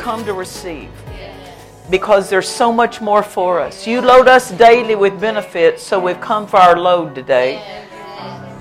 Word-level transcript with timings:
Come 0.00 0.24
to 0.24 0.32
receive 0.32 0.88
because 1.90 2.30
there's 2.30 2.48
so 2.48 2.72
much 2.72 3.02
more 3.02 3.22
for 3.22 3.60
us. 3.60 3.86
You 3.86 4.00
load 4.00 4.28
us 4.28 4.50
daily 4.50 4.94
with 4.94 5.20
benefits, 5.20 5.82
so 5.82 6.00
we've 6.00 6.20
come 6.22 6.46
for 6.46 6.56
our 6.56 6.78
load 6.78 7.14
today. 7.14 7.86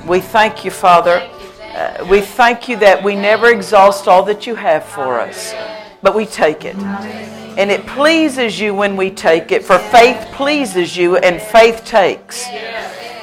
We 0.06 0.20
thank 0.20 0.66
you, 0.66 0.72
Father. 0.72 1.30
Uh, 1.62 2.06
we 2.10 2.20
thank 2.20 2.68
you 2.68 2.76
that 2.80 3.02
we 3.02 3.16
never 3.16 3.50
exhaust 3.52 4.08
all 4.10 4.24
that 4.24 4.48
you 4.48 4.56
have 4.56 4.84
for 4.84 5.22
us, 5.22 5.54
but 6.02 6.14
we 6.14 6.26
take 6.26 6.66
it. 6.66 6.76
And 6.76 7.72
it 7.72 7.86
pleases 7.88 8.60
you 8.60 8.76
when 8.76 8.98
we 8.98 9.10
take 9.10 9.54
it, 9.54 9.64
for 9.64 9.80
faith 9.80 10.20
pleases 10.34 10.98
you 10.98 11.16
and 11.18 11.42
faith 11.42 11.86
takes. 11.86 12.48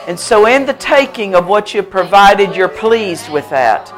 And 0.07 0.19
so, 0.19 0.47
in 0.47 0.65
the 0.65 0.75
taking 0.75 1.35
of 1.35 1.49
what 1.49 1.75
you've 1.75 1.91
provided, 1.91 2.57
you're 2.57 2.69
pleased 2.69 3.29
with 3.29 3.51
that. 3.51 3.93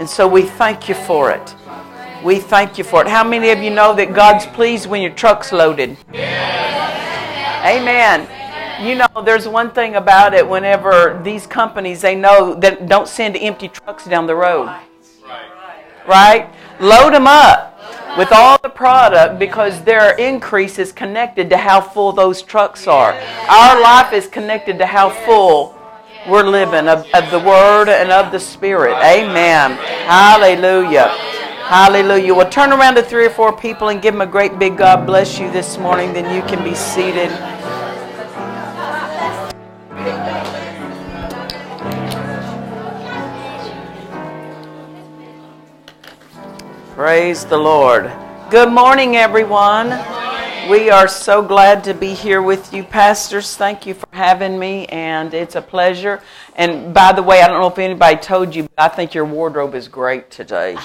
And 0.00 0.08
so, 0.08 0.26
we 0.26 0.42
thank 0.42 0.88
you 0.88 0.94
for 0.94 1.30
it. 1.30 1.54
We 2.24 2.38
thank 2.38 2.76
you 2.76 2.84
for 2.84 3.00
it. 3.02 3.08
How 3.08 3.24
many 3.24 3.50
of 3.50 3.62
you 3.62 3.70
know 3.70 3.94
that 3.94 4.12
God's 4.12 4.44
pleased 4.46 4.86
when 4.86 5.00
your 5.00 5.12
truck's 5.12 5.52
loaded? 5.52 5.96
Amen. 7.64 8.28
You 8.84 8.94
know, 8.94 9.22
there's 9.22 9.48
one 9.48 9.70
thing 9.70 9.96
about 9.96 10.34
it 10.34 10.46
whenever 10.46 11.20
these 11.24 11.46
companies, 11.46 12.00
they 12.00 12.14
know 12.14 12.54
that 12.54 12.88
don't 12.88 13.08
send 13.08 13.36
empty 13.36 13.68
trucks 13.68 14.04
down 14.04 14.26
the 14.26 14.34
road. 14.34 14.74
Right? 16.06 16.50
Load 16.80 17.14
them 17.14 17.26
up 17.26 17.70
with 18.18 18.32
all 18.32 18.58
the 18.62 18.68
product 18.68 19.38
because 19.38 19.82
their 19.84 20.16
increase 20.16 20.78
is 20.78 20.92
connected 20.92 21.48
to 21.50 21.56
how 21.56 21.80
full 21.80 22.12
those 22.12 22.42
trucks 22.42 22.86
are. 22.86 23.12
Our 23.48 23.80
life 23.80 24.12
is 24.12 24.26
connected 24.26 24.78
to 24.78 24.86
how 24.86 25.10
full 25.10 25.78
we're 26.28 26.44
living 26.44 26.88
of, 26.88 27.06
of 27.14 27.30
the 27.30 27.38
Word 27.38 27.88
and 27.88 28.10
of 28.10 28.32
the 28.32 28.40
Spirit. 28.40 28.96
Amen. 28.96 29.72
Hallelujah. 30.06 31.14
Hallelujah. 31.70 32.34
Well, 32.34 32.50
turn 32.50 32.72
around 32.72 32.96
to 32.96 33.02
three 33.04 33.24
or 33.24 33.30
four 33.30 33.56
people 33.56 33.90
and 33.90 34.02
give 34.02 34.12
them 34.12 34.22
a 34.22 34.26
great 34.26 34.58
big 34.58 34.76
God 34.76 35.06
bless 35.06 35.38
you 35.38 35.52
this 35.52 35.78
morning. 35.78 36.12
Then 36.12 36.34
you 36.34 36.42
can 36.42 36.64
be 36.64 36.74
seated. 36.74 37.30
Praise 46.96 47.44
the 47.44 47.56
Lord. 47.56 48.10
Good 48.50 48.72
morning, 48.72 49.14
everyone. 49.14 50.19
We 50.70 50.88
are 50.88 51.08
so 51.08 51.42
glad 51.42 51.82
to 51.82 51.94
be 51.94 52.14
here 52.14 52.40
with 52.40 52.72
you, 52.72 52.84
pastors. 52.84 53.56
Thank 53.56 53.86
you 53.86 53.94
for 53.94 54.06
having 54.12 54.56
me, 54.56 54.86
and 54.86 55.34
it's 55.34 55.56
a 55.56 55.60
pleasure. 55.60 56.22
And 56.54 56.94
by 56.94 57.10
the 57.10 57.24
way, 57.24 57.42
I 57.42 57.48
don't 57.48 57.60
know 57.60 57.66
if 57.66 57.78
anybody 57.80 58.16
told 58.18 58.54
you, 58.54 58.62
but 58.62 58.72
I 58.78 58.86
think 58.86 59.12
your 59.12 59.24
wardrobe 59.24 59.74
is 59.74 59.88
great 59.88 60.30
today. 60.30 60.74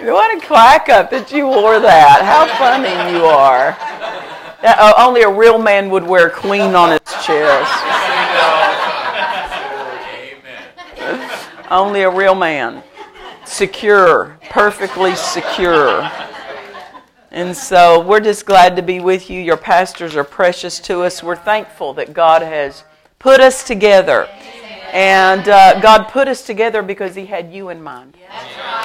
what 0.00 0.36
a 0.36 0.40
clack 0.46 0.90
up 0.90 1.08
that 1.08 1.32
you 1.32 1.46
wore 1.46 1.80
that. 1.80 2.20
How 2.20 2.46
funny 2.58 3.16
you 3.16 3.24
are. 3.24 3.70
That, 4.60 4.78
uh, 4.78 4.92
only 4.98 5.22
a 5.22 5.30
real 5.30 5.56
man 5.56 5.88
would 5.88 6.04
wear 6.06 6.28
queen 6.28 6.74
on 6.74 6.90
his 6.90 7.00
chest. 7.24 7.72
Only 11.70 12.02
a 12.02 12.10
real 12.10 12.34
man. 12.34 12.82
Secure, 13.44 14.38
perfectly 14.50 15.14
secure. 15.14 16.10
And 17.30 17.56
so 17.56 18.00
we're 18.00 18.20
just 18.20 18.46
glad 18.46 18.76
to 18.76 18.82
be 18.82 19.00
with 19.00 19.28
you. 19.28 19.40
Your 19.40 19.56
pastors 19.56 20.16
are 20.16 20.24
precious 20.24 20.78
to 20.80 21.02
us. 21.02 21.22
We're 21.22 21.36
thankful 21.36 21.92
that 21.94 22.14
God 22.14 22.42
has 22.42 22.84
put 23.18 23.40
us 23.40 23.64
together. 23.64 24.28
And 24.92 25.48
uh, 25.48 25.80
God 25.80 26.04
put 26.08 26.28
us 26.28 26.46
together 26.46 26.80
because 26.80 27.16
He 27.16 27.26
had 27.26 27.52
you 27.52 27.70
in 27.70 27.82
mind. 27.82 28.16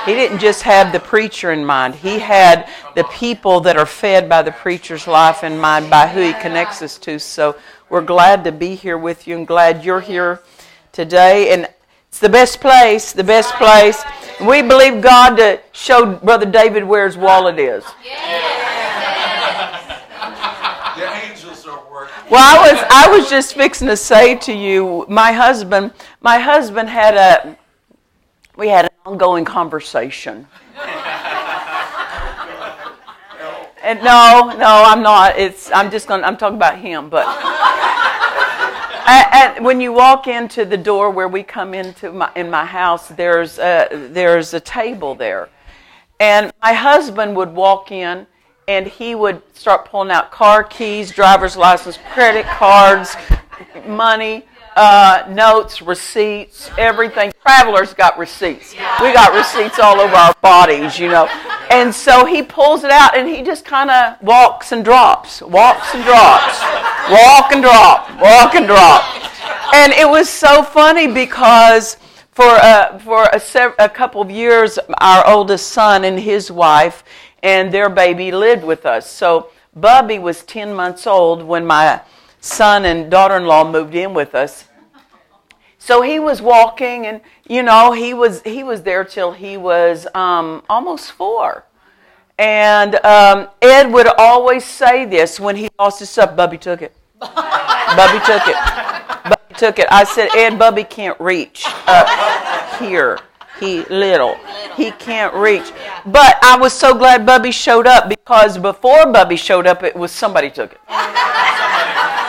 He 0.06 0.14
didn't 0.14 0.40
just 0.40 0.64
have 0.64 0.92
the 0.92 1.00
preacher 1.00 1.52
in 1.52 1.64
mind, 1.64 1.94
He 1.94 2.18
had 2.18 2.68
the 2.96 3.03
people 3.03 3.59
that 3.62 3.78
are 3.78 3.86
fed 3.86 4.28
by 4.28 4.42
the 4.42 4.52
preacher's 4.52 5.06
life 5.06 5.44
in 5.44 5.59
mind 5.59 5.90
by 5.90 6.08
who 6.08 6.22
He 6.22 6.34
connects 6.34 6.81
us 6.81 6.98
to. 7.00 7.19
So 7.19 7.56
we're 7.90 8.02
glad 8.02 8.44
to 8.46 8.52
be 8.52 8.74
here 8.74 8.98
with 8.98 9.28
you 9.28 9.38
and 9.38 9.46
glad 9.46 9.86
you're 9.86 10.02
here 10.02 10.40
today. 10.92 11.53
And 11.53 11.68
it's 12.08 12.19
the 12.19 12.30
best 12.30 12.59
place, 12.59 13.14
the 13.14 13.24
best 13.24 13.53
place. 13.53 14.03
We 14.42 14.62
believe 14.62 15.02
God 15.02 15.36
to 15.36 15.60
show 15.74 16.16
Brother 16.16 16.46
David 16.46 16.86
where 16.86 17.06
his 17.06 17.18
wallet 17.18 17.60
is. 17.60 17.84
The 20.96 21.14
angels 21.24 21.68
are 21.68 21.84
working. 21.92 22.24
Well, 22.32 22.42
I 22.42 22.72
was 22.72 22.82
I 22.90 23.08
was 23.10 23.30
just 23.30 23.54
fixing 23.56 23.88
to 23.90 23.98
say 23.98 24.36
to 24.36 24.54
you, 24.54 25.06
my 25.10 25.34
husband, 25.34 25.92
my 26.22 26.40
husband 26.40 26.90
had 26.90 27.16
a 27.16 27.58
we 28.56 28.70
had 28.70 28.86
an 28.86 28.92
ongoing 29.06 29.44
conversation. 29.44 30.48
and 33.84 34.00
no, 34.04 34.54
no, 34.58 34.84
I'm 34.86 35.02
not. 35.02 35.38
It's 35.38 35.70
I'm 35.72 35.92
just 35.92 36.08
going 36.08 36.22
to 36.22 36.28
I'm 36.28 36.38
talking 36.38 36.56
about 36.56 36.78
him, 36.80 37.10
but 37.10 37.26
and 39.12 39.66
when 39.66 39.81
you 39.81 39.92
walk 39.94 40.28
into 40.28 40.66
the 40.66 40.78
door 40.78 41.09
where 41.09 41.28
we 41.28 41.44
come 41.44 41.74
into 41.74 42.12
my, 42.12 42.31
in 42.36 42.50
my 42.50 42.66
house, 42.66 43.08
there's 43.08 43.58
a, 43.59 44.09
there's 44.12 44.53
a 44.53 44.59
table 44.59 45.16
there. 45.16 45.50
And 46.20 46.52
my 46.62 46.74
husband 46.74 47.36
would 47.36 47.53
walk 47.53 47.92
in 47.92 48.28
and 48.68 48.86
he 48.86 49.16
would 49.16 49.42
start 49.58 49.86
pulling 49.86 50.12
out 50.12 50.31
car 50.31 50.64
keys, 50.64 51.12
driver's 51.12 51.58
license, 51.58 51.98
credit 52.12 52.46
cards, 52.46 53.16
money, 53.88 54.46
uh, 54.75 55.25
notes, 55.30 55.81
receipts, 55.81 56.69
everything. 56.78 57.31
Travelers 57.41 57.94
got 57.94 58.18
receipts. 58.18 58.74
We 59.02 59.13
got 59.13 59.34
receipts 59.34 59.80
all 59.80 60.00
over 60.00 60.16
our 60.16 60.34
bodies, 60.41 61.00
you 61.00 61.07
know. 61.07 61.25
And 61.69 61.94
so 61.94 62.25
he 62.25 62.41
pulls 62.41 62.84
it 62.84 62.91
out 62.91 63.16
and 63.16 63.28
he 63.28 63.41
just 63.41 63.66
kind 63.66 63.90
of 63.90 64.22
walks 64.22 64.72
and 64.72 64.84
drops, 64.84 65.41
walks 65.41 65.94
and 65.94 66.03
drops, 66.03 66.62
walk 67.09 67.52
and 67.52 67.62
drop, 67.62 68.09
walk 68.22 68.56
and 68.56 68.68
drop. 68.68 69.03
And 69.74 69.94
it 69.94 70.09
was 70.09 70.30
so 70.30 70.63
funny 70.63 71.07
because 71.07 71.97
for 72.31 72.47
a, 72.47 73.00
for 73.03 73.30
a, 73.34 73.40
sev- 73.40 73.75
a 73.80 73.90
couple 73.90 74.22
of 74.22 74.31
years, 74.31 74.80
our 75.00 75.28
oldest 75.28 75.68
son 75.72 76.06
and 76.06 76.19
his 76.19 76.50
wife 76.50 77.03
and 77.44 77.72
their 77.72 77.90
baby 77.90 78.31
lived 78.31 78.63
with 78.63 78.86
us. 78.86 79.09
So 79.09 79.50
Bubby 79.75 80.19
was 80.19 80.44
10 80.44 80.74
months 80.74 81.06
old 81.06 81.44
when 81.44 81.66
my 81.66 82.01
son 82.42 82.86
and 82.86 83.10
daughter 83.10 83.38
in 83.38 83.46
law 83.46 83.70
moved 83.70 83.96
in 83.96 84.14
with 84.14 84.36
us. 84.36 84.66
So 85.78 86.02
he 86.02 86.20
was 86.20 86.42
walking, 86.42 87.08
and 87.08 87.22
you 87.48 87.64
know 87.64 87.94
he 87.94 88.14
was 88.14 88.42
he 88.42 88.64
was 88.64 88.84
there 88.84 89.04
till 89.06 89.32
he 89.32 89.58
was 89.58 90.08
um, 90.14 90.62
almost 90.70 91.12
four. 91.14 91.66
And 92.38 92.96
um, 93.06 93.50
Ed 93.62 93.92
would 93.92 94.08
always 94.18 94.64
say 94.64 95.06
this 95.06 95.40
when 95.40 95.56
he 95.56 95.70
lost 95.78 96.00
his 96.00 96.10
stuff. 96.10 96.36
Bubby 96.36 96.58
took 96.58 96.82
it. 96.82 96.96
Bubby 97.20 98.20
took 98.26 98.48
it. 98.48 98.56
Bubby 99.24 99.54
took 99.58 99.80
it. 99.80 99.88
I 99.92 100.06
said, 100.06 100.30
Ed, 100.36 100.58
Bubby 100.58 100.86
can't 100.86 101.20
reach 101.20 101.66
up 101.86 102.80
here. 102.80 103.20
He 103.60 103.84
little. 103.86 104.38
He 104.78 104.92
can't 104.92 105.34
reach. 105.34 105.74
But 106.06 106.38
I 106.42 106.58
was 106.58 106.72
so 106.72 106.94
glad 106.94 107.26
Bubby 107.26 107.52
showed 107.52 107.88
up 107.88 108.08
because 108.08 108.58
before 108.58 109.12
Bubby 109.12 109.36
showed 109.36 109.68
up, 109.68 109.84
it 109.84 109.94
was 109.94 110.14
somebody 110.14 110.50
took 110.50 110.72
it. 110.72 110.80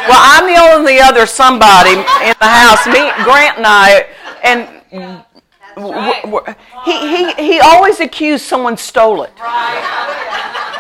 Well, 0.09 0.19
I'm 0.19 0.47
the 0.47 0.61
only 0.75 0.99
other 0.99 1.26
somebody 1.26 1.91
in 1.91 2.35
the 2.41 2.47
house. 2.47 2.87
Me, 2.87 3.12
Grant, 3.25 3.58
and 3.58 3.67
I, 3.67 4.06
and 4.43 4.81
he, 6.85 6.93
he, 7.17 7.32
he 7.35 7.61
always 7.61 8.00
accused 8.00 8.44
someone 8.44 8.76
stole 8.76 9.23
it. 9.23 9.32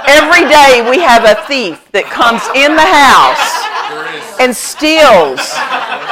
Every 0.08 0.48
day 0.48 0.86
we 0.90 0.98
have 1.00 1.24
a 1.24 1.46
thief 1.46 1.90
that 1.92 2.04
comes 2.10 2.42
in 2.56 2.74
the 2.74 2.82
house 2.82 3.70
and 4.40 4.56
steals 4.56 5.40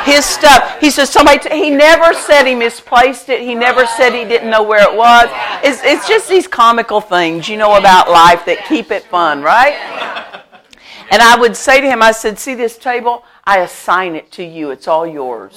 his 0.04 0.24
stuff. 0.24 0.78
He 0.80 0.90
says 0.90 1.10
somebody. 1.10 1.38
T- 1.38 1.56
he 1.56 1.70
never 1.70 2.12
said 2.14 2.44
he 2.44 2.54
misplaced 2.54 3.28
it. 3.28 3.40
He 3.40 3.54
never 3.54 3.86
said 3.86 4.12
he 4.12 4.24
didn't 4.24 4.50
know 4.50 4.62
where 4.62 4.82
it 4.82 4.96
was. 4.96 5.28
It's, 5.64 5.82
it's 5.82 6.06
just 6.06 6.28
these 6.28 6.46
comical 6.46 7.00
things 7.00 7.48
you 7.48 7.56
know 7.56 7.76
about 7.76 8.10
life 8.10 8.44
that 8.46 8.64
keep 8.68 8.90
it 8.90 9.02
fun, 9.04 9.42
right? 9.42 10.44
And 11.10 11.22
I 11.22 11.38
would 11.38 11.56
say 11.56 11.80
to 11.80 11.86
him, 11.86 12.02
I 12.02 12.12
said, 12.12 12.38
See 12.38 12.54
this 12.54 12.76
table? 12.76 13.24
I 13.44 13.60
assign 13.60 14.14
it 14.14 14.30
to 14.32 14.44
you. 14.44 14.70
It's 14.70 14.86
all 14.86 15.06
yours. 15.06 15.54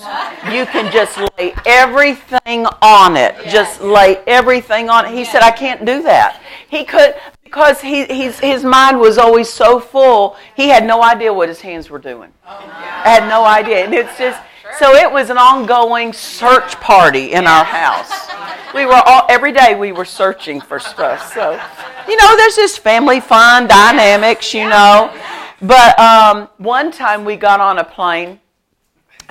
You 0.49 0.65
can 0.65 0.91
just 0.93 1.17
lay 1.37 1.53
everything 1.65 2.65
on 2.81 3.17
it. 3.17 3.35
Just 3.49 3.81
lay 3.81 4.17
everything 4.27 4.89
on 4.89 5.05
it. 5.05 5.11
He 5.13 5.25
said, 5.25 5.41
I 5.41 5.51
can't 5.51 5.85
do 5.85 6.01
that. 6.03 6.41
He 6.69 6.85
could, 6.85 7.15
because 7.43 7.81
he, 7.81 8.05
his 8.05 8.63
mind 8.63 8.97
was 8.97 9.17
always 9.17 9.49
so 9.49 9.77
full, 9.81 10.37
he 10.55 10.69
had 10.69 10.85
no 10.85 11.03
idea 11.03 11.33
what 11.33 11.49
his 11.49 11.59
hands 11.59 11.89
were 11.89 11.99
doing. 11.99 12.31
Oh, 12.47 12.49
I 12.49 13.09
had 13.09 13.27
no 13.27 13.43
idea. 13.43 13.83
And 13.83 13.93
it's 13.93 14.17
just, 14.17 14.41
so 14.79 14.93
it 14.93 15.11
was 15.11 15.29
an 15.29 15.37
ongoing 15.37 16.13
search 16.13 16.75
party 16.75 17.33
in 17.33 17.45
our 17.45 17.65
house. 17.65 18.29
We 18.73 18.85
were 18.85 19.01
all, 19.05 19.25
every 19.27 19.51
day 19.51 19.75
we 19.75 19.91
were 19.91 20.05
searching 20.05 20.61
for 20.61 20.79
stuff. 20.79 21.33
So, 21.33 21.59
you 22.07 22.15
know, 22.15 22.37
there's 22.37 22.55
this 22.55 22.77
family 22.77 23.19
fun 23.19 23.67
dynamics, 23.67 24.53
you 24.53 24.69
know. 24.69 25.13
But 25.61 25.99
um, 25.99 26.49
one 26.57 26.91
time 26.91 27.23
we 27.23 27.35
got 27.35 27.59
on 27.59 27.77
a 27.77 27.83
plane, 27.83 28.39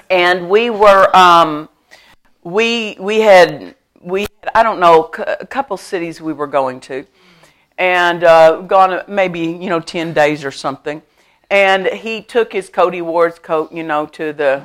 and 0.09 0.49
we 0.49 0.71
were 0.71 1.15
um, 1.17 1.69
we 2.45 2.97
we 3.01 3.19
had 3.19 3.75
we 4.01 4.29
I 4.55 4.63
don't 4.63 4.79
know 4.79 5.11
a 5.27 5.45
couple 5.45 5.77
cities 5.77 6.21
we 6.21 6.33
were 6.33 6.47
going 6.47 6.79
to, 6.83 7.05
and 7.79 8.23
uh, 8.23 8.61
gone 8.61 9.03
maybe 9.09 9.41
you 9.41 9.69
know 9.69 9.81
ten 9.81 10.13
days 10.13 10.45
or 10.45 10.53
something, 10.53 11.03
and 11.51 11.89
he 11.89 12.23
took 12.23 12.53
his 12.53 12.69
Cody 12.69 13.03
Ward's 13.03 13.41
coat, 13.41 13.73
you 13.73 13.83
know, 13.83 14.07
to 14.07 14.33
the 14.33 14.63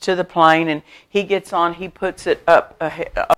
to 0.00 0.14
the 0.14 0.24
plane, 0.24 0.68
and 0.68 0.82
he 1.08 1.22
gets 1.22 1.52
on. 1.52 1.74
He 1.74 1.88
puts 1.88 2.26
it 2.26 2.42
up 2.46 2.76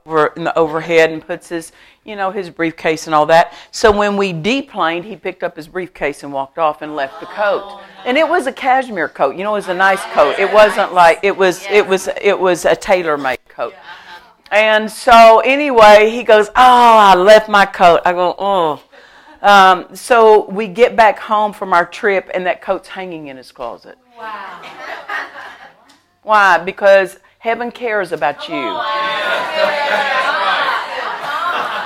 over 0.07 0.29
in 0.37 0.45
the 0.45 0.57
overhead 0.57 1.11
and 1.11 1.25
puts 1.25 1.49
his 1.49 1.73
you 2.05 2.17
know 2.17 2.31
his 2.31 2.51
briefcase 2.51 3.07
and 3.07 3.15
all 3.15 3.27
that. 3.27 3.55
So 3.71 3.91
when 3.91 4.17
we 4.17 4.33
deplaned, 4.33 5.05
he 5.05 5.17
picked 5.17 5.43
up 5.43 5.57
his 5.57 5.69
briefcase 5.69 6.23
and 6.23 6.33
walked 6.33 6.59
off 6.59 6.83
and 6.83 6.97
left 6.97 7.21
the 7.21 7.27
coat. 7.27 7.81
And 8.05 8.17
it 8.17 8.29
was 8.29 8.47
a 8.47 8.53
cashmere 8.53 9.09
coat. 9.09 9.37
You 9.37 9.45
know, 9.45 9.55
it 9.55 9.59
was 9.59 9.69
a 9.69 9.75
nice 9.75 10.03
coat. 10.15 10.39
It 10.39 10.53
wasn't 10.53 10.95
like 10.95 11.21
it 11.23 11.37
was. 11.37 11.65
It 11.71 11.87
was. 11.87 12.09
It 12.21 12.39
was 12.39 12.65
a 12.65 12.75
tailor-made 12.75 13.49
coat. 13.49 13.75
And 14.51 14.91
so 14.91 15.41
anyway, 15.41 16.11
he 16.11 16.23
goes, 16.23 16.49
"Oh, 16.49 16.53
I 16.57 17.15
left 17.15 17.49
my 17.49 17.67
coat." 17.67 18.01
I 18.05 18.13
go, 18.13 18.35
"Oh." 18.39 18.83
Um, 19.41 19.95
so 19.95 20.49
we 20.51 20.67
get 20.67 20.97
back 20.97 21.19
home 21.19 21.53
from 21.53 21.73
our 21.73 21.87
trip, 21.87 22.29
and 22.35 22.47
that 22.47 22.61
coat's 22.61 22.89
hanging 22.89 23.29
in 23.29 23.37
his 23.37 23.53
closet. 23.53 23.99
Wow. 24.17 24.63
Why? 26.29 26.59
Because 26.59 27.19
heaven 27.39 27.71
cares 27.71 28.13
about 28.13 28.51
you. 28.51 28.55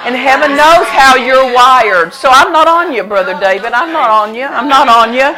And 0.05 0.17
heaven 0.17 0.57
knows 0.57 0.89
how 0.89 1.15
you're 1.15 1.55
wired. 1.55 2.13
So 2.13 2.29
I'm 2.29 2.53
not 2.53 2.67
on 2.67 2.93
you, 2.93 3.05
Brother 3.05 3.39
David. 3.39 3.73
I'm 3.73 3.93
not 3.93 4.11
on 4.11 4.35
you. 4.35 4.43
I'm 4.43 4.69
not 4.69 4.89
on 4.89 5.15
you. 5.15 5.33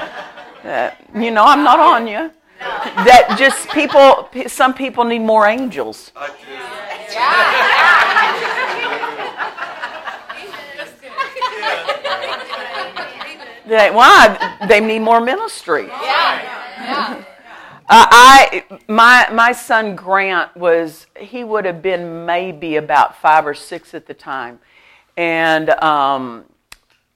Uh, 0.66 0.90
you 1.14 1.30
know, 1.32 1.44
I'm 1.44 1.62
not 1.62 1.78
on 1.78 2.06
you. 2.06 2.30
That 2.58 3.36
just 3.38 3.68
people, 3.72 4.30
some 4.48 4.72
people 4.72 5.04
need 5.04 5.18
more 5.18 5.46
angels. 5.48 6.10
Why? 13.66 14.56
They 14.66 14.80
need 14.80 15.00
more 15.00 15.20
ministry. 15.20 15.88
Yeah. 15.88 17.24
Uh, 17.86 18.06
I 18.10 18.64
my 18.88 19.28
my 19.30 19.52
son 19.52 19.94
Grant 19.94 20.56
was 20.56 21.06
he 21.18 21.44
would 21.44 21.66
have 21.66 21.82
been 21.82 22.24
maybe 22.24 22.76
about 22.76 23.20
five 23.20 23.46
or 23.46 23.52
six 23.52 23.92
at 23.92 24.06
the 24.06 24.14
time, 24.14 24.58
and 25.18 25.68
um, 25.68 26.44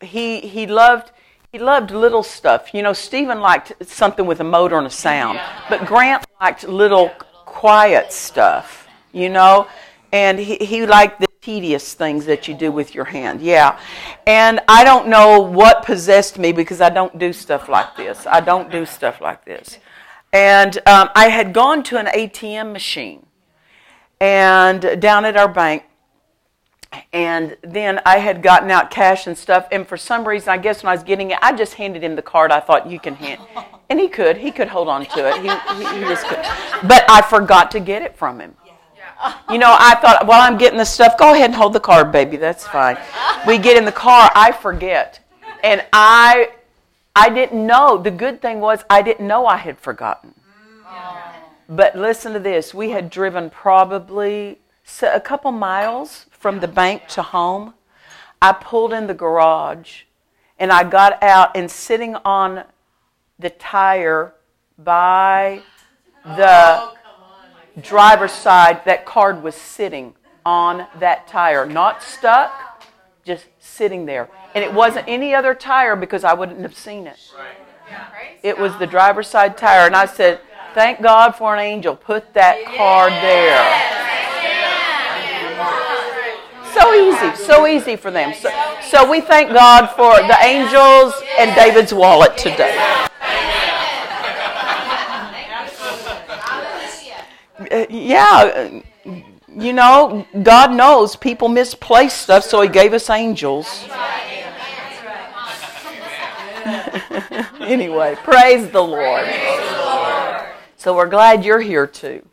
he 0.03 0.41
he 0.41 0.67
loved 0.67 1.13
he 1.53 1.59
loved 1.59 1.91
little 1.91 2.23
stuff. 2.23 2.75
You 2.75 2.83
know, 2.83 2.93
Stephen 2.93 3.41
liked 3.41 3.73
something 3.87 4.27
with 4.27 4.41
a 4.41 4.45
motor 4.45 4.77
and 4.77 4.87
a 4.87 4.91
sound, 4.91 5.41
but 5.71 5.87
Grant 5.87 6.27
liked 6.39 6.65
little 6.65 7.09
quiet 7.47 8.13
stuff. 8.13 8.87
You 9.13 9.31
know, 9.31 9.69
and 10.13 10.39
he 10.39 10.57
he 10.57 10.85
liked 10.85 11.19
the 11.21 11.29
tedious 11.41 11.95
things 11.95 12.27
that 12.27 12.47
you 12.47 12.53
do 12.53 12.71
with 12.71 12.95
your 12.95 13.07
hand. 13.07 13.41
Yeah, 13.41 13.81
and 14.27 14.61
I 14.69 14.85
don't 14.85 15.09
know 15.09 15.41
what 15.41 15.83
possessed 15.83 16.39
me 16.39 16.53
because 16.53 16.83
I 16.83 16.91
don't 16.91 17.19
do 17.19 17.33
stuff 17.33 17.71
like 17.71 17.97
this. 17.97 18.27
I 18.27 18.41
don't 18.41 18.71
do 18.71 18.85
stuff 18.85 19.23
like 19.23 19.47
this. 19.47 19.79
And 20.33 20.77
um, 20.87 21.09
I 21.15 21.29
had 21.29 21.53
gone 21.53 21.83
to 21.85 21.99
an 21.99 22.07
ATM 22.07 22.73
machine 22.73 23.27
and 24.21 25.01
down 25.01 25.25
at 25.25 25.37
our 25.37 25.49
bank. 25.49 25.85
And 27.13 27.57
then 27.63 28.01
I 28.07 28.19
had 28.19 28.43
gotten 28.43 28.71
out 28.71 28.91
cash 28.91 29.27
and 29.27 29.37
stuff. 29.37 29.69
And 29.71 29.87
for 29.87 29.97
some 29.97 30.27
reason, 30.27 30.49
I 30.49 30.59
guess 30.59 30.83
when 30.83 30.91
I 30.91 30.95
was 30.95 31.03
getting 31.03 31.31
it, 31.31 31.39
I 31.43 31.55
just 31.55 31.75
handed 31.75 32.03
him 32.03 32.17
the 32.17 32.23
card. 32.23 32.51
I 32.51 32.61
thought, 32.61 32.89
you 32.91 32.99
can 32.99 33.15
hand. 33.15 33.41
And 33.91 34.01
he 34.01 34.09
could. 34.09 34.39
He 34.39 34.51
could 34.51 34.69
hold 34.69 34.89
on 34.89 35.05
to 35.05 35.29
it. 35.29 35.35
He, 35.37 35.49
he, 35.77 36.01
he 36.01 36.01
just 36.09 36.27
could. 36.27 36.43
But 36.89 37.05
I 37.09 37.23
forgot 37.23 37.71
to 37.73 37.81
get 37.81 38.03
it 38.03 38.17
from 38.17 38.41
him. 38.41 38.55
You 39.51 39.59
know, 39.59 39.75
I 39.79 39.97
thought, 39.97 40.27
while 40.27 40.41
I'm 40.41 40.57
getting 40.57 40.79
the 40.79 40.85
stuff, 40.85 41.19
go 41.19 41.35
ahead 41.35 41.47
and 41.47 41.55
hold 41.55 41.73
the 41.73 41.81
card, 41.81 42.13
baby. 42.13 42.37
That's 42.37 42.67
fine. 42.67 42.97
We 43.47 43.59
get 43.59 43.77
in 43.77 43.85
the 43.85 43.93
car, 43.93 44.31
I 44.35 44.53
forget. 44.53 45.21
And 45.65 45.85
I 45.93 46.51
I 47.15 47.31
didn't 47.31 47.67
know. 47.67 47.99
The 47.99 48.11
good 48.11 48.41
thing 48.41 48.61
was 48.61 48.85
I 48.89 49.03
didn't 49.03 49.27
know 49.27 49.47
I 49.47 49.57
had 49.57 49.79
forgotten. 49.79 50.35
Mm. 50.87 51.33
But 51.69 51.97
listen 51.97 52.33
to 52.33 52.39
this. 52.39 52.73
We 52.73 52.91
had 52.91 53.11
driven 53.11 53.51
probably 53.51 54.59
a 55.03 55.21
couple 55.21 55.53
miles 55.53 56.27
from 56.31 56.61
the 56.61 56.69
bank 56.69 57.09
to 57.09 57.23
home. 57.23 57.75
I 58.41 58.53
pulled 58.53 58.93
in 58.93 59.07
the 59.07 59.15
garage 59.15 60.03
and 60.59 60.73
I 60.73 60.85
got 60.85 61.23
out 61.23 61.57
and 61.57 61.71
sitting 61.71 62.15
on 62.25 62.65
the 63.39 63.51
tire 63.51 64.35
by 64.79 65.63
the 66.25 66.81
oh, 66.81 66.95
driver's 67.81 68.33
side, 68.33 68.85
that 68.85 69.07
card 69.07 69.43
was 69.43 69.55
sitting 69.55 70.15
on 70.45 70.87
that 70.99 71.27
tire, 71.29 71.67
not 71.67 72.03
stuck, 72.03 72.85
just 73.25 73.47
sitting 73.59 74.07
there. 74.07 74.29
And 74.55 74.65
it 74.65 74.73
wasn't 74.73 75.07
any 75.09 75.35
other 75.35 75.55
tire 75.55 75.97
because 75.97 76.25
I 76.25 76.35
wouldn't 76.35 76.61
have 76.61 76.77
seen 76.77 77.07
it. 77.07 77.19
It 78.43 78.59
was 78.59 78.77
the 78.79 78.87
driver's 78.87 79.29
side 79.29 79.57
tire. 79.57 79.87
And 79.87 79.95
I 79.95 80.07
said, 80.07 80.41
Thank 80.75 81.01
God 81.03 81.33
for 81.33 81.55
an 81.55 81.61
angel. 81.61 81.97
Put 81.97 82.35
that 82.35 82.65
card 82.77 83.13
there. 83.13 83.59
So 86.73 86.95
easy, 86.95 87.45
so 87.45 87.67
easy 87.67 87.97
for 87.97 88.11
them. 88.11 88.35
So, 88.35 88.51
so 88.83 89.11
we 89.11 89.21
thank 89.21 89.53
God 89.53 89.87
for 89.89 90.15
the 90.29 90.37
angels 90.41 91.15
and 91.39 91.55
David's 91.57 91.93
wallet 91.93 92.37
today. 92.37 92.77
Uh, 97.71 97.87
yeah, 97.91 98.81
you 99.49 99.73
know, 99.73 100.27
God 100.43 100.73
knows 100.73 101.17
people 101.17 101.49
misplace 101.49 102.15
stuff, 102.15 102.45
so 102.45 102.61
He 102.61 102.69
gave 102.69 102.93
us 102.93 103.11
angels. 103.11 103.85
anyway, 107.61 108.17
praise 108.23 108.71
the 108.71 108.81
Lord. 108.81 109.29
So 110.77 110.95
we're 110.95 111.09
glad 111.09 111.45
you're 111.45 111.61
here 111.61 111.87
too. 111.87 112.25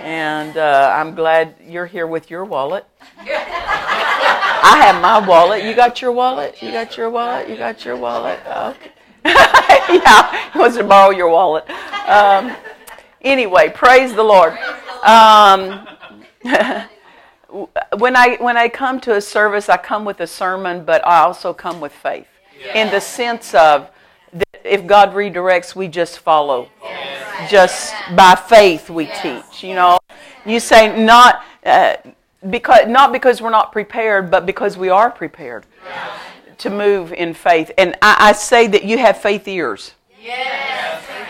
And 0.00 0.56
uh, 0.56 0.94
I'm 0.94 1.14
glad 1.14 1.54
you're 1.66 1.86
here 1.86 2.06
with 2.06 2.30
your 2.30 2.44
wallet. 2.44 2.84
I 3.18 4.80
have 4.82 5.00
my 5.00 5.26
wallet. 5.26 5.64
You 5.64 5.74
got 5.74 6.02
your 6.02 6.12
wallet? 6.12 6.60
You 6.62 6.72
got 6.72 6.96
your 6.96 7.10
wallet? 7.10 7.48
You 7.48 7.56
got 7.56 7.84
your 7.84 7.96
wallet? 7.96 8.38
Okay. 8.46 8.90
yeah, 9.24 10.52
he 10.52 10.58
wants 10.58 10.76
to 10.76 10.84
borrow 10.84 11.10
your 11.10 11.28
wallet. 11.28 11.68
Um, 12.08 12.54
anyway, 13.22 13.70
praise 13.74 14.14
the 14.14 14.22
Lord. 14.22 14.56
Um, 15.02 15.86
when 17.98 18.16
I 18.16 18.36
when 18.40 18.56
I 18.56 18.68
come 18.68 19.00
to 19.00 19.14
a 19.16 19.20
service, 19.20 19.68
I 19.68 19.76
come 19.76 20.04
with 20.04 20.20
a 20.20 20.26
sermon, 20.26 20.84
but 20.84 21.06
I 21.06 21.20
also 21.20 21.52
come 21.52 21.80
with 21.80 21.92
faith 21.92 22.28
in 22.74 22.90
the 22.90 23.00
sense 23.00 23.54
of 23.54 23.90
if 24.64 24.86
God 24.86 25.12
redirects, 25.12 25.74
we 25.74 25.88
just 25.88 26.18
follow. 26.18 26.68
Just 27.48 27.94
by 28.14 28.34
faith, 28.34 28.88
we 28.88 29.06
teach. 29.06 29.62
You 29.62 29.74
know, 29.74 29.98
you 30.44 30.60
say 30.60 31.04
not 31.04 31.44
uh, 31.64 31.96
because 32.48 32.86
not 32.86 33.12
because 33.12 33.42
we're 33.42 33.50
not 33.50 33.72
prepared, 33.72 34.30
but 34.30 34.46
because 34.46 34.78
we 34.78 34.88
are 34.88 35.10
prepared 35.10 35.66
to 36.58 36.70
move 36.70 37.12
in 37.12 37.34
faith. 37.34 37.70
And 37.76 37.96
I, 38.00 38.28
I 38.28 38.32
say 38.32 38.66
that 38.68 38.84
you 38.84 38.98
have 38.98 39.18
faith 39.18 39.46
ears. 39.46 39.92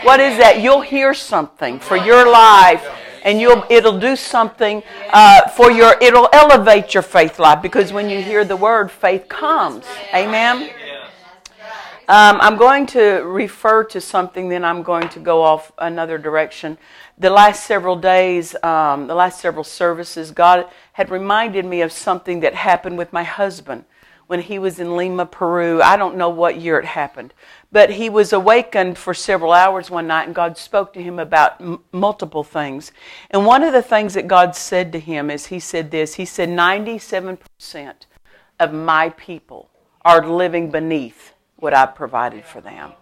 What 0.03 0.21
is 0.21 0.39
that? 0.39 0.61
You'll 0.61 0.83
hear 0.83 1.15
something 1.15 1.81
for 1.81 1.97
your 1.97 2.31
life 2.31 2.87
and 3.27 3.41
you'll 3.41 3.65
it'll 3.69 3.99
do 3.99 4.17
something 4.17 4.83
uh, 5.11 5.49
for 5.49 5.71
your 5.71 5.97
it'll 6.01 6.29
elevate 6.33 6.95
your 6.95 7.03
faith 7.03 7.39
life 7.39 7.61
because 7.61 7.93
when 7.93 8.09
you 8.09 8.23
hear 8.23 8.45
the 8.45 8.57
word 8.57 8.91
faith 8.91 9.29
comes 9.29 9.85
amen 10.15 10.71
um, 12.09 12.39
I'm 12.41 12.57
going 12.57 12.87
to 12.87 13.23
refer 13.23 13.83
to 13.85 14.01
something, 14.01 14.49
then 14.49 14.65
I'm 14.65 14.85
going 14.85 15.09
to 15.09 15.19
go 15.19 15.43
off 15.43 15.73
another 15.77 16.19
direction. 16.19 16.79
The 17.19 17.31
last 17.31 17.67
several 17.67 17.97
days, 17.97 18.55
um, 18.63 19.09
the 19.09 19.15
last 19.17 19.41
several 19.41 19.65
services, 19.65 20.31
God 20.31 20.69
had 20.93 21.11
reminded 21.11 21.65
me 21.65 21.81
of 21.81 21.91
something 21.91 22.41
that 22.41 22.55
happened 22.55 22.97
with 22.97 23.13
my 23.13 23.25
husband 23.25 23.87
when 24.29 24.41
he 24.41 24.59
was 24.59 24.79
in 24.79 24.97
Lima, 24.97 25.27
Peru. 25.27 25.83
I 25.83 25.97
don't 25.97 26.17
know 26.17 26.29
what 26.29 26.61
year 26.61 26.79
it 26.79 26.85
happened, 26.85 27.35
but 27.73 27.91
he 27.91 28.09
was 28.09 28.33
awakened 28.33 28.99
for 28.99 29.13
several 29.13 29.53
hours 29.53 29.91
one 29.91 30.07
night, 30.07 30.27
and 30.27 30.35
God 30.35 30.57
spoke 30.59 30.93
to 30.93 31.03
him 31.03 31.19
about 31.19 31.61
m- 31.61 31.83
multiple 31.91 32.45
things. 32.45 32.93
And 33.31 33.45
one 33.47 33.65
of 33.65 33.73
the 33.73 33.83
things 33.83 34.15
that 34.15 34.29
God 34.29 34.55
said 34.55 34.93
to 34.93 35.01
him 35.01 35.29
is 35.29 35.47
He 35.47 35.59
said 35.59 35.91
this 35.91 36.15
He 36.15 36.25
said, 36.25 36.49
97% 36.49 37.39
of 38.61 38.73
my 38.73 39.11
people 39.11 39.71
are 40.05 40.25
living 40.25 40.71
beneath 40.71 41.33
what 41.57 41.75
I 41.75 41.87
provided 41.87 42.45
for 42.45 42.61
them. 42.61 42.93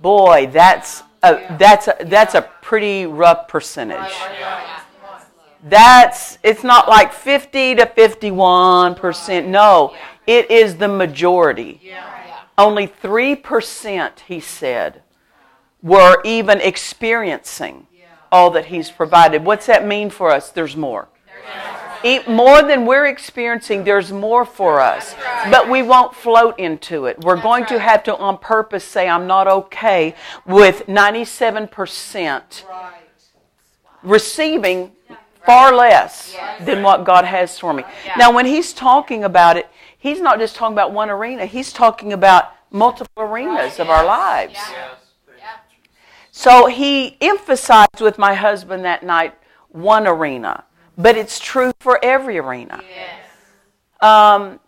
Boy, 0.00 0.48
that's 0.52 1.02
a, 1.22 1.56
that's 1.58 1.88
a, 1.88 1.96
that's 2.04 2.34
a 2.34 2.42
pretty 2.62 3.06
rough 3.06 3.48
percentage. 3.48 4.12
That's 5.66 6.38
it's 6.42 6.62
not 6.62 6.88
like 6.88 7.12
50 7.12 7.76
to 7.76 7.86
51 7.86 8.96
percent. 8.96 9.48
No, 9.48 9.94
it 10.26 10.50
is 10.50 10.76
the 10.76 10.88
majority. 10.88 11.80
Only 12.58 12.86
three 12.86 13.34
percent, 13.34 14.24
he 14.28 14.40
said, 14.40 15.02
were 15.82 16.20
even 16.24 16.60
experiencing 16.60 17.86
all 18.30 18.50
that 18.50 18.66
he's 18.66 18.90
provided. 18.90 19.44
What's 19.44 19.66
that 19.66 19.86
mean 19.86 20.10
for 20.10 20.30
us? 20.30 20.50
There's 20.50 20.76
more. 20.76 21.08
More 22.28 22.62
than 22.62 22.86
we're 22.86 23.06
experiencing, 23.06 23.84
there's 23.84 24.12
more 24.12 24.44
for 24.44 24.80
us. 24.80 25.14
But 25.50 25.68
we 25.70 25.82
won't 25.82 26.14
float 26.14 26.58
into 26.58 27.06
it. 27.06 27.18
We're 27.24 27.40
going 27.40 27.66
to 27.66 27.78
have 27.78 28.02
to, 28.04 28.16
on 28.16 28.38
purpose, 28.38 28.84
say, 28.84 29.08
I'm 29.08 29.26
not 29.26 29.48
okay 29.48 30.14
with 30.46 30.86
97% 30.86 32.64
receiving 34.02 34.92
far 35.46 35.74
less 35.74 36.36
than 36.60 36.82
what 36.82 37.04
God 37.04 37.24
has 37.24 37.58
for 37.58 37.72
me. 37.72 37.84
Now, 38.16 38.32
when 38.32 38.46
He's 38.46 38.72
talking 38.72 39.24
about 39.24 39.56
it, 39.56 39.68
He's 39.98 40.20
not 40.20 40.38
just 40.38 40.56
talking 40.56 40.74
about 40.74 40.92
one 40.92 41.10
arena, 41.10 41.46
He's 41.46 41.72
talking 41.72 42.12
about 42.12 42.52
multiple 42.70 43.22
arenas 43.22 43.78
of 43.80 43.88
our 43.88 44.04
lives. 44.04 44.58
So 46.30 46.66
He 46.66 47.16
emphasized 47.20 48.00
with 48.00 48.18
my 48.18 48.34
husband 48.34 48.84
that 48.84 49.02
night 49.02 49.34
one 49.68 50.06
arena, 50.06 50.64
but 50.96 51.16
it's 51.16 51.38
true 51.38 51.72
for 51.80 51.98
every 52.02 52.38
arena. 52.38 52.82
Um, 54.00 54.60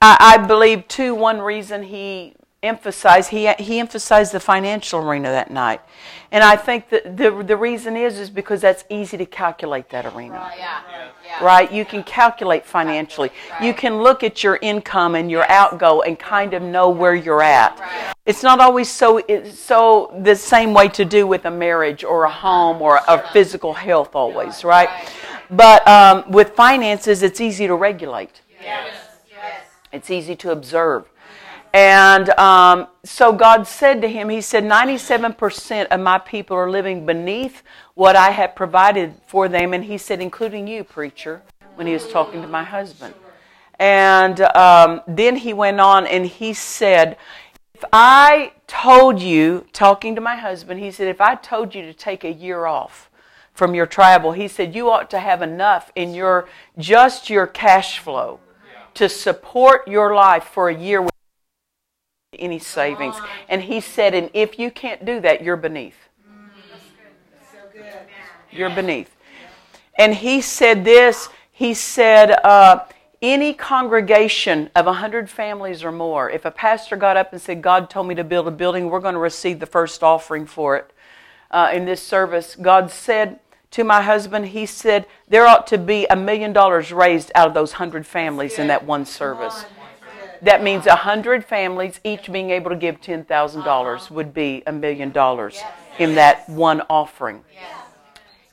I, 0.00 0.38
I 0.40 0.46
believe, 0.46 0.86
too, 0.88 1.14
one 1.14 1.40
reason 1.40 1.82
He 1.82 2.34
emphasized 2.62 3.30
he 3.30 3.52
he 3.58 3.80
emphasized 3.80 4.32
the 4.32 4.40
financial 4.40 5.00
arena 5.00 5.28
that 5.30 5.50
night, 5.50 5.80
and 6.30 6.44
I 6.44 6.56
think 6.56 6.88
that 6.90 7.16
the 7.16 7.30
the 7.42 7.56
reason 7.56 7.96
is 7.96 8.18
is 8.18 8.30
because 8.30 8.60
that's 8.60 8.84
easy 8.88 9.16
to 9.16 9.26
calculate 9.26 9.88
that 9.90 10.06
arena. 10.06 10.50
yeah. 10.56 10.80
Yeah. 11.24 11.44
Right? 11.44 11.72
You 11.72 11.84
can 11.84 12.02
calculate 12.02 12.66
financially. 12.66 13.30
Right. 13.50 13.62
You 13.62 13.74
can 13.74 14.02
look 14.02 14.22
at 14.22 14.42
your 14.42 14.58
income 14.60 15.14
and 15.14 15.30
your 15.30 15.48
outgo 15.50 16.00
and 16.02 16.18
kind 16.18 16.52
of 16.52 16.62
know 16.62 16.90
where 16.90 17.14
you're 17.14 17.42
at. 17.42 17.78
Right. 17.78 18.12
It's 18.26 18.42
not 18.42 18.60
always 18.60 18.88
so 18.90 19.20
so 19.52 20.12
the 20.22 20.36
same 20.36 20.74
way 20.74 20.88
to 20.88 21.04
do 21.04 21.26
with 21.26 21.44
a 21.46 21.50
marriage 21.50 22.04
or 22.04 22.24
a 22.24 22.30
home 22.30 22.82
or 22.82 23.00
a 23.08 23.18
physical 23.32 23.72
health 23.72 24.14
always, 24.14 24.62
right? 24.64 24.88
But 25.50 25.86
um, 25.86 26.30
with 26.30 26.50
finances, 26.54 27.22
it's 27.22 27.40
easy 27.40 27.66
to 27.66 27.74
regulate. 27.74 28.40
yes. 28.60 28.94
Yes. 29.30 29.64
It's 29.92 30.10
easy 30.10 30.36
to 30.36 30.50
observe. 30.50 31.08
And 31.74 32.28
um, 32.30 32.88
so 33.02 33.32
God 33.32 33.66
said 33.66 34.02
to 34.02 34.08
him, 34.08 34.28
He 34.28 34.40
said, 34.40 34.64
97% 34.64 35.86
of 35.86 36.00
my 36.00 36.18
people 36.18 36.56
are 36.56 36.70
living 36.70 37.06
beneath 37.06 37.62
what 37.94 38.14
I 38.14 38.30
have 38.30 38.54
provided 38.54 39.14
for 39.26 39.48
them. 39.48 39.72
And 39.72 39.84
He 39.84 39.96
said, 39.96 40.20
including 40.20 40.66
you, 40.66 40.84
preacher, 40.84 41.42
when 41.76 41.86
He 41.86 41.94
was 41.94 42.08
talking 42.08 42.42
to 42.42 42.48
my 42.48 42.62
husband. 42.62 43.14
And 43.78 44.40
um, 44.40 45.00
then 45.08 45.36
He 45.36 45.54
went 45.54 45.80
on 45.80 46.06
and 46.06 46.26
He 46.26 46.52
said, 46.52 47.16
If 47.74 47.84
I 47.90 48.52
told 48.66 49.20
you, 49.20 49.66
talking 49.72 50.14
to 50.14 50.20
my 50.20 50.36
husband, 50.36 50.78
He 50.78 50.90
said, 50.90 51.08
If 51.08 51.22
I 51.22 51.36
told 51.36 51.74
you 51.74 51.82
to 51.82 51.94
take 51.94 52.22
a 52.22 52.32
year 52.32 52.66
off, 52.66 53.08
from 53.54 53.74
your 53.74 53.84
travel, 53.86 54.32
he 54.32 54.48
said 54.48 54.74
you 54.74 54.90
ought 54.90 55.10
to 55.10 55.18
have 55.18 55.42
enough 55.42 55.92
in 55.94 56.14
your 56.14 56.48
just 56.78 57.28
your 57.28 57.46
cash 57.46 57.98
flow 57.98 58.40
to 58.94 59.08
support 59.10 59.86
your 59.86 60.14
life 60.14 60.44
for 60.44 60.70
a 60.70 60.74
year 60.74 61.06
any 62.38 62.58
savings. 62.58 63.16
And 63.48 63.62
he 63.62 63.80
said, 63.80 64.14
and 64.14 64.30
if 64.32 64.58
you 64.58 64.70
can't 64.70 65.04
do 65.04 65.20
that, 65.20 65.42
you're 65.42 65.56
beneath. 65.56 65.96
You're 68.50 68.70
beneath. 68.70 69.14
And 69.98 70.14
he 70.14 70.40
said 70.40 70.84
this, 70.84 71.28
he 71.50 71.74
said, 71.74 72.30
uh, 72.44 72.84
any 73.20 73.54
congregation 73.54 74.70
of 74.74 74.86
100 74.86 75.30
families 75.30 75.84
or 75.84 75.92
more, 75.92 76.28
if 76.30 76.44
a 76.44 76.50
pastor 76.50 76.96
got 76.96 77.16
up 77.16 77.32
and 77.32 77.40
said, 77.40 77.62
God 77.62 77.88
told 77.88 78.08
me 78.08 78.14
to 78.16 78.24
build 78.24 78.48
a 78.48 78.50
building, 78.50 78.90
we're 78.90 79.00
going 79.00 79.14
to 79.14 79.20
receive 79.20 79.60
the 79.60 79.66
first 79.66 80.02
offering 80.02 80.46
for 80.46 80.76
it 80.76 80.92
uh, 81.52 81.70
in 81.72 81.84
this 81.84 82.02
service, 82.02 82.56
God 82.56 82.90
said 82.90 83.38
to 83.72 83.84
my 83.84 84.02
husband, 84.02 84.48
He 84.48 84.66
said, 84.66 85.06
there 85.28 85.46
ought 85.46 85.66
to 85.68 85.78
be 85.78 86.06
a 86.06 86.16
million 86.16 86.52
dollars 86.52 86.92
raised 86.92 87.30
out 87.34 87.46
of 87.46 87.54
those 87.54 87.72
100 87.72 88.06
families 88.06 88.58
in 88.58 88.66
that 88.68 88.84
one 88.84 89.04
service. 89.04 89.64
That 90.42 90.62
means 90.62 90.86
a 90.86 90.96
hundred 90.96 91.44
families, 91.44 92.00
each 92.02 92.30
being 92.30 92.50
able 92.50 92.70
to 92.70 92.76
give 92.76 93.00
ten 93.00 93.24
thousand 93.24 93.62
dollars, 93.62 94.02
uh-huh. 94.02 94.14
would 94.16 94.34
be 94.34 94.62
a 94.66 94.72
million 94.72 95.10
dollars 95.12 95.60
in 95.98 96.16
that 96.16 96.48
one 96.48 96.82
offering. 96.90 97.44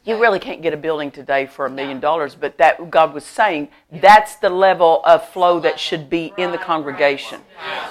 You 0.05 0.19
really 0.19 0.39
can't 0.39 0.61
get 0.61 0.73
a 0.73 0.77
building 0.77 1.11
today 1.11 1.45
for 1.45 1.65
a 1.65 1.69
million 1.69 1.99
dollars, 1.99 2.33
but 2.33 2.57
that 2.57 2.89
God 2.89 3.13
was 3.13 3.25
saying 3.25 3.67
that's 3.91 4.35
the 4.37 4.49
level 4.49 5.01
of 5.03 5.27
flow 5.29 5.59
that 5.59 5.79
should 5.79 6.09
be 6.09 6.33
in 6.37 6.51
the 6.51 6.57
congregation. 6.57 7.41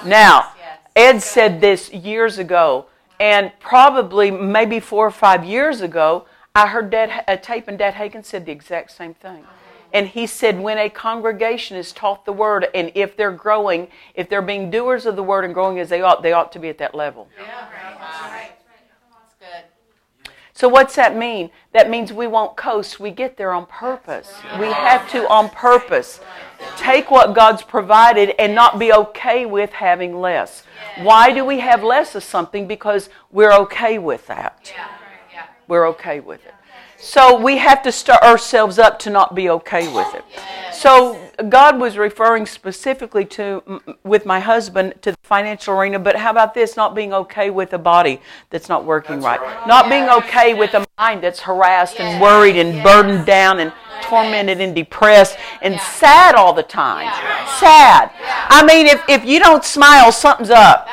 Now, 0.05 0.51
Ed 0.95 1.19
said 1.19 1.61
this 1.61 1.93
years 1.93 2.37
ago, 2.37 2.87
and 3.19 3.51
probably 3.59 4.31
maybe 4.31 4.79
four 4.79 5.05
or 5.07 5.11
five 5.11 5.45
years 5.45 5.81
ago, 5.81 6.25
I 6.55 6.67
heard 6.67 6.89
Dad, 6.89 7.23
a 7.27 7.37
tape, 7.37 7.67
and 7.67 7.77
Dad 7.77 7.93
Hagin 7.93 8.25
said 8.25 8.45
the 8.45 8.51
exact 8.51 8.91
same 8.91 9.13
thing. 9.13 9.45
And 9.93 10.07
he 10.07 10.27
said, 10.27 10.59
when 10.59 10.77
a 10.77 10.89
congregation 10.89 11.75
is 11.75 11.91
taught 11.91 12.25
the 12.25 12.33
word, 12.33 12.67
and 12.75 12.91
if 12.93 13.17
they're 13.17 13.31
growing, 13.31 13.87
if 14.13 14.29
they're 14.29 14.41
being 14.41 14.69
doers 14.69 15.05
of 15.05 15.15
the 15.15 15.23
word 15.23 15.45
and 15.45 15.53
growing 15.53 15.79
as 15.79 15.89
they 15.89 16.01
ought, 16.01 16.21
they 16.21 16.31
ought 16.31 16.51
to 16.51 16.59
be 16.59 16.69
at 16.69 16.77
that 16.77 16.93
level. 16.93 17.27
Yeah, 17.37 17.69
right. 18.31 18.51
good. 19.39 19.63
So 20.53 20.67
what's 20.67 20.95
that 20.95 21.15
mean? 21.15 21.49
That 21.71 21.89
means 21.89 22.13
we 22.13 22.27
won't 22.27 22.55
coast. 22.55 22.99
We 22.99 23.11
get 23.11 23.37
there 23.37 23.51
on 23.53 23.65
purpose. 23.65 24.31
We 24.59 24.67
have 24.67 25.09
to, 25.11 25.27
on 25.29 25.49
purpose, 25.49 26.19
take 26.77 27.09
what 27.09 27.33
God's 27.33 27.61
provided 27.61 28.35
and 28.37 28.53
not 28.53 28.77
be 28.77 28.91
okay 28.91 29.45
with 29.45 29.71
having 29.71 30.19
less. 30.19 30.63
Why 30.97 31.31
do 31.31 31.45
we 31.45 31.59
have 31.59 31.83
less 31.83 32.13
of 32.13 32.23
something? 32.23 32.67
Because 32.67 33.09
we're 33.31 33.53
okay 33.53 33.97
with 33.97 34.27
that. 34.27 34.71
We're 35.67 35.87
okay 35.89 36.19
with 36.19 36.45
it. 36.45 36.53
So 37.01 37.39
we 37.39 37.57
have 37.57 37.81
to 37.83 37.91
stir 37.91 38.17
ourselves 38.21 38.77
up 38.77 38.99
to 38.99 39.09
not 39.09 39.33
be 39.33 39.49
okay 39.49 39.93
with 39.93 40.13
it. 40.15 40.25
So 40.73 41.19
God 41.47 41.79
was 41.79 41.97
referring 41.97 42.45
specifically 42.45 43.23
to, 43.25 43.81
with 44.03 44.25
my 44.25 44.39
husband, 44.41 44.95
to 45.01 45.11
the 45.11 45.17
financial 45.23 45.77
arena, 45.77 45.97
but 45.99 46.17
how 46.17 46.31
about 46.31 46.53
this? 46.53 46.75
Not 46.75 46.95
being 46.95 47.13
okay 47.13 47.49
with 47.49 47.73
a 47.73 47.77
body 47.77 48.19
that's 48.49 48.67
not 48.67 48.83
working 48.83 49.21
right. 49.21 49.39
right. 49.39 49.67
Not 49.67 49.89
being 49.89 50.09
okay 50.09 50.53
with 50.53 50.73
a 50.73 50.85
mind 50.97 51.23
that's 51.23 51.39
harassed 51.39 51.99
and 51.99 52.21
worried 52.21 52.57
and 52.57 52.83
burdened 52.83 53.25
down 53.25 53.59
and 53.59 53.71
tormented 54.03 54.59
and 54.59 54.75
depressed 54.75 55.37
and 55.61 55.79
sad 55.79 56.35
all 56.35 56.53
the 56.53 56.63
time. 56.63 57.07
Sad. 57.59 58.11
I 58.49 58.65
mean, 58.65 58.87
if, 58.87 59.01
if 59.07 59.23
you 59.23 59.39
don't 59.39 59.63
smile, 59.63 60.11
something's 60.11 60.49
up. 60.49 60.87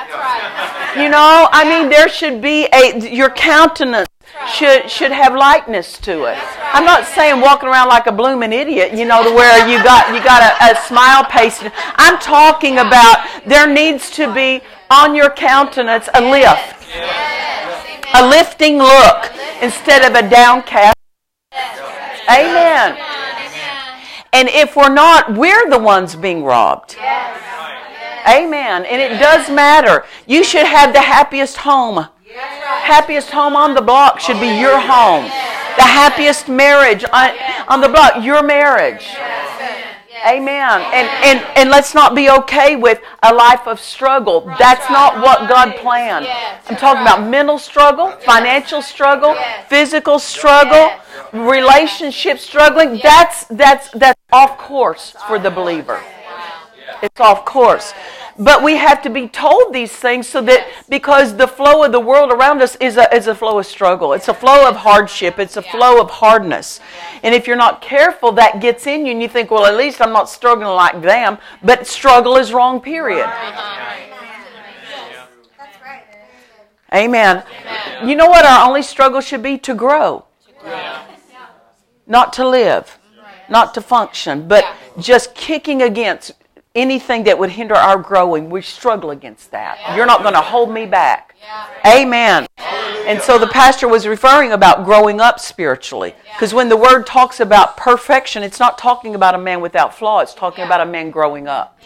You 0.97 1.09
know, 1.11 1.49
I 1.53 1.65
mean, 1.69 1.91
there 1.91 2.09
should 2.09 2.41
be 2.41 2.69
a, 2.73 3.13
your 3.13 3.31
countenance 3.31 4.09
should 4.52 4.90
should 4.90 5.12
have 5.12 5.35
likeness 5.35 5.99
to 5.99 6.25
it. 6.25 6.38
I'm 6.73 6.85
not 6.85 7.07
saying 7.07 7.40
walking 7.40 7.69
around 7.69 7.88
like 7.88 8.07
a 8.07 8.12
blooming 8.12 8.52
idiot, 8.52 8.93
you 8.93 9.05
know, 9.05 9.23
to 9.23 9.35
where 9.35 9.69
you 9.69 9.83
got 9.83 10.14
you 10.14 10.23
got 10.23 10.43
a, 10.43 10.73
a 10.73 10.83
smile 10.83 11.25
pasted. 11.25 11.73
I'm 11.97 12.19
talking 12.19 12.78
about 12.78 13.26
there 13.47 13.66
needs 13.66 14.11
to 14.12 14.33
be 14.33 14.61
on 14.90 15.14
your 15.14 15.31
countenance 15.31 16.09
a 16.14 16.21
lift, 16.21 16.87
a 18.14 18.28
lifting 18.28 18.78
look 18.78 19.33
instead 19.62 20.09
of 20.09 20.14
a 20.14 20.28
downcast. 20.28 20.95
Amen. 22.28 22.99
And 24.33 24.49
if 24.49 24.76
we're 24.76 24.93
not, 24.93 25.35
we're 25.35 25.71
the 25.71 25.78
ones 25.78 26.14
being 26.14 26.45
robbed. 26.45 26.97
Amen. 28.28 28.85
And 28.85 29.00
it 29.00 29.19
does 29.19 29.49
matter. 29.49 30.05
You 30.26 30.43
should 30.45 30.66
have 30.66 30.93
the 30.93 31.00
happiest 31.00 31.59
home 31.59 32.09
Happiest 32.37 33.31
home 33.31 33.57
on 33.57 33.75
the 33.75 33.81
block 33.81 34.21
should 34.21 34.38
be 34.40 34.61
your 34.61 34.78
home. 34.78 35.25
The 35.25 35.83
happiest 35.83 36.49
marriage 36.49 37.05
on, 37.12 37.31
on 37.69 37.81
the 37.81 37.88
block, 37.88 38.23
your 38.23 38.43
marriage. 38.43 39.09
Amen. 40.26 40.81
And, 40.93 41.09
and, 41.25 41.47
and 41.57 41.71
let's 41.71 41.95
not 41.95 42.14
be 42.14 42.28
okay 42.31 42.76
with 42.76 43.00
a 43.23 43.33
life 43.33 43.66
of 43.66 43.81
struggle. 43.81 44.40
That's 44.59 44.90
not 44.90 45.16
what 45.16 45.49
God 45.49 45.76
planned. 45.76 46.26
I'm 46.69 46.76
talking 46.76 47.02
about 47.02 47.26
mental 47.26 47.59
struggle, 47.59 48.11
financial 48.23 48.83
struggle, 48.83 49.37
physical 49.69 50.19
struggle, 50.19 50.90
relationship 51.33 52.38
struggling. 52.38 53.00
That's, 53.02 53.45
that's, 53.45 53.88
that's 53.90 54.21
off 54.33 54.59
course 54.59 55.14
for 55.26 55.38
the 55.38 55.50
believer. 55.50 56.02
It's 57.02 57.21
off 57.21 57.45
course. 57.45 57.93
But 58.38 58.62
we 58.62 58.76
have 58.76 59.00
to 59.02 59.11
be 59.11 59.28
told 59.28 59.73
these 59.73 59.93
things 59.93 60.28
so 60.28 60.43
that 60.43 60.69
because 60.88 61.37
the 61.37 61.49
flow 61.49 61.85
of 61.85 61.93
the 61.93 62.00
world 62.00 62.31
around 62.31 62.61
us 62.61 62.76
is 62.76 62.99
a, 62.99 63.12
is 63.14 63.28
a 63.28 63.35
flow 63.35 63.59
of 63.59 63.66
struggle. 63.66 64.12
It's 64.12 64.28
a 64.28 64.35
flow 64.35 64.69
of 64.69 64.76
hardship. 64.76 65.38
It's 65.38 65.57
a 65.57 65.62
flow 65.62 66.00
of 66.00 66.11
hardness. 66.11 66.81
And 67.23 67.35
if 67.35 67.47
you're 67.47 67.57
not 67.57 67.81
careful, 67.81 68.33
that 68.33 68.61
gets 68.61 68.87
in 68.87 69.07
you 69.07 69.12
and 69.12 69.23
you 69.23 69.28
think, 69.28 69.50
well, 69.50 69.64
at 69.64 69.76
least 69.76 70.02
I'm 70.02 70.12
not 70.12 70.28
struggling 70.28 70.69
like 70.69 71.00
them. 71.00 71.38
But 71.62 71.87
struggle 71.87 72.37
is 72.37 72.52
wrong, 72.52 72.81
period. 72.81 73.31
Amen. 76.95 77.43
You 78.05 78.14
know 78.16 78.28
what 78.28 78.45
our 78.45 78.69
only 78.69 78.83
struggle 78.83 79.21
should 79.21 79.43
be? 79.43 79.57
To 79.59 79.75
grow. 79.75 80.26
Not 82.07 82.33
to 82.35 82.47
live. 82.47 82.99
Not 83.49 83.73
to 83.75 83.81
function. 83.81 84.47
But 84.47 84.64
just 84.99 85.35
kicking 85.35 85.83
against 85.83 86.33
anything 86.76 87.25
that 87.25 87.38
would 87.38 87.50
hinder 87.50 87.75
our 87.75 87.99
growing, 87.99 88.50
we 88.50 88.62
struggle 88.62 89.11
against 89.11 89.50
that. 89.50 89.97
You're 89.97 90.06
not 90.06 90.23
going 90.23 90.35
to 90.35 90.40
hold 90.40 90.71
me 90.71 90.87
back. 90.87 91.35
Amen. 91.85 92.47
And 92.59 93.21
so 93.21 93.38
the 93.38 93.47
pastor 93.47 93.88
was 93.88 94.06
referring 94.06 94.52
about 94.52 94.85
growing 94.85 95.21
up 95.21 95.40
spiritually. 95.40 96.14
Because 96.35 96.52
when 96.52 96.68
the 96.68 96.76
word 96.76 97.06
talks 97.06 97.40
about 97.40 97.76
perfection, 97.76 98.42
it's 98.42 98.61
not 98.61 98.78
talking 98.78 99.14
about 99.14 99.35
a 99.35 99.38
man 99.38 99.61
without 99.61 99.97
flaw, 99.97 100.21
it's 100.21 100.35
talking 100.35 100.64
about 100.64 100.80
a 100.80 100.87
man 100.87 101.11
growing 101.11 101.49
up, 101.49 101.78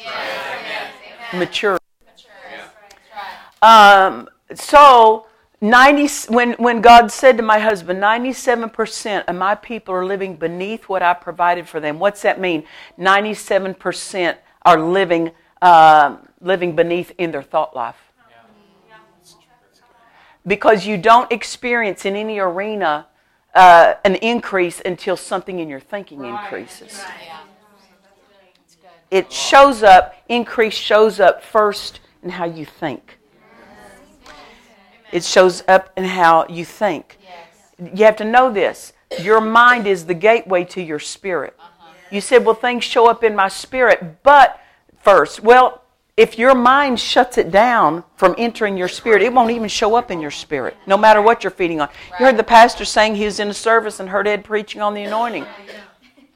mature. 1.34 1.78
Um, 3.62 4.28
so 4.54 5.26
90, 5.60 6.32
when, 6.32 6.52
when 6.54 6.80
God 6.80 7.12
said 7.12 7.36
to 7.36 7.42
my 7.42 7.58
husband, 7.58 8.02
97% 8.02 9.24
of 9.26 9.36
my 9.36 9.54
people 9.54 9.94
are 9.94 10.06
living 10.06 10.36
beneath 10.36 10.88
what 10.88 11.02
I 11.02 11.12
provided 11.12 11.68
for 11.68 11.80
them. 11.80 11.98
What's 11.98 12.22
that 12.22 12.40
mean? 12.40 12.64
97% 12.98 14.36
are 14.62 14.78
living, 14.80 15.32
uh, 15.62 16.16
living 16.40 16.76
beneath 16.76 17.12
in 17.18 17.30
their 17.32 17.42
thought 17.42 17.74
life. 17.74 17.96
Because 20.46 20.86
you 20.86 20.96
don't 20.96 21.30
experience 21.30 22.04
in 22.04 22.16
any 22.16 22.38
arena 22.38 23.06
uh, 23.54 23.94
an 24.04 24.14
increase 24.16 24.80
until 24.84 25.16
something 25.16 25.58
in 25.58 25.68
your 25.68 25.80
thinking 25.80 26.24
increases. 26.24 27.04
It 29.10 29.32
shows 29.32 29.82
up, 29.82 30.14
increase 30.28 30.74
shows 30.74 31.18
up 31.18 31.42
first 31.42 32.00
in 32.22 32.30
how 32.30 32.44
you 32.44 32.64
think. 32.64 33.18
It 35.12 35.24
shows 35.24 35.64
up 35.66 35.90
in 35.96 36.04
how 36.04 36.46
you 36.48 36.64
think. 36.64 37.18
You 37.78 38.04
have 38.04 38.16
to 38.16 38.24
know 38.24 38.52
this. 38.52 38.92
Your 39.20 39.40
mind 39.40 39.86
is 39.86 40.06
the 40.06 40.14
gateway 40.14 40.64
to 40.66 40.80
your 40.80 41.00
spirit. 41.00 41.56
You 42.10 42.20
said, 42.20 42.44
well, 42.44 42.54
things 42.54 42.84
show 42.84 43.08
up 43.08 43.22
in 43.22 43.36
my 43.36 43.48
spirit, 43.48 44.22
but 44.22 44.60
first, 45.00 45.40
well, 45.40 45.82
if 46.16 46.38
your 46.38 46.54
mind 46.54 47.00
shuts 47.00 47.38
it 47.38 47.50
down 47.50 48.04
from 48.16 48.34
entering 48.36 48.76
your 48.76 48.88
spirit, 48.88 49.22
it 49.22 49.32
won't 49.32 49.50
even 49.52 49.68
show 49.68 49.94
up 49.94 50.10
in 50.10 50.20
your 50.20 50.30
spirit, 50.30 50.76
no 50.86 50.98
matter 50.98 51.22
what 51.22 51.42
you're 51.42 51.50
feeding 51.50 51.80
on. 51.80 51.88
You 52.18 52.26
heard 52.26 52.36
the 52.36 52.42
pastor 52.42 52.84
saying 52.84 53.14
he 53.14 53.24
was 53.24 53.40
in 53.40 53.48
a 53.48 53.54
service 53.54 54.00
and 54.00 54.08
heard 54.08 54.26
Ed 54.26 54.44
preaching 54.44 54.82
on 54.82 54.92
the 54.92 55.02
anointing. 55.04 55.46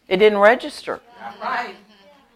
It 0.08 0.18
didn't 0.18 0.38
register. 0.38 1.00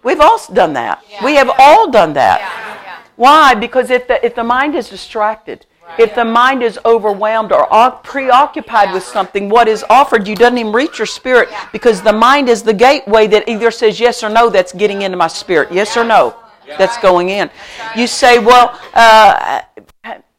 We've 0.02 0.20
all 0.20 0.40
done 0.52 0.74
that. 0.74 1.02
We 1.22 1.36
have 1.36 1.50
all 1.58 1.90
done 1.90 2.12
that. 2.14 3.04
Why? 3.16 3.54
Because 3.54 3.90
if 3.90 4.06
the, 4.08 4.24
if 4.24 4.34
the 4.34 4.44
mind 4.44 4.74
is 4.74 4.88
distracted, 4.88 5.66
if 5.98 6.14
the 6.14 6.24
mind 6.24 6.62
is 6.62 6.78
overwhelmed 6.84 7.52
or 7.52 7.90
preoccupied 8.02 8.92
with 8.92 9.02
something, 9.02 9.48
what 9.48 9.68
is 9.68 9.84
offered 9.88 10.26
you 10.26 10.34
doesn't 10.34 10.58
even 10.58 10.72
reach 10.72 10.98
your 10.98 11.06
spirit 11.06 11.48
because 11.72 12.02
the 12.02 12.12
mind 12.12 12.48
is 12.48 12.62
the 12.62 12.74
gateway 12.74 13.26
that 13.28 13.48
either 13.48 13.70
says 13.70 13.98
yes 13.98 14.22
or 14.22 14.28
no, 14.28 14.50
that's 14.50 14.72
getting 14.72 15.02
into 15.02 15.16
my 15.16 15.28
spirit. 15.28 15.72
Yes 15.72 15.96
or 15.96 16.04
no, 16.04 16.36
that's 16.78 16.98
going 16.98 17.30
in. 17.30 17.50
You 17.96 18.06
say, 18.06 18.38
well, 18.38 18.78
uh, 18.94 19.62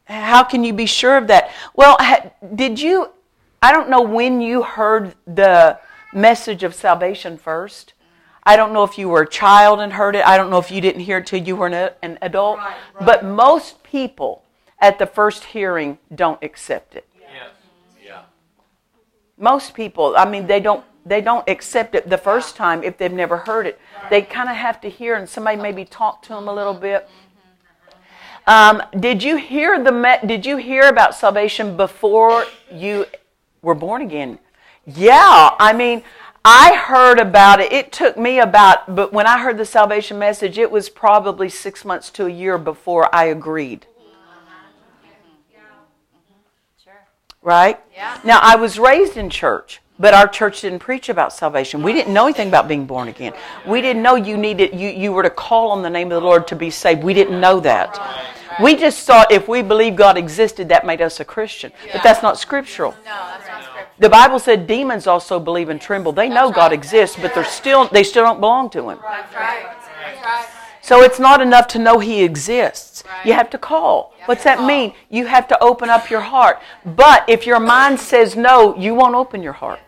how 0.04 0.44
can 0.44 0.64
you 0.64 0.72
be 0.72 0.86
sure 0.86 1.16
of 1.16 1.26
that? 1.28 1.50
Well, 1.74 1.96
did 2.54 2.80
you, 2.80 3.10
I 3.62 3.72
don't 3.72 3.90
know 3.90 4.02
when 4.02 4.40
you 4.40 4.62
heard 4.62 5.14
the 5.26 5.78
message 6.12 6.62
of 6.62 6.74
salvation 6.74 7.36
first. 7.36 7.94
I 8.42 8.56
don't 8.56 8.72
know 8.72 8.84
if 8.84 8.98
you 8.98 9.08
were 9.08 9.22
a 9.22 9.28
child 9.28 9.80
and 9.80 9.92
heard 9.92 10.16
it. 10.16 10.26
I 10.26 10.36
don't 10.36 10.50
know 10.50 10.58
if 10.58 10.70
you 10.70 10.80
didn't 10.80 11.02
hear 11.02 11.18
it 11.18 11.26
till 11.26 11.42
you 11.42 11.56
were 11.56 11.66
an, 11.66 12.18
adult. 12.22 12.58
But 13.00 13.24
most 13.24 13.82
people 13.82 14.44
at 14.80 14.98
the 14.98 15.06
first 15.06 15.44
hearing 15.44 15.98
don't 16.14 16.42
accept 16.42 16.94
it. 16.94 17.06
Yeah. 17.20 17.48
Most 19.36 19.74
people, 19.74 20.14
I 20.16 20.28
mean, 20.28 20.46
they 20.46 20.60
don't 20.60 20.84
they 21.06 21.20
don't 21.20 21.48
accept 21.48 21.94
it 21.94 22.08
the 22.10 22.18
first 22.18 22.56
time 22.56 22.84
if 22.84 22.98
they've 22.98 23.12
never 23.12 23.38
heard 23.38 23.66
it. 23.66 23.80
They 24.10 24.22
kind 24.22 24.48
of 24.50 24.56
have 24.56 24.80
to 24.82 24.90
hear, 24.90 25.14
and 25.14 25.28
somebody 25.28 25.56
maybe 25.56 25.84
talk 25.84 26.22
to 26.22 26.28
them 26.30 26.46
a 26.46 26.52
little 26.52 26.74
bit. 26.74 27.08
Um, 28.46 28.82
did 28.98 29.22
you 29.22 29.36
hear 29.36 29.82
the 29.82 30.18
Did 30.26 30.44
you 30.44 30.56
hear 30.56 30.88
about 30.88 31.14
salvation 31.14 31.76
before 31.76 32.46
you 32.70 33.06
were 33.62 33.74
born 33.74 34.02
again? 34.02 34.38
Yeah, 34.86 35.54
I 35.58 35.72
mean, 35.72 36.02
I 36.44 36.74
heard 36.74 37.18
about 37.18 37.60
it. 37.60 37.72
It 37.72 37.92
took 37.92 38.16
me 38.16 38.40
about, 38.40 38.94
but 38.94 39.12
when 39.12 39.26
I 39.26 39.38
heard 39.38 39.58
the 39.58 39.66
salvation 39.66 40.18
message, 40.18 40.58
it 40.58 40.70
was 40.70 40.88
probably 40.88 41.48
six 41.48 41.84
months 41.84 42.10
to 42.10 42.26
a 42.26 42.30
year 42.30 42.56
before 42.56 43.14
I 43.14 43.24
agreed. 43.24 43.86
Right? 47.42 47.78
Yeah. 47.94 48.20
Now, 48.24 48.40
I 48.42 48.56
was 48.56 48.78
raised 48.78 49.16
in 49.16 49.30
church, 49.30 49.80
but 49.98 50.14
our 50.14 50.28
church 50.28 50.62
didn't 50.62 50.80
preach 50.80 51.08
about 51.08 51.32
salvation. 51.32 51.82
We 51.82 51.92
didn't 51.92 52.12
know 52.12 52.24
anything 52.24 52.48
about 52.48 52.68
being 52.68 52.86
born 52.86 53.08
again. 53.08 53.32
We 53.66 53.80
didn't 53.80 54.02
know 54.02 54.14
you 54.14 54.36
needed 54.36 54.78
you 54.78 54.88
you 54.88 55.12
were 55.12 55.22
to 55.22 55.30
call 55.30 55.70
on 55.70 55.82
the 55.82 55.90
name 55.90 56.10
of 56.12 56.20
the 56.20 56.26
Lord 56.26 56.46
to 56.48 56.56
be 56.56 56.70
saved. 56.70 57.02
We 57.02 57.14
didn't 57.14 57.40
know 57.40 57.60
that. 57.60 57.98
We 58.60 58.76
just 58.76 59.06
thought 59.06 59.32
if 59.32 59.48
we 59.48 59.62
believed 59.62 59.96
God 59.96 60.18
existed, 60.18 60.68
that 60.68 60.84
made 60.84 61.00
us 61.00 61.20
a 61.20 61.24
Christian. 61.24 61.72
But 61.92 62.02
that's 62.02 62.22
not 62.22 62.38
scriptural. 62.38 62.92
No, 63.04 63.04
that's 63.04 63.46
not 63.46 63.62
scriptural. 63.62 63.86
The 63.98 64.08
Bible 64.08 64.38
said 64.38 64.66
demons 64.66 65.06
also 65.06 65.38
believe 65.38 65.68
and 65.68 65.80
tremble. 65.80 66.12
They 66.12 66.28
know 66.28 66.50
God 66.50 66.72
exists, 66.72 67.16
but 67.20 67.34
they're 67.34 67.44
still 67.44 67.88
they 67.88 68.02
still 68.02 68.24
don't 68.24 68.40
belong 68.40 68.70
to 68.70 68.90
Him. 68.90 68.98
That's 69.02 69.34
right. 69.34 69.76
That's 70.90 71.00
right. 71.00 71.06
So 71.06 71.10
it's 71.10 71.20
not 71.20 71.40
enough 71.40 71.66
to 71.68 71.78
know 71.78 71.98
He 71.98 72.22
exists. 72.22 73.04
Right. 73.06 73.26
You 73.26 73.32
have 73.34 73.48
to 73.50 73.58
call. 73.58 74.12
Have 74.18 74.28
What's 74.28 74.42
to 74.42 74.44
that 74.44 74.58
call. 74.58 74.66
mean? 74.66 74.92
You 75.08 75.26
have 75.26 75.46
to 75.48 75.62
open 75.62 75.88
up 75.88 76.10
your 76.10 76.20
heart. 76.20 76.60
But 76.84 77.28
if 77.28 77.46
your 77.46 77.60
mind 77.60 78.00
says 78.00 78.36
no, 78.36 78.76
you 78.76 78.94
won't 78.94 79.14
open 79.14 79.42
your 79.42 79.52
heart. 79.52 79.80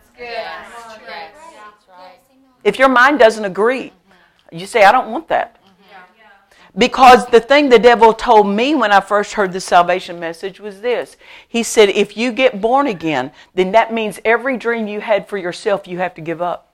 If 2.63 2.79
your 2.79 2.87
mind 2.87 3.19
doesn't 3.19 3.43
agree, 3.43 3.91
mm-hmm. 3.91 4.57
you 4.57 4.65
say, 4.65 4.85
I 4.85 4.91
don't 4.93 5.11
want 5.11 5.27
that. 5.27 5.55
Mm-hmm. 5.55 6.79
Because 6.79 7.27
the 7.27 7.41
thing 7.41 7.67
the 7.67 7.77
devil 7.77 8.13
told 8.13 8.47
me 8.47 8.73
when 8.73 8.91
I 8.91 9.01
first 9.01 9.33
heard 9.33 9.51
the 9.51 9.59
salvation 9.59 10.17
message 10.17 10.61
was 10.61 10.79
this. 10.79 11.17
He 11.45 11.61
said, 11.61 11.89
if 11.89 12.15
you 12.15 12.31
get 12.31 12.61
born 12.61 12.87
again, 12.87 13.31
then 13.53 13.73
that 13.73 13.93
means 13.93 14.19
every 14.23 14.55
dream 14.55 14.87
you 14.87 15.01
had 15.01 15.27
for 15.27 15.37
yourself, 15.37 15.87
you 15.87 15.97
have 15.97 16.15
to 16.15 16.21
give 16.21 16.41
up. 16.41 16.73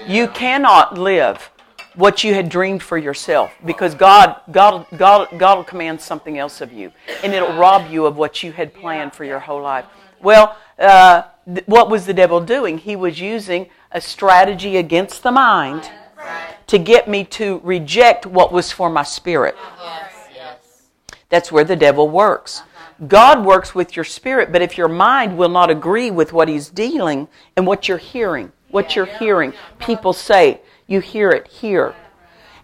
Mm-hmm. 0.00 0.12
You 0.12 0.28
cannot 0.28 0.96
live 0.96 1.50
what 1.96 2.22
you 2.22 2.34
had 2.34 2.48
dreamed 2.48 2.82
for 2.82 2.98
yourself 2.98 3.52
because 3.64 3.94
God, 3.94 4.40
God, 4.52 4.86
God, 4.96 5.28
God 5.36 5.56
will 5.56 5.64
command 5.64 6.00
something 6.00 6.38
else 6.38 6.60
of 6.60 6.72
you 6.72 6.92
and 7.24 7.32
it'll 7.32 7.56
rob 7.56 7.90
you 7.90 8.06
of 8.06 8.16
what 8.16 8.42
you 8.42 8.52
had 8.52 8.72
planned 8.74 9.14
for 9.14 9.24
your 9.24 9.40
whole 9.40 9.62
life. 9.62 9.86
Well, 10.22 10.56
uh, 10.78 11.22
th- 11.46 11.66
what 11.66 11.90
was 11.90 12.06
the 12.06 12.14
devil 12.14 12.40
doing? 12.40 12.78
He 12.78 12.96
was 12.96 13.20
using 13.20 13.68
a 13.90 14.00
strategy 14.00 14.76
against 14.76 15.22
the 15.22 15.32
mind 15.32 15.90
to 16.66 16.78
get 16.78 17.08
me 17.08 17.24
to 17.24 17.60
reject 17.64 18.26
what 18.26 18.52
was 18.52 18.72
for 18.72 18.90
my 18.90 19.02
spirit. 19.02 19.56
That's 21.28 21.50
where 21.50 21.64
the 21.64 21.76
devil 21.76 22.08
works. 22.08 22.62
God 23.08 23.44
works 23.44 23.74
with 23.74 23.94
your 23.94 24.04
spirit, 24.04 24.52
but 24.52 24.62
if 24.62 24.78
your 24.78 24.88
mind 24.88 25.36
will 25.36 25.48
not 25.48 25.70
agree 25.70 26.10
with 26.10 26.32
what 26.32 26.48
he's 26.48 26.68
dealing 26.68 27.28
and 27.56 27.66
what 27.66 27.88
you're 27.88 27.98
hearing, 27.98 28.52
what 28.70 28.96
you're 28.96 29.06
hearing, 29.06 29.52
people 29.78 30.12
say, 30.12 30.60
you 30.86 31.00
hear 31.00 31.30
it 31.30 31.48
here. 31.48 31.94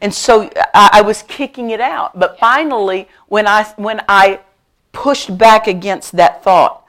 And 0.01 0.13
so 0.13 0.51
I, 0.75 0.91
I 0.95 1.01
was 1.03 1.23
kicking 1.23 1.71
it 1.71 1.81
out. 1.81 2.19
But 2.19 2.39
finally, 2.39 3.09
when 3.29 3.47
I, 3.47 3.65
when 3.77 4.03
I 4.09 4.41
pushed 4.91 5.37
back 5.39 5.67
against 5.67 6.17
that 6.17 6.43
thought, 6.43 6.85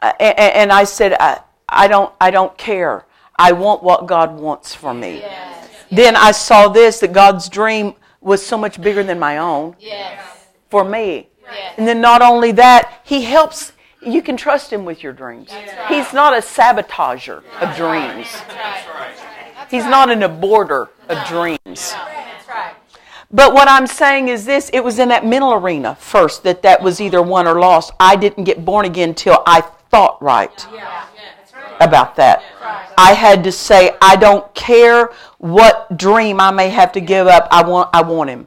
uh, 0.00 0.12
and, 0.20 0.38
and, 0.38 0.72
I 0.72 0.84
said, 0.84 1.14
I, 1.18 1.40
I, 1.68 1.88
don't, 1.88 2.12
I 2.20 2.30
don't 2.30 2.56
care. 2.58 3.06
I 3.36 3.52
want 3.52 3.82
what 3.82 4.06
God 4.06 4.38
wants 4.38 4.74
for 4.74 4.92
me. 4.92 5.18
Yes. 5.18 5.68
Then 5.90 6.16
I 6.16 6.32
saw 6.32 6.68
this 6.68 7.00
that 7.00 7.12
God's 7.12 7.48
dream 7.48 7.94
was 8.20 8.44
so 8.44 8.58
much 8.58 8.80
bigger 8.80 9.02
than 9.02 9.18
my 9.18 9.38
own 9.38 9.76
yes. 9.78 10.46
for 10.68 10.84
me. 10.84 11.28
Yes. 11.42 11.74
And 11.78 11.88
then 11.88 12.00
not 12.00 12.20
only 12.20 12.52
that, 12.52 13.00
He 13.04 13.22
helps. 13.22 13.72
You 14.02 14.20
can 14.20 14.36
trust 14.36 14.70
Him 14.70 14.84
with 14.84 15.02
your 15.02 15.12
dreams. 15.12 15.50
Right. 15.50 15.86
He's 15.88 16.12
not 16.12 16.34
a 16.34 16.42
sabotager 16.42 17.42
of 17.60 17.76
dreams. 17.76 18.28
Right. 18.48 19.23
He's 19.74 19.86
not 19.86 20.08
an 20.08 20.20
aborter 20.20 20.86
of 21.08 21.26
dreams. 21.26 21.94
But 23.32 23.52
what 23.54 23.68
I'm 23.68 23.88
saying 23.88 24.28
is 24.28 24.44
this 24.44 24.70
it 24.72 24.84
was 24.84 25.00
in 25.00 25.08
that 25.08 25.26
mental 25.26 25.52
arena 25.52 25.96
first 25.96 26.44
that 26.44 26.62
that 26.62 26.80
was 26.80 27.00
either 27.00 27.20
won 27.20 27.48
or 27.48 27.58
lost. 27.58 27.90
I 27.98 28.14
didn't 28.14 28.44
get 28.44 28.64
born 28.64 28.86
again 28.86 29.16
till 29.16 29.42
I 29.44 29.62
thought 29.62 30.22
right 30.22 30.64
about 31.80 32.14
that. 32.14 32.44
I 32.96 33.14
had 33.14 33.42
to 33.42 33.50
say, 33.50 33.96
I 34.00 34.14
don't 34.14 34.54
care 34.54 35.10
what 35.38 35.96
dream 35.96 36.40
I 36.40 36.52
may 36.52 36.68
have 36.68 36.92
to 36.92 37.00
give 37.00 37.26
up, 37.26 37.48
I 37.50 37.64
want, 37.68 37.90
I 37.92 38.02
want 38.02 38.30
him. 38.30 38.46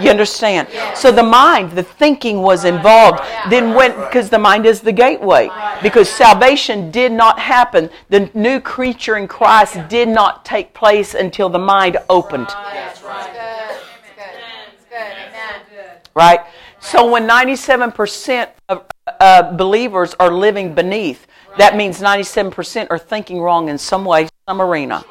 You 0.00 0.10
understand? 0.10 0.68
So 0.94 1.10
the 1.10 1.22
mind, 1.22 1.72
the 1.72 1.82
thinking 1.82 2.42
was 2.42 2.64
involved. 2.64 3.20
Then 3.50 3.74
went 3.74 3.96
because 3.96 4.30
the 4.30 4.38
mind 4.38 4.66
is 4.66 4.80
the 4.80 4.92
gateway. 4.92 5.50
Because 5.82 6.08
salvation 6.08 6.90
did 6.90 7.12
not 7.12 7.38
happen. 7.38 7.90
The 8.08 8.30
new 8.34 8.60
creature 8.60 9.16
in 9.16 9.28
Christ 9.28 9.76
did 9.88 10.08
not 10.08 10.44
take 10.44 10.74
place 10.74 11.14
until 11.14 11.48
the 11.48 11.58
mind 11.58 11.98
opened. 12.08 12.48
Right? 16.14 16.40
So 16.80 17.10
when 17.10 17.28
97% 17.28 18.48
of 18.68 18.84
uh, 19.20 19.52
believers 19.56 20.14
are 20.18 20.32
living 20.32 20.74
beneath, 20.74 21.26
that 21.58 21.76
means 21.76 22.00
97% 22.00 22.86
are 22.90 22.98
thinking 22.98 23.40
wrong 23.40 23.68
in 23.68 23.78
some 23.78 24.04
way, 24.04 24.28
some 24.48 24.62
arena. 24.62 25.04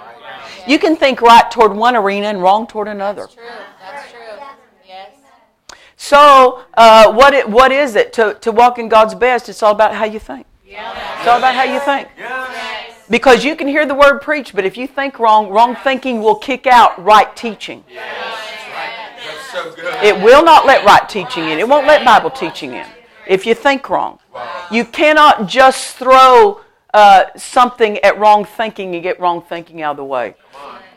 You 0.68 0.80
can 0.80 0.96
think 0.96 1.22
right 1.22 1.50
toward 1.50 1.74
one 1.74 1.96
arena 1.96 2.28
and 2.28 2.42
wrong 2.42 2.68
toward 2.68 2.88
another. 2.88 3.28
True. 3.28 3.44
That's 3.80 4.12
true. 4.12 4.20
Yes. 4.86 5.12
So, 6.08 6.64
uh, 6.76 7.12
what 7.12 7.34
it, 7.34 7.50
what 7.50 7.74
is 7.74 7.96
it 7.98 8.14
to 8.14 8.36
to 8.36 8.54
walk 8.54 8.80
in 8.80 8.88
God's 8.88 9.14
best? 9.14 9.50
It's 9.50 9.62
all 9.62 9.74
about 9.74 9.94
how 9.94 10.06
you 10.06 10.20
think. 10.20 10.48
It's 10.66 11.28
all 11.28 11.38
about 11.38 11.54
how 11.54 11.64
you 11.64 11.82
think. 11.82 12.08
Because 13.10 13.44
you 13.44 13.58
can 13.58 13.68
hear 13.68 13.86
the 13.86 13.94
word 13.94 14.22
preached, 14.22 14.56
but 14.56 14.64
if 14.64 14.78
you 14.78 14.88
think 14.88 15.20
wrong, 15.20 15.50
wrong 15.50 15.76
thinking 15.76 16.22
will 16.22 16.36
kick 16.36 16.66
out 16.66 16.92
right 17.04 17.36
teaching. 17.36 17.84
That's 17.94 19.52
so 19.52 19.74
good. 19.76 20.02
It 20.02 20.16
will 20.24 20.46
not 20.46 20.66
let 20.66 20.86
right 20.86 21.10
teaching 21.10 21.44
in. 21.50 21.60
It 21.60 21.68
won't 21.68 21.88
let 21.88 22.06
Bible 22.06 22.30
teaching 22.30 22.72
in 22.72 22.88
if 23.28 23.46
you 23.46 23.54
think 23.54 23.90
wrong. 23.90 24.20
You 24.72 24.86
cannot 24.86 25.48
just 25.48 25.98
throw 25.98 26.62
uh, 26.94 27.26
something 27.36 27.98
at 27.98 28.18
wrong 28.18 28.46
thinking 28.46 28.94
and 28.94 29.04
get 29.04 29.20
wrong 29.20 29.42
thinking 29.42 29.82
out 29.82 29.92
of 29.92 29.98
the 29.98 30.06
way. 30.06 30.36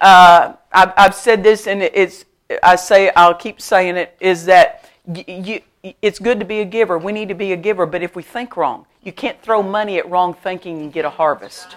Uh, 0.01 0.53
I've, 0.71 0.93
I've 0.97 1.15
said 1.17 1.43
this, 1.43 1.67
and 1.67 1.83
it's 1.83 2.27
I 2.63 2.77
say 2.77 3.11
I'll 3.17 3.35
keep 3.35 3.61
saying 3.61 3.97
it 3.97 4.17
is 4.21 4.45
that 4.47 4.80
you, 5.17 5.61
it's 6.03 6.19
good 6.19 6.41
to 6.41 6.47
be 6.47 6.61
a 6.61 6.65
giver. 6.65 6.99
We 6.99 7.13
need 7.13 7.29
to 7.29 7.35
be 7.35 7.53
a 7.53 7.57
giver, 7.57 7.87
but 7.87 8.03
if 8.03 8.15
we 8.15 8.23
think 8.23 8.57
wrong, 8.57 8.87
you 9.03 9.13
can't 9.13 9.41
throw 9.43 9.63
money 9.63 9.99
at 9.99 10.09
wrong 10.11 10.35
thinking 10.35 10.81
and 10.81 10.93
get 10.93 11.05
a 11.05 11.11
harvest. 11.11 11.77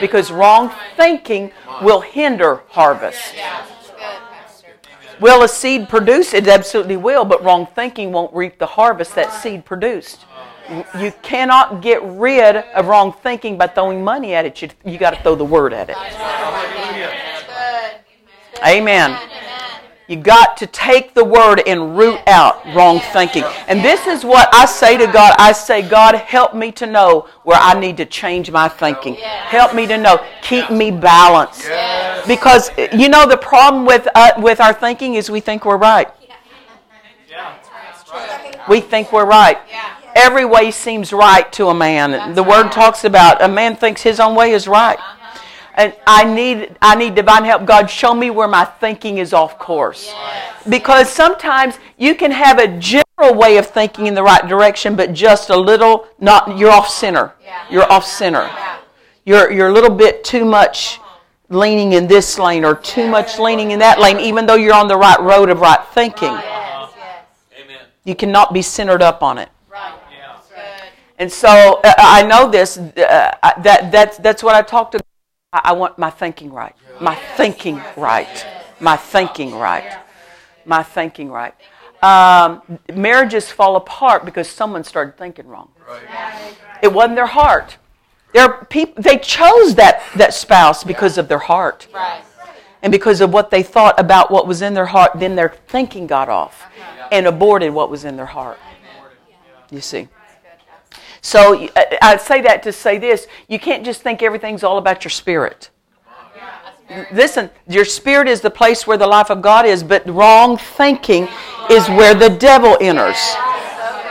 Because 0.00 0.30
wrong 0.32 0.72
thinking 0.96 1.52
will 1.82 2.00
hinder 2.00 2.62
harvest. 2.68 3.34
Yeah. 3.36 3.64
Good, 3.86 3.98
Pastor. 3.98 4.68
Will 5.20 5.42
a 5.42 5.48
seed 5.48 5.88
produce? 5.88 6.34
It 6.34 6.48
absolutely 6.48 6.96
will, 6.96 7.24
but 7.24 7.44
wrong 7.44 7.66
thinking 7.66 8.12
won't 8.12 8.34
reap 8.34 8.58
the 8.58 8.66
harvest 8.66 9.14
that 9.14 9.32
seed 9.32 9.64
produced. 9.64 10.24
You 10.98 11.12
cannot 11.22 11.82
get 11.82 12.02
rid 12.02 12.56
of 12.56 12.86
wrong 12.86 13.12
thinking 13.12 13.58
by 13.58 13.66
throwing 13.66 14.02
money 14.02 14.34
at 14.34 14.46
it. 14.46 14.62
You, 14.62 14.70
you 14.84 14.98
got 14.98 15.10
to 15.10 15.22
throw 15.22 15.34
the 15.34 15.44
word 15.44 15.72
at 15.72 15.90
it. 15.90 15.96
Amen. 18.66 19.18
You 20.06 20.16
got 20.16 20.58
to 20.58 20.66
take 20.66 21.14
the 21.14 21.24
word 21.24 21.62
and 21.66 21.96
root 21.96 22.20
out 22.26 22.62
wrong 22.74 23.00
thinking. 23.12 23.42
And 23.68 23.80
this 23.80 24.06
is 24.06 24.22
what 24.22 24.54
I 24.54 24.66
say 24.66 24.98
to 24.98 25.06
God. 25.06 25.34
I 25.38 25.52
say, 25.52 25.80
God, 25.80 26.14
help 26.14 26.54
me 26.54 26.72
to 26.72 26.86
know 26.86 27.26
where 27.44 27.58
I 27.58 27.78
need 27.78 27.96
to 27.96 28.04
change 28.04 28.50
my 28.50 28.68
thinking. 28.68 29.14
Help 29.14 29.74
me 29.74 29.86
to 29.86 29.96
know. 29.96 30.22
Keep 30.42 30.70
me 30.70 30.90
balanced. 30.90 31.66
Because 32.26 32.70
you 32.92 33.08
know 33.08 33.26
the 33.26 33.38
problem 33.38 33.86
with 33.86 34.06
uh, 34.14 34.32
with 34.38 34.60
our 34.60 34.74
thinking 34.74 35.14
is 35.14 35.30
we 35.30 35.40
think 35.40 35.64
we're 35.64 35.78
right. 35.78 36.08
We 38.68 38.80
think 38.80 39.10
we're 39.12 39.26
right. 39.26 39.58
Every 40.14 40.44
way 40.44 40.70
seems 40.70 41.12
right 41.12 41.50
to 41.54 41.68
a 41.68 41.74
man. 41.74 42.34
The 42.34 42.42
word 42.42 42.70
talks 42.70 43.04
about 43.04 43.42
a 43.42 43.48
man 43.48 43.74
thinks 43.74 44.02
his 44.02 44.20
own 44.20 44.34
way 44.34 44.52
is 44.52 44.68
right. 44.68 44.98
And 45.76 45.92
I 46.06 46.24
need 46.24 46.76
I 46.80 46.94
need 46.94 47.16
divine 47.16 47.44
help. 47.44 47.66
God, 47.66 47.90
show 47.90 48.14
me 48.14 48.30
where 48.30 48.46
my 48.46 48.64
thinking 48.64 49.18
is 49.18 49.32
off 49.32 49.58
course. 49.58 50.14
Because 50.68 51.08
sometimes 51.10 51.78
you 51.98 52.14
can 52.14 52.30
have 52.30 52.58
a 52.58 52.68
general 52.78 53.34
way 53.34 53.56
of 53.56 53.66
thinking 53.66 54.06
in 54.06 54.14
the 54.14 54.22
right 54.22 54.46
direction, 54.46 54.94
but 54.94 55.12
just 55.12 55.50
a 55.50 55.56
little 55.56 56.06
not 56.20 56.56
you're 56.56 56.70
off 56.70 56.88
center. 56.88 57.34
Yeah. 57.42 57.64
You're 57.70 57.92
off 57.92 58.06
center. 58.06 58.42
Yeah. 58.42 58.78
You're 59.24 59.50
you're 59.50 59.68
a 59.68 59.72
little 59.72 59.94
bit 59.94 60.22
too 60.22 60.44
much 60.44 61.00
leaning 61.48 61.92
in 61.92 62.06
this 62.06 62.38
lane 62.38 62.64
or 62.64 62.76
too 62.76 63.08
much 63.08 63.38
leaning 63.38 63.72
in 63.72 63.80
that 63.80 63.98
lane, 63.98 64.20
even 64.20 64.46
though 64.46 64.54
you're 64.54 64.74
on 64.74 64.86
the 64.86 64.96
right 64.96 65.20
road 65.20 65.50
of 65.50 65.60
right 65.60 65.84
thinking. 65.92 66.32
Yes, 66.32 66.92
yes. 66.96 67.26
Amen. 67.64 67.80
You 68.04 68.14
cannot 68.14 68.52
be 68.52 68.62
centered 68.62 69.02
up 69.02 69.24
on 69.24 69.38
it. 69.38 69.48
Right. 69.68 69.92
Yeah. 70.12 70.36
Good. 70.50 70.88
And 71.18 71.32
so 71.32 71.80
uh, 71.82 71.94
I 71.98 72.22
know 72.22 72.48
this. 72.48 72.78
Uh, 72.78 73.34
that 73.58 73.90
that's 73.90 74.18
that's 74.18 74.42
what 74.44 74.54
I 74.54 74.62
talked 74.62 74.94
about. 74.94 75.04
I, 75.54 75.60
I 75.66 75.72
want 75.72 75.96
my 75.98 76.10
thinking 76.10 76.52
right. 76.52 76.74
My 77.00 77.14
thinking 77.14 77.80
right. 77.96 78.46
My 78.80 78.96
thinking 78.96 79.54
right. 79.54 79.98
My 80.66 80.82
thinking 80.82 81.30
right. 81.30 81.54
Um, 82.02 82.60
marriages 82.92 83.50
fall 83.50 83.76
apart 83.76 84.24
because 84.26 84.48
someone 84.48 84.84
started 84.84 85.16
thinking 85.16 85.46
wrong. 85.46 85.70
It 86.82 86.92
wasn't 86.92 87.14
their 87.16 87.26
heart. 87.26 87.78
People 88.68 89.00
they 89.00 89.18
chose 89.18 89.76
that 89.76 90.02
that 90.16 90.34
spouse 90.34 90.82
because 90.82 91.18
of 91.18 91.28
their 91.28 91.38
heart 91.38 91.86
Right. 91.94 92.20
and 92.82 92.90
because 92.90 93.20
of 93.20 93.32
what 93.32 93.50
they 93.50 93.62
thought 93.62 93.98
about 93.98 94.32
what 94.32 94.48
was 94.48 94.60
in 94.60 94.74
their 94.74 94.86
heart. 94.86 95.12
Then 95.14 95.36
their 95.36 95.50
thinking 95.68 96.08
got 96.08 96.28
off 96.28 96.64
and 97.12 97.26
aborted 97.28 97.72
what 97.72 97.90
was 97.90 98.04
in 98.04 98.16
their 98.16 98.26
heart. 98.26 98.58
You 99.70 99.80
see. 99.80 100.08
So 101.24 101.64
uh, 101.64 101.68
I- 101.74 101.98
I 102.02 102.16
say 102.18 102.42
that 102.42 102.62
to 102.64 102.72
say 102.72 102.98
this: 102.98 103.26
you 103.48 103.58
can't 103.58 103.82
just 103.84 104.02
think 104.02 104.22
everything's 104.22 104.62
all 104.62 104.76
about 104.76 105.04
your 105.04 105.10
spirit. 105.10 105.70
Listen, 107.12 107.48
your 107.66 107.86
spirit 107.86 108.28
is 108.28 108.42
the 108.42 108.50
place 108.50 108.86
where 108.86 108.98
the 108.98 109.06
life 109.06 109.30
of 109.30 109.40
God 109.40 109.64
is, 109.64 109.82
but 109.82 110.06
wrong 110.06 110.58
thinking 110.58 111.26
is 111.70 111.88
where 111.88 112.14
the 112.14 112.28
devil 112.28 112.76
enters. 112.78 113.16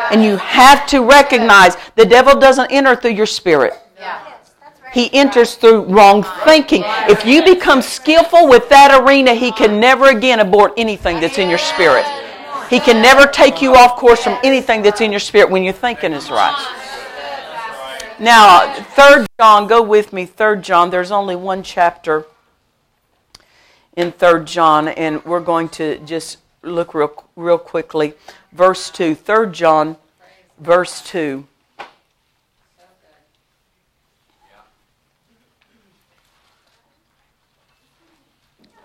And 0.10 0.23
you 0.23 0.38
have 0.38 0.88
to 0.88 1.02
recognize 1.06 1.78
the 1.95 2.06
devil 2.06 2.38
doesn't 2.39 2.71
enter 2.71 2.95
through 2.95 3.12
your 3.12 3.28
spirit. 3.28 3.73
He 4.91 5.13
enters 5.13 5.54
through 5.56 5.84
wrong 5.84 6.23
thinking. 6.45 6.84
If 7.08 7.26
you 7.26 7.43
become 7.43 7.82
skillful 7.84 8.47
with 8.49 8.69
that 8.69 9.02
arena, 9.02 9.36
he 9.36 9.52
can 9.52 9.80
never 9.80 10.10
again 10.10 10.39
abort 10.39 10.73
anything 10.78 11.19
that's 11.19 11.38
in 11.38 11.47
your 11.49 11.60
spirit. 11.60 12.06
He 12.71 12.80
can 12.80 13.02
never 13.04 13.28
take 13.28 13.62
you 13.62 13.76
off 13.76 13.97
course 13.97 14.23
from 14.23 14.38
anything 14.43 14.82
that's 14.82 15.02
in 15.02 15.12
your 15.12 15.19
spirit 15.19 15.49
when 15.49 15.63
your 15.63 15.73
thinking 15.73 16.12
is 16.12 16.32
right. 16.32 16.83
Now, 18.23 18.73
third 18.81 19.27
John, 19.38 19.67
go 19.67 19.81
with 19.81 20.13
me. 20.13 20.25
Third 20.25 20.63
John. 20.63 20.91
There's 20.91 21.12
only 21.12 21.36
one 21.36 21.62
chapter 21.62 22.25
in 23.97 24.13
Third 24.13 24.47
John, 24.47 24.88
and 24.88 25.21
we're 25.25 25.41
going 25.41 25.67
to 25.69 25.97
just 25.99 26.38
look 26.62 26.93
real, 26.93 27.13
real 27.36 27.57
quickly. 27.57 28.13
Verse 28.53 28.89
two. 28.89 29.13
Third 29.13 29.51
John, 29.51 29.97
verse 30.57 31.01
two. 31.01 31.47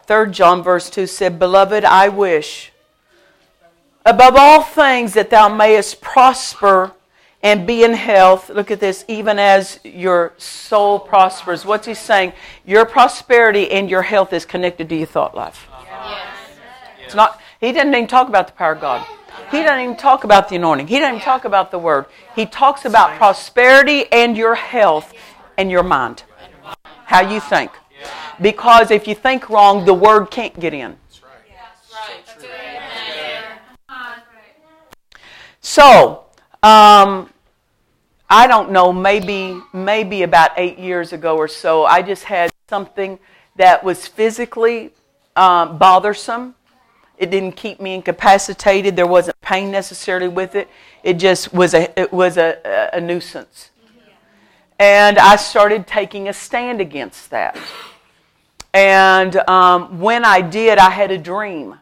Third 0.02 0.32
John, 0.32 0.64
verse 0.64 0.90
two 0.90 1.06
said, 1.06 1.38
"Beloved, 1.38 1.84
I 1.84 2.08
wish." 2.08 2.72
above 4.04 4.36
all 4.36 4.62
things 4.62 5.12
that 5.12 5.28
thou 5.28 5.50
mayest 5.50 6.00
prosper 6.00 6.92
and 7.42 7.66
be 7.66 7.84
in 7.84 7.94
health. 7.94 8.50
Look 8.50 8.70
at 8.70 8.80
this, 8.80 9.04
even 9.08 9.38
as 9.38 9.78
your 9.84 10.32
soul 10.38 10.98
prospers. 10.98 11.64
What's 11.64 11.86
he 11.86 11.94
saying? 11.94 12.32
Your 12.66 12.84
prosperity 12.84 13.70
and 13.70 13.88
your 13.88 14.02
health 14.02 14.32
is 14.32 14.44
connected 14.44 14.88
to 14.88 14.96
your 14.96 15.06
thought 15.06 15.34
life. 15.34 15.68
It's 17.04 17.14
not. 17.14 17.40
He 17.60 17.72
doesn't 17.72 17.94
even 17.94 18.06
talk 18.06 18.28
about 18.28 18.46
the 18.48 18.52
power 18.52 18.72
of 18.72 18.80
God. 18.80 19.06
He 19.50 19.62
doesn't 19.62 19.80
even 19.80 19.96
talk 19.96 20.24
about 20.24 20.48
the 20.48 20.56
anointing. 20.56 20.88
He 20.88 20.98
doesn't 20.98 21.14
even 21.16 21.24
talk 21.24 21.44
about 21.44 21.70
the 21.70 21.78
word. 21.78 22.06
He 22.34 22.44
talks 22.44 22.84
about 22.84 23.16
prosperity 23.16 24.04
and 24.12 24.36
your 24.36 24.54
health 24.54 25.14
and 25.56 25.70
your 25.70 25.82
mind. 25.82 26.24
How 27.04 27.20
you 27.20 27.40
think. 27.40 27.70
Because 28.40 28.90
if 28.90 29.08
you 29.08 29.14
think 29.14 29.48
wrong, 29.48 29.84
the 29.84 29.94
word 29.94 30.26
can't 30.30 30.58
get 30.60 30.74
in. 30.74 30.96
So, 35.60 36.27
um, 36.62 37.30
I 38.30 38.46
don't 38.46 38.72
know, 38.72 38.92
maybe 38.92 39.60
maybe 39.72 40.22
about 40.22 40.50
eight 40.56 40.78
years 40.78 41.12
ago 41.12 41.36
or 41.36 41.48
so, 41.48 41.84
I 41.84 42.02
just 42.02 42.24
had 42.24 42.50
something 42.68 43.18
that 43.56 43.82
was 43.82 44.06
physically 44.06 44.92
um, 45.36 45.78
bothersome. 45.78 46.54
It 47.16 47.30
didn't 47.30 47.52
keep 47.52 47.80
me 47.80 47.94
incapacitated. 47.94 48.96
There 48.96 49.06
wasn't 49.06 49.40
pain 49.40 49.70
necessarily 49.70 50.28
with 50.28 50.54
it. 50.54 50.68
It 51.02 51.14
just 51.14 51.52
was 51.52 51.74
a 51.74 51.98
it 51.98 52.12
was 52.12 52.36
a, 52.36 52.90
a, 52.92 53.00
nuisance. 53.00 53.70
And 54.78 55.18
I 55.18 55.36
started 55.36 55.86
taking 55.86 56.28
a 56.28 56.32
stand 56.32 56.80
against 56.80 57.30
that. 57.30 57.56
And 58.74 59.36
um, 59.48 59.98
when 60.00 60.24
I 60.24 60.40
did, 60.40 60.78
I 60.78 60.90
had 60.90 61.10
a 61.10 61.18
dream. 61.18 61.78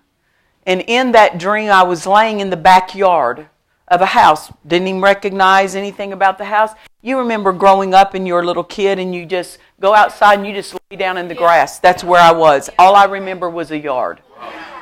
And 0.65 0.83
in 0.87 1.13
that 1.13 1.39
dream, 1.39 1.71
I 1.71 1.83
was 1.83 2.07
laying 2.07 2.41
in 2.41 2.51
the 2.51 2.57
backyard 2.57 3.49
of 3.89 4.01
a 4.01 4.07
house. 4.07 4.53
Didn't 4.67 4.89
even 4.89 5.01
recognize 5.01 5.75
anything 5.75 6.13
about 6.13 6.39
the 6.39 6.45
house. 6.45 6.71
You 7.03 7.19
remember 7.19 7.53
growing 7.53 7.95
up 7.95 8.15
and 8.15 8.27
you're 8.27 8.41
a 8.41 8.47
little 8.47 8.65
kid 8.65 8.99
and 8.99 9.15
you 9.15 9.27
just 9.27 9.59
go 9.81 9.95
outside 9.95 10.39
and 10.39 10.47
you 10.47 10.53
just 10.53 10.75
lay 10.91 10.97
down 10.97 11.19
in 11.19 11.29
the 11.29 11.35
grass. 11.35 11.79
That's 11.79 12.03
where 12.03 12.21
I 12.21 12.33
was. 12.33 12.69
All 12.79 12.97
I 12.97 13.05
remember 13.05 13.49
was 13.49 13.71
a 13.71 13.79
yard. 13.79 14.21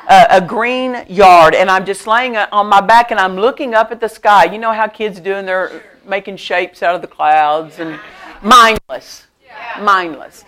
A, 0.09 0.27
a 0.31 0.40
green 0.40 1.05
yard. 1.09 1.55
And 1.55 1.71
I'm 1.71 1.85
just 1.85 2.07
laying 2.07 2.37
on 2.37 2.67
my 2.67 2.81
back 2.81 3.11
and 3.11 3.21
I'm 3.21 3.37
looking 3.37 3.75
up 3.75 3.90
at 3.90 4.01
the 4.01 4.09
sky. 4.09 4.45
You 4.45 4.59
know 4.59 4.73
how 4.73 4.87
kids 4.87 5.21
do 5.21 5.35
and 5.35 5.47
they're 5.47 5.83
making 6.07 6.37
shapes 6.38 6.83
out 6.83 6.95
of 6.95 7.03
the 7.03 7.09
clouds 7.09 7.79
and 7.79 8.01
mindless. 8.43 9.27
Mindless. 9.81 10.45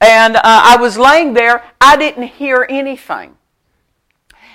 And 0.00 0.36
uh, 0.36 0.40
I 0.44 0.76
was 0.78 0.98
laying 0.98 1.34
there. 1.34 1.62
I 1.80 1.96
didn't 1.96 2.24
hear 2.24 2.66
anything. 2.68 3.36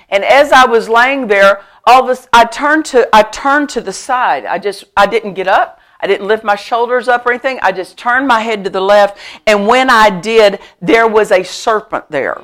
And 0.08 0.24
as 0.24 0.52
I 0.52 0.66
was 0.66 0.88
laying 0.88 1.26
there, 1.26 1.62
all 1.84 2.06
this 2.06 2.28
I 2.32 2.44
turned 2.44 2.84
to 2.86 3.08
I 3.12 3.22
turned 3.22 3.68
to 3.70 3.80
the 3.80 3.92
side. 3.92 4.44
I 4.44 4.58
just 4.58 4.84
I 4.96 5.06
didn't 5.06 5.34
get 5.34 5.48
up. 5.48 5.80
I 6.00 6.06
didn't 6.06 6.28
lift 6.28 6.44
my 6.44 6.54
shoulders 6.54 7.08
up 7.08 7.26
or 7.26 7.32
anything. 7.32 7.58
I 7.60 7.72
just 7.72 7.96
turned 7.96 8.28
my 8.28 8.40
head 8.40 8.64
to 8.64 8.70
the 8.70 8.80
left. 8.80 9.18
And 9.46 9.66
when 9.66 9.90
I 9.90 10.10
did, 10.10 10.60
there 10.80 11.08
was 11.08 11.32
a 11.32 11.42
serpent 11.42 12.10
there. 12.10 12.40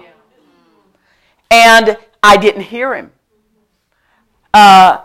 And 1.51 1.97
I 2.23 2.37
didn't 2.37 2.63
hear 2.63 2.95
him. 2.95 3.13
Uh, 4.53 5.03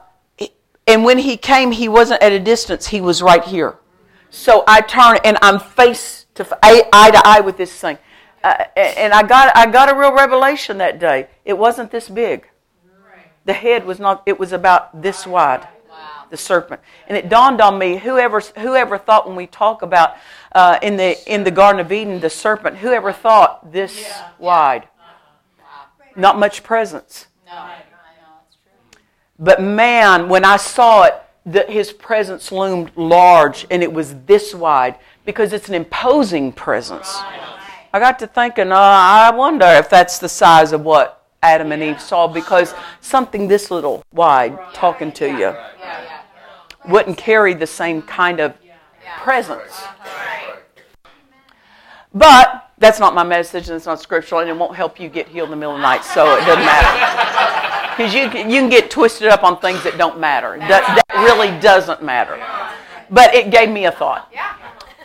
and 0.87 1.03
when 1.03 1.19
he 1.19 1.37
came, 1.37 1.71
he 1.71 1.87
wasn't 1.87 2.23
at 2.23 2.31
a 2.31 2.39
distance, 2.39 2.87
he 2.87 3.01
was 3.01 3.21
right 3.21 3.43
here. 3.43 3.77
So 4.31 4.63
I 4.67 4.81
turned 4.81 5.19
and 5.23 5.37
I'm 5.41 5.59
face 5.59 6.25
to 6.35 6.47
eye, 6.63 6.87
eye 6.91 7.11
to 7.11 7.21
eye 7.25 7.41
with 7.41 7.57
this 7.57 7.73
thing. 7.73 7.99
Uh, 8.43 8.63
and 8.75 9.13
I 9.13 9.21
got, 9.23 9.55
I 9.55 9.65
got 9.67 9.91
a 9.91 9.95
real 9.95 10.13
revelation 10.13 10.77
that 10.79 10.99
day. 10.99 11.27
It 11.45 11.57
wasn't 11.57 11.91
this 11.91 12.09
big. 12.09 12.48
The 13.49 13.53
head 13.53 13.83
was 13.83 13.99
not, 13.99 14.21
it 14.27 14.39
was 14.39 14.51
about 14.51 15.01
this 15.01 15.25
wide 15.25 15.67
the 16.29 16.37
serpent. 16.37 16.79
And 17.07 17.17
it 17.17 17.29
dawned 17.29 17.59
on 17.61 17.79
me, 17.79 17.97
whoever, 17.97 18.41
whoever 18.59 18.99
thought 18.99 19.25
when 19.25 19.35
we 19.35 19.47
talk 19.47 19.81
about 19.81 20.17
uh, 20.51 20.77
in, 20.83 20.97
the, 20.97 21.17
in 21.25 21.43
the 21.43 21.49
Garden 21.49 21.79
of 21.79 21.91
Eden, 21.91 22.19
the 22.19 22.29
serpent, 22.29 22.77
whoever 22.77 23.11
thought 23.11 23.71
this 23.73 24.01
yeah. 24.01 24.29
wide? 24.37 24.87
Not 26.15 26.37
much 26.37 26.61
presence. 26.61 27.25
No, 27.47 27.53
I 27.53 27.77
know. 28.21 28.99
But 29.39 29.63
man, 29.63 30.29
when 30.29 30.45
I 30.45 30.57
saw 30.57 31.05
it, 31.05 31.15
the, 31.43 31.63
his 31.63 31.91
presence 31.91 32.51
loomed 32.51 32.91
large 32.95 33.65
and 33.71 33.81
it 33.81 33.91
was 33.91 34.13
this 34.27 34.53
wide 34.53 34.99
because 35.25 35.53
it's 35.53 35.69
an 35.69 35.73
imposing 35.73 36.51
presence. 36.51 37.17
I 37.91 37.97
got 37.97 38.19
to 38.19 38.27
thinking, 38.27 38.71
uh, 38.71 38.75
I 38.77 39.31
wonder 39.31 39.65
if 39.65 39.89
that's 39.89 40.19
the 40.19 40.29
size 40.29 40.71
of 40.71 40.81
what 40.81 41.18
Adam 41.41 41.71
and 41.71 41.81
Eve 41.81 42.01
saw 42.01 42.27
because 42.27 42.73
something 43.01 43.47
this 43.47 43.71
little 43.71 44.03
wide 44.11 44.57
talking 44.73 45.11
to 45.13 45.27
you 45.27 45.55
wouldn't 46.87 47.17
carry 47.17 47.53
the 47.53 47.67
same 47.67 48.01
kind 48.01 48.39
of 48.39 48.53
presence. 49.19 49.81
But 52.13 52.71
that's 52.77 52.99
not 52.99 53.13
my 53.13 53.23
message 53.23 53.67
and 53.67 53.75
it's 53.75 53.85
not 53.85 54.01
scriptural 54.01 54.41
and 54.41 54.49
it 54.49 54.57
won't 54.57 54.75
help 54.75 54.99
you 54.99 55.09
get 55.09 55.27
healed 55.27 55.47
in 55.47 55.51
the 55.51 55.57
middle 55.57 55.75
of 55.75 55.79
the 55.79 55.83
night, 55.83 56.03
so 56.03 56.35
it 56.35 56.45
doesn't 56.45 56.65
matter. 56.65 57.95
Because 57.95 58.13
you, 58.13 58.21
you 58.21 58.61
can 58.61 58.69
get 58.69 58.89
twisted 58.89 59.27
up 59.27 59.43
on 59.43 59.59
things 59.59 59.83
that 59.83 59.97
don't 59.97 60.19
matter. 60.19 60.57
That, 60.57 61.03
that 61.09 61.23
really 61.23 61.57
doesn't 61.59 62.01
matter. 62.01 62.41
But 63.09 63.33
it 63.33 63.51
gave 63.51 63.69
me 63.69 63.85
a 63.85 63.91
thought. 63.91 64.33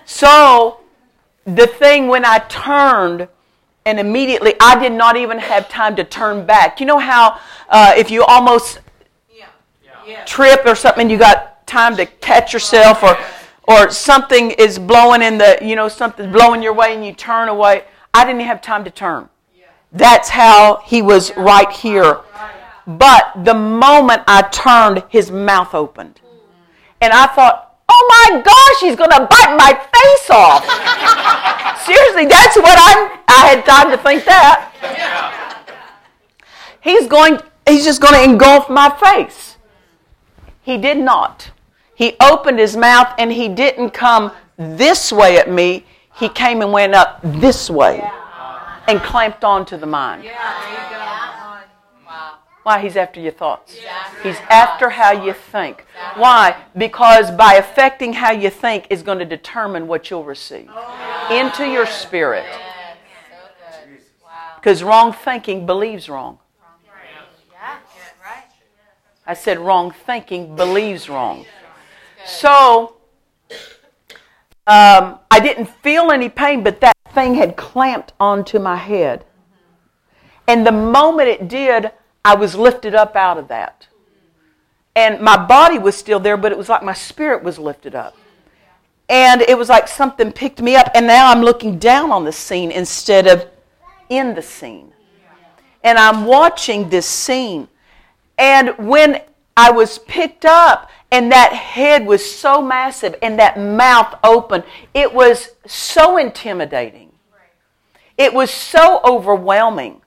So 0.05 0.81
the 1.45 1.67
thing 1.67 2.09
when 2.09 2.25
I 2.25 2.39
turned, 2.39 3.29
and 3.87 4.01
immediately 4.01 4.55
I 4.61 4.79
did 4.79 4.93
not 4.93 5.17
even 5.17 5.39
have 5.39 5.69
time 5.69 5.97
to 5.97 6.05
turn 6.05 6.47
back. 6.47 6.81
You 6.81 6.87
know 6.87 6.99
how 6.99 7.39
uh, 7.69 7.95
if 7.97 8.11
you 8.11 8.25
almost 8.25 8.81
trip 10.27 10.63
or 10.67 10.75
something, 10.75 11.11
you 11.11 11.19
got 11.19 11.67
time 11.67 11.97
to 11.97 12.07
catch 12.07 12.53
yourself 12.53 13.03
or 13.03 13.17
or 13.67 13.91
something 13.91 14.51
is 14.53 14.79
blowing 14.79 15.23
in 15.23 15.39
the 15.39 15.59
you 15.63 15.77
know 15.77 15.89
something's 15.89 16.33
blowing 16.33 16.63
your 16.63 16.75
way 16.75 16.95
and 16.95 17.05
you 17.05 17.13
turn 17.13 17.49
away. 17.49 17.85
I 18.13 18.25
didn't 18.25 18.43
have 18.43 18.61
time 18.61 18.85
to 18.85 18.91
turn. 18.91 19.29
That's 19.93 20.29
how 20.29 20.83
he 20.85 21.03
was 21.03 21.35
right 21.37 21.71
here. 21.71 22.21
But 22.87 23.45
the 23.45 23.55
moment 23.55 24.23
i 24.27 24.43
turned 24.43 25.05
his 25.09 25.31
mouth 25.31 25.75
opened. 25.75 26.21
And 27.01 27.13
i 27.13 27.27
thought 27.27 27.79
oh 27.89 28.31
my 28.33 28.41
gosh 28.43 28.81
he's 28.81 28.97
going 28.97 29.11
to 29.11 29.27
bite 29.31 29.57
my 29.57 29.73
face 29.75 30.31
off 30.31 30.65
seriously 31.85 32.27
that's 32.27 32.57
what 32.57 32.77
i'm 32.79 33.21
i 33.29 33.47
had 33.49 33.65
time 33.65 33.91
to 33.91 33.99
think 33.99 34.25
that 34.25 34.71
he's 36.81 37.07
going 37.07 37.39
he's 37.69 37.85
just 37.85 38.01
going 38.01 38.15
to 38.15 38.23
engulf 38.23 38.69
my 38.69 38.89
face 39.03 39.57
he 40.63 40.77
did 40.79 40.99
not 40.99 41.51
he 41.95 42.17
opened 42.21 42.59
his 42.59 42.77
mouth 42.77 43.15
and 43.19 43.33
he 43.33 43.49
didn't 43.49 43.91
come 43.91 44.33
this 44.57 45.13
way 45.13 45.39
at 45.39 45.51
me. 45.51 45.85
He 46.17 46.29
came 46.29 46.63
and 46.63 46.73
went 46.73 46.95
up 46.95 47.21
this 47.23 47.71
way 47.71 48.03
and 48.89 49.01
clamped 49.01 49.45
onto 49.45 49.77
the 49.77 49.87
mind. 49.87 50.25
Why? 52.65 52.81
He's 52.81 52.97
after 52.97 53.21
your 53.21 53.33
thoughts. 53.33 53.79
He's 54.23 54.39
after 54.51 54.91
how 54.91 55.13
you 55.13 55.35
think. 55.35 55.87
Why? 56.17 56.57
Because 56.77 57.31
by 57.31 57.55
affecting 57.55 58.15
how 58.15 58.33
you 58.33 58.51
think 58.51 58.87
is 58.89 59.03
going 59.03 59.19
to 59.19 59.27
determine 59.27 59.87
what 59.87 60.11
you'll 60.11 60.25
receive 60.25 60.71
into 61.31 61.67
your 61.67 61.87
spirit. 61.87 62.47
Because 64.57 64.83
wrong 64.83 65.13
thinking 65.13 65.67
believes 65.67 66.09
wrong. 66.09 66.39
I 69.27 69.35
said 69.35 69.59
wrong 69.59 69.91
thinking 69.91 70.57
believes 70.57 71.09
wrong. 71.09 71.47
So 72.27 72.97
um, 74.67 75.19
I 75.31 75.41
didn't 75.41 75.67
feel 75.67 76.11
any 76.11 76.31
pain, 76.31 76.63
but 76.63 76.81
that 76.81 76.95
thing 77.13 77.35
had 77.35 77.57
clamped 77.57 78.15
onto 78.19 78.59
my 78.59 78.77
head. 78.77 79.25
And 80.47 80.67
the 80.67 80.73
moment 80.73 81.29
it 81.29 81.49
did, 81.49 81.91
I 82.25 82.35
was 82.35 82.55
lifted 82.55 82.95
up 82.95 83.17
out 83.17 83.39
of 83.39 83.49
that. 83.49 83.87
And 84.97 85.21
my 85.21 85.37
body 85.37 85.79
was 85.79 85.97
still 85.97 86.21
there, 86.21 86.37
but 86.37 86.53
it 86.53 86.59
was 86.59 86.69
like 86.69 86.83
my 86.83 86.93
spirit 86.93 87.43
was 87.43 87.59
lifted 87.59 87.95
up. 87.95 88.17
And 89.09 89.43
it 89.43 89.59
was 89.59 89.69
like 89.69 89.89
something 89.89 90.33
picked 90.33 90.63
me 90.63 90.77
up, 90.77 90.91
and 90.95 91.07
now 91.07 91.31
I'm 91.31 91.43
looking 91.43 91.79
down 91.79 92.11
on 92.11 92.25
the 92.25 92.33
scene 92.33 92.71
instead 92.71 93.27
of 93.27 93.47
in 94.09 94.35
the 94.35 94.43
scene. 94.43 94.93
And 95.83 95.99
I'm 95.99 96.25
watching 96.25 96.89
this 96.89 97.07
scene. 97.07 97.69
And 98.39 98.77
when 98.79 99.21
I 99.57 99.71
was 99.71 99.99
picked 99.99 100.45
up, 100.45 100.91
and 101.15 101.31
that 101.31 101.53
head 101.53 102.05
was 102.05 102.29
so 102.29 102.61
massive 102.61 103.15
and 103.23 103.39
that 103.39 103.57
mouth 103.57 104.19
open. 104.25 104.65
It 104.95 105.15
was 105.15 105.51
so 105.65 106.17
intimidating. 106.17 107.13
It 108.19 108.35
was 108.35 108.51
so 108.51 109.01
overwhelming. 109.05 110.01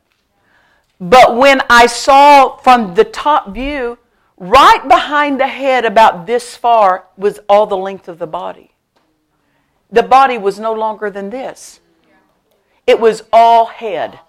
But 0.99 1.35
when 1.35 1.61
I 1.69 1.85
saw 1.85 2.57
from 2.57 2.95
the 2.95 3.03
top 3.03 3.53
view, 3.53 3.97
right 4.37 4.87
behind 4.87 5.39
the 5.39 5.47
head, 5.47 5.85
about 5.85 6.25
this 6.25 6.55
far, 6.55 7.05
was 7.17 7.39
all 7.47 7.67
the 7.67 7.77
length 7.77 8.07
of 8.07 8.19
the 8.19 8.27
body. 8.27 8.71
The 9.91 10.03
body 10.03 10.37
was 10.37 10.59
no 10.59 10.73
longer 10.73 11.09
than 11.09 11.29
this, 11.29 11.79
it 12.85 12.99
was 12.99 13.23
all 13.31 13.65
head. 13.67 14.19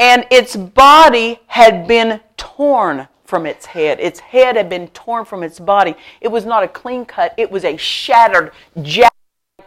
And 0.00 0.26
its 0.30 0.56
body 0.56 1.38
had 1.46 1.86
been 1.86 2.20
torn 2.36 3.06
from 3.24 3.46
its 3.46 3.66
head. 3.66 4.00
Its 4.00 4.18
head 4.18 4.56
had 4.56 4.68
been 4.68 4.88
torn 4.88 5.24
from 5.24 5.44
its 5.44 5.60
body. 5.60 5.94
It 6.20 6.28
was 6.28 6.44
not 6.44 6.64
a 6.64 6.68
clean 6.68 7.04
cut, 7.04 7.32
it 7.36 7.50
was 7.50 7.64
a 7.64 7.76
shattered 7.76 8.52
jack. 8.82 9.14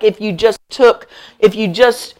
If 0.02 0.20
you 0.22 0.34
just 0.34 0.60
took, 0.70 1.08
if 1.40 1.56
you 1.56 1.68
just, 1.68 2.16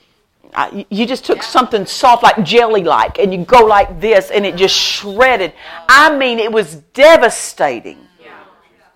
you 0.90 1.06
just 1.06 1.26
took 1.26 1.44
something 1.44 1.86
soft 1.86 2.24
like 2.24 2.44
jelly 2.44 2.84
like 2.84 3.20
and 3.20 3.34
you 3.34 3.46
go 3.46 3.66
like 3.66 4.00
this 4.00 4.32
and 4.32 4.46
it 4.46 4.56
just 4.56 4.76
shredded. 4.76 5.54
I 5.88 6.16
mean, 6.16 6.40
it 6.40 6.52
was 6.52 6.76
devastating 6.94 8.00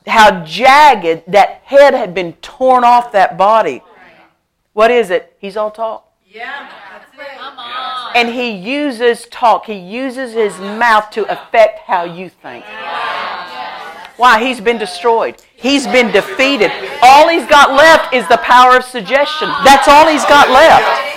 how 0.08 0.44
jagged 0.44 1.24
that 1.32 1.62
head 1.64 1.94
had 1.94 2.14
been 2.14 2.34
torn 2.34 2.84
off 2.84 3.12
that 3.12 3.38
body. 3.38 3.84
What 4.74 4.90
is 4.90 5.10
it? 5.12 5.36
He's 5.40 5.58
all 5.58 5.70
talk. 5.72 6.12
Yeah. 6.26 6.70
And 8.16 8.30
he 8.30 8.52
uses 8.52 9.28
talk, 9.28 9.66
he 9.68 9.76
uses 9.76 10.34
his 10.34 10.58
mouth 10.58 11.12
to 11.12 11.32
affect 11.32 11.80
how 11.80 12.04
you 12.04 12.30
think. 12.30 12.66
Why? 14.18 14.44
He's 14.44 14.60
been 14.60 14.78
destroyed. 14.78 15.42
He's 15.56 15.86
been 15.88 16.12
defeated. 16.12 16.72
All 17.02 17.28
he's 17.30 17.46
got 17.48 17.72
left 17.72 18.14
is 18.14 18.28
the 18.28 18.38
power 18.38 18.76
of 18.76 18.84
suggestion. 18.84 19.50
That's 19.64 19.88
all 19.88 20.08
he's 20.08 20.26
got 20.26 20.50
left. 20.50 21.11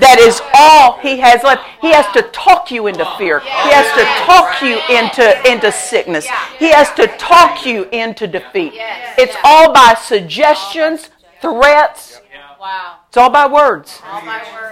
That 0.00 0.18
is 0.18 0.40
all 0.54 0.98
he 0.98 1.18
has 1.18 1.42
left. 1.42 1.62
He 1.80 1.92
has 1.92 2.06
to 2.12 2.22
talk 2.32 2.70
you 2.70 2.86
into 2.86 3.04
fear. 3.18 3.40
He 3.40 3.48
has 3.48 3.86
to 3.96 4.04
talk 4.24 4.62
you 4.62 4.80
into, 4.88 5.50
into 5.50 5.70
sickness. 5.70 6.26
He 6.58 6.70
has 6.70 6.92
to 6.94 7.06
talk 7.18 7.66
you 7.66 7.84
into 7.90 8.26
defeat. 8.26 8.72
It's 9.18 9.36
all 9.44 9.72
by 9.72 9.94
suggestions, 9.94 11.10
threats. 11.40 12.20
Wow. 12.60 12.98
It's 13.08 13.16
all 13.16 13.30
by 13.30 13.46
words. 13.46 14.02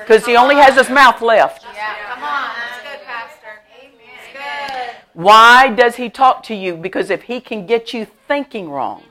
Because 0.00 0.26
he 0.26 0.36
only 0.36 0.56
has 0.56 0.76
his 0.76 0.90
mouth 0.90 1.22
left. 1.22 1.64
Yeah, 1.74 1.94
come 2.12 2.22
on. 2.22 2.50
That's 2.54 2.82
good, 2.82 3.06
Pastor. 3.06 3.62
Amen. 3.80 4.86
good. 4.86 4.96
Why 5.14 5.68
does 5.68 5.96
he 5.96 6.10
talk 6.10 6.42
to 6.44 6.54
you? 6.54 6.76
Because 6.76 7.08
if 7.08 7.22
he 7.22 7.40
can 7.40 7.66
get 7.66 7.94
you 7.94 8.06
thinking 8.26 8.70
wrong, 8.70 9.04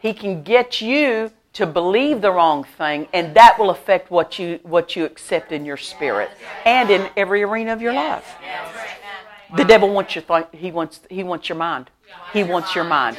he 0.00 0.14
can 0.14 0.42
get 0.42 0.80
you 0.80 1.30
to 1.52 1.66
believe 1.66 2.20
the 2.20 2.30
wrong 2.30 2.64
thing, 2.64 3.08
and 3.12 3.34
that 3.34 3.58
will 3.58 3.70
affect 3.70 4.10
what 4.10 4.38
you 4.38 4.60
what 4.62 4.94
you 4.94 5.04
accept 5.04 5.52
in 5.52 5.64
your 5.64 5.76
spirit 5.76 6.30
and 6.64 6.90
in 6.90 7.08
every 7.16 7.42
arena 7.42 7.72
of 7.72 7.82
your 7.82 7.92
life. 7.92 8.36
The 9.56 9.64
devil 9.64 9.92
wants 9.92 10.14
your 10.14 10.22
th- 10.22 10.46
he 10.52 10.70
wants 10.70 11.00
he 11.10 11.24
wants 11.24 11.48
your 11.48 11.58
mind. 11.58 11.90
He 12.32 12.44
wants 12.44 12.74
your 12.74 12.84
mind. 12.84 13.16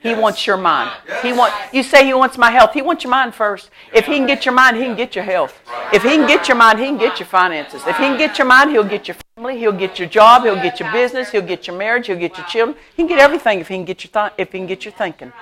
He 0.00 0.14
wants 0.14 0.46
your 0.46 0.56
mind. 0.56 0.90
He 1.22 1.32
want 1.32 1.52
you 1.72 1.82
say 1.82 2.04
he 2.06 2.14
wants 2.14 2.38
my 2.38 2.50
health. 2.50 2.72
He 2.72 2.82
wants 2.82 3.04
your 3.04 3.10
mind 3.10 3.34
first. 3.34 3.70
If 3.92 4.06
he 4.06 4.14
can 4.16 4.26
get 4.26 4.44
your 4.44 4.54
mind, 4.54 4.76
he 4.78 4.84
can 4.84 4.96
get 4.96 5.14
your 5.14 5.24
health. 5.24 5.60
If 5.92 6.02
he 6.02 6.10
can 6.10 6.26
get 6.26 6.48
your 6.48 6.56
mind, 6.56 6.78
he 6.78 6.86
can 6.86 6.96
get 6.96 7.20
your 7.20 7.26
finances. 7.26 7.82
If 7.86 7.96
he 7.96 8.04
can 8.04 8.18
get 8.18 8.38
your 8.38 8.46
mind, 8.46 8.70
he'll 8.70 8.82
get 8.82 9.06
your 9.06 9.16
family. 9.36 9.58
He'll 9.58 9.72
get 9.72 9.98
your 9.98 10.08
job. 10.08 10.42
He'll 10.42 10.54
get 10.56 10.80
your 10.80 10.90
business. 10.90 11.30
He'll 11.30 11.42
get 11.42 11.66
your 11.66 11.76
marriage. 11.76 12.06
He'll 12.06 12.16
get 12.18 12.36
your 12.38 12.46
children. 12.46 12.76
He 12.96 13.02
can 13.02 13.08
get 13.08 13.18
everything 13.18 13.60
if 13.60 13.68
he 13.68 13.76
can 13.76 13.84
get 13.84 14.02
your 14.02 14.10
th- 14.10 14.32
if 14.38 14.50
he 14.52 14.58
can 14.58 14.66
get 14.66 14.84
your 14.84 14.92
thinking. 14.94 15.32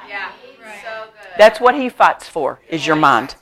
That's 1.39 1.61
what 1.61 1.75
he 1.75 1.89
fights 1.89 2.29
for 2.29 2.61
is 2.69 2.87
your 2.87 2.97
mind. 2.97 3.37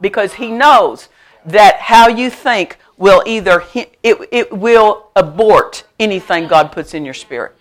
Because 0.00 0.34
he 0.34 0.50
knows 0.50 1.08
that 1.44 1.76
how 1.76 2.08
you 2.08 2.30
think 2.30 2.78
will 2.96 3.22
either 3.26 3.62
it, 3.74 3.98
it 4.02 4.52
will 4.52 5.10
abort 5.14 5.84
anything 6.00 6.48
God 6.48 6.72
puts 6.72 6.94
in 6.94 7.04
your 7.04 7.14
spirit. 7.14 7.54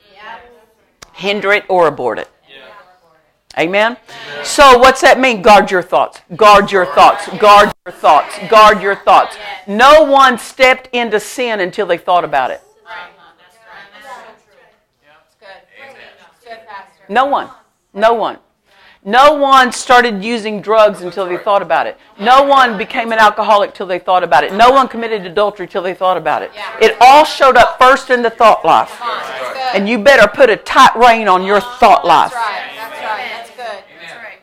Hinder 1.13 1.51
it 1.51 1.65
or 1.69 1.87
abort 1.87 2.17
it. 2.19 2.29
Amen. 3.57 3.97
So 4.43 4.79
what's 4.79 5.01
that 5.01 5.19
mean? 5.19 5.43
Guard 5.43 5.69
your 5.69 5.83
thoughts. 5.83 6.21
Guard 6.35 6.71
your 6.71 6.87
thoughts. 6.87 7.27
Guard 7.37 7.71
your 7.85 7.93
thoughts. 7.93 8.39
Guard 8.49 8.81
your 8.81 8.95
thoughts. 8.95 9.37
No 9.67 10.03
one 10.03 10.39
stepped 10.39 10.89
into 10.91 11.19
sin 11.19 11.59
until 11.59 11.85
they 11.85 11.99
thought 11.99 12.23
about 12.23 12.49
it. 12.49 12.61
No 17.09 17.25
one. 17.25 17.49
No 17.93 18.13
one. 18.13 18.39
No 19.05 19.33
one 19.33 19.73
started 19.73 20.23
using 20.23 20.61
drugs 20.61 21.01
until 21.01 21.25
they 21.25 21.37
thought 21.37 21.61
about 21.61 21.87
it. 21.87 21.97
No 22.19 22.43
one 22.43 22.77
became 22.77 23.11
an 23.11 23.19
alcoholic 23.19 23.73
till 23.73 23.85
they 23.85 23.99
thought 23.99 24.23
about 24.23 24.45
it. 24.45 24.53
No 24.53 24.71
one 24.71 24.87
committed 24.87 25.25
adultery 25.25 25.67
till 25.67 25.81
they 25.81 25.93
thought 25.93 26.15
about 26.15 26.41
it. 26.41 26.51
It 26.81 26.95
all 27.01 27.25
showed 27.25 27.57
up 27.57 27.77
first 27.77 28.09
in 28.09 28.21
the 28.21 28.29
thought 28.29 28.63
life. 28.63 28.89
Come 28.97 29.09
on. 29.09 29.19
That's 29.19 29.53
good. 29.53 29.81
And 29.81 29.89
you 29.89 29.99
better 29.99 30.27
put 30.27 30.49
a 30.49 30.55
tight 30.55 30.95
rein 30.95 31.27
on 31.27 31.43
your 31.43 31.57
oh, 31.57 31.77
thought 31.79 32.05
life. 32.05 32.31
That's 32.31 32.45
right. 32.45 32.71
That's 32.75 33.03
right. 33.03 33.29
That's 33.29 33.49
good. 33.49 33.83
That's 33.99 34.15
right. 34.23 34.39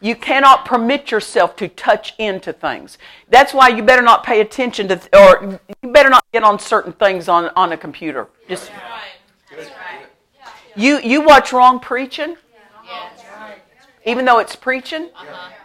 You 0.00 0.16
cannot 0.16 0.64
permit 0.64 1.12
yourself 1.12 1.54
to 1.56 1.68
touch 1.68 2.14
into 2.18 2.52
things. 2.52 2.98
That's 3.28 3.54
why 3.54 3.68
you 3.68 3.84
better 3.84 4.02
not 4.02 4.24
pay 4.24 4.40
attention 4.40 4.88
to, 4.88 5.00
or 5.16 5.60
you 5.82 5.92
better 5.92 6.10
not 6.10 6.24
get 6.32 6.42
on 6.42 6.58
certain 6.58 6.92
things 6.92 7.28
on, 7.28 7.50
on 7.54 7.70
a 7.70 7.76
computer. 7.76 8.26
Just 8.48 8.72
you 10.76 10.98
you 10.98 11.20
watch 11.20 11.52
wrong 11.52 11.78
preaching, 11.78 12.36
even 14.04 14.24
though 14.24 14.38
it's 14.38 14.54
preaching. 14.56 15.08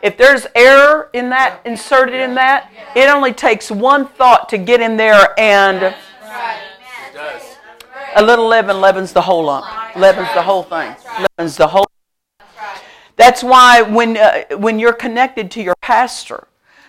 If 0.02 0.18
there's 0.18 0.48
error 0.56 1.10
in 1.14 1.30
that 1.30 1.60
inserted 1.66 2.16
in 2.16 2.36
that, 2.36 2.72
it 2.96 3.10
only 3.10 3.34
takes 3.34 3.70
one 3.70 4.08
thought 4.08 4.50
to 4.50 4.58
get 4.58 4.82
in 4.82 4.98
there, 4.98 5.34
and 5.38 5.84
It 5.84 5.96
does. 7.14 7.58
a 8.16 8.24
little 8.24 8.48
leaven 8.48 8.80
leavens 8.80 9.12
the 9.14 9.22
whole 9.22 9.44
lump, 9.46 9.66
leavens 9.96 10.30
the 10.34 10.42
whole 10.42 10.64
thing, 10.64 10.96
leavens 11.38 11.58
the 11.58 11.68
whole. 11.68 11.86
That's 13.18 13.44
why 13.44 13.82
when 13.82 14.16
uh, 14.16 14.44
when 14.58 14.80
you're 14.80 14.94
connected 14.94 15.52
to 15.52 15.62
your 15.62 15.76
pastor, 15.82 16.48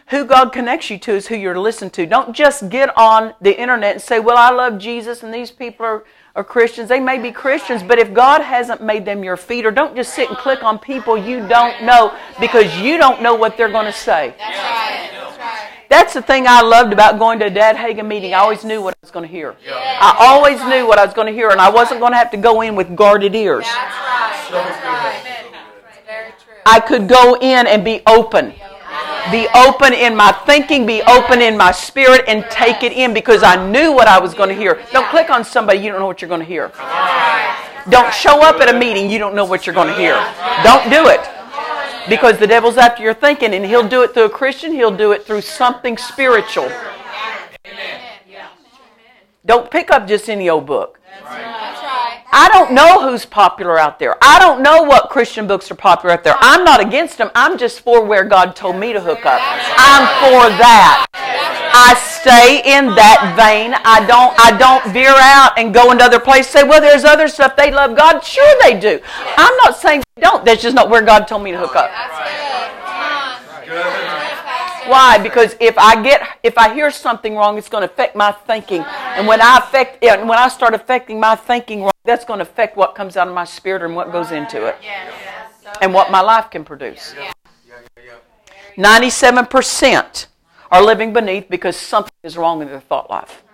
who 0.08 0.24
God 0.24 0.50
connects 0.52 0.88
you 0.88 0.98
to 0.98 1.12
is 1.12 1.26
who 1.26 1.34
you're 1.34 1.54
to 1.54 1.60
listen 1.60 1.90
to. 1.90 2.06
Don't 2.06 2.32
just 2.34 2.68
get 2.68 2.96
on 2.96 3.34
the 3.40 3.58
internet 3.60 3.92
and 3.94 4.02
say, 4.02 4.20
"Well, 4.20 4.36
I 4.38 4.50
love 4.50 4.78
Jesus, 4.78 5.24
and 5.24 5.34
these 5.34 5.50
people 5.50 5.84
are." 5.86 6.04
Are 6.36 6.44
Christians. 6.44 6.88
They 6.88 7.00
may 7.00 7.18
be 7.18 7.32
Christians, 7.32 7.82
but 7.82 7.98
if 7.98 8.14
God 8.14 8.40
hasn't 8.40 8.80
made 8.80 9.04
them 9.04 9.24
your 9.24 9.36
feeder, 9.36 9.72
don't 9.72 9.96
just 9.96 10.14
sit 10.14 10.28
and 10.28 10.38
click 10.38 10.62
on 10.62 10.78
people 10.78 11.18
you 11.18 11.46
don't 11.48 11.82
know 11.84 12.16
because 12.38 12.76
you 12.78 12.98
don't 12.98 13.20
know 13.20 13.34
what 13.34 13.56
they're 13.56 13.70
going 13.70 13.86
to 13.86 13.92
say. 13.92 14.34
That's 14.38 14.56
right. 14.56 15.10
That's 15.12 15.38
right. 15.38 15.68
That's 15.88 16.14
the 16.14 16.22
thing 16.22 16.46
I 16.46 16.62
loved 16.62 16.92
about 16.92 17.18
going 17.18 17.40
to 17.40 17.46
a 17.46 17.50
Dad 17.50 17.74
Hagin 17.74 18.06
meeting. 18.06 18.32
I 18.32 18.38
always 18.38 18.64
knew 18.64 18.80
what 18.80 18.94
I 18.94 18.98
was 19.02 19.10
going 19.10 19.26
to 19.26 19.30
hear. 19.30 19.56
I 19.68 20.14
always 20.20 20.64
knew 20.66 20.86
what 20.86 21.00
I 21.00 21.04
was 21.04 21.14
going 21.14 21.26
to 21.26 21.32
hear, 21.32 21.50
and 21.50 21.60
I 21.60 21.68
wasn't 21.68 21.98
going 21.98 22.12
to 22.12 22.18
have 22.18 22.30
to 22.30 22.36
go 22.36 22.60
in 22.60 22.76
with 22.76 22.94
guarded 22.94 23.34
ears. 23.34 23.64
That's 23.64 23.94
right. 23.96 24.48
That's 24.52 24.84
right. 24.84 26.02
Very 26.06 26.30
true. 26.30 26.54
I 26.64 26.78
could 26.78 27.08
go 27.08 27.38
in 27.40 27.66
and 27.66 27.84
be 27.84 28.02
open. 28.06 28.54
Be 29.30 29.46
open 29.54 29.92
in 29.92 30.16
my 30.16 30.32
thinking, 30.46 30.86
be 30.86 31.02
open 31.02 31.40
in 31.40 31.56
my 31.56 31.72
spirit, 31.72 32.24
and 32.26 32.44
take 32.50 32.82
it 32.82 32.92
in 32.92 33.14
because 33.14 33.42
I 33.42 33.56
knew 33.70 33.92
what 33.92 34.08
I 34.08 34.18
was 34.18 34.34
going 34.34 34.48
to 34.48 34.54
hear. 34.54 34.82
Don't 34.92 35.08
click 35.08 35.30
on 35.30 35.44
somebody 35.44 35.78
you 35.78 35.90
don't 35.90 36.00
know 36.00 36.06
what 36.06 36.20
you're 36.20 36.28
going 36.28 36.40
to 36.40 36.46
hear. 36.46 36.72
Don't 37.88 38.12
show 38.12 38.42
up 38.42 38.60
at 38.60 38.74
a 38.74 38.78
meeting 38.78 39.10
you 39.10 39.18
don't 39.18 39.34
know 39.34 39.44
what 39.44 39.66
you're 39.66 39.74
going 39.74 39.88
to 39.88 39.94
hear. 39.94 40.14
Don't 40.62 40.90
do 40.90 41.08
it. 41.08 41.20
Because 42.08 42.38
the 42.38 42.46
devil's 42.46 42.76
after 42.76 43.02
your 43.02 43.14
thinking, 43.14 43.54
and 43.54 43.64
he'll 43.64 43.86
do 43.86 44.02
it 44.02 44.14
through 44.14 44.24
a 44.24 44.30
Christian, 44.30 44.72
he'll 44.72 44.96
do 44.96 45.12
it 45.12 45.24
through 45.24 45.42
something 45.42 45.96
spiritual. 45.96 46.70
Don't 49.46 49.70
pick 49.70 49.90
up 49.90 50.06
just 50.06 50.28
any 50.28 50.48
old 50.48 50.66
book. 50.66 51.00
That's 51.08 51.24
right. 51.24 51.49
I 52.32 52.48
don't 52.48 52.72
know 52.72 53.08
who's 53.08 53.24
popular 53.24 53.78
out 53.78 53.98
there. 53.98 54.16
I 54.22 54.38
don't 54.38 54.62
know 54.62 54.82
what 54.82 55.10
Christian 55.10 55.46
books 55.46 55.70
are 55.70 55.74
popular 55.74 56.14
out 56.14 56.24
there. 56.24 56.36
I'm 56.38 56.64
not 56.64 56.80
against 56.80 57.18
them. 57.18 57.30
I'm 57.34 57.58
just 57.58 57.80
for 57.80 58.04
where 58.04 58.24
God 58.24 58.54
told 58.54 58.76
me 58.76 58.92
to 58.92 59.00
hook 59.00 59.26
up. 59.26 59.40
I'm 59.42 60.06
for 60.22 60.48
that. 60.58 61.06
I 61.72 61.94
stay 61.94 62.62
in 62.64 62.94
that 62.94 63.34
vein. 63.34 63.74
I 63.84 64.04
don't 64.06 64.34
I 64.38 64.56
don't 64.58 64.92
veer 64.92 65.14
out 65.16 65.58
and 65.58 65.72
go 65.74 65.90
into 65.90 66.04
other 66.04 66.20
places 66.20 66.52
say, 66.52 66.62
well, 66.62 66.80
there's 66.80 67.04
other 67.04 67.28
stuff. 67.28 67.56
They 67.56 67.70
love 67.70 67.96
God. 67.96 68.20
Sure 68.20 68.54
they 68.62 68.78
do. 68.78 69.00
I'm 69.36 69.56
not 69.58 69.76
saying 69.76 70.02
they 70.16 70.22
don't. 70.22 70.44
That's 70.44 70.62
just 70.62 70.74
not 70.74 70.90
where 70.90 71.02
God 71.02 71.26
told 71.26 71.42
me 71.42 71.52
to 71.52 71.58
hook 71.58 71.76
up. 71.76 71.90
That's 71.90 72.18
good. 72.18 72.70
Come 72.84 73.00
on. 73.00 73.66
Good. 73.66 73.82
Pastor. 74.44 74.79
Why? 74.90 75.18
Because 75.18 75.54
if 75.60 75.78
I 75.78 76.02
get 76.02 76.38
if 76.42 76.58
I 76.58 76.74
hear 76.74 76.90
something 76.90 77.36
wrong, 77.36 77.56
it's 77.58 77.68
going 77.68 77.86
to 77.86 77.92
affect 77.92 78.16
my 78.16 78.32
thinking. 78.32 78.82
And 78.82 79.26
when 79.26 79.40
I 79.40 79.58
affect 79.58 80.02
and 80.04 80.28
when 80.28 80.38
I 80.38 80.48
start 80.48 80.74
affecting 80.74 81.20
my 81.20 81.36
thinking 81.36 81.82
wrong, 81.82 81.92
that's 82.04 82.24
going 82.24 82.38
to 82.38 82.42
affect 82.42 82.76
what 82.76 82.94
comes 82.94 83.16
out 83.16 83.28
of 83.28 83.34
my 83.34 83.44
spirit 83.44 83.82
and 83.82 83.94
what 83.94 84.10
goes 84.10 84.32
into 84.32 84.66
it. 84.66 84.76
And 85.80 85.94
what 85.94 86.10
my 86.10 86.20
life 86.20 86.50
can 86.50 86.64
produce. 86.64 87.14
Yeah, 87.16 87.32
yeah, 87.96 88.16
yeah. 88.76 89.04
97% 89.04 90.26
are 90.72 90.82
living 90.82 91.12
beneath 91.12 91.48
because 91.48 91.76
something 91.76 92.12
is 92.24 92.36
wrong 92.36 92.60
in 92.60 92.68
their 92.68 92.80
thought 92.80 93.08
life. 93.08 93.44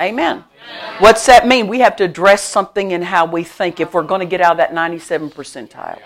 Amen. 0.00 0.44
What's 0.98 1.26
that 1.26 1.46
mean? 1.46 1.68
We 1.68 1.80
have 1.80 1.96
to 1.96 2.04
address 2.04 2.42
something 2.42 2.90
in 2.90 3.02
how 3.02 3.26
we 3.26 3.44
think 3.44 3.80
if 3.80 3.94
we're 3.94 4.02
going 4.02 4.20
to 4.20 4.26
get 4.26 4.40
out 4.40 4.52
of 4.52 4.58
that 4.58 4.74
97 4.74 5.30
percentile. 5.30 5.98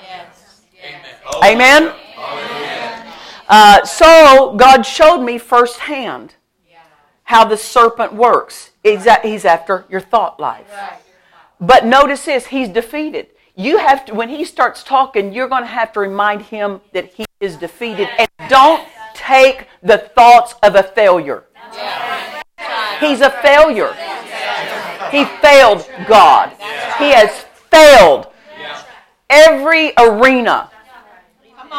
Amen. 1.44 1.92
Uh, 3.48 3.84
so 3.84 4.54
God 4.56 4.82
showed 4.82 5.18
me 5.22 5.38
firsthand 5.38 6.34
how 7.24 7.44
the 7.44 7.56
serpent 7.56 8.12
works. 8.14 8.70
He's, 8.82 9.06
a- 9.06 9.20
he's 9.22 9.44
after 9.44 9.84
your 9.88 10.00
thought 10.00 10.38
life. 10.40 10.66
But 11.60 11.84
notice 11.84 12.24
this, 12.24 12.46
he's 12.46 12.68
defeated. 12.68 13.28
You 13.56 13.78
have 13.78 14.04
to 14.06 14.14
when 14.14 14.28
he 14.28 14.44
starts 14.44 14.82
talking, 14.82 15.32
you're 15.32 15.48
going 15.48 15.62
to 15.62 15.68
have 15.68 15.92
to 15.92 16.00
remind 16.00 16.42
him 16.42 16.80
that 16.92 17.12
he 17.12 17.26
is 17.40 17.56
defeated 17.56 18.08
and 18.18 18.28
don't 18.48 18.86
take 19.14 19.66
the 19.82 19.98
thoughts 19.98 20.54
of 20.62 20.76
a 20.76 20.82
failure. 20.82 21.44
He's 23.00 23.20
a 23.20 23.30
failure. 23.42 23.92
He 25.10 25.24
failed 25.42 25.88
God. 26.06 26.50
He 26.98 27.10
has 27.10 27.44
failed 27.70 28.28
every 29.30 29.92
arena 29.96 30.70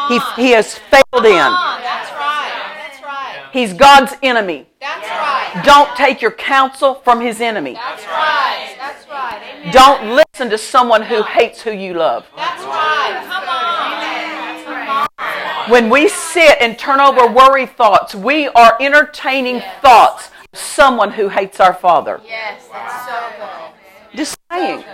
he, 0.08 0.18
he 0.36 0.50
has 0.52 0.78
failed 0.78 1.26
in. 1.26 1.32
That's 1.32 2.10
right. 2.12 2.72
That's 2.76 3.02
right. 3.02 3.48
He's 3.52 3.72
God's 3.74 4.14
enemy. 4.22 4.66
That's 4.80 5.08
right. 5.08 5.62
Don't 5.64 5.94
take 5.96 6.22
your 6.22 6.30
counsel 6.30 6.94
from 6.96 7.20
his 7.20 7.40
enemy. 7.40 7.74
That's 7.74 8.06
right. 8.06 8.74
That's 8.78 9.08
right. 9.08 9.40
Amen. 9.54 9.72
Don't 9.72 10.16
listen 10.16 10.50
to 10.50 10.58
someone 10.58 11.02
who 11.02 11.22
hates 11.22 11.60
who 11.60 11.72
you 11.72 11.94
love. 11.94 12.26
That's 12.36 12.62
right. 12.64 13.22
Come 13.26 13.48
on. 13.48 14.86
Come 14.86 15.08
on. 15.18 15.70
When 15.70 15.90
we 15.90 16.08
sit 16.08 16.56
and 16.60 16.78
turn 16.78 17.00
over 17.00 17.30
worry 17.30 17.66
thoughts, 17.66 18.14
we 18.14 18.48
are 18.48 18.76
entertaining 18.80 19.62
thoughts 19.80 20.30
of 20.52 20.58
someone 20.58 21.12
who 21.12 21.28
hates 21.28 21.60
our 21.60 21.74
Father. 21.74 22.20
Yes, 22.26 22.66
that's 22.72 23.06
so 23.06 23.28
good. 23.38 24.16
Just 24.16 24.36
saying. 24.50 24.84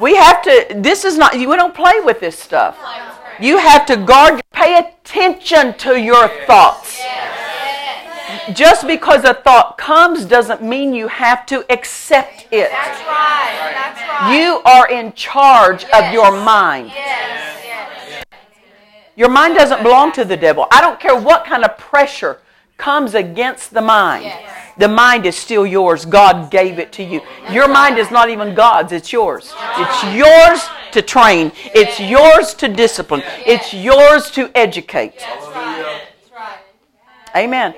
We 0.00 0.16
have 0.16 0.42
to, 0.42 0.66
this 0.76 1.04
is 1.04 1.16
not, 1.16 1.34
we 1.34 1.44
don't 1.44 1.74
play 1.74 2.00
with 2.00 2.20
this 2.20 2.38
stuff. 2.38 2.78
You 3.40 3.58
have 3.58 3.86
to 3.86 3.96
guard, 3.96 4.40
pay 4.52 4.78
attention 4.78 5.74
to 5.78 6.00
your 6.00 6.28
thoughts. 6.46 7.02
Just 8.52 8.86
because 8.86 9.24
a 9.24 9.34
thought 9.34 9.78
comes 9.78 10.24
doesn't 10.24 10.62
mean 10.62 10.92
you 10.92 11.08
have 11.08 11.46
to 11.46 11.64
accept 11.72 12.46
it. 12.50 12.70
That's 12.70 13.00
right. 13.06 13.72
That's 13.74 14.00
right. 14.00 14.36
You 14.36 14.60
are 14.64 14.88
in 14.88 15.12
charge 15.14 15.84
of 15.84 16.12
your 16.12 16.30
mind. 16.30 16.88
Yes. 16.88 17.62
Yes. 17.64 18.24
Your 19.16 19.28
mind 19.28 19.54
doesn't 19.54 19.82
belong 19.82 20.12
to 20.12 20.24
the 20.24 20.36
devil. 20.36 20.66
I 20.70 20.80
don't 20.80 21.00
care 21.00 21.18
what 21.18 21.44
kind 21.44 21.64
of 21.64 21.78
pressure 21.78 22.40
comes 22.76 23.14
against 23.14 23.72
the 23.72 23.80
mind. 23.80 24.32
The 24.76 24.88
mind 24.88 25.26
is 25.26 25.36
still 25.36 25.66
yours. 25.66 26.04
God 26.04 26.50
gave 26.50 26.78
it 26.78 26.92
to 26.92 27.02
you. 27.02 27.20
Your 27.50 27.68
mind 27.68 27.98
is 27.98 28.10
not 28.10 28.28
even 28.28 28.54
God's, 28.54 28.92
it's 28.92 29.12
yours. 29.12 29.54
It's 29.76 30.04
yours 30.14 30.68
to 30.92 31.02
train, 31.02 31.52
it's 31.74 31.98
yours 32.00 32.54
to 32.54 32.68
discipline, 32.68 33.22
it's 33.46 33.74
yours 33.74 34.30
to 34.32 34.50
educate. 34.54 35.24
Amen. 37.36 37.74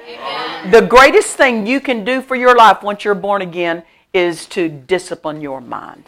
The 0.71 0.83
greatest 0.83 1.37
thing 1.37 1.67
you 1.67 1.81
can 1.81 2.05
do 2.05 2.21
for 2.21 2.37
your 2.37 2.55
life 2.55 2.83
once 2.83 3.05
you're 3.05 3.15
born 3.15 3.41
again 3.41 3.85
is 4.13 4.47
to 4.47 4.69
discipline 4.69 5.41
your 5.41 5.61
mind. 5.61 6.05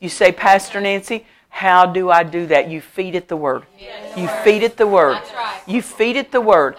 You 0.00 0.08
say, 0.08 0.30
Pastor 0.30 0.80
Nancy, 0.80 1.26
how 1.48 1.86
do 1.86 2.10
I 2.10 2.22
do 2.22 2.46
that? 2.46 2.70
You 2.70 2.80
feed 2.80 3.16
it 3.16 3.26
the 3.26 3.36
word. 3.36 3.64
You 4.16 4.28
feed 4.44 4.62
it 4.62 4.76
the 4.76 4.86
word. 4.86 5.18
You 5.66 5.82
feed 5.82 6.14
it 6.14 6.30
the 6.30 6.40
word. 6.40 6.76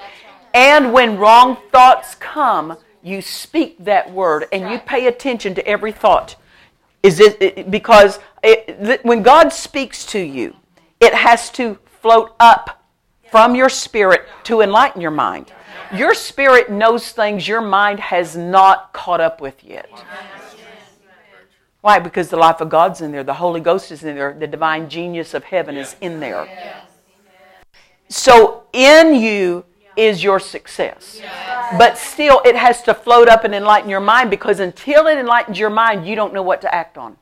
And 0.54 0.94
when 0.94 1.18
wrong 1.18 1.58
thoughts 1.72 2.16
come, 2.16 2.78
you 3.02 3.22
speak 3.22 3.78
that 3.86 4.12
word 4.12 4.48
and 4.52 4.70
you 4.72 4.80
pay 4.80 5.08
attention 5.08 5.56
to 5.56 5.68
every 5.68 5.92
thought. 5.92 6.36
Is 7.02 7.20
it 7.20 7.72
because 7.72 8.20
it, 8.44 9.04
when 9.04 9.24
God 9.24 9.54
speaks 9.54 10.06
to 10.08 10.20
you, 10.20 10.56
it 11.00 11.14
has 11.14 11.50
to 11.52 11.78
float 12.02 12.36
up 12.40 12.84
from 13.32 13.56
your 13.56 13.70
spirit 13.70 14.28
to 14.44 14.62
enlighten 14.62 15.02
your 15.02 15.12
mind. 15.12 15.52
Your 15.94 16.14
spirit 16.14 16.70
knows 16.70 17.12
things 17.12 17.48
your 17.48 17.62
mind 17.62 18.00
has 18.00 18.36
not 18.36 18.92
caught 18.94 19.22
up 19.22 19.42
with 19.42 19.64
yet. 19.64 19.90
Why? 21.82 22.00
Because 22.00 22.30
the 22.30 22.38
life 22.38 22.60
of 22.60 22.70
God's 22.70 23.02
in 23.02 23.12
there, 23.12 23.24
the 23.24 23.34
Holy 23.34 23.62
Ghost 23.62 23.92
is 23.92 24.04
in 24.04 24.16
there, 24.16 24.36
the 24.38 24.48
divine 24.48 24.90
genius 24.90 25.34
of 25.34 25.46
heaven 25.46 25.78
is 25.78 25.96
in 26.02 26.20
there. 26.20 26.48
So 28.10 28.64
in 28.74 29.16
you 29.16 29.66
is 30.00 30.24
your 30.24 30.40
success. 30.40 31.22
But 31.78 31.98
still, 31.98 32.42
it 32.46 32.56
has 32.56 32.82
to 32.84 32.94
float 32.94 33.28
up 33.28 33.44
and 33.44 33.54
enlighten 33.54 33.90
your 33.90 34.00
mind 34.00 34.30
because 34.30 34.62
until 34.62 35.08
it 35.08 35.18
enlightens 35.18 35.60
your 35.60 35.70
mind, 35.70 36.08
you 36.08 36.16
don't 36.16 36.34
know 36.34 36.42
what 36.42 36.62
to 36.62 36.74
act 36.74 36.98
on. 36.98 37.18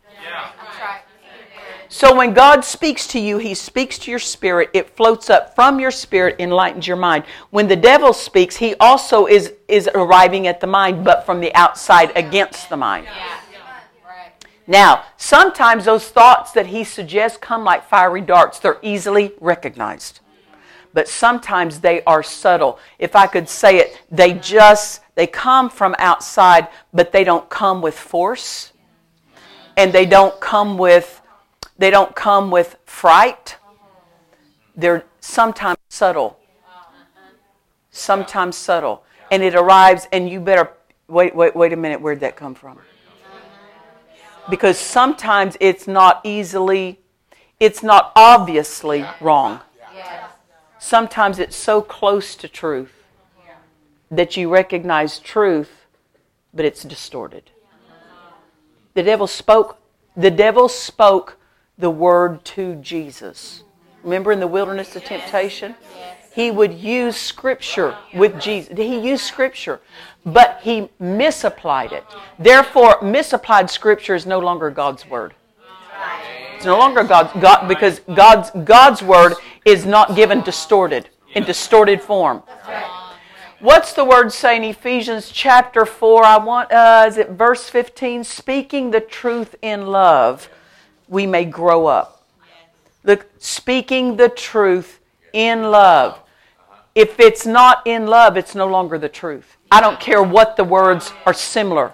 So 1.89 2.15
when 2.15 2.33
God 2.33 2.63
speaks 2.63 3.07
to 3.07 3.19
you, 3.19 3.39
He 3.39 3.55
speaks 3.55 3.97
to 3.99 4.11
your 4.11 4.19
spirit. 4.19 4.69
It 4.73 4.89
floats 4.89 5.29
up 5.29 5.55
from 5.55 5.79
your 5.79 5.89
spirit, 5.89 6.35
enlightens 6.37 6.85
your 6.85 6.97
mind. 6.97 7.23
When 7.49 7.67
the 7.67 7.75
devil 7.75 8.13
speaks, 8.13 8.57
he 8.57 8.75
also 8.75 9.25
is, 9.25 9.53
is 9.67 9.89
arriving 9.95 10.47
at 10.47 10.59
the 10.59 10.67
mind, 10.67 11.05
but 11.05 11.25
from 11.25 11.39
the 11.39 11.53
outside 11.55 12.11
against 12.15 12.69
the 12.69 12.77
mind. 12.77 13.07
Now, 14.67 15.05
sometimes 15.15 15.85
those 15.85 16.09
thoughts 16.09 16.51
that 16.51 16.67
he 16.67 16.83
suggests 16.83 17.37
come 17.37 17.63
like 17.63 17.87
fiery 17.87 18.19
darts. 18.21 18.59
They're 18.59 18.79
easily 18.81 19.31
recognized 19.39 20.19
but 20.97 21.07
sometimes 21.07 21.79
they 21.81 22.01
are 22.05 22.23
subtle. 22.23 22.79
If 22.97 23.15
I 23.15 23.27
could 23.27 23.47
say 23.47 23.77
it, 23.77 24.01
they 24.09 24.33
just 24.33 25.01
they 25.13 25.27
come 25.27 25.69
from 25.69 25.93
outside, 25.99 26.69
but 26.91 27.11
they 27.11 27.23
don't 27.23 27.47
come 27.49 27.83
with 27.83 27.95
force. 27.95 28.73
And 29.77 29.93
they 29.93 30.07
don't 30.07 30.41
come 30.41 30.75
with 30.75 31.21
they 31.77 31.91
don't 31.91 32.15
come 32.15 32.49
with 32.49 32.77
fright. 32.87 33.57
They're 34.75 35.05
sometimes 35.19 35.77
subtle. 35.87 36.39
Sometimes 37.91 38.55
subtle. 38.55 39.03
And 39.29 39.43
it 39.43 39.53
arrives 39.53 40.07
and 40.11 40.27
you 40.27 40.39
better 40.39 40.71
wait 41.07 41.35
wait 41.35 41.55
wait 41.55 41.73
a 41.73 41.77
minute, 41.77 42.01
where'd 42.01 42.21
that 42.21 42.35
come 42.35 42.55
from? 42.55 42.79
Because 44.49 44.79
sometimes 44.79 45.57
it's 45.59 45.87
not 45.87 46.21
easily 46.23 46.99
it's 47.59 47.83
not 47.83 48.11
obviously 48.15 49.05
wrong 49.21 49.61
sometimes 50.79 51.39
it's 51.39 51.55
so 51.55 51.81
close 51.81 52.35
to 52.35 52.47
truth 52.47 52.93
that 54.09 54.37
you 54.37 54.49
recognize 54.49 55.19
truth, 55.19 55.85
but 56.53 56.65
it's 56.65 56.83
distorted. 56.83 57.51
The 58.93 59.03
devil 59.03 59.27
spoke, 59.27 59.77
the 60.15 60.31
devil 60.31 60.69
spoke 60.69 61.37
the 61.77 61.89
word 61.89 62.43
to 62.45 62.75
Jesus. 62.75 63.63
Remember 64.03 64.31
in 64.31 64.39
the 64.39 64.47
wilderness 64.47 64.95
of 64.95 65.03
temptation? 65.03 65.75
He 66.33 66.51
would 66.51 66.73
use 66.73 67.17
scripture 67.17 67.97
with 68.13 68.39
Jesus. 68.39 68.77
He 68.77 68.99
used 68.99 69.23
scripture, 69.23 69.81
but 70.25 70.59
he 70.61 70.89
misapplied 70.99 71.91
it. 71.91 72.05
Therefore, 72.37 72.99
misapplied 73.01 73.69
scripture 73.69 74.15
is 74.15 74.25
no 74.25 74.39
longer 74.39 74.69
God's 74.69 75.07
word. 75.09 75.33
It's 76.55 76.65
no 76.65 76.77
longer 76.77 77.03
God's 77.03 77.33
God 77.39 77.67
because 77.67 77.99
God's 78.15 78.49
God's 78.63 79.03
word 79.03 79.33
is 79.67 79.85
not 79.85 80.15
given 80.15 80.39
distorted 80.41 81.09
in 81.33 81.43
distorted 81.43 82.01
form. 82.01 82.41
What's 83.59 83.91
the 83.91 84.05
word 84.05 84.31
say 84.31 84.55
in 84.55 84.63
Ephesians 84.63 85.29
chapter 85.29 85.85
4? 85.85 86.23
I 86.23 86.37
want 86.37 86.71
uh, 86.71 87.05
is 87.05 87.17
it 87.17 87.31
verse 87.31 87.69
15 87.69 88.23
speaking 88.23 88.91
the 88.91 89.01
truth 89.01 89.55
in 89.61 89.87
love 89.87 90.49
we 91.09 91.27
may 91.27 91.43
grow 91.43 91.85
up. 91.85 92.23
The 93.03 93.25
speaking 93.39 94.15
the 94.15 94.29
truth 94.29 95.01
in 95.33 95.63
love. 95.63 96.17
If 96.95 97.19
it's 97.19 97.45
not 97.45 97.85
in 97.85 98.07
love, 98.07 98.37
it's 98.37 98.55
no 98.55 98.67
longer 98.67 98.97
the 98.97 99.09
truth. 99.09 99.57
I 99.69 99.81
don't 99.81 99.99
care 99.99 100.23
what 100.23 100.55
the 100.55 100.63
words 100.63 101.11
are 101.25 101.33
similar. 101.33 101.91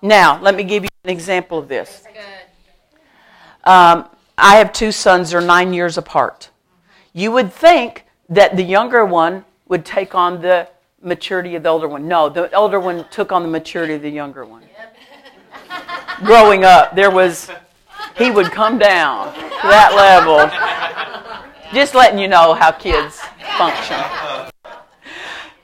Now, 0.00 0.40
let 0.40 0.54
me 0.54 0.64
give 0.64 0.82
you 0.82 0.88
an 1.04 1.10
example 1.10 1.58
of 1.58 1.68
this. 1.68 2.04
Um, 3.64 4.08
I 4.36 4.56
have 4.56 4.72
two 4.72 4.92
sons, 4.92 5.30
they're 5.30 5.40
nine 5.40 5.72
years 5.72 5.96
apart. 5.96 6.50
You 7.16 7.30
would 7.30 7.52
think 7.52 8.06
that 8.28 8.56
the 8.56 8.64
younger 8.64 9.04
one 9.04 9.44
would 9.68 9.84
take 9.84 10.16
on 10.16 10.42
the 10.42 10.68
maturity 11.00 11.54
of 11.54 11.62
the 11.62 11.68
older 11.68 11.86
one. 11.86 12.08
No, 12.08 12.28
the 12.28 12.52
older 12.52 12.80
one 12.80 13.06
took 13.08 13.30
on 13.30 13.42
the 13.44 13.48
maturity 13.48 13.94
of 13.94 14.02
the 14.02 14.10
younger 14.10 14.44
one. 14.44 14.64
Growing 16.24 16.64
up, 16.64 16.96
there 16.96 17.12
was, 17.12 17.50
he 18.16 18.32
would 18.32 18.50
come 18.50 18.78
down 18.78 19.32
to 19.32 19.40
that 19.40 19.94
level. 19.94 20.50
Just 21.72 21.94
letting 21.94 22.18
you 22.18 22.26
know 22.26 22.52
how 22.54 22.72
kids 22.72 23.20
function. 23.56 24.00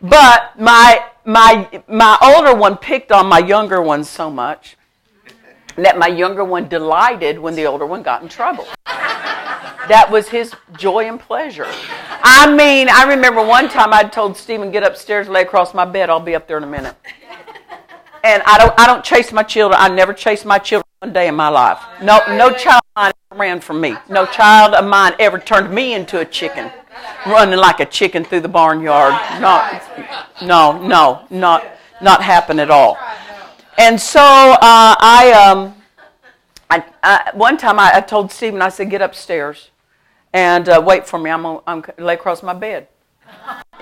But 0.01 0.59
my, 0.59 1.05
my, 1.25 1.83
my 1.89 2.17
older 2.23 2.55
one 2.55 2.77
picked 2.77 3.11
on 3.11 3.27
my 3.27 3.41
younger 3.41 3.83
one 3.83 4.05
so 4.05 4.31
much 4.31 4.77
that 5.75 5.99
my 5.99 6.07
younger 6.07 6.45
one 6.45 6.69
delighted 6.69 7.41
when 7.41 7.57
the 7.57 7.67
older 7.67 7.87
one 7.87 8.05
got 8.05 8.23
in 8.23 8.29
trouble. 8.29 8.67
That 9.91 10.09
was 10.09 10.29
his 10.29 10.55
joy 10.77 11.09
and 11.09 11.19
pleasure. 11.19 11.67
I 12.23 12.49
mean, 12.55 12.89
I 12.89 13.09
remember 13.09 13.45
one 13.45 13.69
time 13.69 13.93
I 13.93 14.05
told 14.05 14.37
Stephen, 14.37 14.71
get 14.71 14.85
upstairs, 14.85 15.29
lay 15.29 15.43
across 15.43 15.75
my 15.75 15.85
bed, 15.85 16.09
I'll 16.09 16.21
be 16.21 16.37
up 16.37 16.47
there 16.47 16.59
in 16.59 16.63
a 16.63 16.69
minute. 16.69 16.95
And 18.23 18.41
I 18.47 18.57
don't, 18.57 18.73
I 18.79 18.87
don't 18.87 19.03
chase 19.03 19.33
my 19.33 19.43
children. 19.43 19.81
I 19.83 19.89
never 19.89 20.13
chased 20.13 20.47
my 20.47 20.61
children 20.61 20.87
one 21.01 21.13
day 21.13 21.27
in 21.27 21.35
my 21.35 21.49
life. 21.49 21.81
No, 22.05 22.21
no 22.29 22.53
child 22.53 22.83
of 22.95 23.03
mine 23.03 23.13
ever 23.33 23.41
ran 23.41 23.61
from 23.61 23.81
me. 23.81 23.97
No 24.09 24.27
child 24.27 24.75
of 24.75 24.85
mine 24.85 25.15
ever 25.19 25.41
turned 25.41 25.75
me 25.75 25.95
into 25.95 26.21
a 26.21 26.25
chicken, 26.25 26.71
running 27.27 27.59
like 27.59 27.81
a 27.81 27.87
chicken 27.87 28.23
through 28.23 28.43
the 28.43 28.49
barnyard. 28.49 29.13
No, 29.41 29.81
no, 30.41 30.87
no, 30.87 31.27
not, 31.31 31.67
not 32.01 32.23
happen 32.23 32.61
at 32.61 32.71
all. 32.71 32.97
And 33.77 34.01
so 34.01 34.21
uh, 34.23 34.57
I, 34.63 35.33
um, 35.33 35.75
I, 36.71 36.85
I, 37.03 37.33
one 37.35 37.57
time 37.57 37.81
I, 37.81 37.97
I, 37.97 38.01
told 38.01 38.31
Stephen, 38.31 38.63
I 38.63 38.69
said, 38.69 38.89
get 38.89 39.03
upstairs 39.03 39.71
and 40.33 40.69
uh, 40.69 40.83
wait 40.85 41.07
for 41.07 41.19
me. 41.19 41.31
I'm, 41.31 41.43
gonna, 41.43 41.61
I'm 41.67 41.85
lay 41.99 42.15
across 42.15 42.43
my 42.43 42.55
bed. 42.55 42.89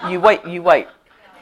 You 0.09 0.20
wait, 0.20 0.44
you 0.46 0.62
wait. 0.62 0.86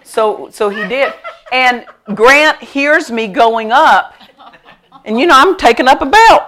So, 0.02 0.48
so 0.50 0.68
he 0.68 0.86
did. 0.88 1.12
And 1.52 1.86
Grant 2.14 2.62
hears 2.62 3.10
me 3.10 3.28
going 3.28 3.72
up, 3.72 4.14
and 5.04 5.18
you 5.18 5.26
know, 5.26 5.34
I'm 5.36 5.56
taking 5.56 5.88
up 5.88 6.02
a 6.02 6.06
belt. 6.06 6.42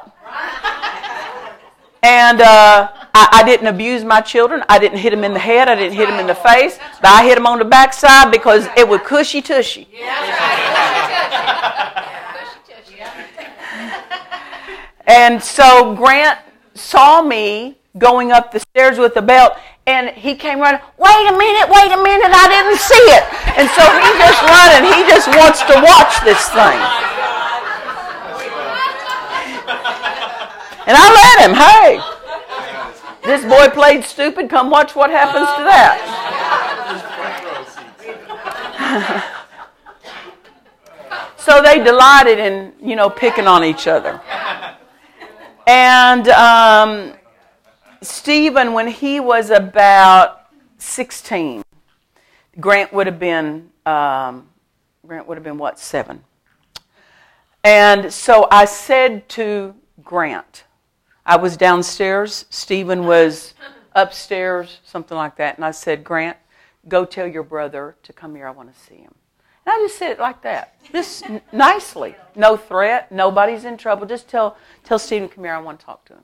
And 2.03 2.41
uh, 2.41 2.89
I, 3.13 3.29
I, 3.33 3.43
didn't 3.45 3.67
abuse 3.67 4.05
my 4.05 4.21
children. 4.21 4.63
I 4.69 4.79
didn't 4.79 4.99
hit 4.99 5.11
them 5.11 5.25
in 5.25 5.33
the 5.33 5.41
head. 5.41 5.69
I 5.69 5.75
didn't 5.75 5.97
hit 5.97 6.09
them 6.09 6.21
in 6.21 6.29
the 6.29 6.35
face. 6.35 6.79
But 7.03 7.11
I 7.11 7.25
hit 7.25 7.35
them 7.35 7.45
on 7.45 7.59
the 7.59 7.65
backside 7.65 8.31
because 8.31 8.69
it 8.77 8.89
was 8.89 9.01
cushy 9.05 9.43
tushy. 9.43 9.89
And 15.09 15.43
so 15.43 15.97
Grant 15.97 16.39
saw 16.75 17.23
me 17.23 17.78
going 17.99 18.33
up 18.33 18.53
the 18.53 18.61
stairs 18.61 18.99
with 18.99 19.15
the 19.15 19.23
belt, 19.23 19.55
and 19.87 20.11
he 20.11 20.35
came 20.35 20.61
running. 20.61 20.81
Wait 20.99 21.27
a 21.29 21.33
minute, 21.37 21.69
wait 21.69 21.91
a 21.93 22.01
minute, 22.03 22.31
I 22.31 22.47
didn't 22.49 22.79
see 22.79 23.07
it. 23.13 23.25
And 23.57 23.69
so 23.75 23.83
he 23.83 24.09
just 24.21 24.41
running. 24.45 24.85
He 24.95 25.03
just 25.09 25.29
wants 25.29 25.61
to 25.67 25.75
watch 25.81 26.21
this 26.25 26.49
thing. 26.51 26.79
And 30.89 30.97
I 30.97 31.07
let 31.13 31.37
him. 31.45 31.55
Hey, 31.55 32.01
this 33.25 33.45
boy 33.45 33.69
played 33.75 34.05
stupid. 34.05 34.49
Come 34.49 34.71
watch 34.71 34.95
what 34.95 35.11
happens 35.11 35.49
to 35.57 35.65
that. 35.65 35.99
so 41.37 41.61
they 41.63 41.83
delighted 41.83 42.39
in, 42.39 42.73
you 42.81 42.97
know, 42.97 43.11
picking 43.11 43.47
on 43.47 43.65
each 43.65 43.87
other. 43.87 44.21
And 45.67 46.29
um, 46.29 47.13
Stephen, 48.03 48.73
when 48.73 48.89
he 48.89 49.19
was 49.19 49.51
about 49.51 50.47
16, 50.79 51.63
Grant 52.61 52.93
would 52.93 53.07
have 53.07 53.19
been, 53.19 53.71
um, 53.87 54.49
Grant 55.07 55.27
would 55.27 55.37
have 55.37 55.45
been 55.45 55.59
what, 55.59 55.79
seven? 55.79 56.23
And 57.65 58.13
so 58.13 58.47
I 58.51 58.67
said 58.67 59.29
to 59.31 59.75
Grant, 60.05 60.65
I 61.27 61.37
was 61.37 61.57
downstairs, 61.57 62.47
Stephen 62.51 63.05
was 63.05 63.55
upstairs, 63.95 64.79
something 64.85 65.17
like 65.17 65.37
that, 65.37 65.57
and 65.57 65.65
I 65.65 65.73
said, 65.73 66.05
Grant, 66.05 66.37
go 66.87 67.05
tell 67.05 67.27
your 67.27 67.43
brother 67.43 67.97
to 68.05 68.13
come 68.13 68.35
here, 68.35 68.47
I 68.47 68.53
want 68.53 68.73
to 68.73 68.81
see 68.81 68.97
him. 68.97 69.15
And 69.67 69.75
I 69.75 69.79
just 69.85 69.99
said 69.99 70.13
it 70.13 70.21
like 70.21 70.41
that, 70.43 70.81
just 70.93 71.25
nicely. 71.53 72.15
No 72.35 72.57
threat. 72.57 73.13
Nobody's 73.13 73.65
in 73.65 73.77
trouble. 73.77 74.07
Just 74.07 74.27
tell, 74.29 74.57
tell 74.83 74.99
Stephen, 74.99 75.29
come 75.29 75.45
here. 75.45 75.53
I 75.53 75.59
want 75.59 75.81
to 75.81 75.85
talk 75.85 76.07
to 76.07 76.15
him. 76.15 76.23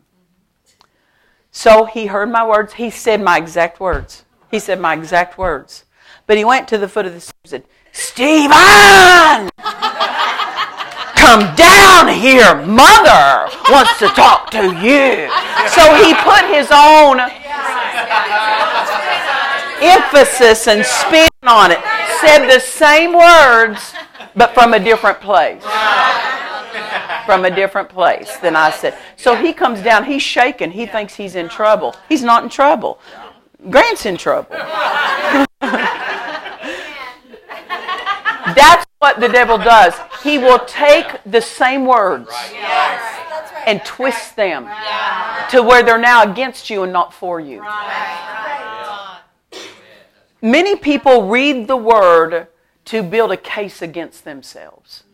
So 1.56 1.84
he 1.84 2.06
heard 2.06 2.30
my 2.30 2.44
words. 2.44 2.74
He 2.74 2.90
said 2.90 3.22
my 3.22 3.38
exact 3.38 3.78
words. 3.78 4.24
He 4.50 4.58
said 4.58 4.80
my 4.80 4.92
exact 4.92 5.38
words. 5.38 5.84
But 6.26 6.36
he 6.36 6.44
went 6.44 6.66
to 6.68 6.78
the 6.78 6.88
foot 6.88 7.06
of 7.06 7.14
the 7.14 7.20
stairs 7.20 7.34
and 7.44 7.50
said, 7.50 7.64
Stephen! 7.92 9.50
Come 11.14 11.54
down 11.54 12.08
here. 12.08 12.56
Mother 12.66 13.48
wants 13.70 13.96
to 14.00 14.08
talk 14.08 14.50
to 14.50 14.74
you. 14.82 15.30
So 15.70 15.94
he 16.02 16.12
put 16.26 16.44
his 16.50 16.70
own 16.74 17.20
emphasis 19.80 20.66
and 20.66 20.84
spin 20.84 21.28
on 21.44 21.70
it. 21.70 21.78
Said 22.20 22.48
the 22.48 22.58
same 22.58 23.12
words, 23.14 23.94
but 24.34 24.54
from 24.54 24.74
a 24.74 24.80
different 24.80 25.20
place. 25.20 25.62
From 27.26 27.44
a 27.44 27.50
different 27.50 27.88
place 27.88 28.36
than 28.38 28.56
I 28.56 28.70
said. 28.70 28.96
So 29.16 29.34
he 29.34 29.52
comes 29.52 29.80
down, 29.82 30.04
he's 30.04 30.22
shaking. 30.22 30.70
He 30.70 30.86
thinks 30.86 31.14
he's 31.14 31.34
in 31.34 31.48
trouble. 31.48 31.94
He's 32.08 32.22
not 32.22 32.42
in 32.44 32.50
trouble. 32.50 32.98
Grant's 33.70 34.04
in 34.04 34.16
trouble. 34.16 34.50
That's 38.54 38.84
what 38.98 39.20
the 39.20 39.28
devil 39.28 39.58
does. 39.58 39.94
He 40.22 40.38
will 40.38 40.60
take 40.60 41.06
the 41.24 41.40
same 41.40 41.86
words 41.86 42.30
and 43.66 43.82
twist 43.84 44.36
them 44.36 44.68
to 45.50 45.62
where 45.62 45.82
they're 45.82 45.98
now 45.98 46.30
against 46.30 46.70
you 46.70 46.82
and 46.82 46.92
not 46.92 47.12
for 47.12 47.40
you. 47.40 47.64
Many 50.42 50.76
people 50.76 51.28
read 51.28 51.68
the 51.68 51.76
word 51.76 52.48
to 52.86 53.02
build 53.02 53.32
a 53.32 53.36
case 53.36 53.80
against 53.80 54.24
themselves. 54.24 55.04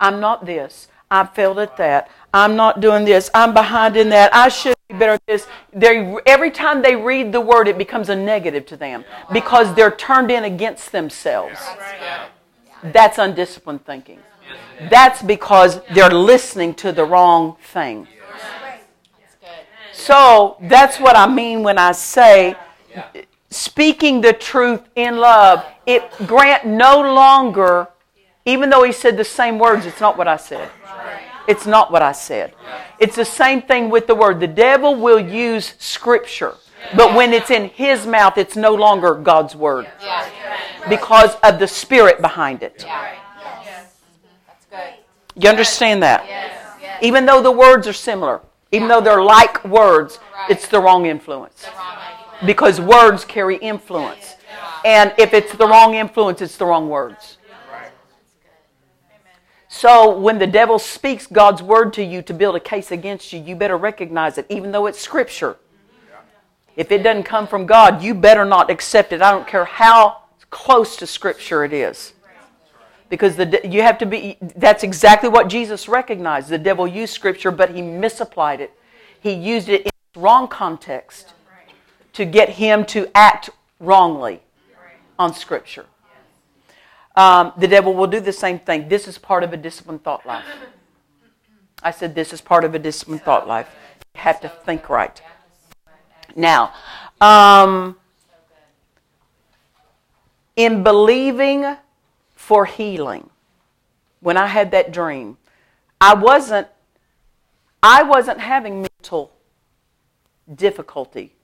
I'm 0.00 0.18
not 0.18 0.44
this. 0.44 0.88
I 1.10 1.26
failed 1.26 1.58
at 1.58 1.76
that. 1.78 2.08
I'm 2.32 2.54
not 2.54 2.80
doing 2.80 3.04
this. 3.04 3.30
I'm 3.34 3.52
behind 3.52 3.96
in 3.96 4.10
that. 4.10 4.32
I 4.34 4.48
should 4.48 4.76
be 4.88 4.94
better 4.94 5.12
at 5.12 5.26
this. 5.26 5.48
They, 5.72 6.16
every 6.26 6.50
time 6.50 6.82
they 6.82 6.94
read 6.94 7.32
the 7.32 7.40
word, 7.40 7.66
it 7.66 7.76
becomes 7.76 8.08
a 8.08 8.16
negative 8.16 8.66
to 8.66 8.76
them 8.76 9.04
because 9.32 9.74
they're 9.74 9.90
turned 9.90 10.30
in 10.30 10.44
against 10.44 10.92
themselves. 10.92 11.58
That's 12.82 13.18
undisciplined 13.18 13.84
thinking. 13.84 14.20
That's 14.88 15.20
because 15.22 15.80
they're 15.92 16.10
listening 16.10 16.74
to 16.74 16.92
the 16.92 17.04
wrong 17.04 17.56
thing. 17.60 18.06
So 19.92 20.56
that's 20.62 20.98
what 20.98 21.16
I 21.16 21.26
mean 21.26 21.62
when 21.62 21.76
I 21.76 21.92
say 21.92 22.54
speaking 23.50 24.20
the 24.20 24.32
truth 24.32 24.82
in 24.94 25.18
love. 25.18 25.64
It 25.84 26.08
Grant 26.26 26.64
no 26.64 27.00
longer, 27.00 27.88
even 28.44 28.70
though 28.70 28.84
he 28.84 28.92
said 28.92 29.16
the 29.16 29.24
same 29.24 29.58
words, 29.58 29.84
it's 29.84 30.00
not 30.00 30.16
what 30.16 30.28
I 30.28 30.36
said. 30.36 30.70
It's 31.50 31.66
not 31.66 31.90
what 31.90 32.00
I 32.00 32.12
said. 32.12 32.54
It's 33.00 33.16
the 33.16 33.24
same 33.24 33.60
thing 33.60 33.90
with 33.90 34.06
the 34.06 34.14
word. 34.14 34.38
The 34.38 34.46
devil 34.46 34.94
will 34.94 35.18
use 35.18 35.74
scripture, 35.78 36.54
but 36.96 37.12
when 37.12 37.32
it's 37.32 37.50
in 37.50 37.70
his 37.70 38.06
mouth, 38.06 38.38
it's 38.38 38.54
no 38.54 38.72
longer 38.72 39.14
God's 39.14 39.56
word 39.56 39.88
because 40.88 41.34
of 41.42 41.58
the 41.58 41.66
spirit 41.66 42.20
behind 42.20 42.62
it. 42.62 42.86
You 45.34 45.48
understand 45.48 46.04
that? 46.04 46.24
Even 47.02 47.26
though 47.26 47.42
the 47.42 47.50
words 47.50 47.88
are 47.88 47.92
similar, 47.92 48.42
even 48.70 48.86
though 48.86 49.00
they're 49.00 49.22
like 49.22 49.64
words, 49.64 50.20
it's 50.48 50.68
the 50.68 50.80
wrong 50.80 51.06
influence. 51.06 51.66
Because 52.46 52.80
words 52.80 53.24
carry 53.24 53.56
influence. 53.56 54.36
And 54.84 55.12
if 55.18 55.34
it's 55.34 55.52
the 55.52 55.66
wrong 55.66 55.94
influence, 55.94 56.40
it's 56.42 56.56
the 56.56 56.66
wrong 56.66 56.88
words. 56.88 57.38
So 59.80 60.14
when 60.14 60.38
the 60.38 60.46
devil 60.46 60.78
speaks 60.78 61.26
God's 61.26 61.62
word 61.62 61.94
to 61.94 62.04
you 62.04 62.20
to 62.20 62.34
build 62.34 62.54
a 62.54 62.60
case 62.60 62.90
against 62.92 63.32
you, 63.32 63.40
you 63.40 63.56
better 63.56 63.78
recognize 63.78 64.36
it, 64.36 64.44
even 64.50 64.72
though 64.72 64.84
it's 64.84 65.00
scripture. 65.00 65.56
If 66.76 66.92
it 66.92 67.02
doesn't 67.02 67.22
come 67.22 67.46
from 67.46 67.64
God, 67.64 68.02
you 68.02 68.14
better 68.14 68.44
not 68.44 68.70
accept 68.70 69.10
it. 69.14 69.22
I 69.22 69.30
don't 69.30 69.46
care 69.46 69.64
how 69.64 70.24
close 70.50 70.96
to 70.96 71.06
scripture 71.06 71.64
it 71.64 71.72
is. 71.72 72.12
Because 73.08 73.36
the, 73.36 73.58
you 73.64 73.80
have 73.80 73.96
to 73.96 74.04
be, 74.04 74.36
that's 74.54 74.82
exactly 74.82 75.30
what 75.30 75.48
Jesus 75.48 75.88
recognized. 75.88 76.50
The 76.50 76.58
devil 76.58 76.86
used 76.86 77.14
scripture, 77.14 77.50
but 77.50 77.70
he 77.70 77.80
misapplied 77.80 78.60
it. 78.60 78.78
He 79.18 79.32
used 79.32 79.70
it 79.70 79.86
in 79.86 79.90
wrong 80.14 80.46
context 80.46 81.32
to 82.12 82.26
get 82.26 82.50
him 82.50 82.84
to 82.84 83.08
act 83.14 83.48
wrongly 83.78 84.42
on 85.18 85.32
scripture. 85.32 85.86
Um, 87.16 87.52
the 87.56 87.66
devil 87.66 87.92
will 87.94 88.06
do 88.06 88.20
the 88.20 88.32
same 88.32 88.58
thing. 88.58 88.88
This 88.88 89.08
is 89.08 89.18
part 89.18 89.42
of 89.42 89.52
a 89.52 89.56
disciplined 89.56 90.04
thought 90.04 90.24
life. 90.24 90.44
I 91.82 91.90
said 91.90 92.14
this 92.14 92.32
is 92.32 92.40
part 92.40 92.64
of 92.64 92.74
a 92.74 92.78
disciplined 92.78 93.22
thought 93.22 93.48
life. 93.48 93.68
You 94.14 94.20
have 94.20 94.40
to 94.42 94.48
think 94.48 94.88
right. 94.88 95.20
Now, 96.36 96.72
um, 97.20 97.96
in 100.56 100.82
believing 100.82 101.76
for 102.34 102.64
healing, 102.66 103.30
when 104.20 104.36
I 104.36 104.46
had 104.46 104.70
that 104.72 104.92
dream, 104.92 105.38
I 106.00 106.14
wasn't 106.14 106.68
I 107.82 108.02
wasn't 108.02 108.40
having 108.40 108.82
mental 108.82 109.32
difficulty. 110.54 111.34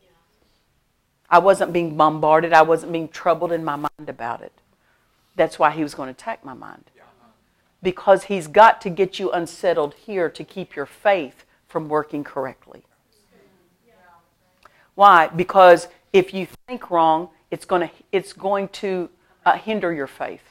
I 1.31 1.39
wasn't 1.39 1.73
being 1.73 1.97
bombarded. 1.97 2.53
I 2.53 2.63
wasn't 2.63 2.93
being 2.93 3.09
troubled 3.09 3.53
in 3.53 3.65
my 3.65 3.77
mind 3.77 4.09
about 4.09 4.43
it. 4.43 4.53
That's 5.37 5.59
why 5.59 5.71
he 5.71 5.83
was 5.83 5.95
going 5.95 6.09
to 6.09 6.13
attack 6.13 6.45
my 6.45 6.55
mind. 6.55 6.91
Because 7.83 8.25
he's 8.25 8.49
got 8.49 8.81
to 8.81 8.91
get 8.91 9.19
you 9.19 9.31
unsettled 9.31 9.95
here 9.95 10.29
to 10.31 10.43
keep 10.43 10.75
your 10.75 10.87
faith 10.87 11.45
from 11.69 11.89
working 11.89 12.25
correctly. 12.25 12.83
Why? 14.95 15.29
Because 15.29 15.89
if 16.13 16.33
you 16.33 16.49
think 16.67 16.91
wrong, 16.91 17.29
it's 17.51 17.67
going 17.67 17.89
to, 17.89 17.95
it's 18.13 18.33
going 18.33 18.69
to 18.69 19.11
uh, 19.45 19.53
hinder 19.59 19.93
your 19.93 20.07
faith. 20.07 20.43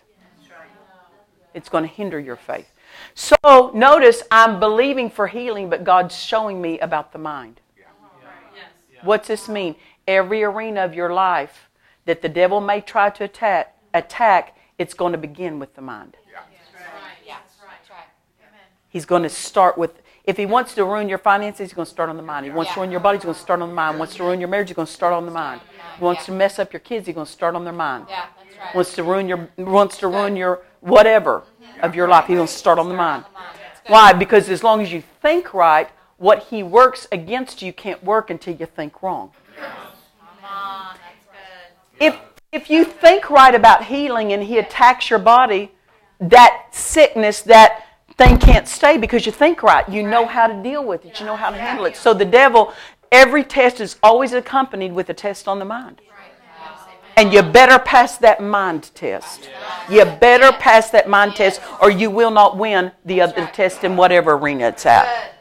It's 1.53 1.67
going 1.67 1.83
to 1.83 1.89
hinder 1.89 2.19
your 2.19 2.35
faith. 2.35 2.71
So 3.13 3.71
notice 3.73 4.23
I'm 4.29 4.59
believing 4.59 5.09
for 5.09 5.27
healing, 5.27 5.69
but 5.69 5.83
God's 5.83 6.15
showing 6.15 6.61
me 6.61 6.79
about 6.79 7.11
the 7.11 7.17
mind. 7.17 7.59
What's 9.01 9.27
this 9.27 9.49
mean? 9.49 9.75
Every 10.07 10.43
arena 10.43 10.85
of 10.85 10.93
your 10.93 11.13
life 11.13 11.69
that 12.05 12.21
the 12.21 12.29
devil 12.29 12.61
may 12.61 12.81
try 12.81 13.09
to 13.09 13.23
attack, 13.23 13.75
attack 13.93 14.55
it's 14.77 14.93
going 14.93 15.11
to 15.11 15.17
begin 15.17 15.59
with 15.59 15.75
the 15.75 15.81
mind. 15.81 16.17
He's 18.89 19.05
going 19.05 19.23
to 19.23 19.29
start 19.29 19.77
with 19.77 20.01
if 20.23 20.37
he 20.37 20.45
wants 20.45 20.73
to 20.75 20.85
ruin 20.85 21.07
your 21.07 21.17
finances, 21.19 21.59
he's 21.59 21.73
going 21.73 21.85
to 21.85 21.91
start 21.91 22.09
on 22.09 22.17
the 22.17 22.23
mind. 22.23 22.45
He 22.45 22.51
wants 22.51 22.73
to 22.73 22.79
ruin 22.79 22.91
your 22.91 22.99
body, 22.99 23.17
he's 23.17 23.25
going 23.25 23.35
to 23.35 23.39
start 23.41 23.61
on 23.61 23.69
the 23.69 23.75
mind. 23.75 23.95
He 23.95 23.99
wants 23.99 24.15
to 24.15 24.23
ruin 24.23 24.39
your 24.39 24.49
marriage, 24.49 24.69
he's 24.69 24.75
going 24.75 24.87
to 24.87 24.91
start 24.91 25.13
on 25.13 25.25
the 25.25 25.31
mind. 25.31 25.61
He 25.97 26.03
wants 26.03 26.25
to 26.25 26.31
mess 26.31 26.59
up 26.59 26.73
your 26.73 26.79
kids, 26.79 27.05
he's 27.05 27.13
going 27.13 27.27
to 27.27 27.31
start 27.31 27.55
on 27.55 27.63
their 27.63 27.73
mind. 27.73 28.07
Yeah, 28.09 28.25
that's 28.37 28.57
right. 28.57 28.75
Wants 28.75 28.95
to 28.95 29.03
ruin 29.03 29.27
your 29.27 29.49
wants 29.57 29.97
to 29.97 30.07
ruin 30.07 30.35
your 30.35 30.61
whatever 30.79 31.43
of 31.81 31.93
your 31.93 32.07
life, 32.07 32.25
he's 32.25 32.37
going 32.37 32.47
to 32.47 32.53
start 32.53 32.79
on 32.79 32.89
the 32.89 32.95
mind. 32.95 33.25
Why? 33.87 34.13
Because 34.13 34.49
as 34.49 34.63
long 34.63 34.81
as 34.81 34.91
you 34.91 35.03
think 35.21 35.53
right, 35.53 35.89
what 36.17 36.43
he 36.43 36.63
works 36.63 37.07
against 37.11 37.61
you 37.61 37.73
can't 37.73 38.03
work 38.03 38.29
until 38.29 38.55
you 38.55 38.65
think 38.65 39.03
wrong. 39.03 39.31
If 41.99 42.17
if 42.55 42.69
you 42.69 42.85
think 42.85 43.29
right 43.29 43.53
about 43.53 43.83
healing 43.83 44.31
and 44.31 44.41
he 44.41 44.57
attacks 44.57 45.09
your 45.09 45.19
body, 45.19 45.73
that 46.21 46.67
sickness, 46.71 47.41
that 47.41 47.85
thing 48.17 48.37
can't 48.37 48.65
stay 48.65 48.97
because 48.97 49.25
you 49.25 49.31
think 49.33 49.61
right. 49.61 49.87
You 49.89 50.03
know 50.03 50.25
how 50.25 50.47
to 50.47 50.63
deal 50.63 50.83
with 50.83 51.05
it. 51.05 51.19
You 51.19 51.25
know 51.25 51.35
how 51.35 51.49
to 51.49 51.57
handle 51.57 51.85
it. 51.85 51.97
So 51.97 52.13
the 52.13 52.23
devil, 52.23 52.73
every 53.11 53.43
test 53.43 53.81
is 53.81 53.97
always 54.01 54.31
accompanied 54.31 54.93
with 54.93 55.09
a 55.09 55.13
test 55.13 55.49
on 55.49 55.59
the 55.59 55.65
mind. 55.65 56.01
And 57.17 57.33
you 57.33 57.41
better 57.43 57.77
pass 57.77 58.17
that 58.19 58.41
mind 58.41 58.91
test. 58.95 59.49
You 59.89 60.05
better 60.05 60.51
pass 60.57 60.89
that 60.91 61.09
mind 61.09 61.35
test 61.35 61.61
or 61.81 61.89
you 61.89 62.09
will 62.09 62.31
not 62.31 62.57
win 62.57 62.91
the 63.03 63.19
other 63.19 63.49
test 63.53 63.83
in 63.83 63.97
whatever 63.97 64.33
arena 64.33 64.69
it's 64.69 64.85
at. 64.85 65.33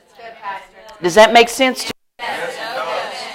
Does 1.00 1.14
that 1.14 1.32
make 1.32 1.48
sense 1.48 1.84
to 1.84 1.92
you? 2.20 2.26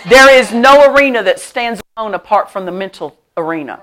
There 0.09 0.37
is 0.37 0.51
no 0.51 0.93
arena 0.93 1.23
that 1.23 1.39
stands 1.39 1.81
alone 1.95 2.13
apart 2.13 2.49
from 2.49 2.65
the 2.65 2.71
mental 2.71 3.17
arena. 3.39 3.81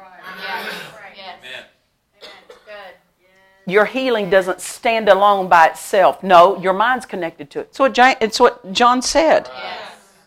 Your 3.68 3.84
healing 3.84 4.30
doesn't 4.30 4.60
stand 4.60 5.08
alone 5.08 5.48
by 5.48 5.66
itself. 5.66 6.22
No, 6.22 6.56
your 6.60 6.72
mind's 6.72 7.04
connected 7.04 7.50
to 7.50 7.60
it. 7.60 7.68
It's 7.70 7.78
what 7.80 7.94
John, 7.94 8.14
it's 8.20 8.38
what 8.38 8.72
John 8.72 9.02
said. 9.02 9.50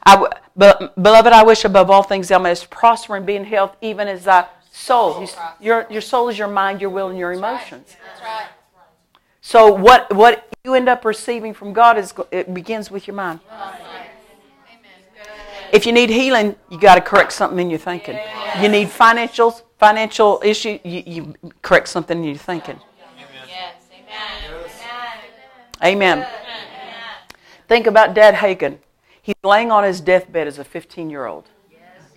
I 0.03 0.15
w- 0.15 0.31
but, 0.57 1.01
beloved, 1.01 1.31
I 1.31 1.43
wish 1.43 1.63
above 1.63 1.89
all 1.89 2.03
things 2.03 2.27
thou 2.27 2.39
mayest 2.39 2.69
prosper 2.69 3.15
and 3.15 3.25
be 3.25 3.37
in 3.37 3.45
health, 3.45 3.77
even 3.81 4.09
as 4.09 4.25
thy 4.25 4.45
soul. 4.71 5.21
You 5.21 5.27
Your, 5.61 5.87
your 5.89 6.01
soul 6.01 6.27
is 6.27 6.37
your 6.37 6.49
mind, 6.49 6.81
your 6.81 6.89
will, 6.89 7.07
and 7.07 7.17
your 7.17 7.31
emotions. 7.31 7.95
That's 8.05 8.21
right. 8.21 8.47
So 9.41 9.71
what, 9.73 10.13
what 10.13 10.49
you 10.65 10.73
end 10.73 10.89
up 10.89 11.05
receiving 11.05 11.53
from 11.53 11.71
God 11.71 11.97
is 11.97 12.13
it 12.31 12.53
begins 12.53 12.91
with 12.91 13.07
your 13.07 13.15
mind. 13.15 13.39
If 15.71 15.85
you 15.85 15.91
need 15.91 16.09
healing, 16.09 16.55
you 16.69 16.79
got 16.79 16.95
to 16.95 17.01
correct 17.01 17.31
something 17.33 17.59
in 17.59 17.69
your 17.69 17.79
thinking. 17.79 18.17
You 18.61 18.69
need 18.69 18.87
financials, 18.87 19.61
financial 19.77 20.41
issue, 20.43 20.79
you, 20.83 21.03
you 21.05 21.35
correct 21.61 21.87
something 21.89 22.17
in 22.17 22.23
your 22.23 22.35
thinking. 22.35 22.79
Yes. 23.47 23.75
Amen. 25.83 26.17
Amen. 26.17 26.27
Think 27.67 27.87
about 27.87 28.13
Dad 28.13 28.35
Hagin. 28.35 28.79
He's 29.21 29.35
laying 29.43 29.71
on 29.71 29.83
his 29.83 30.01
deathbed 30.01 30.47
as 30.47 30.57
a 30.57 30.63
15 30.63 31.09
year 31.09 31.25
old, 31.27 31.49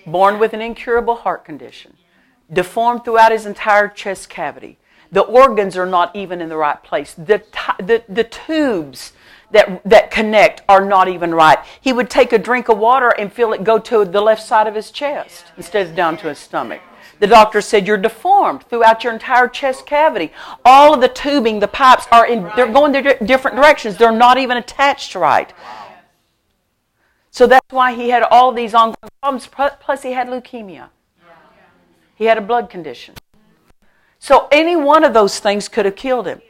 born 0.07 0.39
with 0.39 0.55
an 0.55 0.61
incurable 0.63 1.17
heart 1.17 1.45
condition. 1.45 1.95
deformed 2.53 3.03
throughout 3.05 3.33
his 3.33 3.47
entire 3.47 3.89
chest 3.89 4.29
cavity. 4.29 4.77
The 5.11 5.23
organs 5.23 5.77
are 5.77 5.87
not 5.87 6.15
even 6.17 6.41
in 6.41 6.49
the 6.49 6.57
right 6.57 6.83
place. 6.83 7.15
The, 7.15 7.39
ti- 7.39 7.83
the, 7.85 8.03
the 8.09 8.25
tubes 8.25 9.13
that, 9.53 9.83
that 9.85 10.11
connect 10.11 10.63
are 10.69 10.85
not 10.85 11.09
even 11.09 11.35
right. 11.35 11.59
He 11.81 11.93
would 11.93 12.11
take 12.11 12.33
a 12.33 12.39
drink 12.39 12.69
of 12.69 12.79
water 12.79 13.11
and 13.11 13.33
feel 13.33 13.53
it 13.53 13.65
go 13.65 13.79
to 13.79 14.05
the 14.05 14.21
left 14.21 14.43
side 14.43 14.67
of 14.67 14.75
his 14.75 14.91
chest 14.91 15.45
instead 15.57 15.87
of 15.87 15.95
down 15.95 16.17
to 16.19 16.29
his 16.29 16.39
stomach. 16.39 16.81
The 17.21 17.29
doctor 17.29 17.61
said 17.61 17.87
you're 17.87 17.99
deformed 17.99 18.65
throughout 18.65 19.05
your 19.05 19.13
entire 19.13 19.47
chest 19.47 19.87
cavity. 19.87 20.33
All 20.65 20.95
of 20.95 21.01
the 21.01 21.09
tubing, 21.09 21.61
the 21.61 21.69
pipes 21.69 22.07
are 22.11 22.27
in, 22.27 22.51
they're 22.57 22.73
going 22.73 22.91
their 22.91 23.17
different 23.19 23.57
directions. 23.57 23.97
They're 23.97 24.11
not 24.11 24.39
even 24.39 24.57
attached 24.57 25.15
right. 25.15 25.53
So 27.31 27.47
that's 27.47 27.71
why 27.71 27.95
he 27.95 28.11
had 28.11 28.25
all 28.25 28.51
these 28.53 28.75
ongoing 28.75 29.09
problems. 29.21 29.47
Plus, 29.47 30.03
he 30.03 30.13
had 30.13 30.29
leukemia. 30.29 30.89
He 32.15 32.25
had 32.25 32.39
a 32.39 32.43
blood 32.43 32.69
condition. 32.69 33.15
So 34.19 34.49
any 34.53 34.77
one 34.77 35.03
of 35.03 35.15
those 35.15 35.39
things 35.41 35.69
could 35.69 35.85
have 35.85 35.97
killed 35.97 36.27
him. 36.27 36.43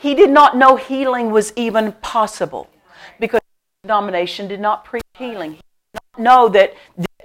He 0.00 0.14
did 0.14 0.30
not 0.30 0.56
know 0.56 0.76
healing 0.76 1.30
was 1.30 1.52
even 1.56 1.92
possible 1.92 2.70
because 3.18 3.40
the 3.82 3.88
denomination 3.88 4.48
did 4.48 4.58
not 4.58 4.82
preach 4.82 5.02
healing. 5.18 5.52
He 5.52 5.60
did 5.92 6.00
not 6.16 6.22
know 6.24 6.48
that, 6.48 6.74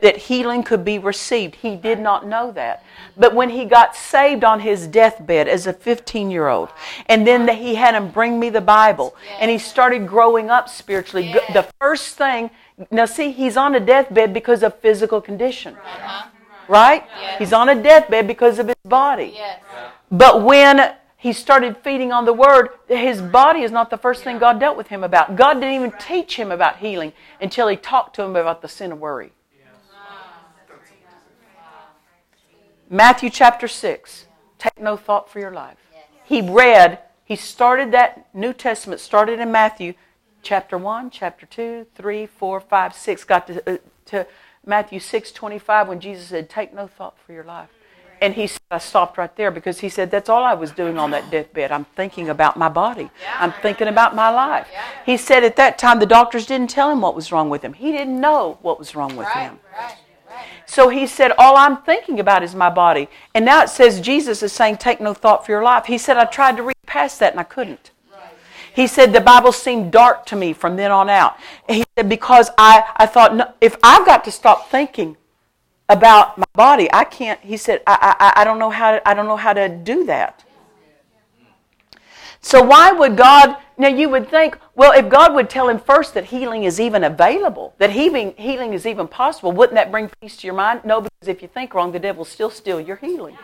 that 0.01 0.17
healing 0.17 0.61
could 0.61 0.83
be 0.83 0.99
received. 0.99 1.55
He 1.55 1.77
did 1.77 2.01
not 2.01 2.27
know 2.27 2.51
that. 2.51 2.83
But 3.15 3.33
when 3.33 3.51
he 3.51 3.63
got 3.63 3.95
saved 3.95 4.43
on 4.43 4.59
his 4.59 4.87
deathbed 4.87 5.47
as 5.47 5.67
a 5.67 5.71
15 5.71 6.29
year 6.29 6.49
old, 6.49 6.67
and 7.07 7.25
then 7.25 7.47
he 7.47 7.75
had 7.75 7.95
him 7.95 8.11
bring 8.11 8.41
me 8.41 8.49
the 8.49 8.59
Bible, 8.59 9.15
and 9.39 9.49
he 9.49 9.57
started 9.57 10.05
growing 10.05 10.49
up 10.49 10.67
spiritually, 10.67 11.33
the 11.53 11.65
first 11.79 12.17
thing, 12.17 12.49
now 12.91 13.05
see, 13.05 13.31
he's 13.31 13.55
on 13.55 13.73
a 13.75 13.79
deathbed 13.79 14.33
because 14.33 14.63
of 14.63 14.77
physical 14.79 15.21
condition. 15.21 15.77
Right? 16.67 17.05
He's 17.39 17.53
on 17.53 17.69
a 17.69 17.81
deathbed 17.81 18.27
because 18.27 18.59
of 18.59 18.67
his 18.67 18.75
body. 18.83 19.39
But 20.11 20.43
when 20.43 20.95
he 21.25 21.33
started 21.33 21.75
feeding 21.77 22.11
on 22.11 22.25
the 22.25 22.33
word, 22.33 22.69
his 22.87 23.19
body 23.19 23.61
is 23.61 23.71
not 23.71 23.89
the 23.89 23.97
first 23.97 24.23
thing 24.23 24.37
God 24.37 24.59
dealt 24.59 24.77
with 24.77 24.89
him 24.89 25.03
about. 25.03 25.35
God 25.35 25.55
didn't 25.55 25.73
even 25.73 25.91
teach 25.93 26.35
him 26.35 26.51
about 26.51 26.77
healing 26.77 27.13
until 27.41 27.67
he 27.67 27.75
talked 27.75 28.15
to 28.17 28.21
him 28.21 28.35
about 28.35 28.61
the 28.61 28.67
sin 28.67 28.91
of 28.91 28.99
worry. 28.99 29.31
Matthew 32.91 33.31
chapter 33.31 33.67
6. 33.67 34.27
Take 34.59 34.79
no 34.79 34.95
thought 34.95 35.27
for 35.27 35.39
your 35.39 35.49
life. 35.49 35.79
He 36.25 36.43
read, 36.43 36.99
he 37.23 37.35
started 37.35 37.91
that 37.91 38.27
New 38.35 38.53
Testament, 38.53 39.01
started 39.01 39.39
in 39.39 39.51
Matthew 39.51 39.95
chapter 40.43 40.77
1, 40.77 41.09
chapter 41.09 41.47
2, 41.47 41.87
3, 41.95 42.25
4, 42.27 42.59
5, 42.59 42.93
6, 42.93 43.23
got 43.23 43.47
to, 43.47 43.73
uh, 43.73 43.77
to 44.05 44.27
Matthew 44.63 44.99
6, 44.99 45.31
25 45.31 45.87
when 45.87 45.99
Jesus 45.99 46.27
said, 46.27 46.51
Take 46.51 46.71
no 46.71 46.85
thought 46.85 47.17
for 47.17 47.33
your 47.33 47.43
life. 47.43 47.69
And 48.21 48.33
he 48.33 48.47
said, 48.47 48.61
I 48.71 48.77
stopped 48.77 49.17
right 49.17 49.35
there 49.35 49.51
because 49.51 49.79
he 49.79 49.89
said, 49.89 50.09
That's 50.09 50.29
all 50.29 50.43
I 50.43 50.53
was 50.53 50.71
doing 50.71 50.97
on 50.97 51.11
that 51.11 51.29
deathbed. 51.29 51.71
I'm 51.71 51.85
thinking 51.95 52.29
about 52.29 52.57
my 52.57 52.69
body. 52.69 53.09
I'm 53.37 53.53
thinking 53.61 53.87
about 53.87 54.15
my 54.15 54.29
life. 54.29 54.67
He 55.05 55.17
said 55.17 55.43
at 55.43 55.55
that 55.57 55.77
time 55.77 55.99
the 55.99 56.05
doctors 56.05 56.45
didn't 56.45 56.69
tell 56.69 56.91
him 56.91 57.01
what 57.01 57.15
was 57.15 57.31
wrong 57.31 57.49
with 57.49 57.61
him. 57.61 57.73
He 57.73 57.91
didn't 57.91 58.19
know 58.19 58.57
what 58.61 58.79
was 58.79 58.95
wrong 58.95 59.15
with 59.15 59.27
him. 59.29 59.59
Right. 59.77 59.95
So 60.65 60.89
he 60.89 61.07
said, 61.07 61.31
All 61.37 61.57
I'm 61.57 61.77
thinking 61.77 62.19
about 62.19 62.43
is 62.43 62.55
my 62.55 62.69
body. 62.69 63.09
And 63.33 63.45
now 63.45 63.63
it 63.63 63.69
says 63.69 64.01
Jesus 64.01 64.41
is 64.43 64.51
saying, 64.53 64.77
Take 64.77 64.99
no 64.99 65.13
thought 65.13 65.45
for 65.45 65.51
your 65.51 65.63
life. 65.63 65.85
He 65.85 65.97
said, 65.97 66.17
I 66.17 66.25
tried 66.25 66.57
to 66.57 66.63
read 66.63 66.75
past 66.85 67.19
that 67.19 67.33
and 67.33 67.39
I 67.39 67.43
couldn't. 67.43 67.91
He 68.73 68.87
said, 68.87 69.13
The 69.13 69.21
Bible 69.21 69.51
seemed 69.51 69.91
dark 69.91 70.25
to 70.27 70.35
me 70.35 70.53
from 70.53 70.75
then 70.75 70.91
on 70.91 71.09
out. 71.09 71.37
And 71.69 71.77
he 71.77 71.85
said, 71.97 72.09
Because 72.09 72.49
I, 72.57 72.83
I 72.97 73.05
thought, 73.05 73.35
no, 73.35 73.53
if 73.61 73.77
I've 73.83 74.05
got 74.05 74.23
to 74.25 74.31
stop 74.31 74.69
thinking 74.69 75.17
about 75.87 76.37
my 76.37 76.45
body, 76.53 76.89
I 76.91 77.03
can't. 77.03 77.39
He 77.41 77.57
said, 77.57 77.81
I, 77.85 78.15
I, 78.19 78.41
I 78.41 78.43
don't 78.43 78.59
know 78.59 78.69
how 78.69 78.93
to, 78.93 79.07
I 79.07 79.13
don't 79.13 79.27
know 79.27 79.37
how 79.37 79.53
to 79.53 79.69
do 79.69 80.05
that. 80.05 80.43
So 82.41 82.61
why 82.61 82.91
would 82.91 83.17
God? 83.17 83.57
Now 83.77 83.87
you 83.87 84.07
would 84.09 84.29
think, 84.29 84.57
well, 84.75 84.91
if 84.91 85.09
God 85.09 85.33
would 85.33 85.49
tell 85.49 85.67
him 85.67 85.79
first 85.79 86.13
that 86.13 86.25
healing 86.25 86.63
is 86.63 86.79
even 86.79 87.03
available, 87.03 87.73
that 87.79 87.89
healing 87.89 88.35
healing 88.37 88.73
is 88.73 88.85
even 88.85 89.07
possible, 89.07 89.51
wouldn't 89.51 89.75
that 89.75 89.91
bring 89.91 90.09
peace 90.21 90.37
to 90.37 90.47
your 90.47 90.55
mind? 90.55 90.81
No, 90.85 91.01
because 91.01 91.27
if 91.27 91.41
you 91.41 91.47
think 91.47 91.73
wrong, 91.73 91.91
the 91.91 91.99
devil 91.99 92.23
still 92.23 92.49
steal 92.49 92.79
your 92.79 92.97
healing. 92.97 93.37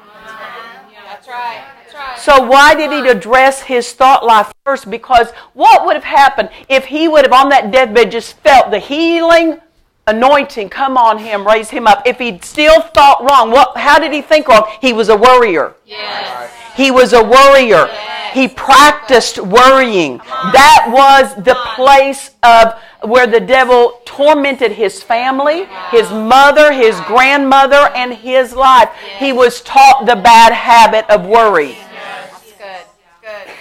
That's 1.11 1.27
right. 1.27 1.65
That's 1.83 1.93
right. 1.93 2.17
So 2.17 2.47
why 2.47 2.73
did 2.73 2.91
he 2.91 3.09
address 3.09 3.61
his 3.61 3.91
thought 3.91 4.25
life 4.25 4.53
first? 4.65 4.89
Because 4.89 5.31
what 5.53 5.85
would 5.85 5.95
have 5.95 6.03
happened 6.03 6.49
if 6.69 6.85
he 6.85 7.07
would 7.07 7.25
have 7.25 7.33
on 7.33 7.49
that 7.49 7.71
deathbed 7.71 8.11
just 8.11 8.37
felt 8.37 8.71
the 8.71 8.79
healing 8.79 9.59
anointing 10.07 10.69
come 10.69 10.97
on 10.97 11.17
him, 11.19 11.45
raise 11.45 11.69
him 11.69 11.87
up? 11.87 12.05
If 12.05 12.17
he'd 12.19 12.43
still 12.43 12.81
thought 12.81 13.21
wrong, 13.29 13.51
what? 13.51 13.77
How 13.77 13.99
did 13.99 14.11
he 14.13 14.21
think 14.21 14.47
wrong? 14.47 14.69
He 14.81 14.93
was 14.93 15.09
a 15.09 15.15
worrier. 15.15 15.75
Yes. 15.85 16.51
He 16.75 16.91
was 16.91 17.13
a 17.13 17.23
worrier. 17.23 17.87
He 18.33 18.47
practiced 18.47 19.39
worrying. 19.39 20.17
That 20.17 20.87
was 20.89 21.35
the 21.43 21.55
place 21.75 22.31
of 22.43 22.79
where 23.01 23.27
the 23.27 23.41
devil 23.41 23.99
tormented 24.05 24.71
his 24.71 25.03
family, 25.03 25.67
his 25.89 26.09
mother, 26.11 26.71
his 26.71 26.99
grandmother, 27.01 27.91
and 27.93 28.13
his 28.13 28.53
life. 28.53 28.89
He 29.17 29.33
was 29.33 29.61
taught 29.61 30.05
the 30.05 30.15
bad 30.15 30.53
habit 30.53 31.09
of 31.09 31.25
worry. 31.25 31.77
That's 31.93 32.53
good. 32.53 32.85
Good. 33.21 33.53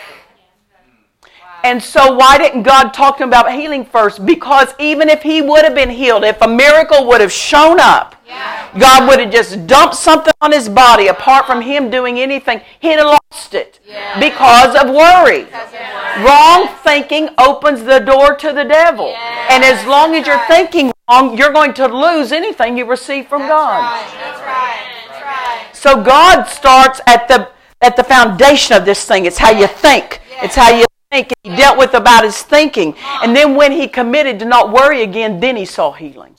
And 1.64 1.82
so, 1.82 2.14
why 2.14 2.38
didn't 2.38 2.62
God 2.62 2.94
talk 2.94 3.18
to 3.18 3.24
him 3.24 3.28
about 3.30 3.52
healing 3.52 3.84
first? 3.84 4.24
Because 4.24 4.74
even 4.78 5.08
if 5.08 5.22
he 5.22 5.42
would 5.42 5.64
have 5.64 5.74
been 5.74 5.90
healed, 5.90 6.24
if 6.24 6.40
a 6.40 6.48
miracle 6.48 7.06
would 7.08 7.20
have 7.20 7.32
shown 7.32 7.78
up, 7.80 8.16
Yeah. 8.26 8.68
God 8.78 9.08
would 9.08 9.18
have 9.20 9.30
just 9.32 9.66
dumped 9.66 9.96
something 9.96 10.32
on 10.40 10.52
his 10.52 10.68
body 10.68 11.08
apart 11.08 11.46
from 11.46 11.60
him 11.62 11.90
doing 11.90 12.20
anything, 12.20 12.60
he'd 12.78 12.98
have 12.98 13.18
lost 13.32 13.54
it 13.54 13.80
Yeah. 13.84 14.18
because 14.20 14.74
of 14.76 14.88
worry. 14.90 15.46
Worry. 15.50 16.24
Wrong 16.24 16.68
thinking 16.84 17.30
opens 17.38 17.82
the 17.84 17.98
door 17.98 18.34
to 18.36 18.52
the 18.52 18.64
devil. 18.64 19.14
And 19.48 19.64
as 19.64 19.84
long 19.86 20.14
as 20.14 20.26
you're 20.26 20.44
thinking 20.46 20.92
wrong, 21.10 21.36
you're 21.36 21.52
going 21.52 21.74
to 21.74 21.86
lose 21.88 22.30
anything 22.32 22.76
you 22.78 22.84
receive 22.84 23.26
from 23.28 23.42
That's 23.42 23.52
God. 23.52 23.78
right. 23.80 24.04
That's 24.22 24.40
right. 24.40 24.78
That's 25.08 25.24
right. 25.24 25.76
So 25.76 26.02
God 26.02 26.44
starts 26.44 27.00
at 27.06 27.26
the 27.28 27.48
at 27.82 27.96
the 27.96 28.04
foundation 28.04 28.76
of 28.76 28.84
this 28.84 29.04
thing. 29.06 29.24
It's 29.24 29.38
how 29.38 29.50
you 29.50 29.66
think. 29.66 30.20
It's 30.42 30.54
how 30.54 30.70
you 30.70 30.84
think. 31.10 31.32
He 31.42 31.50
dealt 31.56 31.78
with 31.78 31.94
about 31.94 32.24
his 32.24 32.40
thinking. 32.42 32.94
And 33.22 33.34
then 33.34 33.54
when 33.54 33.72
he 33.72 33.88
committed 33.88 34.38
to 34.40 34.44
not 34.44 34.72
worry 34.72 35.02
again, 35.02 35.40
then 35.40 35.56
he 35.56 35.64
saw 35.64 35.92
healing. 35.92 36.34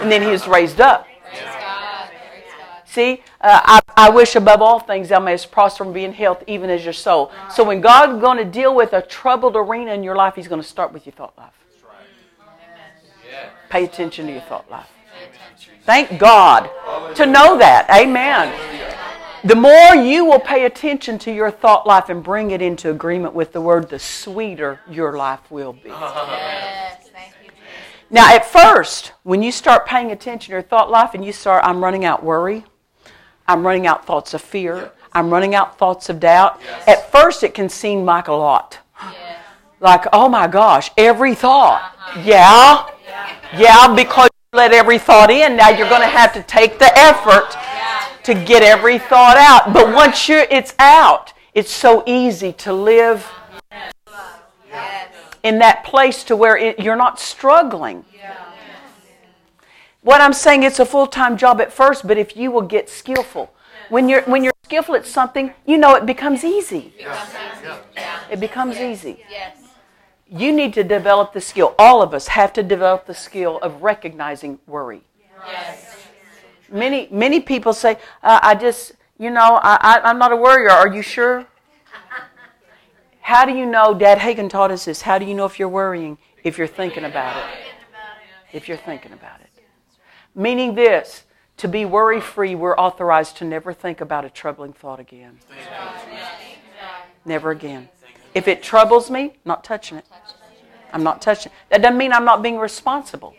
And 0.00 0.10
then 0.10 0.22
he 0.22 0.28
was 0.28 0.46
raised 0.46 0.80
up. 0.80 1.06
See, 2.84 3.22
uh, 3.42 3.60
I, 3.62 3.80
I 3.94 4.08
wish 4.08 4.36
above 4.36 4.62
all 4.62 4.80
things 4.80 5.10
thou 5.10 5.20
mayest 5.20 5.52
prosper 5.52 5.84
and 5.84 5.92
be 5.92 6.04
in 6.04 6.14
health, 6.14 6.42
even 6.46 6.70
as 6.70 6.82
your 6.82 6.94
soul. 6.94 7.30
So 7.52 7.62
when 7.62 7.82
God's 7.82 8.20
going 8.22 8.38
to 8.38 8.44
deal 8.44 8.74
with 8.74 8.94
a 8.94 9.02
troubled 9.02 9.54
arena 9.54 9.92
in 9.92 10.02
your 10.02 10.16
life, 10.16 10.34
He's 10.34 10.48
going 10.48 10.62
to 10.62 10.66
start 10.66 10.94
with 10.94 11.04
your 11.04 11.12
thought 11.12 11.36
life. 11.36 11.52
Pay 13.68 13.84
attention 13.84 14.26
to 14.28 14.32
your 14.32 14.40
thought 14.42 14.70
life. 14.70 14.88
Thank 15.82 16.18
God 16.18 16.70
to 17.16 17.26
know 17.26 17.58
that. 17.58 17.86
Amen. 17.90 19.05
The 19.46 19.54
more 19.54 19.94
you 19.94 20.24
will 20.24 20.40
pay 20.40 20.64
attention 20.64 21.20
to 21.20 21.32
your 21.32 21.52
thought 21.52 21.86
life 21.86 22.08
and 22.08 22.20
bring 22.20 22.50
it 22.50 22.60
into 22.60 22.90
agreement 22.90 23.32
with 23.32 23.52
the 23.52 23.60
Word, 23.60 23.88
the 23.88 23.98
sweeter 24.00 24.80
your 24.90 25.16
life 25.16 25.48
will 25.52 25.72
be. 25.72 25.88
Yes. 25.88 27.08
Thank 27.12 27.32
you. 27.44 27.50
Now, 28.10 28.34
at 28.34 28.44
first, 28.44 29.12
when 29.22 29.44
you 29.44 29.52
start 29.52 29.86
paying 29.86 30.10
attention 30.10 30.50
to 30.50 30.52
your 30.54 30.62
thought 30.62 30.90
life 30.90 31.14
and 31.14 31.24
you 31.24 31.32
start, 31.32 31.64
I'm 31.64 31.80
running 31.80 32.04
out 32.04 32.24
worry, 32.24 32.64
I'm 33.46 33.64
running 33.64 33.86
out 33.86 34.04
thoughts 34.04 34.34
of 34.34 34.42
fear, 34.42 34.90
I'm 35.12 35.30
running 35.30 35.54
out 35.54 35.78
thoughts 35.78 36.08
of 36.08 36.18
doubt. 36.18 36.60
At 36.88 37.12
first, 37.12 37.44
it 37.44 37.54
can 37.54 37.68
seem 37.68 38.04
like 38.04 38.26
a 38.26 38.32
lot. 38.32 38.80
Yes. 39.00 39.38
Like, 39.78 40.06
oh 40.12 40.28
my 40.28 40.48
gosh, 40.48 40.90
every 40.96 41.36
thought. 41.36 41.94
Uh-huh. 41.96 42.22
Yeah, 42.24 42.84
yeah, 43.56 43.94
because 43.94 44.28
you 44.52 44.58
let 44.58 44.72
every 44.72 44.98
thought 44.98 45.30
in, 45.30 45.54
now 45.56 45.68
you're 45.68 45.88
going 45.88 46.02
to 46.02 46.08
have 46.08 46.32
to 46.32 46.42
take 46.42 46.80
the 46.80 46.90
effort 46.98 47.56
to 48.26 48.34
get 48.34 48.62
every 48.62 48.98
thought 48.98 49.36
out. 49.36 49.72
But 49.72 49.94
once 49.94 50.28
you're, 50.28 50.46
it's 50.50 50.74
out, 50.80 51.32
it's 51.54 51.70
so 51.70 52.02
easy 52.06 52.52
to 52.54 52.72
live 52.72 53.30
in 55.44 55.60
that 55.60 55.84
place 55.84 56.24
to 56.24 56.34
where 56.34 56.56
it, 56.56 56.80
you're 56.80 56.96
not 56.96 57.20
struggling. 57.20 58.04
What 60.02 60.20
I'm 60.20 60.32
saying, 60.32 60.64
it's 60.64 60.78
a 60.78 60.84
full 60.84 61.06
time 61.06 61.36
job 61.36 61.60
at 61.60 61.72
first, 61.72 62.06
but 62.06 62.18
if 62.18 62.36
you 62.36 62.50
will 62.50 62.62
get 62.62 62.88
skillful, 62.88 63.52
when 63.88 64.08
you're 64.08 64.22
when 64.22 64.42
you're 64.44 64.54
skillful 64.64 64.96
at 64.96 65.06
something, 65.06 65.52
you 65.64 65.78
know 65.78 65.94
it 65.94 66.06
becomes 66.06 66.44
easy. 66.44 66.94
Becomes 66.96 67.30
easy. 67.30 67.68
Yeah. 67.94 68.20
It 68.30 68.40
becomes 68.40 68.76
easy. 68.78 69.24
You 70.28 70.52
need 70.52 70.74
to 70.74 70.82
develop 70.82 71.32
the 71.32 71.40
skill. 71.40 71.74
All 71.78 72.02
of 72.02 72.12
us 72.12 72.28
have 72.28 72.52
to 72.54 72.62
develop 72.64 73.06
the 73.06 73.14
skill 73.14 73.58
of 73.58 73.82
recognizing 73.82 74.58
worry. 74.66 75.02
Yes. 75.46 75.85
Many 76.70 77.08
many 77.10 77.40
people 77.40 77.72
say, 77.72 77.98
uh, 78.22 78.40
"I 78.42 78.54
just, 78.54 78.92
you 79.18 79.30
know, 79.30 79.60
I, 79.62 79.78
I, 79.80 80.00
I'm 80.10 80.18
not 80.18 80.32
a 80.32 80.36
worrier." 80.36 80.70
Are 80.70 80.88
you 80.88 81.02
sure? 81.02 81.46
How 83.20 83.44
do 83.44 83.52
you 83.52 83.66
know? 83.66 83.92
Dad 83.92 84.18
Hagin 84.18 84.48
taught 84.48 84.70
us 84.70 84.84
this. 84.84 85.02
How 85.02 85.18
do 85.18 85.24
you 85.24 85.34
know 85.34 85.46
if 85.46 85.58
you're 85.58 85.68
worrying? 85.68 86.16
If 86.44 86.58
you're 86.58 86.68
thinking 86.68 87.04
about 87.04 87.36
it. 87.36 87.44
If 88.52 88.68
you're 88.68 88.76
thinking 88.76 89.12
about 89.12 89.40
it. 89.40 89.50
Meaning 90.34 90.74
this 90.74 91.24
To 91.58 91.68
be 91.68 91.84
worry 91.86 92.20
free, 92.20 92.54
we're 92.54 92.76
authorized 92.76 93.38
to 93.38 93.44
never 93.44 93.72
think 93.72 94.00
about 94.00 94.24
a 94.24 94.30
troubling 94.30 94.74
thought 94.74 95.00
again. 95.00 95.38
Never 97.24 97.50
again. 97.50 97.88
If 98.34 98.46
it 98.46 98.62
troubles 98.62 99.10
me, 99.10 99.38
not 99.44 99.64
touching 99.64 99.98
it. 99.98 100.04
I'm 100.92 101.02
not 101.02 101.22
touching 101.22 101.50
it. 101.50 101.70
That 101.70 101.82
doesn't 101.82 101.96
mean 101.96 102.12
I'm 102.12 102.26
not 102.26 102.42
being 102.42 102.58
responsible. 102.58 103.34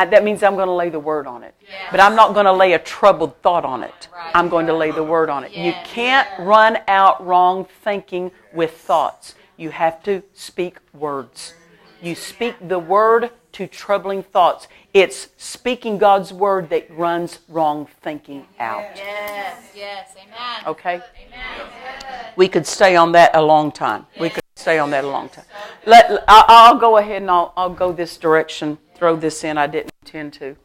I, 0.00 0.06
that 0.06 0.24
means 0.24 0.42
I'm 0.42 0.54
going 0.54 0.66
to 0.66 0.72
lay 0.72 0.88
the 0.88 0.98
word 0.98 1.26
on 1.26 1.42
it. 1.42 1.54
But 1.90 2.00
I'm 2.00 2.16
not 2.16 2.32
going 2.32 2.46
to 2.46 2.52
lay 2.54 2.72
a 2.72 2.78
troubled 2.78 3.36
thought 3.42 3.66
on 3.66 3.82
it. 3.82 4.08
I'm 4.34 4.48
going 4.48 4.66
to 4.66 4.72
lay 4.72 4.92
the 4.92 5.04
word 5.04 5.28
on 5.28 5.44
it. 5.44 5.52
You 5.52 5.74
can't 5.84 6.26
run 6.38 6.78
out 6.88 7.24
wrong 7.26 7.66
thinking 7.84 8.30
with 8.54 8.70
thoughts. 8.70 9.34
You 9.58 9.68
have 9.68 10.02
to 10.04 10.22
speak 10.32 10.78
words. 10.94 11.52
You 12.00 12.14
speak 12.14 12.54
the 12.66 12.78
word 12.78 13.30
to 13.52 13.66
troubling 13.66 14.22
thoughts. 14.22 14.68
It's 14.94 15.28
speaking 15.36 15.98
God's 15.98 16.32
word 16.32 16.70
that 16.70 16.90
runs 16.90 17.40
wrong 17.46 17.86
thinking 18.00 18.46
out. 18.58 18.86
Yes. 18.96 19.70
Yes. 19.74 20.14
Amen. 20.16 20.64
Okay? 20.66 20.94
Amen. 20.94 22.32
We 22.36 22.48
could 22.48 22.66
stay 22.66 22.96
on 22.96 23.12
that 23.12 23.36
a 23.36 23.42
long 23.42 23.70
time. 23.70 24.06
We 24.18 24.30
could 24.30 24.42
stay 24.56 24.78
on 24.78 24.90
that 24.92 25.04
a 25.04 25.08
long 25.08 25.28
time. 25.28 25.44
Let, 25.84 26.24
I'll, 26.26 26.44
I'll 26.48 26.78
go 26.78 26.96
ahead 26.96 27.20
and 27.20 27.30
I'll, 27.30 27.52
I'll 27.54 27.74
go 27.74 27.92
this 27.92 28.16
direction, 28.16 28.78
throw 29.00 29.16
this 29.16 29.42
in. 29.44 29.56
I 29.56 29.66
didn't 29.66 29.92
intend 30.02 30.34
to. 30.34 30.56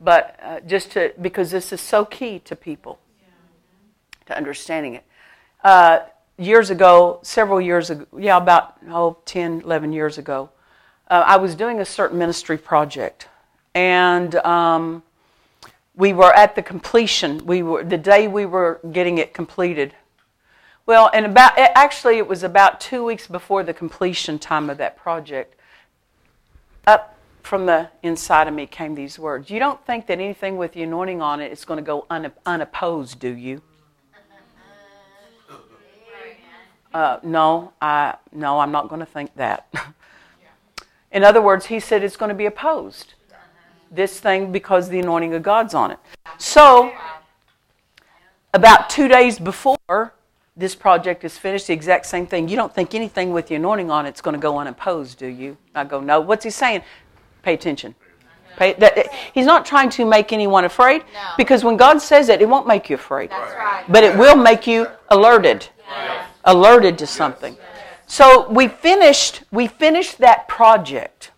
But 0.00 0.38
uh, 0.40 0.60
just 0.60 0.92
to, 0.92 1.12
because 1.20 1.50
this 1.50 1.72
is 1.72 1.80
so 1.80 2.04
key 2.04 2.38
to 2.40 2.54
people, 2.54 3.00
to 4.26 4.36
understanding 4.36 4.94
it. 4.94 5.04
Uh, 5.64 6.00
years 6.38 6.70
ago, 6.70 7.18
several 7.22 7.60
years 7.60 7.90
ago, 7.90 8.06
yeah, 8.16 8.36
about 8.36 8.76
oh, 8.88 9.16
10, 9.24 9.62
11 9.62 9.92
years 9.92 10.16
ago, 10.16 10.48
uh, 11.10 11.24
I 11.26 11.38
was 11.38 11.56
doing 11.56 11.80
a 11.80 11.84
certain 11.84 12.18
ministry 12.18 12.56
project. 12.56 13.26
And 13.74 14.36
um, 14.36 15.02
we 15.96 16.12
were 16.12 16.32
at 16.34 16.54
the 16.54 16.62
completion. 16.62 17.44
We 17.46 17.64
were 17.64 17.82
the 17.82 17.98
day 17.98 18.28
we 18.28 18.46
were 18.46 18.80
getting 18.92 19.18
it 19.18 19.34
completed. 19.34 19.92
Well, 20.86 21.10
and 21.12 21.26
about 21.26 21.54
actually 21.58 22.18
it 22.18 22.28
was 22.28 22.44
about 22.44 22.80
two 22.80 23.04
weeks 23.04 23.26
before 23.26 23.64
the 23.64 23.74
completion 23.74 24.38
time 24.38 24.70
of 24.70 24.78
that 24.78 24.96
project. 24.96 25.56
Up 26.86 27.15
from 27.46 27.66
the 27.66 27.88
inside 28.02 28.48
of 28.48 28.54
me 28.54 28.66
came 28.66 28.94
these 28.94 29.18
words: 29.18 29.50
"You 29.50 29.58
don't 29.58 29.84
think 29.86 30.06
that 30.08 30.18
anything 30.18 30.56
with 30.56 30.72
the 30.72 30.82
anointing 30.82 31.22
on 31.22 31.40
it 31.40 31.52
is 31.52 31.64
going 31.64 31.78
to 31.78 31.82
go 31.84 32.04
un- 32.10 32.32
unopposed, 32.44 33.20
do 33.20 33.28
you?" 33.28 33.62
Uh, 36.92 37.18
no, 37.22 37.72
I 37.80 38.16
no, 38.32 38.58
I'm 38.58 38.72
not 38.72 38.88
going 38.88 39.00
to 39.00 39.06
think 39.06 39.34
that. 39.36 39.72
In 41.12 41.22
other 41.24 41.40
words, 41.40 41.66
he 41.66 41.78
said 41.78 42.02
it's 42.02 42.16
going 42.16 42.30
to 42.30 42.34
be 42.34 42.46
opposed. 42.46 43.14
This 43.90 44.18
thing 44.18 44.50
because 44.50 44.88
the 44.88 44.98
anointing 44.98 45.32
of 45.34 45.42
God's 45.42 45.72
on 45.72 45.92
it. 45.92 45.98
So, 46.38 46.92
about 48.52 48.90
two 48.90 49.06
days 49.06 49.38
before 49.38 50.14
this 50.56 50.74
project 50.74 51.22
is 51.22 51.36
finished, 51.38 51.66
the 51.66 51.74
exact 51.74 52.06
same 52.06 52.26
thing. 52.26 52.48
You 52.48 52.56
don't 52.56 52.74
think 52.74 52.94
anything 52.94 53.32
with 53.32 53.46
the 53.46 53.54
anointing 53.54 53.90
on 53.90 54.06
it's 54.06 54.22
going 54.22 54.34
to 54.34 54.40
go 54.40 54.58
unopposed, 54.58 55.18
do 55.18 55.26
you? 55.26 55.58
I 55.74 55.84
go, 55.84 56.00
no. 56.00 56.20
What's 56.20 56.44
he 56.44 56.50
saying? 56.50 56.82
Pay 57.46 57.54
attention. 57.54 57.94
Pay, 58.56 58.72
that, 58.72 59.06
he's 59.32 59.46
not 59.46 59.64
trying 59.64 59.88
to 59.90 60.04
make 60.04 60.32
anyone 60.32 60.64
afraid 60.64 61.04
No. 61.14 61.20
because 61.36 61.62
when 61.62 61.76
God 61.76 62.02
says 62.02 62.28
it, 62.28 62.42
it 62.42 62.48
won't 62.48 62.66
make 62.66 62.90
you 62.90 62.96
afraid. 62.96 63.30
That's 63.30 63.54
right. 63.54 63.84
But 63.88 64.02
it 64.02 64.18
will 64.18 64.34
make 64.34 64.66
you 64.66 64.88
alerted, 65.10 65.68
alerted 66.44 66.98
to 66.98 67.06
something. 67.06 67.56
So 68.08 68.50
we 68.50 68.66
finished, 68.66 69.44
we 69.52 69.68
finished 69.68 70.18
that 70.18 70.48
project. 70.48 71.30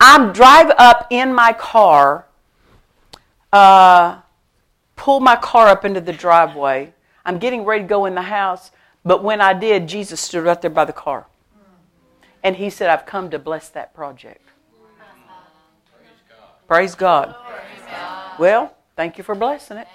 I 0.00 0.30
drive 0.32 0.72
up 0.78 1.06
in 1.10 1.34
my 1.34 1.52
car, 1.52 2.24
uh, 3.52 4.20
pull 4.96 5.20
my 5.20 5.36
car 5.36 5.66
up 5.66 5.84
into 5.84 6.00
the 6.00 6.14
driveway. 6.14 6.94
I'm 7.26 7.36
getting 7.36 7.66
ready 7.66 7.84
to 7.84 7.88
go 7.88 8.06
in 8.06 8.14
the 8.14 8.22
house, 8.22 8.70
but 9.04 9.22
when 9.22 9.42
I 9.42 9.52
did, 9.52 9.86
Jesus 9.86 10.22
stood 10.22 10.44
right 10.44 10.62
there 10.62 10.70
by 10.70 10.86
the 10.86 10.94
car. 10.94 11.26
And 12.42 12.56
he 12.56 12.70
said, 12.70 12.88
I've 12.88 13.04
come 13.04 13.28
to 13.28 13.38
bless 13.38 13.68
that 13.68 13.92
project. 13.92 14.40
Praise 16.74 16.96
God. 16.96 17.36
Well, 18.36 18.74
thank 18.96 19.16
you 19.16 19.22
for 19.22 19.36
blessing 19.36 19.76
it. 19.76 19.86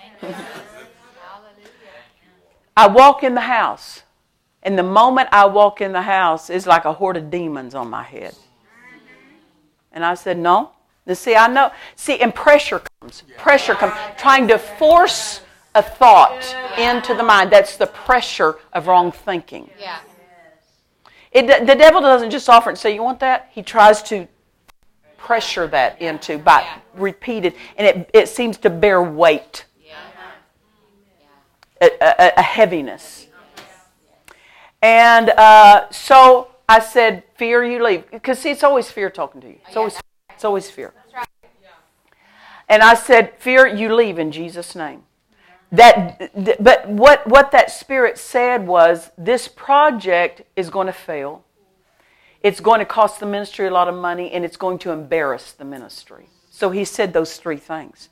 I 2.78 2.88
walk 2.88 3.22
in 3.22 3.36
the 3.36 3.42
house, 3.42 4.04
and 4.64 4.80
the 4.80 4.84
moment 4.84 5.28
I 5.34 5.44
walk 5.44 5.82
in 5.82 5.92
the 5.92 6.04
house, 6.04 6.50
it's 6.50 6.66
like 6.66 6.86
a 6.86 6.94
horde 6.94 7.18
of 7.18 7.30
demons 7.30 7.76
on 7.76 7.90
my 7.90 8.04
head. 8.04 8.34
And 9.92 10.06
I 10.06 10.14
said, 10.14 10.38
No. 10.38 10.72
Now, 11.06 11.16
see, 11.16 11.36
I 11.36 11.48
know. 11.48 11.70
See, 11.98 12.22
and 12.22 12.34
pressure 12.34 12.82
comes. 13.02 13.24
Pressure 13.38 13.76
comes. 13.76 13.94
Trying 14.18 14.48
to 14.48 14.58
force 14.58 15.42
a 15.76 15.84
thought 15.84 16.46
into 16.78 17.14
the 17.14 17.24
mind. 17.24 17.52
That's 17.52 17.76
the 17.76 17.88
pressure 17.88 18.56
of 18.72 18.88
wrong 18.88 19.12
thinking. 19.12 19.70
Yeah. 19.78 20.00
It, 21.34 21.68
the 21.68 21.76
devil 21.76 22.00
doesn't 22.00 22.32
just 22.32 22.48
offer 22.48 22.70
and 22.70 22.80
say, 22.80 22.96
You 22.96 23.04
want 23.04 23.20
that? 23.20 23.50
He 23.52 23.64
tries 23.64 24.02
to 24.04 24.30
pressure 25.20 25.68
that 25.68 26.02
into 26.02 26.38
by 26.38 26.66
repeated, 26.96 27.54
and 27.78 27.86
it, 27.86 28.10
it 28.14 28.28
seems 28.30 28.58
to 28.60 28.70
bear 28.70 29.02
weight, 29.04 29.66
Yeah. 29.86 29.96
a, 31.82 31.88
a, 32.02 32.34
a 32.38 32.42
heaviness. 32.42 33.28
And 34.82 35.30
uh, 35.32 35.90
so 35.92 36.50
I 36.68 36.80
said, 36.80 37.24
Fear 37.36 37.64
you 37.66 37.84
leave. 37.84 38.10
Because, 38.12 38.40
see, 38.40 38.52
it's 38.52 38.64
always 38.64 38.90
fear 38.92 39.10
talking 39.10 39.42
to 39.42 39.48
you. 39.48 39.58
It's 39.68 39.76
always, 39.78 40.00
it's 40.30 40.46
always 40.46 40.70
fear. 40.70 40.94
And 42.68 42.82
I 42.84 42.94
said, 42.94 43.34
Fear 43.40 43.68
you 43.68 43.94
leave 43.94 44.20
in 44.20 44.32
Jesus' 44.32 44.76
name. 44.76 45.04
That, 45.72 46.32
but 46.64 46.90
what, 46.90 47.28
what 47.28 47.52
that 47.52 47.72
spirit 47.72 48.18
said 48.18 48.68
was, 48.68 49.12
This 49.18 49.48
project 49.48 50.44
is 50.56 50.70
going 50.70 50.88
to 50.88 50.94
fail. 50.94 51.44
It's 52.42 52.60
going 52.60 52.80
to 52.80 52.86
cost 52.86 53.20
the 53.20 53.26
ministry 53.26 53.68
a 53.68 53.72
lot 53.72 53.88
of 53.88 53.96
money, 53.96 54.32
and 54.32 54.46
it's 54.46 54.58
going 54.58 54.80
to 54.80 54.92
embarrass 54.92 55.52
the 55.52 55.66
ministry. 55.66 56.28
So 56.50 56.72
he 56.72 56.86
said 56.86 57.14
those 57.14 57.38
three 57.38 57.58
things. 57.58 58.10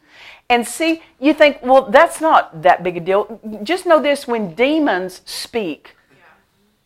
And 0.49 0.65
see, 0.65 1.01
you 1.19 1.34
think, 1.34 1.59
well, 1.61 1.89
that's 1.89 2.21
not 2.21 2.61
that 2.61 2.84
big 2.84 2.97
a 2.97 2.99
deal. 2.99 3.39
Just 3.63 3.86
know 3.86 4.01
this 4.01 4.28
when 4.28 4.53
demons 4.53 5.21
speak, 5.25 5.95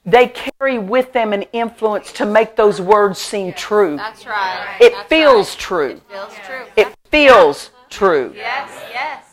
they 0.03 0.27
carry 0.27 0.79
with 0.79 1.13
them 1.13 1.31
an 1.33 1.43
influence 1.53 2.11
to 2.13 2.25
make 2.25 2.55
those 2.55 2.81
words 2.81 3.19
seem 3.19 3.53
true. 3.53 3.97
That's 3.97 4.25
right. 4.25 4.77
It 4.81 4.93
That's 4.93 5.09
feels 5.09 5.49
right. 5.51 5.59
true. 5.59 5.89
It 5.91 6.01
feels 6.09 6.33
true. 6.45 6.65
It 6.75 6.95
feels 7.11 7.69
true. 7.89 8.33
Yes. 8.35 8.69
Yes. 8.91 9.30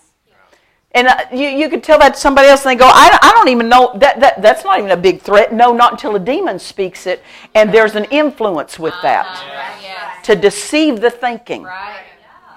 And 0.99 1.07
uh, 1.07 1.27
you, 1.33 1.47
you 1.47 1.69
could 1.69 1.85
tell 1.85 2.01
that 2.01 2.15
to 2.15 2.21
somebody 2.21 2.49
else, 2.49 2.67
and 2.67 2.73
they 2.73 2.77
go, 2.77 2.91
I, 2.93 3.17
I 3.23 3.31
don't 3.33 3.49
even 3.49 3.69
know. 3.69 3.97
That, 3.99 4.19
that, 4.19 4.43
that's 4.43 4.65
not 4.65 4.81
even 4.81 4.91
a 4.91 4.97
big 4.97 5.21
threat. 5.23 5.53
No, 5.53 5.73
not 5.73 5.93
until 5.93 6.17
a 6.17 6.19
demon 6.19 6.59
speaks 6.59 7.07
it, 7.07 7.23
and 7.55 7.73
there's 7.73 7.95
an 7.95 8.07
influence 8.07 8.81
with 8.81 8.95
that 9.03 9.25
Uh, 9.27 9.81
yes. 9.81 10.27
to 10.27 10.35
deceive 10.35 11.01
the 11.01 11.11
thinking. 11.11 11.63
Right. 11.63 12.03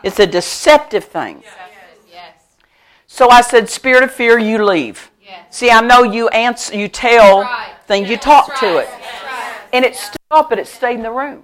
It's 0.04 0.20
a 0.20 0.26
deceptive 0.26 1.04
thing. 1.04 1.44
Yes. 2.12 2.34
So 3.06 3.30
I 3.30 3.42
said, 3.42 3.70
Spirit 3.70 4.02
of 4.04 4.12
fear, 4.12 4.40
you 4.40 4.64
leave. 4.66 5.12
See, 5.52 5.70
I 5.70 5.82
know 5.82 6.04
you 6.04 6.30
answer, 6.30 6.76
you 6.76 6.88
tell 6.88 7.42
right. 7.42 7.74
things, 7.86 8.10
you 8.10 8.18
talk 8.18 8.48
right. 8.48 8.60
to 8.62 8.78
it. 8.80 8.90
And 9.72 9.86
it 9.86 9.96
stood 9.96 10.18
up, 10.32 10.50
but 10.50 10.58
it 10.60 10.66
stayed 10.66 10.96
in 10.96 11.04
the 11.04 11.12
room. 11.12 11.44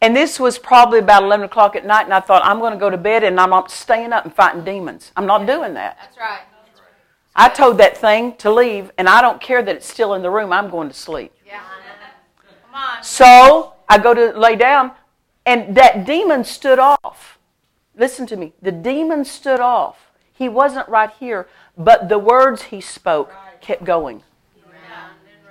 And 0.00 0.14
this 0.14 0.38
was 0.38 0.58
probably 0.58 1.00
about 1.00 1.24
11 1.24 1.46
o'clock 1.46 1.74
at 1.74 1.84
night, 1.84 2.04
and 2.04 2.14
I 2.14 2.20
thought, 2.20 2.44
I'm 2.44 2.60
going 2.60 2.72
to 2.72 2.78
go 2.78 2.88
to 2.88 2.96
bed 2.96 3.24
and 3.24 3.40
I'm 3.40 3.50
not 3.50 3.70
staying 3.70 4.12
up 4.12 4.24
and 4.24 4.32
fighting 4.32 4.64
demons. 4.64 5.10
I'm 5.16 5.26
not 5.26 5.46
doing 5.46 5.74
that. 5.74 5.98
That's 6.00 6.16
right. 6.16 6.42
I 7.34 7.48
told 7.48 7.78
that 7.78 7.96
thing 7.96 8.36
to 8.36 8.50
leave, 8.50 8.90
and 8.98 9.08
I 9.08 9.20
don't 9.20 9.40
care 9.40 9.62
that 9.62 9.76
it's 9.76 9.86
still 9.86 10.14
in 10.14 10.22
the 10.22 10.30
room. 10.30 10.52
I'm 10.52 10.70
going 10.70 10.88
to 10.88 10.94
sleep. 10.94 11.32
Yeah. 11.46 11.60
Come 12.64 12.74
on. 12.74 13.02
So 13.02 13.74
I 13.88 13.98
go 13.98 14.12
to 14.14 14.36
lay 14.36 14.56
down, 14.56 14.92
and 15.46 15.76
that 15.76 16.04
demon 16.04 16.44
stood 16.44 16.78
off. 16.78 17.38
Listen 17.96 18.26
to 18.26 18.36
me. 18.36 18.54
The 18.60 18.72
demon 18.72 19.24
stood 19.24 19.60
off. 19.60 20.10
He 20.32 20.48
wasn't 20.48 20.88
right 20.88 21.10
here, 21.18 21.48
but 21.76 22.08
the 22.08 22.18
words 22.18 22.62
he 22.62 22.80
spoke 22.80 23.32
kept 23.60 23.84
going, 23.84 24.22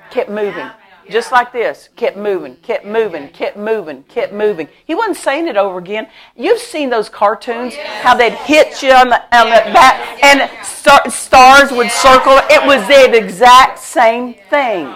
kept 0.10 0.30
moving. 0.30 0.70
Just 1.10 1.32
like 1.32 1.54
this, 1.54 1.90
kept 1.96 2.18
moving, 2.18 2.56
kept 2.58 2.86
moving, 2.86 3.30
kept 3.30 3.56
moving, 3.58 4.04
kept 4.04 4.34
moving. 4.34 4.68
He 4.86 4.94
wasn't 4.94 5.18
saying 5.18 5.48
it 5.48 5.56
over 5.56 5.78
again. 5.78 6.08
You've 6.36 6.60
seen 6.60 6.90
those 6.90 7.08
cartoons, 7.08 7.76
how 7.76 8.16
they'd 8.16 8.34
hit 8.34 8.82
you 8.84 8.92
on 8.92 9.10
the, 9.10 9.22
on 9.36 9.46
the 9.50 9.72
back, 9.74 10.22
and 10.24 10.50
star, 10.66 11.10
stars 11.10 11.72
would 11.72 11.92
circle. 11.92 12.40
It 12.50 12.66
was 12.66 12.86
the 12.88 13.18
exact 13.18 13.80
same 13.80 14.34
thing. 14.50 14.94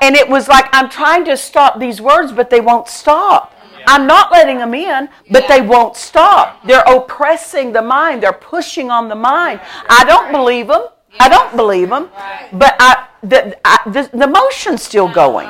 And 0.00 0.16
it 0.16 0.28
was 0.28 0.48
like, 0.48 0.66
I'm 0.72 0.88
trying 0.88 1.24
to 1.26 1.36
stop 1.36 1.78
these 1.78 2.00
words, 2.00 2.32
but 2.32 2.50
they 2.50 2.60
won't 2.60 2.88
stop. 2.88 3.54
I'm 3.86 4.06
not 4.06 4.32
letting 4.32 4.58
them 4.58 4.74
in, 4.74 5.08
but 5.30 5.48
they 5.48 5.60
won't 5.60 5.96
stop. 5.96 6.62
They're 6.66 6.84
oppressing 6.86 7.72
the 7.72 7.82
mind. 7.82 8.22
They're 8.22 8.32
pushing 8.32 8.90
on 8.90 9.08
the 9.08 9.14
mind. 9.14 9.60
I 9.88 10.04
don't 10.04 10.32
believe 10.32 10.66
them. 10.66 10.82
I 11.20 11.28
don't 11.28 11.56
believe 11.56 11.90
them. 11.90 12.10
But 12.52 12.76
I, 12.78 13.06
the, 13.22 13.58
I, 13.64 13.78
the, 13.86 14.10
the 14.16 14.26
motion's 14.26 14.82
still 14.82 15.08
going. 15.08 15.48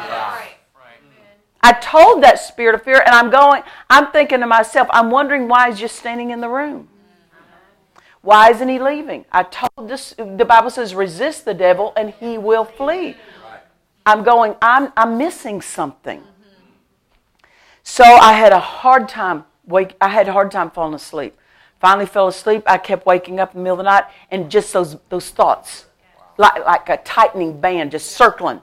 I 1.61 1.73
told 1.73 2.23
that 2.23 2.39
spirit 2.39 2.75
of 2.75 2.83
fear, 2.83 3.03
and 3.05 3.15
I'm 3.15 3.31
going, 3.31 3.63
I'm 3.91 4.13
thinking 4.13 4.41
to 4.41 4.47
myself, 4.47 4.89
I'm 4.91 5.11
wondering 5.11 5.49
why 5.49 5.69
he's 5.69 5.79
just 5.79 5.97
standing 5.97 6.31
in 6.31 6.41
the 6.41 6.49
room. 6.49 6.89
Why 8.21 8.51
isn't 8.51 8.69
he 8.69 8.79
leaving? 8.79 9.25
I 9.33 9.45
told 9.45 9.89
this, 9.89 10.15
the 10.19 10.45
Bible 10.45 10.71
says, 10.71 10.95
resist 10.95 11.45
the 11.45 11.55
devil 11.55 11.93
and 11.97 12.11
he 12.11 12.37
will 12.37 12.65
flee. 12.65 13.17
I'm 14.05 14.23
going, 14.23 14.57
I'm, 14.61 14.93
I'm 14.97 15.17
missing 15.19 15.61
something. 15.61 16.23
So 17.83 18.05
I 18.05 18.33
had 18.33 18.53
a 18.53 18.59
hard 18.59 19.09
time, 19.09 19.45
wake, 19.67 19.97
I 20.01 20.09
had 20.09 20.29
a 20.29 20.33
hard 20.33 20.51
time 20.51 20.71
falling 20.71 20.95
asleep. 20.95 21.38
Finally 21.81 22.07
fell 22.07 22.29
asleep. 22.29 22.65
I 22.67 22.79
kept 22.79 23.07
waking 23.07 23.39
up 23.39 23.55
in 23.55 23.61
the 23.61 23.63
middle 23.63 23.79
of 23.79 23.85
the 23.85 23.91
night 23.91 24.05
and 24.31 24.51
just 24.51 24.73
those, 24.73 24.97
those 25.09 25.31
thoughts, 25.31 25.87
like, 26.37 26.65
like 26.65 26.89
a 26.89 26.97
tightening 26.99 27.61
band 27.61 27.93
just 27.93 28.13
circling. 28.13 28.61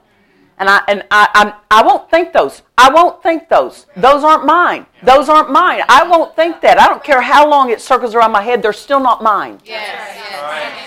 And 0.58 0.70
I 0.70 0.82
and 0.88 1.04
I 1.10 1.28
I'm, 1.34 1.52
I 1.70 1.86
won't 1.86 2.10
think 2.10 2.32
those. 2.32 2.62
I 2.78 2.90
won't 2.90 3.22
think 3.22 3.50
those. 3.50 3.84
Those 3.94 4.24
aren't 4.24 4.46
mine. 4.46 4.86
Those 5.02 5.28
aren't 5.28 5.50
mine. 5.50 5.82
I 5.86 6.08
won't 6.08 6.34
think 6.34 6.62
that. 6.62 6.80
I 6.80 6.88
don't 6.88 7.04
care 7.04 7.20
how 7.20 7.46
long 7.46 7.70
it 7.70 7.80
circles 7.80 8.14
around 8.14 8.32
my 8.32 8.40
head. 8.40 8.62
They're 8.62 8.72
still 8.72 9.00
not 9.00 9.22
mine. 9.22 9.60
Yes, 9.66 10.16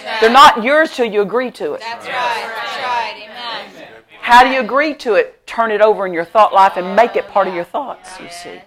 yes. 0.04 0.22
They're 0.22 0.32
not 0.32 0.64
yours 0.64 0.96
till 0.96 1.06
you 1.06 1.22
agree 1.22 1.52
to 1.52 1.74
it. 1.74 1.82
That's 1.82 2.08
right. 2.08 2.52
That's 2.56 2.78
right. 2.84 3.30
Amen. 3.30 3.88
How 4.22 4.44
do 4.44 4.50
you 4.50 4.60
agree 4.60 4.96
to 4.96 5.14
it? 5.14 5.46
Turn 5.46 5.70
it 5.70 5.82
over 5.82 6.08
in 6.08 6.14
your 6.14 6.26
thought 6.26 6.52
life 6.52 6.76
and 6.76 6.96
make 6.96 7.16
it 7.16 7.28
part 7.28 7.48
of 7.48 7.54
your 7.54 7.64
thoughts. 7.64 8.20
You 8.20 8.30
see. 8.30 8.62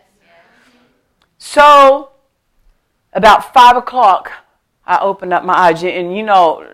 So 1.38 2.11
about 3.12 3.52
five 3.52 3.76
o'clock, 3.76 4.32
I 4.86 4.98
opened 5.00 5.32
up 5.32 5.44
my 5.44 5.54
eyes, 5.54 5.82
and 5.84 6.16
you 6.16 6.22
know 6.22 6.66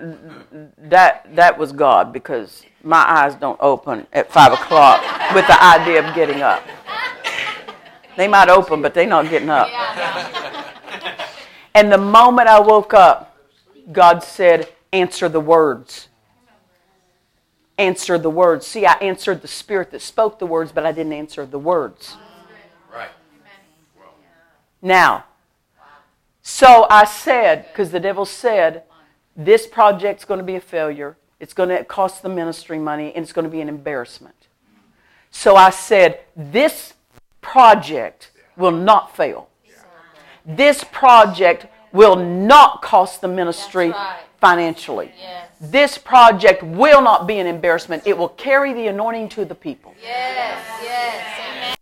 that 0.78 1.34
that 1.34 1.58
was 1.58 1.72
God 1.72 2.12
because 2.12 2.64
my 2.82 2.98
eyes 2.98 3.34
don't 3.34 3.58
open 3.60 4.06
at 4.12 4.32
five 4.32 4.52
o'clock 4.52 5.02
with 5.34 5.46
the 5.46 5.62
idea 5.62 6.06
of 6.06 6.14
getting 6.14 6.42
up. 6.42 6.62
They 8.16 8.28
might 8.28 8.48
open, 8.48 8.82
but 8.82 8.94
they're 8.94 9.06
not 9.06 9.28
getting 9.28 9.50
up. 9.50 9.68
And 11.74 11.92
the 11.92 11.98
moment 11.98 12.48
I 12.48 12.58
woke 12.60 12.94
up, 12.94 13.36
God 13.92 14.22
said, 14.22 14.68
"Answer 14.92 15.28
the 15.28 15.40
words." 15.40 16.08
Answer 17.76 18.18
the 18.18 18.30
words. 18.30 18.66
See, 18.66 18.86
I 18.86 18.94
answered 18.94 19.40
the 19.40 19.46
spirit 19.46 19.92
that 19.92 20.02
spoke 20.02 20.40
the 20.40 20.46
words, 20.46 20.72
but 20.72 20.84
I 20.84 20.90
didn't 20.90 21.12
answer 21.12 21.46
the 21.46 21.60
words. 21.60 22.16
Right. 22.92 23.10
Now, 24.82 25.24
so 26.48 26.86
I 26.88 27.04
said, 27.04 27.66
because 27.68 27.90
the 27.90 28.00
devil 28.00 28.24
said, 28.24 28.84
this 29.36 29.66
project's 29.66 30.24
going 30.24 30.38
to 30.38 30.44
be 30.44 30.56
a 30.56 30.62
failure. 30.62 31.18
It's 31.40 31.52
going 31.52 31.68
to 31.68 31.84
cost 31.84 32.22
the 32.22 32.30
ministry 32.30 32.78
money, 32.78 33.12
and 33.14 33.22
it's 33.22 33.34
going 33.34 33.44
to 33.44 33.50
be 33.50 33.60
an 33.60 33.68
embarrassment. 33.68 34.48
So 35.30 35.56
I 35.56 35.68
said, 35.68 36.20
this 36.34 36.94
project 37.42 38.30
will 38.56 38.72
not 38.72 39.14
fail. 39.14 39.50
This 40.46 40.84
project 40.84 41.66
will 41.92 42.16
not 42.16 42.80
cost 42.80 43.20
the 43.20 43.28
ministry 43.28 43.90
right. 43.90 44.20
financially. 44.40 45.12
Yes. 45.20 45.50
This 45.60 45.98
project 45.98 46.62
will 46.62 47.02
not 47.02 47.26
be 47.26 47.40
an 47.40 47.46
embarrassment. 47.46 48.04
It 48.06 48.16
will 48.16 48.30
carry 48.30 48.72
the 48.72 48.86
anointing 48.86 49.28
to 49.30 49.44
the 49.44 49.54
people. 49.54 49.94
Yes. 50.02 50.66
Yes. 50.82 51.74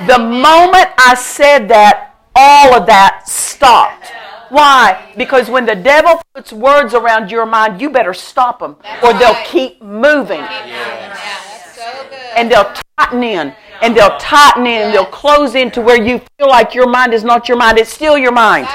Amen. 0.00 0.08
The 0.08 0.18
moment 0.18 0.88
I 0.96 1.14
said 1.14 1.68
that, 1.68 2.13
all 2.34 2.74
of 2.74 2.86
that 2.86 3.28
stopped. 3.28 4.12
Why? 4.50 5.12
Because 5.16 5.50
when 5.50 5.66
the 5.66 5.74
devil 5.74 6.20
puts 6.34 6.52
words 6.52 6.94
around 6.94 7.30
your 7.30 7.46
mind, 7.46 7.80
you 7.80 7.90
better 7.90 8.14
stop 8.14 8.60
them 8.60 8.76
or 9.02 9.12
they'll 9.14 9.42
keep 9.44 9.82
moving. 9.82 10.40
Yeah, 10.40 11.08
that's 11.14 11.76
so 11.76 12.06
good. 12.08 12.18
And 12.36 12.50
they'll 12.50 12.72
tighten 12.98 13.22
in 13.22 13.54
and 13.82 13.96
they'll 13.96 14.16
tighten 14.18 14.66
in 14.66 14.82
and 14.82 14.94
they'll 14.94 15.04
close 15.06 15.54
in 15.54 15.70
to 15.72 15.80
where 15.80 16.00
you 16.00 16.20
feel 16.38 16.48
like 16.48 16.74
your 16.74 16.88
mind 16.88 17.14
is 17.14 17.24
not 17.24 17.48
your 17.48 17.56
mind. 17.56 17.78
It's 17.78 17.90
still 17.90 18.16
your 18.16 18.32
mind. 18.32 18.68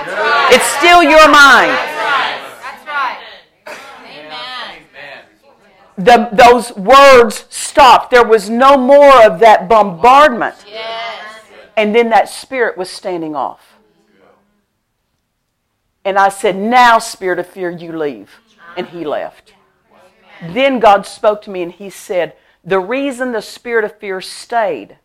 It's 0.51 0.65
still 0.65 1.01
your 1.01 1.29
mind. 1.29 1.71
That's 1.71 2.85
right. 2.87 3.17
Amen. 4.05 4.83
Amen. 5.97 6.29
The, 6.29 6.29
those 6.35 6.75
words 6.75 7.45
stopped. 7.49 8.11
There 8.11 8.25
was 8.25 8.49
no 8.49 8.77
more 8.77 9.23
of 9.23 9.39
that 9.39 9.69
bombardment. 9.69 10.55
Yes. 10.67 11.28
And 11.79 11.95
then 11.95 12.09
that 12.09 12.27
spirit 12.27 12.77
was 12.77 12.89
standing 12.89 13.37
off. 13.37 13.77
And 16.03 16.17
I 16.19 16.27
said, 16.27 16.57
Now, 16.57 16.99
spirit 16.99 17.39
of 17.39 17.47
fear, 17.47 17.71
you 17.71 17.97
leave. 17.97 18.41
And 18.75 18.87
he 18.87 19.05
left. 19.05 19.53
Then 20.41 20.81
God 20.81 21.05
spoke 21.05 21.41
to 21.43 21.49
me 21.49 21.61
and 21.61 21.71
he 21.71 21.89
said, 21.89 22.35
The 22.65 22.81
reason 22.81 23.31
the 23.31 23.41
spirit 23.41 23.85
of 23.85 23.97
fear 23.97 24.19
stayed, 24.19 24.97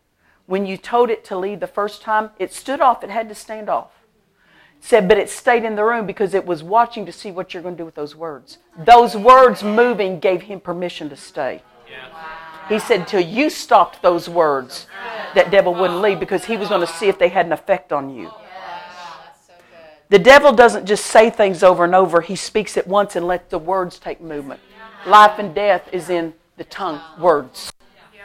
when 0.47 0.65
you 0.65 0.75
told 0.75 1.09
it 1.09 1.23
to 1.25 1.37
leave 1.37 1.61
the 1.61 1.65
first 1.65 2.01
time, 2.01 2.31
it 2.39 2.51
stood 2.51 2.81
off, 2.81 3.05
it 3.05 3.09
had 3.09 3.29
to 3.29 3.35
stand 3.35 3.69
off. 3.69 3.91
Said, 4.81 5.07
but 5.07 5.17
it 5.17 5.29
stayed 5.29 5.63
in 5.63 5.77
the 5.77 5.85
room 5.85 6.05
because 6.05 6.33
it 6.33 6.45
was 6.45 6.61
watching 6.61 7.05
to 7.05 7.13
see 7.13 7.31
what 7.31 7.53
you're 7.53 7.63
going 7.63 7.75
to 7.75 7.81
do 7.81 7.85
with 7.85 7.95
those 7.95 8.17
words. 8.17 8.57
Those 8.77 9.15
words 9.15 9.63
moving 9.63 10.19
gave 10.19 10.41
him 10.41 10.59
permission 10.59 11.07
to 11.07 11.15
stay. 11.15 11.61
He 12.69 12.79
said, 12.79 13.07
till 13.07 13.21
you 13.21 13.49
stopped 13.49 14.01
those 14.01 14.27
words, 14.27 14.87
that 15.35 15.51
devil 15.51 15.73
wouldn't 15.73 16.01
leave 16.01 16.19
because 16.19 16.45
he 16.45 16.57
was 16.57 16.69
going 16.69 16.81
to 16.81 16.91
see 16.91 17.07
if 17.07 17.19
they 17.19 17.29
had 17.29 17.45
an 17.45 17.51
effect 17.51 17.93
on 17.93 18.09
you. 18.09 18.31
The 20.09 20.19
devil 20.19 20.51
doesn't 20.51 20.85
just 20.85 21.05
say 21.05 21.29
things 21.29 21.63
over 21.63 21.83
and 21.83 21.95
over, 21.95 22.21
he 22.21 22.35
speaks 22.35 22.77
it 22.77 22.87
once 22.87 23.15
and 23.15 23.27
lets 23.27 23.49
the 23.49 23.59
words 23.59 23.99
take 23.99 24.21
movement. 24.21 24.59
Life 25.05 25.39
and 25.39 25.53
death 25.53 25.87
is 25.91 26.09
in 26.09 26.33
the 26.57 26.63
tongue. 26.63 27.01
Words. 27.19 27.71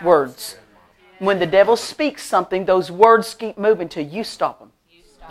Words. 0.03 0.57
When 1.19 1.39
the 1.39 1.47
devil 1.47 1.77
speaks 1.77 2.23
something, 2.23 2.65
those 2.65 2.91
words 2.91 3.35
keep 3.35 3.59
moving 3.59 3.89
till 3.89 4.07
you 4.07 4.25
stop 4.25 4.59
them. 4.59 4.73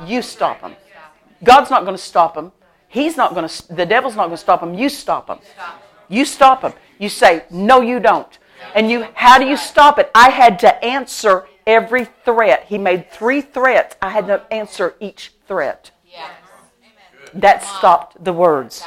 You 0.06 0.22
stop 0.22 0.62
them. 0.62 0.76
God's 1.44 1.72
not 1.72 1.84
going 1.84 1.96
to 1.96 2.02
stop 2.02 2.36
them. 2.36 2.52
He's 2.88 3.18
not 3.18 3.34
going 3.34 3.48
to, 3.48 3.74
the 3.74 3.86
devil's 3.86 4.16
not 4.16 4.26
going 4.26 4.38
to 4.38 4.38
stop 4.38 4.62
them. 4.62 4.74
You 4.74 4.90
stop 4.90 5.28
them. 5.28 5.40
You 6.08 6.26
stop 6.26 6.62
them. 6.62 6.74
You 6.98 7.10
say, 7.10 7.44
no, 7.50 7.82
you 7.82 8.00
don't. 8.00 8.38
And 8.76 8.90
you, 8.90 9.08
how 9.14 9.38
do 9.40 9.46
you 9.46 9.58
stop 9.58 10.00
it? 10.00 10.12
I 10.14 10.30
had 10.30 10.60
to 10.60 10.84
answer 10.84 11.48
every 11.66 12.06
threat. 12.06 12.66
He 12.68 12.78
made 12.78 13.12
three 13.12 13.42
threats. 13.42 13.96
I 14.02 14.10
had 14.10 14.28
to 14.28 14.44
answer 14.52 14.96
each 15.00 15.34
threat. 15.48 15.92
Yes. 16.06 16.32
That 17.34 17.64
stopped 17.64 18.24
the 18.24 18.34
words. 18.34 18.84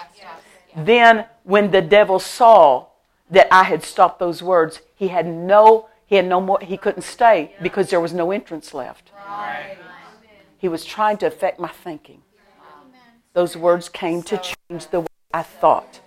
Then, 0.74 1.26
when 1.44 1.70
the 1.70 1.82
devil 1.82 2.18
saw 2.18 2.86
that 3.30 3.48
I 3.52 3.64
had 3.64 3.82
stopped 3.82 4.18
those 4.18 4.42
words, 4.42 4.80
he 4.94 5.08
had 5.08 5.26
no, 5.26 5.88
he 6.06 6.16
had 6.16 6.26
no 6.26 6.40
more, 6.40 6.58
he 6.60 6.76
couldn't 6.76 7.02
stay 7.02 7.54
because 7.62 7.90
there 7.90 8.00
was 8.00 8.12
no 8.12 8.30
entrance 8.30 8.72
left. 8.74 9.10
He 10.58 10.68
was 10.68 10.84
trying 10.84 11.18
to 11.18 11.26
affect 11.26 11.58
my 11.58 11.68
thinking. 11.68 12.22
Those 13.32 13.56
words 13.56 13.88
came 13.88 14.22
to 14.24 14.38
change 14.38 14.86
the 14.88 15.00
way 15.00 15.06
I 15.32 15.42
thought. 15.42 16.00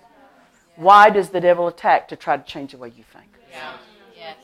Why 0.76 1.10
does 1.10 1.30
the 1.30 1.40
devil 1.40 1.68
attack 1.68 2.08
to 2.08 2.16
try 2.16 2.36
to 2.36 2.44
change 2.44 2.72
the 2.72 2.78
way 2.78 2.92
you 2.96 3.04
think? 3.12 3.35
Yes. 4.16 4.36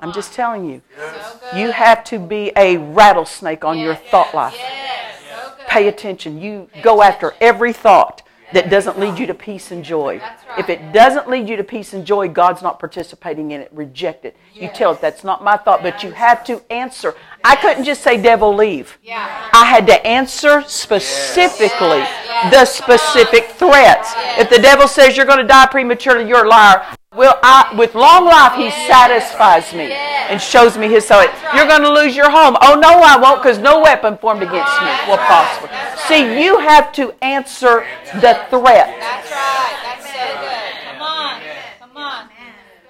I'm 0.00 0.12
just 0.12 0.34
telling 0.34 0.68
you. 0.68 0.82
So. 0.96 1.56
You 1.56 1.70
have 1.70 2.04
to 2.04 2.18
be 2.18 2.52
a 2.56 2.76
rattlesnake 2.76 3.64
on 3.64 3.78
your 3.78 3.94
thought 3.94 4.34
life. 4.34 4.54
Yes. 4.56 5.20
So. 5.30 5.52
Pay 5.68 5.88
attention. 5.88 6.40
You 6.40 6.68
go 6.82 7.02
after 7.02 7.32
every 7.40 7.72
thought 7.72 8.22
that 8.52 8.70
doesn't 8.70 8.98
lead 8.98 9.18
you 9.18 9.26
to 9.26 9.34
peace 9.34 9.70
and 9.70 9.84
joy. 9.84 10.18
Right. 10.18 10.58
If 10.58 10.68
it 10.68 10.92
doesn't 10.92 11.28
lead 11.28 11.48
you 11.48 11.56
to 11.56 11.64
peace 11.64 11.92
and 11.94 12.04
joy, 12.04 12.28
God's 12.28 12.62
not 12.62 12.78
participating 12.78 13.50
in 13.50 13.60
it. 13.62 13.70
Reject 13.72 14.24
it. 14.24 14.36
You 14.52 14.68
tell 14.68 14.92
it 14.92 15.00
that's 15.00 15.24
not 15.24 15.42
my 15.42 15.56
thought, 15.56 15.82
but 15.82 16.02
you 16.02 16.10
have 16.12 16.44
to 16.44 16.62
answer. 16.70 17.14
I 17.42 17.56
couldn't 17.56 17.84
just 17.84 18.02
say, 18.02 18.20
devil, 18.20 18.54
leave. 18.54 18.98
Yeah. 19.02 19.50
I 19.52 19.64
had 19.64 19.86
to 19.88 20.06
answer 20.06 20.62
specifically 20.66 21.98
Yes. 21.98 22.52
the 22.52 22.64
specific 22.64 23.46
threats. 23.52 24.12
If 24.38 24.50
the 24.50 24.58
devil 24.58 24.86
says 24.86 25.16
you're 25.16 25.26
going 25.26 25.38
to 25.38 25.46
die 25.46 25.66
prematurely, 25.66 26.28
you're 26.28 26.44
a 26.44 26.48
liar. 26.48 26.84
Well, 27.14 27.38
I, 27.42 27.72
with 27.78 27.94
long 27.94 28.24
life, 28.24 28.54
he 28.54 28.70
satisfies 28.88 29.72
me 29.72 29.92
and 29.92 30.40
shows 30.40 30.76
me 30.76 30.88
his 30.88 31.06
soul. 31.06 31.22
You're 31.54 31.68
going 31.68 31.82
to 31.82 31.92
lose 31.92 32.16
your 32.16 32.28
home. 32.28 32.56
Oh, 32.60 32.74
no, 32.74 32.88
I 32.88 33.16
won't, 33.16 33.40
because 33.40 33.58
no 33.58 33.80
weapon 33.80 34.18
formed 34.18 34.42
against 34.42 34.82
me 34.82 34.88
will 35.06 35.18
prosper. 35.18 35.70
See, 36.08 36.42
you 36.42 36.58
have 36.58 36.92
to 36.94 37.14
answer 37.22 37.86
the 38.14 38.34
threat. 38.50 38.98
That's 38.98 39.30
right. 39.30 39.78
That's 39.84 40.06
so 40.06 40.40
good. 40.40 40.92
Come 40.92 41.02
on. 41.02 41.40
Come 41.78 41.96
on. 41.96 42.28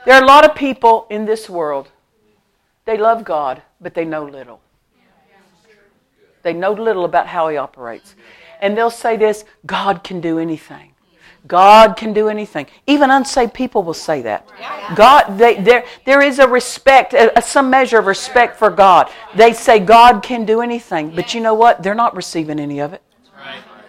There 0.07 0.15
are 0.15 0.23
a 0.23 0.27
lot 0.27 0.49
of 0.49 0.55
people 0.55 1.07
in 1.11 1.27
this 1.27 1.51
world, 1.51 1.91
they 2.87 2.97
love 2.97 3.25
God, 3.25 3.63
but 3.81 3.95
they 3.95 4.07
know 4.07 4.25
little. 4.25 4.61
They 6.43 6.55
know 6.55 6.73
little 6.73 7.05
about 7.05 7.27
how 7.27 7.49
He 7.49 7.57
operates. 7.59 8.15
And 8.61 8.77
they'll 8.77 8.91
say 8.91 9.17
this 9.19 9.45
God 9.67 10.03
can 10.03 10.21
do 10.21 10.39
anything. 10.39 10.94
God 11.47 11.97
can 11.97 12.15
do 12.15 12.29
anything. 12.29 12.67
Even 12.87 13.11
unsaved 13.11 13.53
people 13.53 13.83
will 13.83 13.93
say 13.93 14.23
that. 14.23 14.49
God, 14.97 15.37
they, 15.37 15.61
there, 15.61 15.85
there 16.07 16.23
is 16.23 16.39
a 16.39 16.49
respect, 16.49 17.13
a, 17.13 17.41
some 17.43 17.69
measure 17.69 17.99
of 17.99 18.07
respect 18.07 18.57
for 18.59 18.71
God. 18.71 19.11
They 19.35 19.53
say 19.53 19.79
God 19.79 20.23
can 20.23 20.47
do 20.47 20.63
anything, 20.63 21.15
but 21.15 21.35
you 21.35 21.41
know 21.41 21.55
what? 21.55 21.83
They're 21.83 21.95
not 21.95 22.17
receiving 22.17 22.59
any 22.59 22.81
of 22.81 22.95
it. 22.95 23.03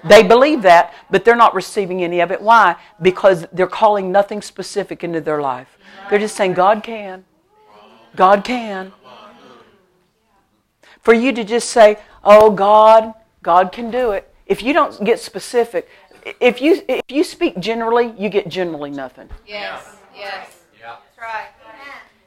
They 0.03 0.21
believe 0.21 0.61
that, 0.63 0.93
but 1.09 1.25
they're 1.25 1.35
not 1.35 1.55
receiving 1.55 2.03
any 2.03 2.19
of 2.19 2.31
it. 2.31 2.41
Why? 2.41 2.75
Because 3.01 3.47
they're 3.53 3.67
calling 3.67 4.11
nothing 4.11 4.41
specific 4.41 5.03
into 5.03 5.21
their 5.21 5.41
life. 5.41 5.77
They're 6.09 6.19
just 6.19 6.35
saying, 6.35 6.53
God 6.53 6.83
can. 6.83 7.25
God 8.15 8.43
can. 8.43 8.93
for 11.01 11.13
you 11.13 11.31
to 11.33 11.43
just 11.43 11.69
say, 11.69 11.97
"Oh 12.23 12.49
God, 12.49 13.13
God 13.43 13.71
can 13.71 13.91
do 13.91 14.11
it." 14.11 14.33
If 14.47 14.63
you 14.63 14.73
don't 14.73 15.03
get 15.03 15.19
specific, 15.19 15.87
if 16.39 16.61
you 16.61 16.81
if 16.87 17.03
you 17.09 17.23
speak 17.23 17.59
generally, 17.59 18.13
you 18.17 18.29
get 18.29 18.49
generally 18.49 18.89
nothing. 18.89 19.29
Yes. 19.47 19.97
Yes. 20.15 20.63
Yeah. 20.79 20.95
That's 21.15 21.17
right. 21.19 21.47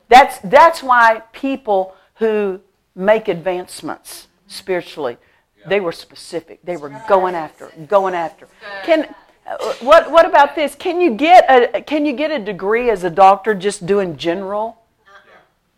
That's 0.08 0.38
that's 0.44 0.82
why 0.82 1.22
people 1.32 1.94
who 2.14 2.60
make 2.94 3.28
advancements 3.28 4.28
spiritually, 4.46 5.18
they 5.66 5.80
were 5.80 5.92
specific. 5.92 6.60
They 6.64 6.76
were 6.76 7.02
going 7.08 7.34
after, 7.34 7.70
going 7.86 8.14
after. 8.14 8.48
Can 8.84 9.14
uh, 9.46 9.74
what 9.80 10.10
what 10.10 10.26
about 10.26 10.54
this? 10.54 10.74
Can 10.74 11.00
you 11.00 11.12
get 11.12 11.44
a 11.48 11.82
can 11.82 12.06
you 12.06 12.12
get 12.12 12.30
a 12.30 12.38
degree 12.38 12.90
as 12.90 13.04
a 13.04 13.10
doctor 13.10 13.54
just 13.54 13.86
doing 13.86 14.16
general 14.16 14.82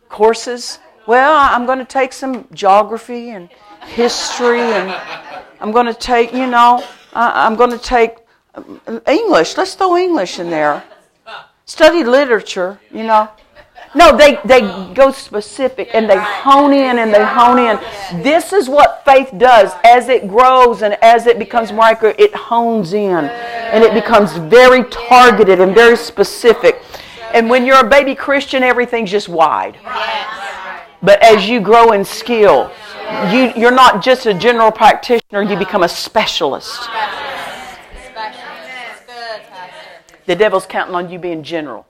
courses? 0.08 0.78
Well, 1.06 1.34
I'm 1.34 1.66
going 1.66 1.78
to 1.78 1.84
take 1.84 2.12
some 2.12 2.46
geography 2.52 3.30
and 3.30 3.48
history, 3.86 4.60
and 4.60 4.90
I'm 5.60 5.72
going 5.72 5.86
to 5.86 5.94
take 5.94 6.32
you 6.32 6.46
know 6.46 6.84
I'm 7.12 7.56
going 7.56 7.70
to 7.70 7.78
take 7.78 8.16
um, 8.54 8.80
English. 9.06 9.56
Let's 9.56 9.74
throw 9.74 9.96
English 9.96 10.38
in 10.38 10.50
there. 10.50 10.82
Study 11.66 12.04
literature, 12.04 12.80
you 12.90 13.04
know. 13.04 13.28
No, 13.94 14.16
they, 14.16 14.38
they 14.44 14.60
go 14.94 15.10
specific 15.10 15.90
and 15.94 16.08
they 16.08 16.16
hone 16.16 16.72
in 16.72 16.98
and 16.98 17.12
they 17.12 17.24
hone 17.24 17.58
in. 17.58 18.22
This 18.22 18.52
is 18.52 18.68
what 18.68 19.04
faith 19.04 19.32
does. 19.36 19.72
As 19.84 20.08
it 20.08 20.28
grows 20.28 20.82
and 20.82 20.94
as 21.02 21.26
it 21.26 21.38
becomes 21.38 21.72
more 21.72 21.86
accurate, 21.86 22.18
it 22.20 22.32
hones 22.32 22.92
in 22.92 23.24
and 23.24 23.82
it 23.82 23.92
becomes 23.92 24.36
very 24.36 24.84
targeted 24.84 25.60
and 25.60 25.74
very 25.74 25.96
specific. 25.96 26.82
And 27.34 27.50
when 27.50 27.66
you're 27.66 27.84
a 27.84 27.88
baby 27.88 28.14
Christian, 28.14 28.62
everything's 28.62 29.10
just 29.10 29.28
wide. 29.28 29.76
But 31.02 31.22
as 31.22 31.48
you 31.48 31.60
grow 31.60 31.92
in 31.92 32.04
skill, 32.04 32.70
you, 33.32 33.52
you're 33.56 33.70
not 33.70 34.02
just 34.02 34.26
a 34.26 34.34
general 34.34 34.70
practitioner, 34.70 35.42
you 35.42 35.56
become 35.56 35.82
a 35.82 35.88
specialist. 35.88 36.88
The 40.26 40.36
devil's 40.36 40.66
counting 40.66 40.94
on 40.94 41.10
you 41.10 41.18
being 41.18 41.42
general. 41.42 41.86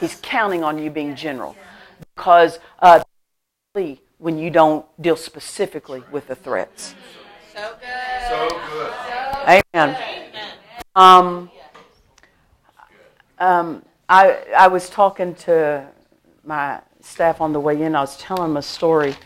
He's 0.00 0.18
counting 0.22 0.64
on 0.64 0.78
you 0.78 0.90
being 0.90 1.14
general 1.14 1.54
because 2.16 2.58
uh, 2.78 3.02
when 4.18 4.38
you 4.38 4.50
don't 4.50 4.86
deal 5.02 5.16
specifically 5.16 6.02
with 6.10 6.26
the 6.26 6.34
threats. 6.34 6.94
So 7.52 7.76
good. 7.78 8.28
So 8.28 8.48
good. 8.48 9.62
Amen. 9.74 9.96
Um, 10.96 11.50
um, 13.38 13.84
I 14.08 14.38
I 14.56 14.68
was 14.68 14.88
talking 14.88 15.34
to 15.46 15.86
my 16.44 16.80
staff 17.04 17.40
on 17.40 17.52
the 17.52 17.60
way 17.60 17.80
in. 17.80 17.94
I 17.94 18.00
was 18.00 18.16
telling 18.16 18.50
them 18.50 18.56
a 18.56 18.62
story 18.62 19.16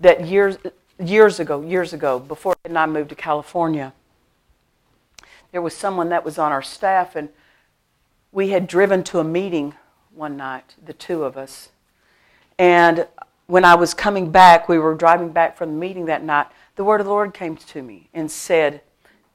that 0.00 0.26
years 0.26 0.58
years 0.98 1.40
ago, 1.40 1.60
years 1.62 1.92
ago, 1.92 2.18
before 2.18 2.54
and 2.64 2.78
I 2.78 2.86
moved 2.86 3.10
to 3.10 3.14
California, 3.14 3.92
there 5.52 5.62
was 5.62 5.74
someone 5.74 6.08
that 6.10 6.24
was 6.24 6.38
on 6.38 6.52
our 6.52 6.62
staff, 6.62 7.16
and 7.16 7.28
we 8.32 8.50
had 8.50 8.66
driven 8.66 9.02
to 9.04 9.18
a 9.18 9.24
meeting 9.24 9.74
one 10.14 10.36
night, 10.36 10.74
the 10.84 10.92
two 10.92 11.24
of 11.24 11.36
us. 11.36 11.70
And 12.58 13.06
when 13.46 13.64
I 13.64 13.74
was 13.74 13.94
coming 13.94 14.30
back, 14.30 14.68
we 14.68 14.78
were 14.78 14.94
driving 14.94 15.30
back 15.30 15.56
from 15.56 15.70
the 15.70 15.78
meeting 15.78 16.06
that 16.06 16.24
night, 16.24 16.46
the 16.76 16.84
word 16.84 17.00
of 17.00 17.06
the 17.06 17.12
Lord 17.12 17.32
came 17.32 17.56
to 17.56 17.82
me 17.82 18.08
and 18.12 18.30
said, 18.30 18.80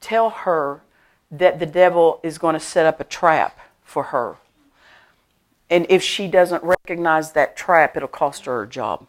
Tell 0.00 0.30
her 0.30 0.82
that 1.30 1.58
the 1.58 1.66
devil 1.66 2.20
is 2.22 2.38
going 2.38 2.54
to 2.54 2.60
set 2.60 2.86
up 2.86 3.00
a 3.00 3.04
trap 3.04 3.58
for 3.84 4.04
her. 4.04 4.36
And 5.72 5.86
if 5.88 6.02
she 6.02 6.28
doesn't 6.28 6.62
recognize 6.62 7.32
that 7.32 7.56
trap, 7.56 7.96
it'll 7.96 8.06
cost 8.06 8.44
her 8.44 8.58
her 8.58 8.66
job. 8.66 9.06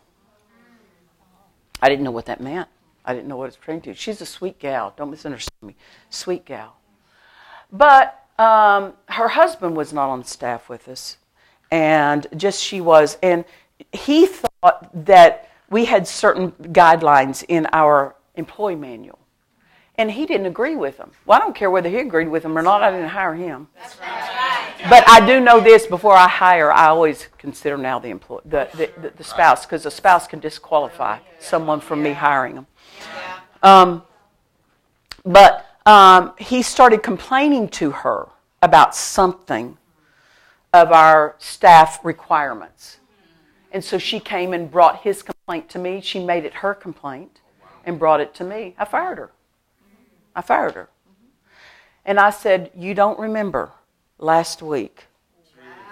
I 1.82 1.89
didn't 1.89 2.05
know 2.05 2.11
what 2.11 2.26
that 2.28 2.39
meant. 2.39 2.70
I 3.03 3.14
didn't 3.14 3.28
know 3.28 3.36
what 3.36 3.49
it's 3.49 3.57
pertaining 3.57 3.82
to. 3.82 3.93
She's 3.93 4.22
a 4.22 4.26
sweet 4.26 4.59
gal. 4.59 4.93
Don't 4.95 5.11
misunderstand 5.11 5.61
me. 5.61 5.76
Sweet 6.09 6.45
gal. 6.45 6.78
But 7.70 8.24
um, 8.39 8.93
her 9.09 9.28
husband 9.28 9.76
was 9.76 9.91
not 9.91 10.07
on 10.07 10.24
staff 10.24 10.70
with 10.70 10.88
us, 10.88 11.18
and 11.70 12.28
just 12.38 12.64
she 12.64 12.80
was. 12.80 13.18
And 13.22 13.43
he 13.91 14.26
thought 14.26 14.89
that 15.05 15.49
we 15.70 15.84
had 15.84 16.07
certain 16.07 16.53
guidelines 16.53 17.43
in 17.45 17.68
our 17.74 18.16
employee 18.36 18.78
manual. 18.78 19.20
And 19.97 20.09
he 20.09 20.26
didn't 20.26 20.45
agree 20.45 20.78
with 20.78 20.95
them. 20.95 21.11
Well, 21.26 21.38
I 21.38 21.41
don't 21.41 21.55
care 21.55 21.70
whether 21.70 21.89
he 21.89 21.97
agreed 21.97 22.30
with 22.30 22.43
them 22.43 22.57
or 22.57 22.61
not. 22.61 22.82
I 22.82 22.89
didn't 22.89 23.09
hire 23.09 23.36
him. 23.36 23.68
But 24.89 25.07
I 25.07 25.25
do 25.25 25.39
know 25.39 25.59
this: 25.59 25.88
before 25.88 26.15
I 26.15 26.27
hire, 26.27 26.71
I 26.71 26.88
always 26.88 27.27
consider 27.38 27.77
now 27.77 27.99
the 27.99 28.09
employee, 28.09 28.41
the, 28.45 28.69
the, 28.73 29.01
the, 29.01 29.09
the 29.17 29.23
spouse, 29.23 29.65
because 29.65 29.84
the 29.84 29.91
spouse 29.91 30.27
can 30.27 30.39
disqualify 30.39 31.19
someone 31.39 31.79
from 31.79 32.03
me 32.03 32.13
hiring 32.13 32.55
them. 32.55 32.67
Um, 33.61 34.03
but 35.25 35.65
um, 35.86 36.34
he 36.38 36.61
started 36.61 37.01
complaining 37.01 37.69
to 37.69 37.91
her 37.91 38.27
about 38.61 38.95
something 38.95 39.77
of 40.73 40.91
our 40.91 41.36
staff 41.38 42.03
requirements. 42.03 42.97
And 43.71 43.84
so 43.84 43.97
she 43.97 44.19
came 44.19 44.53
and 44.53 44.69
brought 44.69 45.01
his 45.01 45.23
complaint 45.23 45.69
to 45.69 45.79
me. 45.79 46.01
She 46.01 46.23
made 46.23 46.45
it 46.45 46.55
her 46.55 46.73
complaint 46.73 47.41
and 47.86 47.97
brought 47.97 48.21
it 48.21 48.34
to 48.36 48.43
me. 48.43 48.75
I 48.77 48.86
fired 48.86 49.17
her. 49.17 49.31
I 50.36 50.41
fired 50.41 50.75
her. 50.75 50.89
And 52.05 52.19
I 52.19 52.29
said, 52.31 52.71
You 52.75 52.93
don't 52.93 53.17
remember 53.17 53.71
last 54.20 54.61
week, 54.61 55.05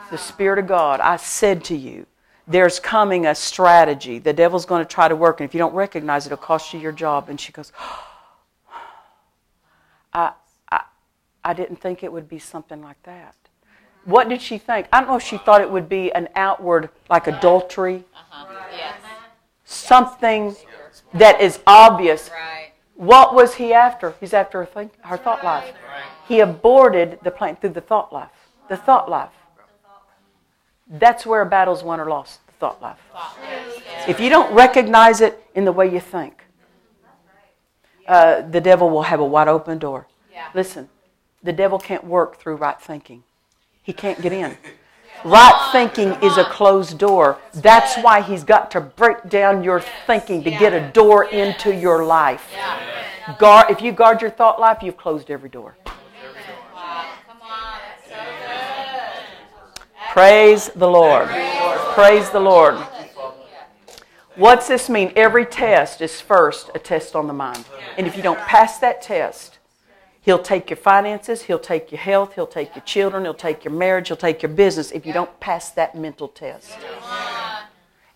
the 0.10 0.18
Spirit 0.18 0.60
of 0.60 0.68
God, 0.68 1.00
I 1.00 1.18
said 1.18 1.64
to 1.66 1.76
you, 1.76 2.06
there's 2.48 2.80
coming 2.80 3.26
a 3.26 3.36
strategy. 3.36 4.20
The 4.20 4.34
devil's 4.34 4.66
going 4.66 4.84
to 4.84 4.90
try 4.90 5.08
to 5.08 5.16
work, 5.16 5.40
and 5.40 5.48
if 5.48 5.54
you 5.54 5.60
don't 5.60 5.74
recognize 5.74 6.26
it, 6.26 6.32
it'll 6.32 6.44
cost 6.44 6.74
you 6.74 6.80
your 6.80 6.92
job. 6.92 7.30
And 7.30 7.40
she 7.40 7.52
goes, 7.54 7.72
I, 10.14 10.34
I, 10.72 10.84
I 11.44 11.54
didn't 11.54 11.78
think 11.78 12.04
it 12.04 12.12
would 12.12 12.28
be 12.28 12.40
something 12.40 12.82
like 12.82 13.02
that. 13.04 13.36
What 14.04 14.28
did 14.28 14.42
she 14.42 14.58
think? 14.58 14.88
I 14.92 15.00
don't 15.00 15.10
know 15.10 15.16
if 15.16 15.24
she 15.24 15.38
thought 15.38 15.62
it 15.62 15.72
would 15.72 15.88
be 15.88 16.12
an 16.12 16.28
outward, 16.36 16.90
like 17.10 17.28
adultery, 17.28 18.04
Yes. 18.76 18.96
something 19.64 20.56
that 21.14 21.40
is 21.40 21.60
obvious. 21.68 22.32
Right. 22.32 22.72
What 22.96 23.36
was 23.36 23.56
he 23.56 23.74
after? 23.74 24.16
He's 24.20 24.34
after 24.34 24.60
her, 24.60 24.66
think, 24.66 24.92
her 25.04 25.18
thought 25.18 25.44
life. 25.44 25.74
He 26.32 26.40
aborted 26.40 27.20
the 27.24 27.30
plan 27.30 27.58
through 27.58 27.72
the 27.72 27.82
thought 27.82 28.14
life. 28.14 28.30
The 28.70 28.78
thought 28.78 29.10
life. 29.10 29.34
That's 30.88 31.26
where 31.26 31.42
a 31.42 31.46
battle's 31.46 31.84
won 31.84 32.00
or 32.00 32.06
lost, 32.06 32.40
the 32.48 32.54
thought 32.54 32.82
life. 32.82 33.00
If 34.08 34.22
you 34.22 34.30
don't 34.30 34.54
recognize 34.54 35.20
it 35.20 35.46
in 35.56 35.66
the 35.66 35.74
way 35.74 35.92
you 35.92 36.00
think, 36.00 36.46
uh, 38.08 38.44
the 38.44 38.62
devil 38.62 38.90
will 38.90 39.04
have 39.04 39.20
a 39.20 39.26
wide 39.26 39.50
open 39.50 39.78
door. 39.78 40.08
Listen, 40.54 40.88
the 41.44 41.52
devil 41.52 41.78
can't 41.78 42.06
work 42.06 42.38
through 42.40 42.56
right 42.56 42.82
thinking. 42.82 43.24
He 43.84 43.92
can't 43.92 44.22
get 44.22 44.32
in. 44.32 44.58
Right 45.26 45.70
thinking 45.74 46.14
is 46.24 46.38
a 46.38 46.46
closed 46.46 46.98
door. 46.98 47.40
That's 47.56 48.02
why 48.02 48.22
he's 48.22 48.46
got 48.46 48.72
to 48.72 48.80
break 48.80 49.28
down 49.28 49.66
your 49.66 49.82
thinking 50.08 50.46
to 50.46 50.50
get 50.50 50.72
a 50.72 50.90
door 50.94 51.26
into 51.26 51.76
your 51.76 52.06
life. 52.06 52.50
Guard, 53.38 53.70
if 53.70 53.82
you 53.82 53.92
guard 53.92 54.22
your 54.22 54.32
thought 54.32 54.62
life, 54.62 54.78
you've 54.82 54.96
closed 54.96 55.30
every 55.30 55.50
door. 55.50 55.76
Wow. 56.74 57.06
Come 57.28 57.42
on. 57.44 57.80
So 58.08 58.16
good. 58.16 59.22
Praise 60.12 60.68
the 60.76 60.90
Lord. 60.90 61.30
Praise 61.30 62.30
the 62.32 62.40
Lord. 62.42 62.76
What's 64.36 64.68
this 64.68 64.90
mean? 64.90 65.14
Every 65.16 65.46
test 65.46 66.02
is 66.02 66.20
first 66.20 66.70
a 66.76 66.80
test 66.80 67.16
on 67.16 67.28
the 67.28 67.34
mind. 67.34 67.64
And 67.98 68.06
if 68.06 68.18
you 68.18 68.22
don't 68.22 68.40
pass 68.40 68.78
that 68.80 69.02
test, 69.02 69.60
he'll 70.20 70.44
take 70.44 70.70
your 70.70 70.76
finances, 70.76 71.44
he'll 71.44 71.60
take 71.60 71.94
your 71.94 72.02
health, 72.02 72.36
he'll 72.36 72.46
take 72.46 72.76
your 72.76 72.84
children, 72.84 73.24
he'll 73.24 73.34
take 73.34 73.64
your 73.64 73.74
marriage, 73.74 74.10
he'll 74.10 74.18
take 74.18 74.42
your 74.42 74.52
business 74.52 74.92
if 74.92 75.06
you 75.06 75.14
don't 75.14 75.40
pass 75.40 75.70
that 75.72 75.96
mental 75.96 76.28
test. 76.28 76.78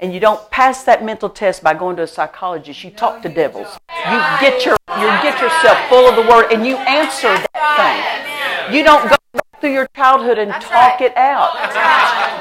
And 0.02 0.14
you 0.14 0.20
don't 0.20 0.52
pass 0.52 0.84
that 0.84 1.06
mental 1.06 1.30
test 1.30 1.64
by 1.64 1.76
going 1.76 1.96
to 1.96 2.02
a 2.02 2.08
psychologist. 2.08 2.84
You 2.84 2.92
talk 2.92 3.22
to 3.22 3.30
devils. 3.30 3.80
You 3.90 4.20
get 4.42 4.66
your 4.66 4.76
you 4.98 5.08
get 5.24 5.40
yourself 5.40 5.78
full 5.88 6.10
of 6.10 6.18
the 6.18 6.30
word 6.30 6.52
and 6.52 6.68
you 6.68 6.76
answer 6.76 7.34
that 7.54 8.68
thing. 8.68 8.76
You 8.76 8.84
don't 8.84 9.10
go 9.10 9.16
through 9.60 9.74
your 9.74 9.88
childhood 9.96 10.38
and 10.38 10.52
talk 10.62 11.02
it 11.02 11.16
out. 11.18 11.52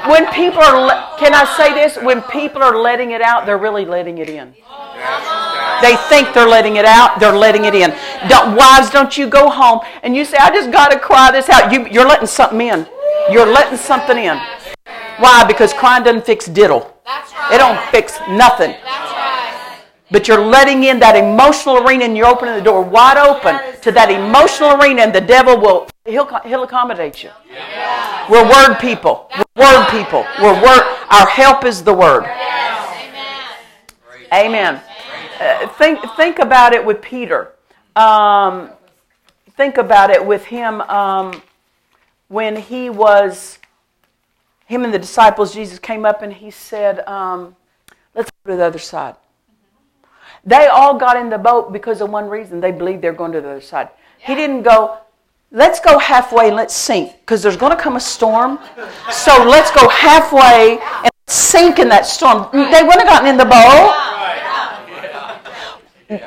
When 0.09 0.31
people 0.33 0.61
are 0.61 0.79
le- 0.79 1.15
can 1.17 1.33
I 1.33 1.45
say 1.57 1.73
this? 1.73 1.97
When 1.97 2.21
people 2.23 2.61
are 2.61 2.77
letting 2.77 3.11
it 3.11 3.21
out, 3.21 3.45
they're 3.45 3.57
really 3.57 3.85
letting 3.85 4.17
it 4.19 4.29
in. 4.29 4.53
They 5.81 5.95
think 6.09 6.33
they're 6.33 6.47
letting 6.47 6.77
it 6.77 6.85
out. 6.85 7.19
They're 7.19 7.35
letting 7.35 7.65
it 7.65 7.75
in. 7.75 7.93
Don't, 8.27 8.55
wives, 8.55 8.89
don't 8.89 9.17
you 9.17 9.27
go 9.27 9.49
home 9.49 9.81
and 10.03 10.15
you 10.15 10.25
say, 10.25 10.37
"I 10.37 10.49
just 10.49 10.71
got 10.71 10.91
to 10.91 10.99
cry 10.99 11.31
this 11.31 11.49
out." 11.49 11.71
You, 11.71 11.87
you're 11.87 12.07
letting 12.07 12.27
something 12.27 12.61
in. 12.61 12.87
You're 13.29 13.45
letting 13.45 13.77
something 13.77 14.17
in. 14.17 14.39
Why? 15.17 15.43
Because 15.45 15.73
crying 15.73 16.03
doesn't 16.03 16.25
fix 16.25 16.45
diddle. 16.45 16.93
Right. 17.05 17.53
It 17.53 17.57
don't 17.57 17.81
fix 17.91 18.19
nothing. 18.29 18.71
Right. 18.71 19.81
But 20.11 20.27
you're 20.27 20.43
letting 20.43 20.83
in 20.83 20.99
that 20.99 21.15
emotional 21.15 21.77
arena 21.85 22.05
and 22.05 22.15
you're 22.15 22.27
opening 22.27 22.55
the 22.55 22.61
door 22.61 22.81
wide 22.81 23.17
open 23.17 23.59
to 23.81 23.91
that 23.91 24.11
emotional 24.11 24.79
arena 24.79 25.01
and 25.01 25.13
the 25.13 25.21
devil 25.21 25.59
will 25.59 25.87
he'll, 26.05 26.39
he'll 26.39 26.63
accommodate 26.63 27.23
you. 27.23 27.31
We're 28.29 28.49
word 28.49 28.77
people. 28.79 29.29
We're 29.55 29.63
word 29.63 29.89
people. 29.89 30.25
We're 30.41 30.61
word 30.61 30.95
our 31.09 31.27
help 31.27 31.65
is 31.65 31.83
the 31.83 31.93
word. 31.93 32.23
Amen. 34.33 34.33
Amen. 34.33 34.81
uh, 35.39 35.67
think 35.67 35.99
think 36.15 36.39
about 36.39 36.73
it 36.73 36.83
with 36.83 37.01
Peter. 37.01 37.53
Um, 37.95 38.71
think 39.55 39.77
about 39.77 40.09
it 40.09 40.25
with 40.25 40.45
him 40.45 40.81
um, 40.81 41.41
when 42.27 42.55
he 42.55 42.89
was 42.89 43.59
him 44.65 44.83
and 44.83 44.93
the 44.93 44.99
disciples. 44.99 45.53
Jesus 45.53 45.77
came 45.77 46.05
up 46.05 46.21
and 46.21 46.33
he 46.33 46.49
said, 46.49 47.07
um, 47.07 47.55
"Let's 48.15 48.31
go 48.43 48.51
to 48.51 48.57
the 48.57 48.65
other 48.65 48.79
side." 48.79 49.15
They 50.43 50.67
all 50.67 50.97
got 50.97 51.17
in 51.17 51.29
the 51.29 51.37
boat 51.37 51.71
because 51.71 52.01
of 52.01 52.09
one 52.09 52.29
reason. 52.29 52.59
They 52.59 52.71
believed 52.71 53.01
they're 53.01 53.13
going 53.13 53.31
to 53.31 53.41
the 53.41 53.49
other 53.49 53.61
side. 53.61 53.89
He 54.19 54.35
didn't 54.35 54.63
go, 54.63 54.99
let's 55.51 55.79
go 55.79 55.97
halfway 55.97 56.47
and 56.47 56.55
let's 56.55 56.73
sink 56.73 57.13
because 57.19 57.41
there's 57.41 57.57
going 57.57 57.75
to 57.75 57.81
come 57.81 57.95
a 57.95 57.99
storm. 57.99 58.59
So 59.11 59.45
let's 59.47 59.71
go 59.71 59.87
halfway 59.89 60.79
and 61.03 61.11
sink 61.27 61.79
in 61.79 61.89
that 61.89 62.05
storm. 62.05 62.47
They 62.51 62.83
wouldn't 62.83 63.07
have 63.07 63.07
gotten 63.07 63.29
in 63.29 63.37
the 63.37 63.45
boat. 63.45 64.11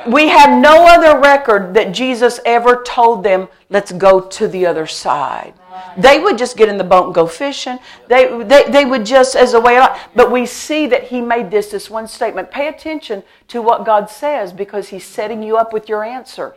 We 0.07 0.27
have 0.27 0.61
no 0.61 0.85
other 0.87 1.17
record 1.19 1.73
that 1.75 1.93
Jesus 1.93 2.41
ever 2.45 2.83
told 2.83 3.23
them, 3.23 3.47
let's 3.69 3.93
go 3.93 4.19
to 4.19 4.47
the 4.47 4.65
other 4.65 4.85
side. 4.85 5.53
They 5.97 6.19
would 6.19 6.37
just 6.37 6.57
get 6.57 6.67
in 6.67 6.77
the 6.77 6.83
boat 6.83 7.05
and 7.05 7.15
go 7.15 7.25
fishing. 7.25 7.79
They, 8.07 8.43
they, 8.43 8.69
they 8.69 8.83
would 8.83 9.05
just, 9.05 9.35
as 9.35 9.53
a 9.53 9.59
way 9.61 9.77
of 9.77 9.89
life. 9.89 10.07
But 10.15 10.31
we 10.31 10.45
see 10.45 10.87
that 10.87 11.05
he 11.05 11.21
made 11.21 11.49
this, 11.49 11.71
this 11.71 11.89
one 11.89 12.07
statement. 12.07 12.51
Pay 12.51 12.67
attention 12.67 13.23
to 13.47 13.61
what 13.61 13.85
God 13.85 14.09
says 14.09 14.51
because 14.51 14.89
he's 14.89 15.05
setting 15.05 15.41
you 15.41 15.55
up 15.55 15.71
with 15.71 15.87
your 15.87 16.03
answer. 16.03 16.55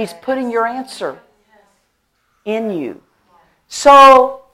He's 0.00 0.14
putting 0.14 0.50
your 0.50 0.66
answer 0.66 1.20
in 2.46 2.70
you. 2.70 3.02
So, 3.68 4.44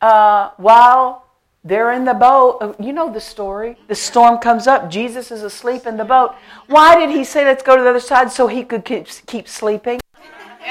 uh, 0.00 0.52
while 0.56 1.26
they're 1.62 1.92
in 1.92 2.06
the 2.06 2.14
boat, 2.14 2.56
uh, 2.62 2.72
you 2.82 2.94
know 2.94 3.12
the 3.12 3.20
story. 3.20 3.76
The 3.88 3.94
storm 3.94 4.38
comes 4.38 4.66
up. 4.66 4.90
Jesus 4.90 5.30
is 5.30 5.42
asleep 5.42 5.86
in 5.86 5.98
the 5.98 6.06
boat. 6.06 6.34
Why 6.68 6.98
did 6.98 7.10
he 7.10 7.22
say, 7.22 7.44
let's 7.44 7.62
go 7.62 7.76
to 7.76 7.82
the 7.82 7.90
other 7.90 8.00
side? 8.00 8.32
So 8.32 8.46
he 8.46 8.64
could 8.64 8.86
keep, 8.86 9.08
keep 9.26 9.46
sleeping. 9.46 10.00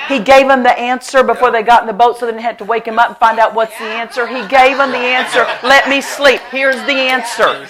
He 0.08 0.18
gave 0.18 0.48
them 0.48 0.64
the 0.64 0.76
answer 0.78 1.22
before 1.22 1.52
they 1.52 1.62
got 1.62 1.84
in 1.84 1.88
the 1.88 1.94
boat 1.94 2.18
so 2.18 2.26
they 2.26 2.32
didn't 2.32 2.44
have 2.44 2.58
to 2.58 2.66
wake 2.66 2.88
him 2.88 2.98
up 2.98 3.10
and 3.10 3.18
find 3.18 3.38
out 3.38 3.54
what's 3.54 3.78
the 3.78 3.86
answer. 3.86 4.26
He 4.26 4.48
gave 4.48 4.78
them 4.78 4.90
the 4.90 4.98
answer. 4.98 5.46
Let 5.62 5.88
me 5.88 6.02
sleep. 6.02 6.42
Here's 6.50 6.78
the 6.88 6.94
answer. 6.94 7.68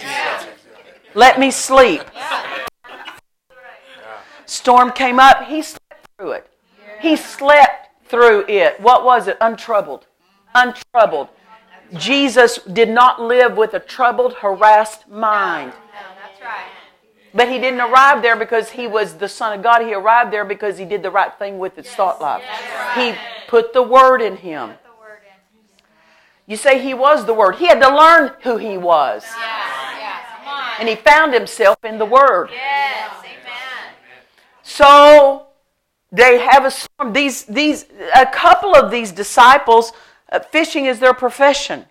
Let 1.14 1.42
me 1.42 1.52
sleep. 1.52 2.04
Storm 4.46 4.94
came 4.94 5.20
up. 5.20 5.44
He 5.44 5.62
slept 5.62 5.82
through 6.22 6.32
it. 6.34 6.48
He 7.00 7.16
slept 7.16 7.90
through 8.06 8.46
it. 8.48 8.80
What 8.80 9.04
was 9.04 9.28
it? 9.28 9.38
Untroubled. 9.42 10.06
Untroubled. 10.54 11.30
Jesus 11.96 12.60
did 12.72 12.90
not 12.90 13.22
live 13.22 13.58
with 13.58 13.74
a 13.74 13.80
troubled, 13.80 14.34
harassed 14.36 15.10
mind. 15.10 15.72
No, 15.72 15.78
that's 16.22 16.42
right. 16.42 16.66
But 17.34 17.50
he 17.50 17.60
didn't 17.60 17.82
arrive 17.82 18.22
there 18.22 18.36
because 18.36 18.70
he 18.70 18.88
was 18.88 19.16
the 19.16 19.28
Son 19.28 19.58
of 19.58 19.64
God. 19.64 19.82
He 19.82 19.94
arrived 19.94 20.32
there 20.32 20.46
because 20.46 20.78
he 20.78 20.86
did 20.86 21.02
the 21.02 21.12
right 21.12 21.34
thing 21.40 21.60
with 21.60 21.76
his 21.76 21.88
thought 21.88 22.22
life. 22.22 22.44
He 22.96 23.14
put 23.48 23.74
the 23.74 23.84
Word 23.84 24.22
in 24.22 24.38
him. 24.38 24.70
Put 24.70 24.84
the 24.84 24.90
word 25.00 25.20
in. 25.26 26.52
You 26.52 26.58
say 26.58 26.82
he 26.82 26.94
was 26.94 27.26
the 27.26 27.34
Word. 27.34 27.56
He 27.56 27.68
had 27.68 27.82
to 27.82 27.96
learn 27.96 28.34
who 28.44 28.58
he 28.58 28.78
was. 28.78 29.24
Yes, 29.24 29.36
yes. 29.98 30.80
And 30.80 30.88
he 30.88 30.96
found 30.96 31.34
himself 31.34 31.84
in 31.84 31.98
the 31.98 32.06
Word. 32.06 32.50
Yes, 32.52 33.12
amen. 33.24 33.96
So 34.62 35.48
they 36.12 36.40
have 36.40 36.66
a 36.66 36.72
storm. 36.72 37.14
These, 37.14 37.46
these, 37.46 37.86
a 38.14 38.26
couple 38.26 38.76
of 38.76 38.92
these 38.92 39.12
disciples, 39.12 39.94
uh, 40.32 40.40
fishing 40.40 40.86
is 40.86 41.00
their 41.00 41.14
profession. 41.14 41.86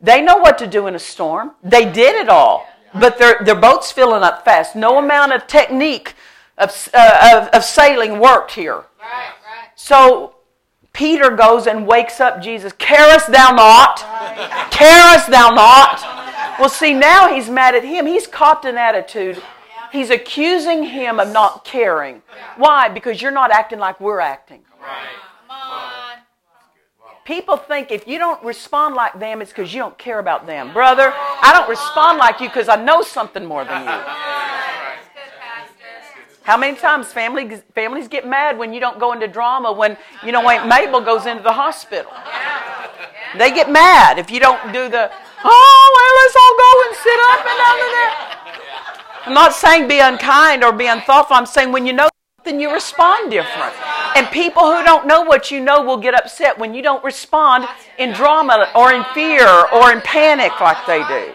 They 0.00 0.20
know 0.20 0.36
what 0.36 0.58
to 0.58 0.66
do 0.66 0.88
in 0.88 0.94
a 0.94 0.98
storm. 0.98 1.52
They 1.62 1.84
did 1.84 2.16
it 2.16 2.28
all, 2.28 2.66
but 2.92 3.18
their 3.18 3.38
their 3.44 3.54
boat's 3.54 3.92
filling 3.92 4.24
up 4.24 4.44
fast. 4.44 4.74
No 4.74 4.98
amount 4.98 5.32
of 5.32 5.46
technique 5.46 6.14
of, 6.58 6.88
uh, 6.92 7.36
of, 7.36 7.48
of 7.48 7.64
sailing 7.64 8.18
worked 8.18 8.52
here. 8.52 8.84
So 9.76 10.34
Peter 10.92 11.30
goes 11.30 11.66
and 11.68 11.86
wakes 11.86 12.20
up 12.20 12.42
Jesus. 12.42 12.72
Carest 12.72 13.30
thou 13.30 13.52
not? 13.52 14.00
Carest 14.70 15.30
thou 15.30 15.50
not? 15.50 16.02
Well, 16.58 16.68
see, 16.68 16.92
now 16.92 17.32
he's 17.32 17.48
mad 17.48 17.74
at 17.74 17.84
him. 17.84 18.06
He's 18.06 18.26
copped 18.26 18.64
an 18.64 18.76
attitude. 18.76 19.42
He's 19.92 20.08
accusing 20.08 20.84
him 20.84 21.20
of 21.20 21.30
not 21.30 21.64
caring. 21.64 22.22
Why? 22.56 22.88
Because 22.88 23.20
you're 23.20 23.30
not 23.30 23.50
acting 23.50 23.78
like 23.78 24.00
we're 24.00 24.20
acting. 24.20 24.62
People 27.24 27.56
think 27.56 27.92
if 27.92 28.08
you 28.08 28.18
don't 28.18 28.42
respond 28.42 28.96
like 28.96 29.20
them, 29.20 29.42
it's 29.42 29.52
because 29.52 29.72
you 29.72 29.80
don't 29.80 29.96
care 29.98 30.18
about 30.18 30.46
them. 30.46 30.72
Brother, 30.72 31.12
I 31.14 31.52
don't 31.52 31.68
respond 31.68 32.18
like 32.18 32.40
you 32.40 32.48
because 32.48 32.68
I 32.68 32.82
know 32.82 33.02
something 33.02 33.44
more 33.44 33.64
than 33.64 33.84
you. 33.84 34.00
How 36.42 36.56
many 36.56 36.76
times 36.76 37.12
families 37.12 37.62
families 37.72 38.08
get 38.08 38.26
mad 38.26 38.58
when 38.58 38.72
you 38.72 38.80
don't 38.80 38.98
go 38.98 39.12
into 39.12 39.28
drama 39.28 39.72
when 39.72 39.96
you 40.24 40.32
know 40.32 40.48
Aunt 40.48 40.68
Mabel 40.68 41.00
goes 41.00 41.26
into 41.26 41.42
the 41.42 41.52
hospital? 41.52 42.10
They 43.38 43.52
get 43.52 43.70
mad 43.70 44.18
if 44.18 44.28
you 44.30 44.40
don't 44.40 44.72
do 44.72 44.88
the 44.88 45.10
oh 45.44 45.84
well 45.94 46.14
let's 46.18 46.36
all 46.42 46.56
go 46.58 46.72
and 46.88 46.92
sit 46.98 47.20
up 47.30 47.46
and 47.46 47.58
down 47.62 47.78
there. 47.94 48.41
I'm 49.24 49.34
not 49.34 49.52
saying 49.52 49.88
be 49.88 50.00
unkind 50.00 50.64
or 50.64 50.72
be 50.72 50.86
unthoughtful. 50.86 51.36
I'm 51.36 51.46
saying 51.46 51.70
when 51.72 51.86
you 51.86 51.92
know 51.92 52.08
something 52.38 52.60
you 52.60 52.72
respond 52.72 53.30
different. 53.30 53.72
And 54.16 54.26
people 54.28 54.62
who 54.62 54.82
don't 54.84 55.06
know 55.06 55.22
what 55.22 55.50
you 55.50 55.60
know 55.60 55.82
will 55.82 55.96
get 55.96 56.14
upset 56.14 56.58
when 56.58 56.74
you 56.74 56.82
don't 56.82 57.02
respond 57.04 57.68
in 57.98 58.12
drama 58.12 58.68
or 58.74 58.92
in 58.92 59.04
fear 59.14 59.46
or 59.72 59.92
in 59.92 60.00
panic 60.00 60.60
like 60.60 60.84
they 60.86 61.04
do. 61.06 61.32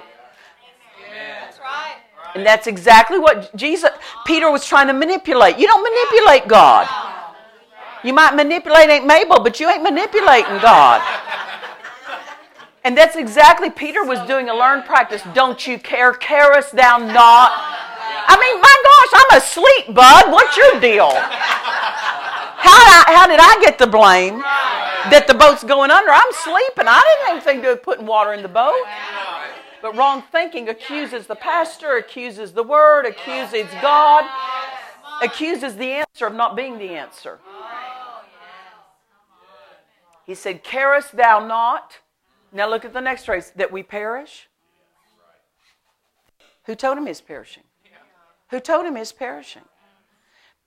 And 2.36 2.46
that's 2.46 2.68
exactly 2.68 3.18
what 3.18 3.56
Jesus 3.56 3.90
Peter 4.26 4.52
was 4.52 4.66
trying 4.66 4.88
to 4.88 4.94
manipulate. 4.94 5.58
You 5.58 5.66
don't 5.66 5.82
manipulate 5.82 6.48
God. 6.48 6.88
You 8.04 8.14
might 8.14 8.36
manipulate 8.36 8.90
Aunt 8.90 9.08
Mabel, 9.08 9.40
but 9.40 9.60
you 9.60 9.70
ain't 9.70 9.82
manipulating 9.82 10.60
God. 10.62 11.02
And 12.84 12.98
that's 12.98 13.16
exactly 13.16 13.70
Peter 13.70 14.04
was 14.04 14.20
doing 14.28 14.50
a 14.50 14.54
learned 14.54 14.86
practice. 14.86 15.22
Don't 15.34 15.66
you 15.66 15.80
care? 15.80 16.14
Carest 16.14 16.74
thou 16.74 16.98
not? 16.98 17.77
I 18.28 18.36
mean, 18.36 18.62
my 18.62 18.76
gosh, 18.84 19.12
I'm 19.16 19.38
asleep, 19.38 19.96
bud. 19.96 20.32
What's 20.32 20.58
your 20.58 20.80
deal? 20.80 21.10
How 22.60 22.78
did, 22.84 22.94
I, 22.94 23.14
how 23.16 23.28
did 23.28 23.40
I 23.40 23.62
get 23.62 23.78
the 23.78 23.88
blame 23.88 24.40
that 25.10 25.26
the 25.28 25.34
boat's 25.34 25.64
going 25.64 25.92
under? 25.92 26.12
I'm 26.12 26.32
sleeping. 26.32 26.86
I 26.88 27.02
didn't 27.02 27.28
have 27.28 27.38
anything 27.38 27.58
to 27.58 27.64
do 27.64 27.70
with 27.76 27.84
putting 27.84 28.06
water 28.06 28.34
in 28.34 28.42
the 28.42 28.50
boat. 28.50 28.84
But 29.82 29.96
wrong 29.96 30.24
thinking 30.32 30.68
accuses 30.68 31.28
the 31.28 31.36
pastor, 31.36 31.96
accuses 31.96 32.52
the 32.52 32.64
word, 32.64 33.06
accuses 33.06 33.68
God, 33.82 34.26
accuses 35.22 35.78
the 35.78 36.04
answer 36.04 36.28
of 36.28 36.34
not 36.34 36.56
being 36.56 36.78
the 36.78 36.90
answer. 36.90 37.40
He 40.26 40.36
said, 40.36 40.64
Carest 40.64 41.16
thou 41.16 41.46
not? 41.46 42.00
Now 42.52 42.70
look 42.70 42.84
at 42.84 42.92
the 42.92 43.02
next 43.02 43.26
phrase 43.26 43.54
that 43.56 43.72
we 43.72 43.84
perish. 43.84 44.50
Who 46.66 46.76
told 46.76 46.98
him 46.98 47.06
he's 47.06 47.22
perishing? 47.22 47.64
Who 48.50 48.60
told 48.60 48.86
him 48.86 48.96
he's 48.96 49.12
perishing? 49.12 49.64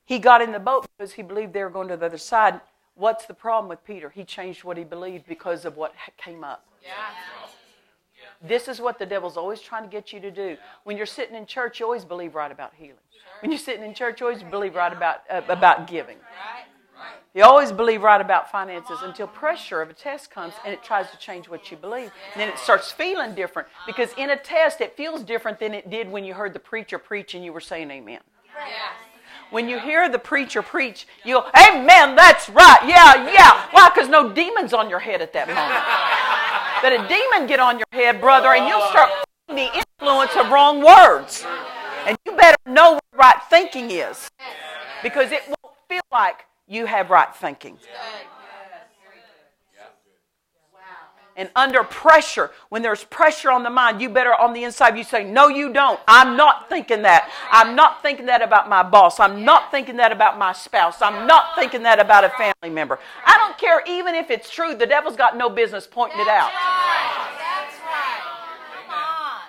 He 0.05 0.19
got 0.19 0.43
in 0.43 0.53
the 0.53 0.59
boat 0.59 0.87
because 0.97 1.13
he 1.13 1.23
believed 1.23 1.53
they 1.53 1.63
were 1.63 1.71
going 1.71 1.89
to 1.89 1.97
the 1.97 2.07
other 2.07 2.19
side. 2.19 2.61
What's 2.95 3.27
the 3.27 3.35
problem 3.35 3.69
with 3.69 3.85
Peter? 3.85 4.11
He 4.11 4.25
changed 4.25 4.65
what 4.65 4.77
he 4.77 4.85
believed 4.85 5.27
because 5.27 5.65
of 5.65 5.77
what 5.77 5.95
came 6.19 6.45
up. 6.45 6.67
This 8.43 8.69
is 8.69 8.81
what 8.81 8.99
the 8.99 9.07
devil's 9.07 9.37
always 9.37 9.61
trying 9.61 9.85
to 9.85 9.89
get 9.89 10.13
you 10.13 10.21
to 10.21 10.31
do. 10.31 10.57
When 10.85 10.97
you're 10.97 11.07
sitting 11.07 11.37
in 11.37 11.47
church, 11.47 11.81
you 11.81 11.87
always 11.87 12.05
believe 12.05 12.35
right 12.35 12.51
about 12.51 12.73
healing. 12.75 12.97
When 13.41 13.51
you're 13.51 13.59
sitting 13.59 13.85
in 13.85 13.95
church, 13.95 14.21
you 14.21 14.27
always 14.27 14.43
believe 14.43 14.75
right 14.75 14.93
about 14.93 15.21
uh, 15.31 15.43
about 15.49 15.87
giving. 15.87 16.17
You 17.35 17.45
always 17.45 17.71
believe 17.71 18.03
right 18.03 18.21
about 18.21 18.51
finances 18.51 18.99
until 19.03 19.29
pressure 19.29 19.81
of 19.81 19.89
a 19.89 19.93
test 19.93 20.33
comes 20.33 20.53
and 20.65 20.75
it 20.75 20.83
tries 20.83 21.11
to 21.13 21.17
change 21.17 21.49
what 21.49 21.71
you 21.71 21.77
believe. 21.77 22.11
And 22.33 22.41
then 22.41 22.49
it 22.49 22.59
starts 22.59 22.91
feeling 22.91 23.35
different 23.35 23.69
because 23.87 24.13
in 24.17 24.31
a 24.31 24.33
uh-huh. 24.33 24.43
test 24.43 24.81
it 24.81 24.97
feels 24.97 25.23
different 25.23 25.61
than 25.61 25.73
it 25.73 25.91
did 25.91 26.11
when 26.11 26.25
you 26.25 26.35
heard 26.35 26.53
the 26.53 26.61
preacher 26.61 26.99
preach 26.99 27.35
and 27.35 27.45
you 27.45 27.53
were 27.53 27.61
saying 27.61 27.89
amen. 27.91 28.21
When 29.51 29.69
you 29.69 29.79
hear 29.79 30.09
the 30.09 30.19
preacher 30.19 30.63
preach, 30.63 31.07
you 31.25 31.35
go, 31.35 31.47
Amen, 31.57 32.15
that's 32.15 32.49
right. 32.49 32.79
Yeah, 32.87 33.33
yeah. 33.33 33.67
Why? 33.73 33.91
Because 33.93 34.09
no 34.09 34.33
demon's 34.33 34.73
on 34.73 34.89
your 34.89 35.01
head 35.01 35.23
at 35.23 35.33
that 35.33 35.49
moment. 35.49 35.85
But 36.83 36.95
a 36.95 37.09
demon 37.09 37.47
get 37.47 37.61
on 37.61 37.77
your 37.77 37.87
head, 37.93 38.23
brother, 38.23 38.55
and 38.55 38.67
you'll 38.67 38.81
start 38.89 39.11
oh. 39.13 39.23
feeling 39.47 39.71
the 39.71 39.85
influence 40.01 40.35
of 40.35 40.51
wrong 40.51 40.83
words. 40.83 41.45
And 42.07 42.17
you 42.25 42.33
better 42.33 42.57
know 42.65 42.93
what 42.93 43.03
right 43.13 43.37
thinking 43.51 43.91
is. 43.91 44.31
Because 45.03 45.31
it 45.31 45.43
won't 45.47 45.77
feel 45.91 46.01
like 46.11 46.47
you 46.71 46.87
have 46.87 47.11
right 47.11 47.35
thinking. 47.35 47.77
And 51.37 51.49
under 51.57 51.83
pressure, 51.85 52.51
when 52.69 52.83
there's 52.83 53.05
pressure 53.05 53.51
on 53.51 53.63
the 53.63 53.71
mind, 53.71 54.03
you 54.03 54.11
better 54.11 54.35
on 54.35 54.53
the 54.53 54.65
inside, 54.65 54.99
you 54.99 55.05
say, 55.05 55.25
No, 55.25 55.49
you 55.49 55.73
don't. 55.73 55.99
I'm 56.07 56.37
not 56.37 56.69
thinking 56.69 57.03
that. 57.03 57.31
I'm 57.51 57.75
not 57.75 58.03
thinking 58.03 58.27
that 58.27 58.43
about 58.43 58.69
my 58.69 58.83
boss. 58.83 59.19
I'm 59.19 59.43
not 59.43 59.71
thinking 59.71 59.97
that 59.97 60.13
about 60.13 60.39
my 60.39 60.53
spouse. 60.53 61.01
I'm 61.01 61.27
not 61.27 61.55
thinking 61.55 61.83
that 61.85 61.99
about 61.99 62.25
a 62.25 62.31
family 62.31 62.69
member. 62.69 62.99
I 63.25 63.39
don't 63.39 63.57
care 63.57 63.83
even 63.87 64.15
if 64.15 64.31
it's 64.31 64.51
true. 64.51 64.75
The 64.75 64.87
devil's 64.87 65.17
got 65.17 65.35
no 65.37 65.49
business 65.49 65.87
pointing 65.91 66.21
it 66.21 66.29
out. 66.29 66.51
That's 66.53 67.79
right. 67.89 68.21
Come 68.87 68.95
on. 68.95 69.41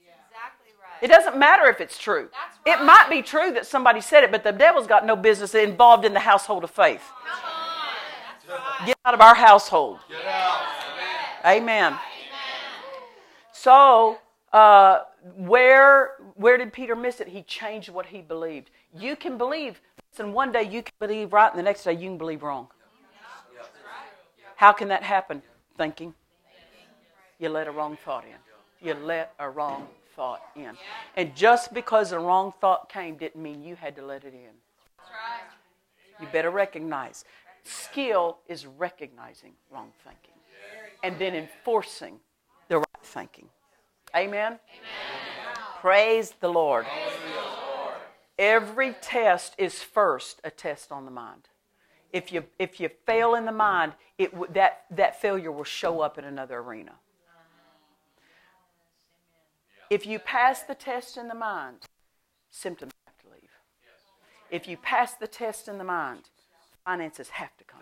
Exactly 0.00 0.72
right. 0.82 0.95
It 1.06 1.10
doesn't 1.10 1.38
matter 1.38 1.70
if 1.70 1.80
it's 1.80 1.98
true. 1.98 2.28
That's 2.64 2.80
It 2.80 2.84
might 2.84 3.08
be 3.08 3.22
true 3.22 3.52
that 3.52 3.64
somebody 3.64 4.00
said 4.00 4.24
it, 4.24 4.32
but 4.32 4.42
the 4.42 4.50
devil's 4.50 4.88
got 4.88 5.06
no 5.06 5.14
business 5.14 5.54
involved 5.54 6.04
in 6.04 6.12
the 6.12 6.18
household 6.18 6.64
of 6.64 6.70
faith. 6.72 7.00
Get 8.84 8.98
out 9.04 9.14
of 9.14 9.20
our 9.20 9.36
household. 9.36 10.00
Amen. 11.44 11.96
So, 13.52 14.18
uh, 14.52 15.02
where 15.36 16.14
where 16.34 16.58
did 16.58 16.72
Peter 16.72 16.96
miss 16.96 17.20
it? 17.20 17.28
He 17.28 17.42
changed 17.42 17.88
what 17.88 18.06
he 18.06 18.20
believed. 18.20 18.70
You 18.92 19.14
can 19.14 19.38
believe. 19.38 19.80
Listen, 20.10 20.32
one 20.32 20.50
day 20.50 20.64
you 20.64 20.82
can 20.82 20.94
believe 20.98 21.32
right, 21.32 21.50
and 21.52 21.56
the 21.56 21.62
next 21.62 21.84
day 21.84 21.92
you 21.92 22.08
can 22.08 22.18
believe 22.18 22.42
wrong. 22.42 22.66
How 24.56 24.72
can 24.72 24.88
that 24.88 25.04
happen? 25.04 25.40
Thinking. 25.78 26.14
You 27.38 27.48
let 27.50 27.68
a 27.68 27.70
wrong 27.70 27.96
thought 28.04 28.24
in. 28.24 28.88
You 28.88 28.94
let 28.94 29.34
a 29.38 29.48
wrong 29.48 29.86
thought 30.16 30.40
in. 30.56 30.72
And 31.16 31.36
just 31.36 31.72
because 31.72 32.12
a 32.12 32.18
wrong 32.18 32.52
thought 32.60 32.88
came 32.88 33.16
didn't 33.16 33.40
mean 33.40 33.62
you 33.62 33.76
had 33.76 33.94
to 33.96 34.04
let 34.04 34.24
it 34.24 34.34
in. 34.34 34.54
You 36.18 36.26
better 36.32 36.50
recognize. 36.50 37.24
Skill 37.62 38.38
is 38.48 38.66
recognizing 38.66 39.52
wrong 39.70 39.92
thinking 40.02 40.34
and 41.02 41.18
then 41.18 41.34
enforcing 41.34 42.18
the 42.68 42.78
right 42.78 42.86
thinking. 43.02 43.48
Amen? 44.14 44.52
Amen. 44.52 44.58
Praise 45.80 46.32
the 46.40 46.48
Lord. 46.48 46.86
Every 48.38 48.94
test 49.00 49.54
is 49.58 49.82
first 49.82 50.40
a 50.44 50.50
test 50.50 50.92
on 50.92 51.04
the 51.04 51.10
mind. 51.10 51.48
If 52.12 52.32
you, 52.32 52.44
if 52.58 52.80
you 52.80 52.88
fail 53.04 53.34
in 53.34 53.44
the 53.44 53.52
mind, 53.52 53.92
it, 54.18 54.54
that, 54.54 54.84
that 54.90 55.20
failure 55.20 55.52
will 55.52 55.64
show 55.64 56.00
up 56.00 56.18
in 56.18 56.24
another 56.24 56.58
arena. 56.58 56.92
If 59.88 60.04
you 60.06 60.18
pass 60.18 60.62
the 60.62 60.74
test 60.74 61.16
in 61.16 61.28
the 61.28 61.34
mind, 61.34 61.78
symptoms 62.50 62.92
have 63.06 63.16
to 63.18 63.28
leave. 63.28 63.50
If 64.50 64.66
you 64.66 64.76
pass 64.76 65.14
the 65.14 65.28
test 65.28 65.68
in 65.68 65.78
the 65.78 65.84
mind, 65.84 66.28
finances 66.84 67.28
have 67.28 67.56
to 67.58 67.64
come. 67.64 67.80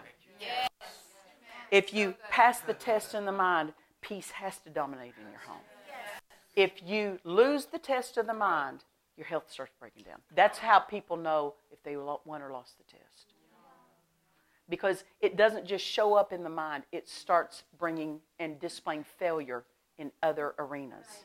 If 1.71 1.95
you 1.95 2.15
pass 2.31 2.61
the 2.61 2.75
test 2.75 3.15
in 3.15 3.25
the 3.25 3.33
mind, 3.33 3.73
peace 4.01 4.31
has 4.33 4.59
to 4.59 4.71
dominate 4.71 5.15
in 5.19 5.31
your 5.31 5.41
home. 5.41 5.63
If 6.55 6.73
you 6.85 7.19
lose 7.25 7.67
the 7.67 7.79
test 7.79 8.19
of 8.19 8.27
the 8.27 8.35
mind, 8.35 8.85
your 9.17 9.27
health 9.27 9.51
starts 9.51 9.73
breaking 9.81 10.05
down. 10.05 10.19
That's 10.35 10.59
how 10.59 10.81
people 10.81 11.17
know 11.17 11.55
if 11.73 11.83
they 11.83 11.97
won 11.97 12.43
or 12.43 12.51
lost 12.51 12.77
the 12.79 12.85
test. 12.85 13.33
Because 14.69 15.05
it 15.21 15.37
doesn't 15.37 15.67
just 15.67 15.85
show 15.85 16.15
up 16.15 16.33
in 16.33 16.43
the 16.43 16.51
mind, 16.51 16.85
it 16.93 17.09
starts 17.09 17.65
bringing 17.79 18.21
and 18.39 18.61
displaying 18.61 19.05
failure 19.05 19.65
in 19.99 20.13
other 20.23 20.55
arenas. 20.59 21.25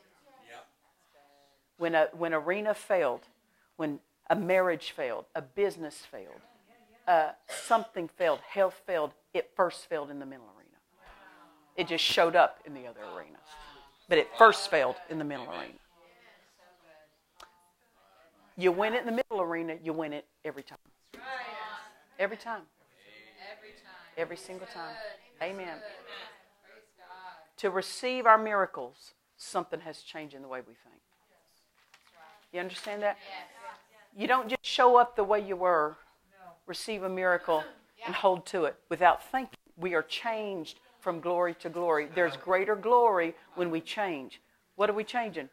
When, 1.80 1.94
a, 1.94 2.08
when 2.12 2.34
arena 2.34 2.74
failed, 2.74 3.22
when 3.76 4.00
a 4.28 4.36
marriage 4.36 4.90
failed, 4.90 5.24
a 5.34 5.40
business 5.40 5.96
failed, 6.10 6.42
uh, 7.08 7.30
something 7.48 8.06
failed, 8.06 8.40
health 8.46 8.82
failed, 8.86 9.12
it 9.32 9.50
first 9.56 9.88
failed 9.88 10.10
in 10.10 10.18
the 10.18 10.26
mental 10.26 10.48
arena. 10.58 10.76
It 11.78 11.88
just 11.88 12.04
showed 12.04 12.36
up 12.36 12.58
in 12.66 12.74
the 12.74 12.86
other 12.86 13.00
arena. 13.16 13.38
But 14.10 14.18
it 14.18 14.28
first 14.36 14.70
failed 14.70 14.96
in 15.08 15.16
the 15.16 15.24
mental 15.24 15.48
arena. 15.48 15.72
You 18.58 18.72
win 18.72 18.92
it 18.92 19.00
in 19.00 19.06
the 19.06 19.12
middle 19.12 19.40
arena, 19.40 19.76
you 19.82 19.94
win 19.94 20.12
it 20.12 20.26
every 20.44 20.62
time. 20.62 20.76
Every 22.18 22.36
time. 22.36 22.64
Every 24.18 24.36
single 24.36 24.66
time. 24.66 24.96
Amen. 25.42 25.78
To 27.56 27.70
receive 27.70 28.26
our 28.26 28.36
miracles, 28.36 29.14
something 29.38 29.80
has 29.80 30.02
changed 30.02 30.34
in 30.34 30.42
the 30.42 30.48
way 30.48 30.60
we 30.60 30.74
think. 30.74 31.00
You 32.52 32.60
understand 32.60 33.02
that? 33.02 33.16
You 34.16 34.26
don't 34.26 34.48
just 34.48 34.64
show 34.64 34.96
up 34.96 35.14
the 35.14 35.24
way 35.24 35.40
you 35.40 35.56
were, 35.56 35.96
receive 36.66 37.04
a 37.04 37.08
miracle, 37.08 37.62
and 38.04 38.14
hold 38.14 38.46
to 38.46 38.64
it 38.64 38.76
without 38.88 39.30
thinking. 39.30 39.58
We 39.76 39.94
are 39.94 40.02
changed 40.02 40.80
from 41.00 41.20
glory 41.20 41.54
to 41.54 41.68
glory. 41.68 42.08
There's 42.14 42.36
greater 42.36 42.76
glory 42.76 43.34
when 43.54 43.70
we 43.70 43.80
change. 43.80 44.40
What 44.76 44.90
are 44.90 44.94
we 44.94 45.04
changing? 45.04 45.48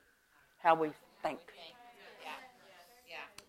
How 0.62 0.76
we 0.76 0.90
think. 1.22 1.40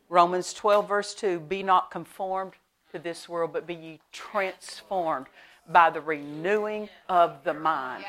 Romans 0.09 0.55
12, 0.55 0.89
verse 0.89 1.15
2 1.15 1.41
Be 1.41 1.62
not 1.62 1.91
conformed 1.91 2.53
to 2.93 2.99
this 2.99 3.29
world, 3.29 3.53
but 3.53 3.66
be 3.66 3.75
ye 3.75 4.01
transformed 4.12 5.27
by 5.69 5.91
the 5.91 6.01
renewing 6.01 6.89
of 7.09 7.45
the 7.45 7.53
mind. 7.53 8.05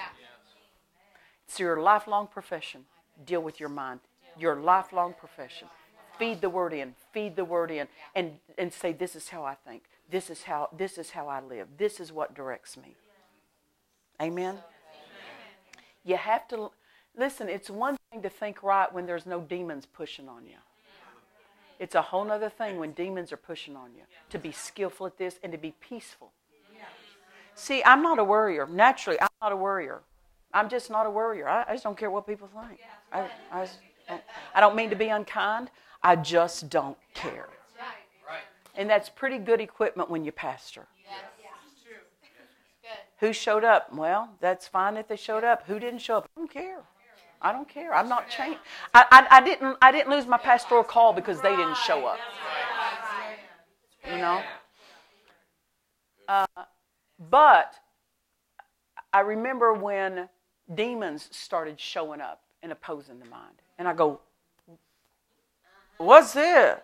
It's 1.47 1.59
your 1.59 1.81
lifelong 1.81 2.27
profession. 2.27 2.85
Deal 3.25 3.41
with 3.41 3.59
your 3.59 3.69
mind. 3.69 3.99
Your 4.39 4.55
lifelong 4.55 5.13
profession. 5.13 5.67
Feed 6.17 6.41
the 6.41 6.49
word 6.49 6.73
in. 6.73 6.95
Feed 7.13 7.35
the 7.35 7.45
word 7.45 7.71
in. 7.71 7.87
And, 8.15 8.39
and 8.57 8.73
say, 8.73 8.93
This 8.93 9.15
is 9.15 9.29
how 9.29 9.43
I 9.43 9.55
think. 9.55 9.83
This 10.09 10.29
is 10.29 10.43
how 10.43 10.69
this 10.75 10.97
is 10.97 11.11
how 11.11 11.27
I 11.27 11.41
live. 11.41 11.67
This 11.77 11.99
is 11.99 12.11
what 12.11 12.33
directs 12.33 12.77
me. 12.77 12.95
Amen. 14.21 14.57
You 16.03 16.17
have 16.17 16.47
to 16.47 16.71
listen, 17.15 17.49
it's 17.49 17.69
one 17.69 17.97
thing 18.11 18.21
to 18.23 18.29
think 18.29 18.63
right 18.63 18.91
when 18.91 19.05
there's 19.05 19.25
no 19.25 19.41
demons 19.41 19.85
pushing 19.85 20.27
on 20.27 20.45
you. 20.45 20.57
It's 21.77 21.95
a 21.95 22.01
whole 22.01 22.29
other 22.29 22.49
thing 22.49 22.77
when 22.77 22.91
demons 22.91 23.31
are 23.31 23.37
pushing 23.37 23.75
on 23.75 23.91
you 23.95 24.03
to 24.31 24.39
be 24.39 24.51
skillful 24.51 25.05
at 25.05 25.17
this 25.17 25.39
and 25.43 25.51
to 25.51 25.57
be 25.57 25.73
peaceful. 25.79 26.31
See, 27.55 27.83
I'm 27.83 28.01
not 28.01 28.19
a 28.19 28.23
worrier. 28.23 28.65
Naturally, 28.67 29.19
I'm 29.19 29.27
not 29.41 29.51
a 29.51 29.55
worrier. 29.55 30.01
I'm 30.53 30.69
just 30.69 30.89
not 30.89 31.05
a 31.05 31.09
worrier. 31.09 31.47
I, 31.47 31.65
I 31.67 31.73
just 31.73 31.83
don't 31.83 31.97
care 31.97 32.09
what 32.09 32.25
people 32.25 32.47
think. 32.47 32.79
I, 33.11 33.27
I, 33.51 33.59
don't, 33.59 33.69
I 34.53 34.59
don't 34.59 34.75
mean 34.75 34.89
to 34.89 34.95
be 34.95 35.07
unkind. 35.07 35.69
I 36.01 36.15
just 36.15 36.69
don't 36.69 36.97
care. 37.13 37.49
And 38.75 38.89
that's 38.89 39.09
pretty 39.09 39.37
good 39.37 39.59
equipment 39.59 40.09
when 40.09 40.23
you 40.23 40.31
pastor. 40.31 40.87
Who 43.19 43.33
showed 43.33 43.65
up? 43.65 43.93
Well, 43.93 44.29
that's 44.39 44.67
fine 44.67 44.95
if 44.95 45.07
they 45.09 45.17
showed 45.17 45.43
up. 45.43 45.63
Who 45.67 45.79
didn't 45.79 45.99
show 45.99 46.17
up? 46.17 46.29
I 46.35 46.39
don't 46.39 46.51
care. 46.51 46.79
I 47.41 47.51
don't 47.51 47.67
care. 47.67 47.93
I'm 47.93 48.07
not 48.07 48.29
changed. 48.29 48.59
I, 48.93 49.05
I, 49.11 49.37
I, 49.37 49.41
didn't. 49.41 49.77
I 49.81 49.91
didn't 49.91 50.09
lose 50.09 50.25
my 50.25 50.37
pastoral 50.37 50.83
call 50.83 51.13
because 51.13 51.41
they 51.41 51.55
didn't 51.55 51.77
show 51.77 52.05
up. 52.05 52.19
You 54.09 54.17
know. 54.17 54.41
Uh, 56.27 56.45
but 57.29 57.73
I 59.11 59.21
remember 59.21 59.73
when 59.73 60.29
demons 60.73 61.27
started 61.31 61.79
showing 61.79 62.21
up 62.21 62.41
and 62.61 62.71
opposing 62.71 63.19
the 63.19 63.25
mind, 63.25 63.61
and 63.79 63.87
I 63.87 63.93
go, 63.93 64.19
"What's 65.97 66.35
it?" 66.35 66.83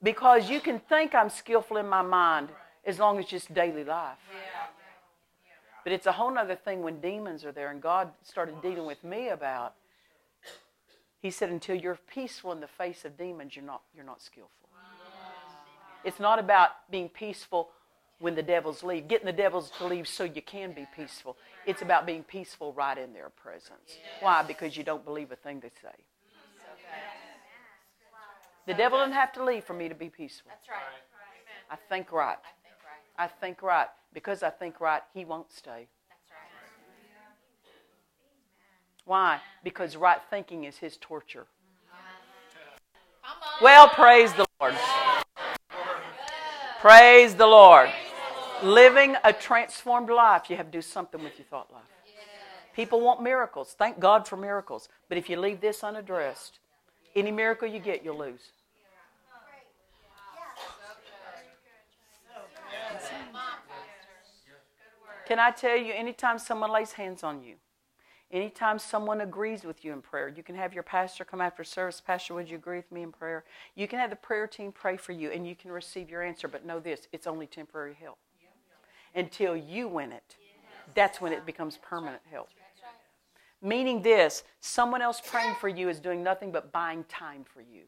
Because 0.00 0.48
you 0.48 0.60
can 0.60 0.78
think 0.78 1.14
I'm 1.14 1.30
skillful 1.30 1.78
in 1.78 1.88
my 1.88 2.02
mind 2.02 2.50
as 2.84 3.00
long 3.00 3.18
as 3.18 3.26
just 3.26 3.52
daily 3.52 3.82
life. 3.82 4.18
But 5.82 5.92
it's 5.92 6.06
a 6.06 6.12
whole 6.12 6.38
other 6.38 6.54
thing 6.54 6.82
when 6.82 7.00
demons 7.00 7.44
are 7.44 7.52
there, 7.52 7.70
and 7.70 7.82
God 7.82 8.10
started 8.22 8.62
dealing 8.62 8.86
with 8.86 9.02
me 9.02 9.30
about. 9.30 9.74
He 11.20 11.30
said, 11.30 11.48
until 11.48 11.74
you're 11.74 11.98
peaceful 12.06 12.52
in 12.52 12.60
the 12.60 12.68
face 12.68 13.06
of 13.06 13.16
demons, 13.16 13.56
you're 13.56 13.64
not, 13.64 13.80
you're 13.94 14.04
not 14.04 14.20
skillful. 14.20 14.68
It's 16.04 16.20
not 16.20 16.38
about 16.38 16.90
being 16.90 17.08
peaceful 17.08 17.70
when 18.18 18.34
the 18.34 18.42
devils 18.42 18.82
leave, 18.82 19.08
getting 19.08 19.24
the 19.24 19.32
devils 19.32 19.70
to 19.78 19.86
leave 19.86 20.06
so 20.06 20.24
you 20.24 20.42
can 20.42 20.72
be 20.72 20.86
peaceful. 20.94 21.38
It's 21.66 21.82
about 21.82 22.06
being 22.06 22.22
peaceful 22.22 22.72
right 22.72 22.96
in 22.96 23.12
their 23.12 23.30
presence. 23.30 23.98
Why? 24.20 24.42
Because 24.42 24.76
you 24.76 24.84
don't 24.84 25.04
believe 25.04 25.32
a 25.32 25.36
thing 25.36 25.60
they 25.60 25.70
say. 25.82 25.94
The 28.66 28.74
devil 28.74 28.98
doesn't 28.98 29.12
have 29.12 29.32
to 29.34 29.44
leave 29.44 29.64
for 29.64 29.74
me 29.74 29.88
to 29.88 29.94
be 29.94 30.08
peaceful. 30.08 30.50
That's 30.50 30.68
right. 30.68 30.78
I 31.70 31.76
think 31.88 32.12
right. 32.12 32.38
I 33.18 33.26
think 33.26 33.62
right. 33.62 33.88
Because 34.12 34.42
I 34.42 34.50
think 34.50 34.80
right, 34.80 35.02
he 35.12 35.24
won't 35.24 35.52
stay. 35.52 35.86
That's 36.08 36.30
right. 36.30 36.50
Why? 39.04 39.40
Because 39.62 39.96
right 39.96 40.20
thinking 40.30 40.64
is 40.64 40.78
his 40.78 40.96
torture. 40.98 41.46
Well, 43.60 43.88
praise 43.88 44.32
the 44.32 44.46
Lord. 44.60 44.74
Praise 46.80 47.34
the 47.34 47.46
Lord. 47.46 47.90
Living 48.62 49.16
a 49.24 49.32
transformed 49.32 50.10
life, 50.10 50.48
you 50.48 50.56
have 50.56 50.66
to 50.66 50.72
do 50.72 50.82
something 50.82 51.22
with 51.22 51.38
your 51.38 51.46
thought 51.46 51.72
life. 51.72 51.82
People 52.74 53.00
want 53.00 53.22
miracles. 53.22 53.74
Thank 53.78 54.00
God 54.00 54.26
for 54.26 54.36
miracles. 54.36 54.88
But 55.08 55.18
if 55.18 55.30
you 55.30 55.38
leave 55.38 55.60
this 55.60 55.84
unaddressed, 55.84 56.58
any 57.14 57.30
miracle 57.30 57.68
you 57.68 57.78
get, 57.78 58.04
you'll 58.04 58.18
lose. 58.18 58.50
Can 65.26 65.38
I 65.38 65.50
tell 65.52 65.76
you, 65.76 65.92
anytime 65.94 66.38
someone 66.38 66.70
lays 66.70 66.92
hands 66.92 67.22
on 67.22 67.42
you, 67.42 67.54
anytime 68.30 68.78
someone 68.78 69.22
agrees 69.22 69.64
with 69.64 69.84
you 69.84 69.92
in 69.92 70.02
prayer, 70.02 70.28
you 70.28 70.42
can 70.42 70.54
have 70.54 70.74
your 70.74 70.82
pastor 70.82 71.24
come 71.24 71.40
after 71.40 71.64
service. 71.64 72.02
Pastor, 72.04 72.34
would 72.34 72.50
you 72.50 72.56
agree 72.56 72.76
with 72.76 72.92
me 72.92 73.02
in 73.02 73.10
prayer? 73.10 73.44
You 73.74 73.88
can 73.88 74.00
have 74.00 74.10
the 74.10 74.16
prayer 74.16 74.46
team 74.46 74.70
pray 74.70 74.98
for 74.98 75.12
you 75.12 75.30
and 75.30 75.46
you 75.46 75.54
can 75.54 75.72
receive 75.72 76.10
your 76.10 76.22
answer, 76.22 76.46
but 76.46 76.66
know 76.66 76.78
this 76.78 77.08
it's 77.12 77.26
only 77.26 77.46
temporary 77.46 77.96
help. 77.98 78.18
Until 79.14 79.56
you 79.56 79.88
win 79.88 80.12
it, 80.12 80.36
that's 80.94 81.20
when 81.20 81.32
it 81.32 81.46
becomes 81.46 81.78
permanent 81.78 82.22
help. 82.30 82.48
Meaning 83.62 84.02
this, 84.02 84.44
someone 84.60 85.00
else 85.00 85.22
praying 85.24 85.54
for 85.54 85.68
you 85.68 85.88
is 85.88 86.00
doing 86.00 86.22
nothing 86.22 86.52
but 86.52 86.72
buying 86.72 87.04
time 87.04 87.44
for 87.44 87.60
you. 87.60 87.82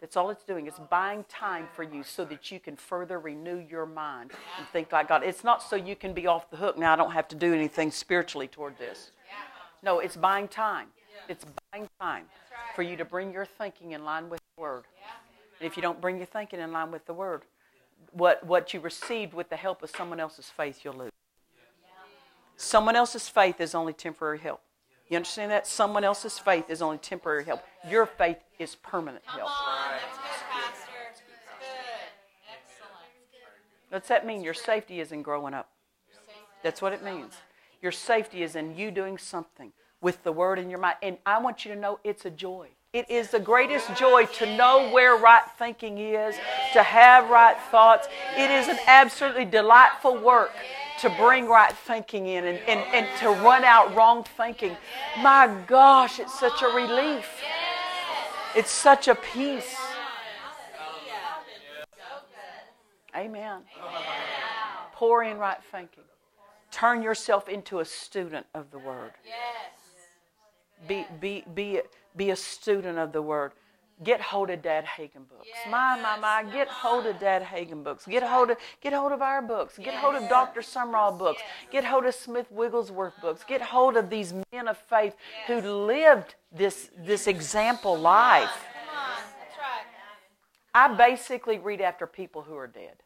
That's 0.00 0.16
all 0.16 0.30
it's 0.30 0.44
doing. 0.44 0.66
It's 0.66 0.78
buying 0.78 1.24
time 1.28 1.68
for 1.74 1.82
you 1.82 2.02
so 2.02 2.24
that 2.24 2.50
you 2.50 2.58
can 2.58 2.74
further 2.74 3.20
renew 3.20 3.58
your 3.58 3.84
mind 3.84 4.30
and 4.58 4.66
think 4.68 4.92
like 4.92 5.08
God. 5.08 5.22
It's 5.22 5.44
not 5.44 5.62
so 5.62 5.76
you 5.76 5.94
can 5.94 6.14
be 6.14 6.26
off 6.26 6.50
the 6.50 6.56
hook. 6.56 6.78
Now 6.78 6.94
I 6.94 6.96
don't 6.96 7.12
have 7.12 7.28
to 7.28 7.36
do 7.36 7.52
anything 7.52 7.90
spiritually 7.90 8.48
toward 8.48 8.78
this. 8.78 9.10
No, 9.82 10.00
it's 10.00 10.16
buying 10.16 10.48
time. 10.48 10.88
It's 11.28 11.44
buying 11.70 11.88
time 12.00 12.24
for 12.74 12.82
you 12.82 12.96
to 12.96 13.04
bring 13.04 13.32
your 13.32 13.44
thinking 13.44 13.92
in 13.92 14.04
line 14.04 14.30
with 14.30 14.40
the 14.56 14.62
Word. 14.62 14.84
And 15.60 15.66
if 15.66 15.76
you 15.76 15.82
don't 15.82 16.00
bring 16.00 16.16
your 16.16 16.26
thinking 16.26 16.60
in 16.60 16.72
line 16.72 16.90
with 16.90 17.04
the 17.04 17.14
Word, 17.14 17.42
what, 18.12 18.44
what 18.44 18.74
you 18.74 18.80
received 18.80 19.34
with 19.34 19.48
the 19.48 19.56
help 19.56 19.82
of 19.82 19.90
someone 19.90 20.20
else's 20.20 20.46
faith, 20.46 20.80
you'll 20.84 20.94
lose. 20.94 21.10
Someone 22.56 22.96
else's 22.96 23.28
faith 23.28 23.60
is 23.60 23.74
only 23.74 23.92
temporary 23.92 24.38
help. 24.38 24.60
You 25.08 25.16
understand 25.16 25.50
that? 25.50 25.66
Someone 25.66 26.04
else's 26.04 26.38
faith 26.38 26.68
is 26.68 26.82
only 26.82 26.98
temporary 26.98 27.44
help. 27.44 27.62
Your 27.88 28.06
faith 28.06 28.36
is 28.58 28.76
permanent 28.76 29.24
help. 29.26 29.48
That's 29.48 30.18
good, 30.18 30.22
Pastor. 30.50 30.92
That's 31.06 31.20
Good. 31.58 32.52
Excellent. 32.52 32.92
What's 33.88 34.08
that 34.08 34.26
mean? 34.26 34.44
Your 34.44 34.54
safety 34.54 35.00
is 35.00 35.10
in 35.10 35.22
growing 35.22 35.54
up. 35.54 35.70
That's 36.62 36.82
what 36.82 36.92
it 36.92 37.02
means. 37.02 37.34
Your 37.82 37.92
safety 37.92 38.42
is 38.42 38.54
in 38.54 38.76
you 38.76 38.90
doing 38.90 39.18
something 39.18 39.72
with 40.00 40.22
the 40.22 40.32
word 40.32 40.58
in 40.58 40.70
your 40.70 40.78
mind. 40.78 40.96
And 41.02 41.18
I 41.24 41.40
want 41.40 41.64
you 41.64 41.74
to 41.74 41.80
know 41.80 41.98
it's 42.04 42.24
a 42.24 42.30
joy. 42.30 42.68
It 42.92 43.08
is 43.08 43.30
the 43.30 43.38
greatest 43.38 43.94
joy 43.94 44.26
to 44.26 44.56
know 44.56 44.90
where 44.90 45.16
right 45.16 45.44
thinking 45.58 45.98
is, 45.98 46.34
to 46.72 46.82
have 46.82 47.30
right 47.30 47.56
thoughts. 47.70 48.08
It 48.36 48.50
is 48.50 48.66
an 48.66 48.78
absolutely 48.88 49.44
delightful 49.44 50.16
work 50.18 50.50
to 50.98 51.08
bring 51.10 51.46
right 51.46 51.72
thinking 51.72 52.26
in 52.26 52.44
and, 52.44 52.58
and, 52.66 52.80
and 52.92 53.06
to 53.20 53.28
run 53.44 53.62
out 53.62 53.94
wrong 53.94 54.24
thinking. 54.36 54.76
My 55.20 55.46
gosh, 55.68 56.18
it's 56.18 56.38
such 56.38 56.62
a 56.62 56.66
relief. 56.66 57.28
It's 58.56 58.72
such 58.72 59.06
a 59.06 59.14
peace. 59.14 59.76
Amen. 63.16 63.60
Pour 64.94 65.22
in 65.22 65.38
right 65.38 65.62
thinking. 65.70 66.04
Turn 66.72 67.02
yourself 67.02 67.48
into 67.48 67.78
a 67.78 67.84
student 67.84 68.46
of 68.52 68.72
the 68.72 68.78
Word. 68.78 69.12
Be, 70.88 71.06
be, 71.20 71.44
be, 71.54 71.80
be 72.16 72.30
a 72.30 72.36
student 72.36 72.98
of 72.98 73.12
the 73.12 73.22
Word. 73.22 73.52
Get 74.02 74.20
hold 74.20 74.48
of 74.48 74.62
Dad 74.62 74.86
Hagin 74.86 75.28
books. 75.28 75.48
My, 75.68 76.00
my, 76.00 76.16
my. 76.18 76.50
Get 76.50 76.68
hold 76.68 77.04
of 77.04 77.18
Dad 77.18 77.42
Hagin 77.42 77.84
books. 77.84 78.06
Get 78.06 78.22
hold 78.22 78.50
of, 78.50 78.56
get 78.80 78.94
hold 78.94 79.12
of 79.12 79.20
our 79.20 79.42
books. 79.42 79.76
Get 79.76 79.94
hold 79.94 80.14
of 80.14 80.26
Dr. 80.30 80.62
Sumrall 80.62 81.18
books. 81.18 81.42
Get 81.70 81.84
hold 81.84 82.06
of 82.06 82.14
Smith 82.14 82.50
Wigglesworth 82.50 83.12
books. 83.20 83.44
Get 83.46 83.60
hold 83.60 83.98
of 83.98 84.08
these 84.08 84.32
men 84.52 84.68
of 84.68 84.78
faith 84.78 85.16
who 85.46 85.60
lived 85.60 86.34
this, 86.50 86.90
this 86.96 87.26
example 87.26 87.98
life. 87.98 88.48
Come 88.48 88.96
on. 88.96 89.22
That's 89.38 89.58
right. 89.58 90.92
I 90.92 90.96
basically 90.96 91.58
read 91.58 91.82
after 91.82 92.06
people 92.06 92.40
who 92.40 92.56
are 92.56 92.66
dead. 92.66 93.02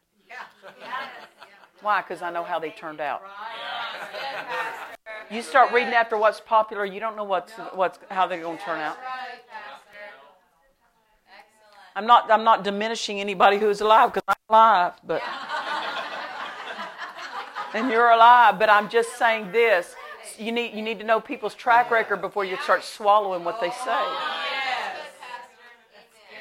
Why? 1.85 2.01
Because 2.01 2.23
I 2.23 2.31
know 2.31 2.43
how 2.43 2.57
they 2.57 2.71
turned 2.71 2.99
out. 2.99 3.21
That's 3.21 4.11
good, 4.11 4.19
Pastor. 4.47 5.35
You 5.35 5.43
start 5.43 5.71
reading 5.71 5.93
after 5.93 6.17
what's 6.17 6.39
popular, 6.39 6.83
you 6.83 6.99
don't 6.99 7.15
know 7.15 7.23
what's, 7.23 7.51
what's 7.75 7.99
how 8.09 8.25
they're 8.25 8.41
going 8.41 8.57
to 8.57 8.63
turn 8.63 8.79
out. 8.79 8.97
Right, 8.97 9.39
Pastor. 9.47 9.99
Excellent. 11.27 11.95
I'm 11.95 12.07
not, 12.07 12.31
I'm 12.31 12.43
not 12.43 12.63
diminishing 12.63 13.19
anybody 13.19 13.59
who's 13.59 13.81
alive 13.81 14.11
because 14.11 14.23
I'm 14.27 14.35
alive, 14.49 14.93
but 15.05 15.21
and 17.75 17.91
you're 17.91 18.09
alive. 18.09 18.57
But 18.57 18.71
I'm 18.71 18.89
just 18.89 19.15
saying 19.19 19.51
this: 19.51 19.93
you 20.39 20.51
need, 20.51 20.73
you 20.73 20.81
need 20.81 20.97
to 20.97 21.05
know 21.05 21.19
people's 21.19 21.53
track 21.53 21.91
record 21.91 22.19
before 22.19 22.45
you 22.45 22.57
start 22.63 22.83
swallowing 22.83 23.43
what 23.43 23.61
they 23.61 23.69
say. 23.69 23.75
Oh, 23.85 24.41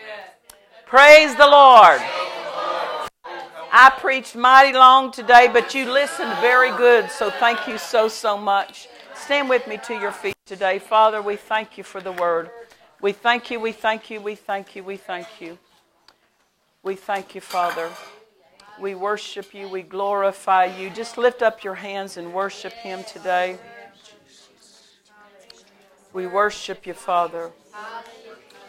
That's. 0.01 0.87
Praise 0.87 1.37
the 1.37 1.47
Lord. 1.47 2.01
I 3.77 3.91
preached 3.91 4.37
mighty 4.37 4.73
long 4.73 5.11
today, 5.11 5.51
but 5.53 5.75
you 5.75 5.91
listened 5.91 6.33
very 6.41 6.71
good, 6.77 7.11
so 7.11 7.29
thank 7.29 7.67
you 7.67 7.77
so, 7.77 8.07
so 8.07 8.39
much. 8.39 8.87
Stand 9.17 9.49
with 9.49 9.67
me 9.67 9.79
to 9.79 9.95
your 9.95 10.13
feet 10.13 10.37
today. 10.47 10.79
Father, 10.79 11.21
we 11.21 11.35
thank 11.35 11.77
you 11.77 11.83
for 11.83 12.01
the 12.01 12.13
word. 12.13 12.51
We 13.01 13.11
thank 13.11 13.51
you, 13.51 13.59
we 13.59 13.73
thank 13.73 14.11
you, 14.11 14.21
we 14.21 14.37
thank 14.37 14.77
you, 14.77 14.85
we 14.85 14.97
thank 14.97 15.41
you. 15.41 15.59
We 16.85 16.95
thank 16.95 17.35
you, 17.35 17.41
Father. 17.41 17.91
We 18.79 18.95
worship 18.95 19.53
you, 19.53 19.69
we 19.69 19.83
glorify 19.83 20.67
you. 20.67 20.89
Just 20.89 21.19
lift 21.19 21.43
up 21.43 21.65
your 21.65 21.75
hands 21.75 22.17
and 22.17 22.33
worship 22.33 22.75
him 22.75 23.03
today. 23.03 23.59
We 26.13 26.29
worship 26.29 26.87
you, 26.87 26.95
Father. 26.95 27.51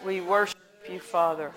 We 0.03 0.21
worship 0.21 0.57
you, 0.89 0.99
Father. 0.99 1.51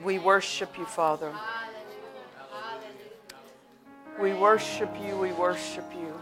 We 0.00 0.18
worship 0.18 0.76
you, 0.76 0.84
Father. 0.84 1.32
We 4.20 4.32
worship 4.32 4.90
you, 5.00 5.16
we 5.16 5.32
worship 5.32 5.84
you. 5.92 6.20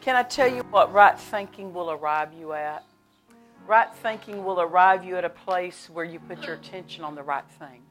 Can 0.00 0.16
I 0.16 0.22
tell 0.22 0.48
you 0.48 0.62
what 0.70 0.92
right 0.92 1.18
thinking 1.18 1.74
will 1.74 1.90
arrive 1.90 2.32
you 2.32 2.52
at? 2.54 2.84
Right 3.70 3.94
thinking 3.94 4.44
will 4.44 4.60
arrive 4.60 5.04
you 5.04 5.14
at 5.14 5.24
a 5.24 5.30
place 5.30 5.88
where 5.88 6.04
you 6.04 6.18
put 6.18 6.44
your 6.44 6.56
attention 6.56 7.04
on 7.04 7.14
the 7.14 7.22
right 7.22 7.48
thing. 7.60 7.82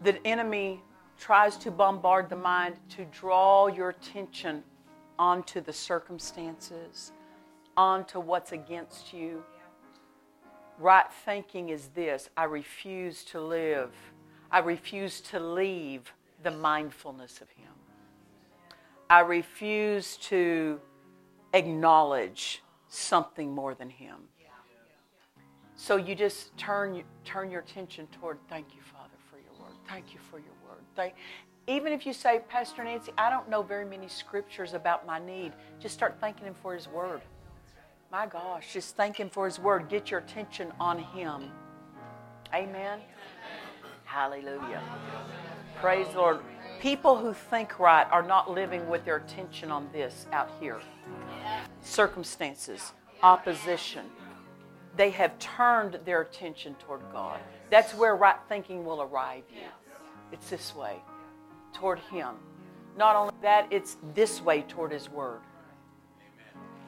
The 0.00 0.18
enemy 0.26 0.82
tries 1.16 1.56
to 1.58 1.70
bombard 1.70 2.28
the 2.28 2.34
mind 2.34 2.74
to 2.96 3.04
draw 3.04 3.68
your 3.68 3.90
attention 3.90 4.64
onto 5.16 5.60
the 5.60 5.72
circumstances, 5.72 7.12
onto 7.76 8.18
what's 8.18 8.50
against 8.50 9.12
you. 9.12 9.44
Right 10.80 11.06
thinking 11.24 11.68
is 11.68 11.86
this 11.94 12.30
I 12.36 12.46
refuse 12.46 13.22
to 13.26 13.40
live, 13.40 13.92
I 14.50 14.58
refuse 14.58 15.20
to 15.20 15.38
leave 15.38 16.12
the 16.42 16.50
mindfulness 16.50 17.40
of 17.40 17.48
Him. 17.50 17.70
I 19.08 19.20
refuse 19.20 20.16
to 20.16 20.80
acknowledge 21.56 22.62
something 22.88 23.50
more 23.52 23.74
than 23.74 23.90
Him. 23.90 24.16
So 25.74 25.96
you 25.96 26.14
just 26.14 26.56
turn 26.56 27.02
turn 27.24 27.50
your 27.50 27.60
attention 27.60 28.06
toward. 28.18 28.38
Thank 28.48 28.74
you, 28.74 28.80
Father, 28.80 29.16
for 29.30 29.36
your 29.36 29.52
word. 29.60 29.76
Thank 29.86 30.14
you 30.14 30.20
for 30.30 30.38
your 30.38 30.54
word. 30.66 30.80
Thank, 30.94 31.14
even 31.66 31.92
if 31.92 32.06
you 32.06 32.14
say, 32.14 32.40
Pastor 32.48 32.82
Nancy, 32.82 33.12
I 33.18 33.28
don't 33.28 33.48
know 33.50 33.62
very 33.62 33.84
many 33.84 34.08
scriptures 34.08 34.72
about 34.72 35.06
my 35.06 35.18
need. 35.18 35.52
Just 35.78 35.94
start 35.94 36.16
thanking 36.18 36.46
Him 36.46 36.54
for 36.62 36.74
His 36.74 36.88
word. 36.88 37.20
My 38.10 38.26
gosh, 38.26 38.72
just 38.72 38.96
thank 38.96 39.18
Him 39.18 39.28
for 39.28 39.44
His 39.44 39.58
word. 39.58 39.88
Get 39.88 40.10
your 40.10 40.20
attention 40.20 40.72
on 40.80 40.98
Him. 40.98 41.50
Amen. 42.54 43.00
Hallelujah. 44.04 44.82
Praise 45.80 46.06
the 46.08 46.18
Lord. 46.18 46.40
People 46.80 47.16
who 47.16 47.32
think 47.32 47.78
right 47.78 48.06
are 48.10 48.22
not 48.22 48.50
living 48.50 48.88
with 48.88 49.04
their 49.04 49.16
attention 49.16 49.70
on 49.70 49.88
this 49.92 50.26
out 50.32 50.50
here 50.60 50.80
circumstances, 51.82 52.92
opposition. 53.22 54.04
They 54.96 55.10
have 55.10 55.38
turned 55.38 55.98
their 56.04 56.22
attention 56.22 56.74
toward 56.76 57.00
God. 57.12 57.38
That's 57.70 57.94
where 57.94 58.16
right 58.16 58.36
thinking 58.48 58.84
will 58.84 59.02
arrive 59.02 59.44
you. 59.54 59.68
It's 60.32 60.50
this 60.50 60.74
way, 60.74 60.96
toward 61.72 61.98
Him. 62.10 62.34
Not 62.96 63.14
only 63.14 63.34
that, 63.42 63.68
it's 63.70 63.96
this 64.14 64.40
way 64.40 64.62
toward 64.62 64.92
His 64.92 65.08
Word. 65.10 65.40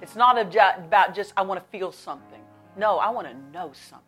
It's 0.00 0.16
not 0.16 0.38
about 0.38 1.14
just, 1.14 1.32
I 1.36 1.42
want 1.42 1.62
to 1.62 1.70
feel 1.70 1.92
something. 1.92 2.40
No, 2.76 2.98
I 2.98 3.10
want 3.10 3.26
to 3.26 3.34
know 3.52 3.72
something. 3.72 4.06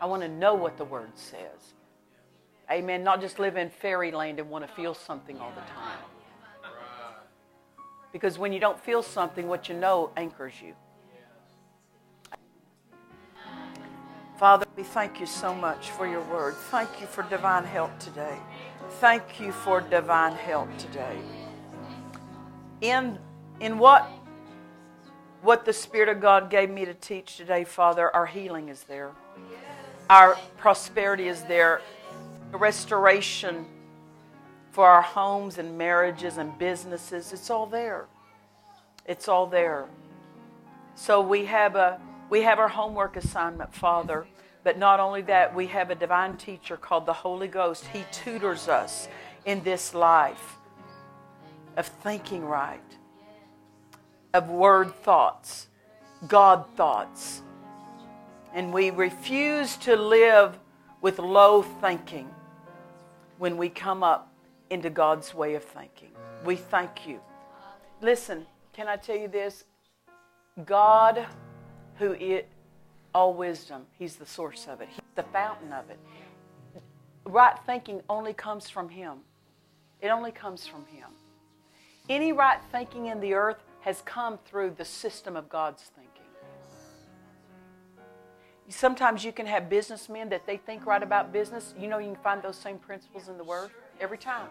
I 0.00 0.06
want 0.06 0.22
to 0.22 0.28
know 0.28 0.54
what 0.54 0.76
the 0.78 0.84
Word 0.84 1.10
says. 1.14 1.74
Amen. 2.72 3.04
Not 3.04 3.20
just 3.20 3.38
live 3.38 3.58
in 3.58 3.68
fairyland 3.68 4.38
and 4.38 4.48
want 4.48 4.66
to 4.66 4.72
feel 4.72 4.94
something 4.94 5.38
all 5.38 5.50
the 5.50 5.60
time. 5.72 5.98
Because 8.12 8.38
when 8.38 8.50
you 8.52 8.60
don't 8.60 8.80
feel 8.80 9.02
something, 9.02 9.46
what 9.46 9.68
you 9.68 9.74
know 9.74 10.10
anchors 10.16 10.54
you. 10.62 10.74
Father, 14.38 14.66
we 14.74 14.82
thank 14.82 15.20
you 15.20 15.26
so 15.26 15.54
much 15.54 15.90
for 15.90 16.06
your 16.06 16.22
word. 16.22 16.54
Thank 16.54 16.88
you 17.00 17.06
for 17.06 17.22
divine 17.24 17.64
help 17.64 17.96
today. 17.98 18.38
Thank 19.00 19.38
you 19.38 19.52
for 19.52 19.82
divine 19.82 20.32
help 20.32 20.74
today. 20.78 21.18
In, 22.80 23.18
in 23.60 23.78
what, 23.78 24.08
what 25.42 25.64
the 25.66 25.72
Spirit 25.72 26.08
of 26.08 26.20
God 26.20 26.50
gave 26.50 26.70
me 26.70 26.86
to 26.86 26.94
teach 26.94 27.36
today, 27.36 27.64
Father, 27.64 28.14
our 28.16 28.26
healing 28.26 28.68
is 28.68 28.84
there. 28.84 29.12
Our 30.10 30.36
prosperity 30.56 31.28
is 31.28 31.42
there. 31.42 31.82
Restoration 32.52 33.66
for 34.70 34.88
our 34.88 35.02
homes 35.02 35.58
and 35.58 35.76
marriages 35.76 36.38
and 36.38 36.56
businesses. 36.58 37.32
It's 37.32 37.50
all 37.50 37.66
there. 37.66 38.06
It's 39.06 39.28
all 39.28 39.46
there. 39.46 39.86
So 40.94 41.20
we 41.20 41.46
have 41.46 41.76
a 41.76 42.00
we 42.30 42.42
have 42.42 42.58
our 42.58 42.68
homework 42.68 43.16
assignment, 43.16 43.74
Father. 43.74 44.26
But 44.64 44.78
not 44.78 45.00
only 45.00 45.22
that, 45.22 45.54
we 45.54 45.66
have 45.66 45.90
a 45.90 45.94
divine 45.94 46.36
teacher 46.36 46.76
called 46.76 47.04
the 47.04 47.12
Holy 47.12 47.48
Ghost. 47.48 47.86
He 47.88 48.04
tutors 48.12 48.68
us 48.68 49.08
in 49.44 49.62
this 49.64 49.92
life 49.92 50.56
of 51.76 51.86
thinking 51.86 52.44
right, 52.44 52.80
of 54.32 54.48
word 54.48 54.94
thoughts, 55.02 55.68
God 56.28 56.64
thoughts. 56.76 57.42
And 58.54 58.72
we 58.72 58.90
refuse 58.90 59.76
to 59.78 59.96
live 59.96 60.58
with 61.00 61.18
low 61.18 61.62
thinking 61.62 62.30
when 63.42 63.56
we 63.56 63.68
come 63.68 64.04
up 64.04 64.32
into 64.70 64.88
God's 64.88 65.34
way 65.34 65.56
of 65.56 65.64
thinking. 65.64 66.12
We 66.44 66.54
thank 66.54 67.08
you. 67.08 67.18
Listen, 68.00 68.46
can 68.72 68.86
I 68.86 68.94
tell 68.94 69.16
you 69.16 69.26
this? 69.26 69.64
God, 70.64 71.26
who 71.96 72.12
is 72.14 72.44
all 73.12 73.34
wisdom, 73.34 73.82
He's 73.98 74.14
the 74.14 74.26
source 74.26 74.68
of 74.68 74.80
it, 74.80 74.90
He's 74.90 75.00
the 75.16 75.24
fountain 75.24 75.72
of 75.72 75.90
it. 75.90 75.98
Right 77.24 77.58
thinking 77.66 78.00
only 78.08 78.32
comes 78.32 78.70
from 78.70 78.88
Him. 78.88 79.18
It 80.00 80.10
only 80.10 80.30
comes 80.30 80.68
from 80.68 80.86
Him. 80.86 81.08
Any 82.08 82.32
right 82.32 82.60
thinking 82.70 83.06
in 83.06 83.18
the 83.18 83.34
earth 83.34 83.64
has 83.80 84.02
come 84.02 84.38
through 84.44 84.76
the 84.78 84.84
system 84.84 85.36
of 85.36 85.48
God's 85.48 85.82
thinking. 85.96 86.11
Sometimes 88.68 89.24
you 89.24 89.32
can 89.32 89.46
have 89.46 89.68
businessmen 89.68 90.28
that 90.30 90.46
they 90.46 90.56
think 90.56 90.86
right 90.86 91.02
about 91.02 91.32
business. 91.32 91.74
You 91.78 91.88
know, 91.88 91.98
you 91.98 92.12
can 92.12 92.22
find 92.22 92.42
those 92.42 92.56
same 92.56 92.78
principles 92.78 93.28
in 93.28 93.36
the 93.36 93.44
Word 93.44 93.70
every 94.00 94.18
time. 94.18 94.48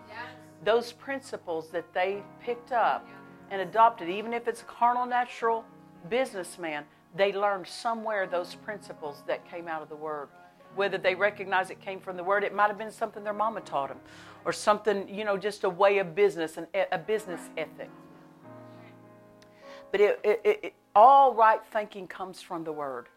Those 0.63 0.91
principles 0.91 1.69
that 1.69 1.91
they 1.93 2.21
picked 2.39 2.71
up 2.71 3.07
and 3.49 3.61
adopted, 3.61 4.09
even 4.09 4.33
if 4.33 4.47
it's 4.47 4.61
a 4.61 4.65
carnal, 4.65 5.05
natural 5.05 5.65
businessman, 6.09 6.85
they 7.15 7.33
learned 7.33 7.67
somewhere 7.67 8.27
those 8.27 8.55
principles 8.55 9.23
that 9.27 9.49
came 9.49 9.67
out 9.67 9.81
of 9.81 9.89
the 9.89 9.95
Word. 9.95 10.29
Whether 10.75 10.97
they 10.97 11.15
recognize 11.15 11.69
it 11.69 11.81
came 11.81 11.99
from 11.99 12.15
the 12.15 12.23
Word, 12.23 12.43
it 12.43 12.53
might 12.53 12.67
have 12.67 12.77
been 12.77 12.91
something 12.91 13.23
their 13.23 13.33
mama 13.33 13.61
taught 13.61 13.89
them, 13.89 13.99
or 14.45 14.53
something, 14.53 15.09
you 15.09 15.25
know, 15.25 15.37
just 15.37 15.63
a 15.63 15.69
way 15.69 15.97
of 15.97 16.15
business, 16.15 16.57
and 16.57 16.67
a 16.91 16.97
business 16.97 17.41
ethic. 17.57 17.89
But 19.91 19.99
it, 19.99 20.19
it, 20.23 20.41
it, 20.45 20.73
all 20.95 21.33
right 21.33 21.59
thinking 21.73 22.07
comes 22.07 22.41
from 22.41 22.63
the 22.63 22.71
Word. 22.71 23.07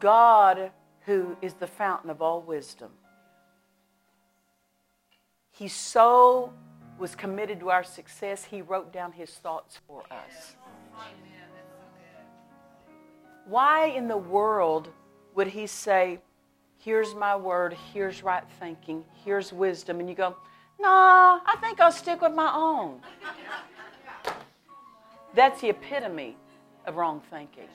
God, 0.00 0.70
who 1.06 1.36
is 1.40 1.54
the 1.54 1.66
fountain 1.66 2.10
of 2.10 2.20
all 2.20 2.42
wisdom, 2.42 2.90
He 5.50 5.68
so 5.68 6.52
was 6.98 7.14
committed 7.14 7.60
to 7.60 7.70
our 7.70 7.84
success, 7.84 8.44
He 8.44 8.62
wrote 8.62 8.92
down 8.92 9.12
His 9.12 9.30
thoughts 9.30 9.80
for 9.86 10.02
us. 10.10 10.56
Why 13.46 13.86
in 13.86 14.08
the 14.08 14.16
world 14.16 14.90
would 15.34 15.48
He 15.48 15.66
say, 15.66 16.20
Here's 16.80 17.14
my 17.14 17.34
word, 17.34 17.76
here's 17.92 18.22
right 18.22 18.44
thinking, 18.60 19.04
here's 19.24 19.52
wisdom, 19.52 20.00
and 20.00 20.08
you 20.08 20.14
go, 20.14 20.36
No, 20.78 20.88
I 20.88 21.56
think 21.60 21.80
I'll 21.80 21.90
stick 21.90 22.20
with 22.20 22.34
my 22.34 22.52
own. 22.54 23.00
That's 25.34 25.60
the 25.60 25.70
epitome 25.70 26.36
of 26.86 26.96
wrong 26.96 27.20
thinking. 27.30 27.68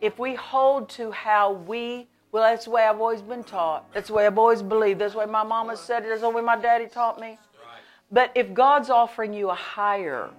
If 0.00 0.18
we 0.18 0.34
hold 0.34 0.88
to 0.90 1.10
how 1.10 1.52
we, 1.52 2.08
well, 2.30 2.42
that's 2.42 2.66
the 2.66 2.70
way 2.70 2.84
I've 2.84 3.00
always 3.00 3.22
been 3.22 3.42
taught. 3.42 3.92
That's 3.92 4.08
the 4.08 4.14
way 4.14 4.26
I've 4.26 4.38
always 4.38 4.62
believed. 4.62 5.00
That's 5.00 5.14
the 5.14 5.20
way 5.20 5.26
my 5.26 5.42
mama 5.42 5.76
said 5.76 6.04
it. 6.04 6.08
That's 6.08 6.20
the 6.20 6.30
way 6.30 6.42
my 6.42 6.56
daddy 6.56 6.86
taught 6.86 7.20
me. 7.20 7.38
But 8.10 8.32
if 8.34 8.54
God's 8.54 8.90
offering 8.90 9.32
you 9.32 9.50
a 9.50 9.54
higher, 9.54 10.30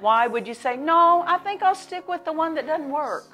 why 0.00 0.26
would 0.26 0.46
you 0.46 0.54
say, 0.54 0.76
no, 0.76 1.24
I 1.26 1.38
think 1.38 1.62
I'll 1.62 1.74
stick 1.74 2.08
with 2.08 2.24
the 2.24 2.32
one 2.32 2.54
that 2.54 2.66
doesn't 2.66 2.90
work? 2.90 3.26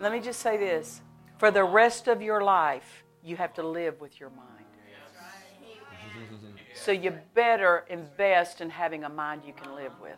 Let 0.00 0.12
me 0.12 0.20
just 0.20 0.40
say 0.40 0.56
this. 0.56 1.00
For 1.38 1.50
the 1.50 1.64
rest 1.64 2.08
of 2.08 2.20
your 2.20 2.42
life, 2.42 3.04
you 3.22 3.36
have 3.36 3.54
to 3.54 3.66
live 3.66 4.00
with 4.00 4.20
your 4.20 4.30
mind. 4.30 4.50
So 6.74 6.92
you 6.92 7.12
better 7.32 7.84
invest 7.88 8.60
in 8.60 8.68
having 8.68 9.04
a 9.04 9.08
mind 9.08 9.42
you 9.46 9.54
can 9.54 9.74
live 9.74 9.92
with. 10.02 10.16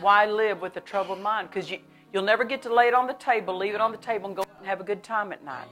Why 0.00 0.26
live 0.26 0.60
with 0.60 0.76
a 0.76 0.80
troubled 0.80 1.20
mind? 1.20 1.48
Because 1.50 1.70
you, 1.70 1.80
you'll 2.12 2.22
never 2.22 2.44
get 2.44 2.62
to 2.62 2.72
lay 2.72 2.86
it 2.86 2.94
on 2.94 3.06
the 3.06 3.14
table, 3.14 3.56
leave 3.56 3.74
it 3.74 3.80
on 3.80 3.90
the 3.90 3.98
table, 3.98 4.28
and 4.28 4.36
go 4.36 4.44
and 4.58 4.66
have 4.66 4.80
a 4.80 4.84
good 4.84 5.02
time 5.02 5.32
at 5.32 5.44
night. 5.44 5.68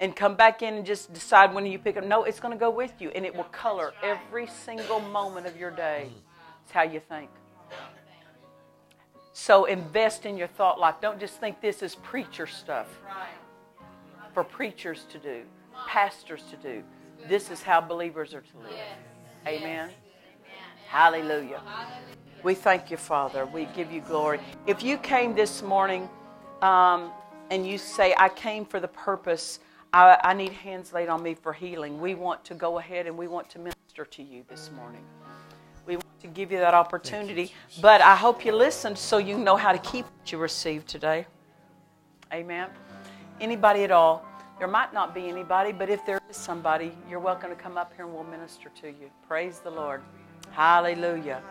And 0.00 0.16
come 0.16 0.34
back 0.34 0.62
in 0.62 0.74
and 0.74 0.84
just 0.84 1.12
decide 1.12 1.54
when 1.54 1.64
you 1.66 1.78
pick 1.78 1.96
up. 1.96 2.04
No, 2.04 2.24
it's 2.24 2.40
going 2.40 2.52
to 2.52 2.58
go 2.58 2.70
with 2.70 3.00
you, 3.00 3.10
and 3.10 3.24
it 3.24 3.34
will 3.34 3.44
color 3.44 3.92
every 4.02 4.46
single 4.46 5.00
moment 5.00 5.46
of 5.46 5.56
your 5.56 5.70
day. 5.70 6.10
It's 6.64 6.72
how 6.72 6.82
you 6.82 7.00
think. 7.00 7.30
So 9.32 9.66
invest 9.66 10.26
in 10.26 10.36
your 10.36 10.48
thought 10.48 10.80
life. 10.80 10.96
Don't 11.00 11.20
just 11.20 11.38
think 11.38 11.60
this 11.60 11.82
is 11.82 11.96
preacher 11.96 12.46
stuff 12.46 12.86
for 14.32 14.42
preachers 14.42 15.06
to 15.10 15.18
do, 15.18 15.42
pastors 15.86 16.42
to 16.50 16.56
do. 16.56 16.82
This 17.28 17.50
is 17.50 17.62
how 17.62 17.80
believers 17.80 18.34
are 18.34 18.40
to 18.40 18.58
live. 18.58 19.13
Amen. 19.46 19.90
Hallelujah. 20.88 21.60
We 22.42 22.54
thank 22.54 22.90
you, 22.90 22.96
Father. 22.96 23.46
We 23.46 23.66
give 23.76 23.90
you 23.90 24.00
glory. 24.00 24.40
If 24.66 24.82
you 24.82 24.96
came 24.98 25.34
this 25.34 25.62
morning 25.62 26.08
um, 26.62 27.10
and 27.50 27.66
you 27.66 27.78
say, 27.78 28.14
I 28.18 28.28
came 28.28 28.64
for 28.64 28.80
the 28.80 28.88
purpose, 28.88 29.60
I, 29.92 30.18
I 30.22 30.34
need 30.34 30.52
hands 30.52 30.92
laid 30.92 31.08
on 31.08 31.22
me 31.22 31.34
for 31.34 31.52
healing, 31.52 32.00
we 32.00 32.14
want 32.14 32.44
to 32.46 32.54
go 32.54 32.78
ahead 32.78 33.06
and 33.06 33.16
we 33.16 33.28
want 33.28 33.50
to 33.50 33.58
minister 33.58 34.04
to 34.04 34.22
you 34.22 34.44
this 34.48 34.70
morning. 34.76 35.04
We 35.86 35.96
want 35.96 36.20
to 36.20 36.26
give 36.28 36.50
you 36.50 36.58
that 36.58 36.74
opportunity. 36.74 37.52
But 37.80 38.00
I 38.00 38.16
hope 38.16 38.44
you 38.44 38.52
listened 38.52 38.96
so 38.98 39.18
you 39.18 39.38
know 39.38 39.56
how 39.56 39.72
to 39.72 39.78
keep 39.78 40.04
what 40.04 40.32
you 40.32 40.38
received 40.38 40.88
today. 40.88 41.26
Amen. 42.32 42.68
Anybody 43.40 43.84
at 43.84 43.90
all? 43.90 44.24
There 44.58 44.68
might 44.68 44.94
not 44.94 45.14
be 45.14 45.28
anybody, 45.28 45.72
but 45.72 45.88
if 45.90 46.06
there 46.06 46.20
is 46.30 46.36
somebody, 46.36 46.92
you're 47.10 47.18
welcome 47.18 47.50
to 47.50 47.56
come 47.56 47.76
up 47.76 47.92
here 47.96 48.04
and 48.04 48.14
we'll 48.14 48.24
minister 48.24 48.70
to 48.82 48.88
you. 48.88 49.10
Praise 49.26 49.58
the 49.58 49.70
Lord. 49.70 50.02
Hallelujah. 50.52 51.42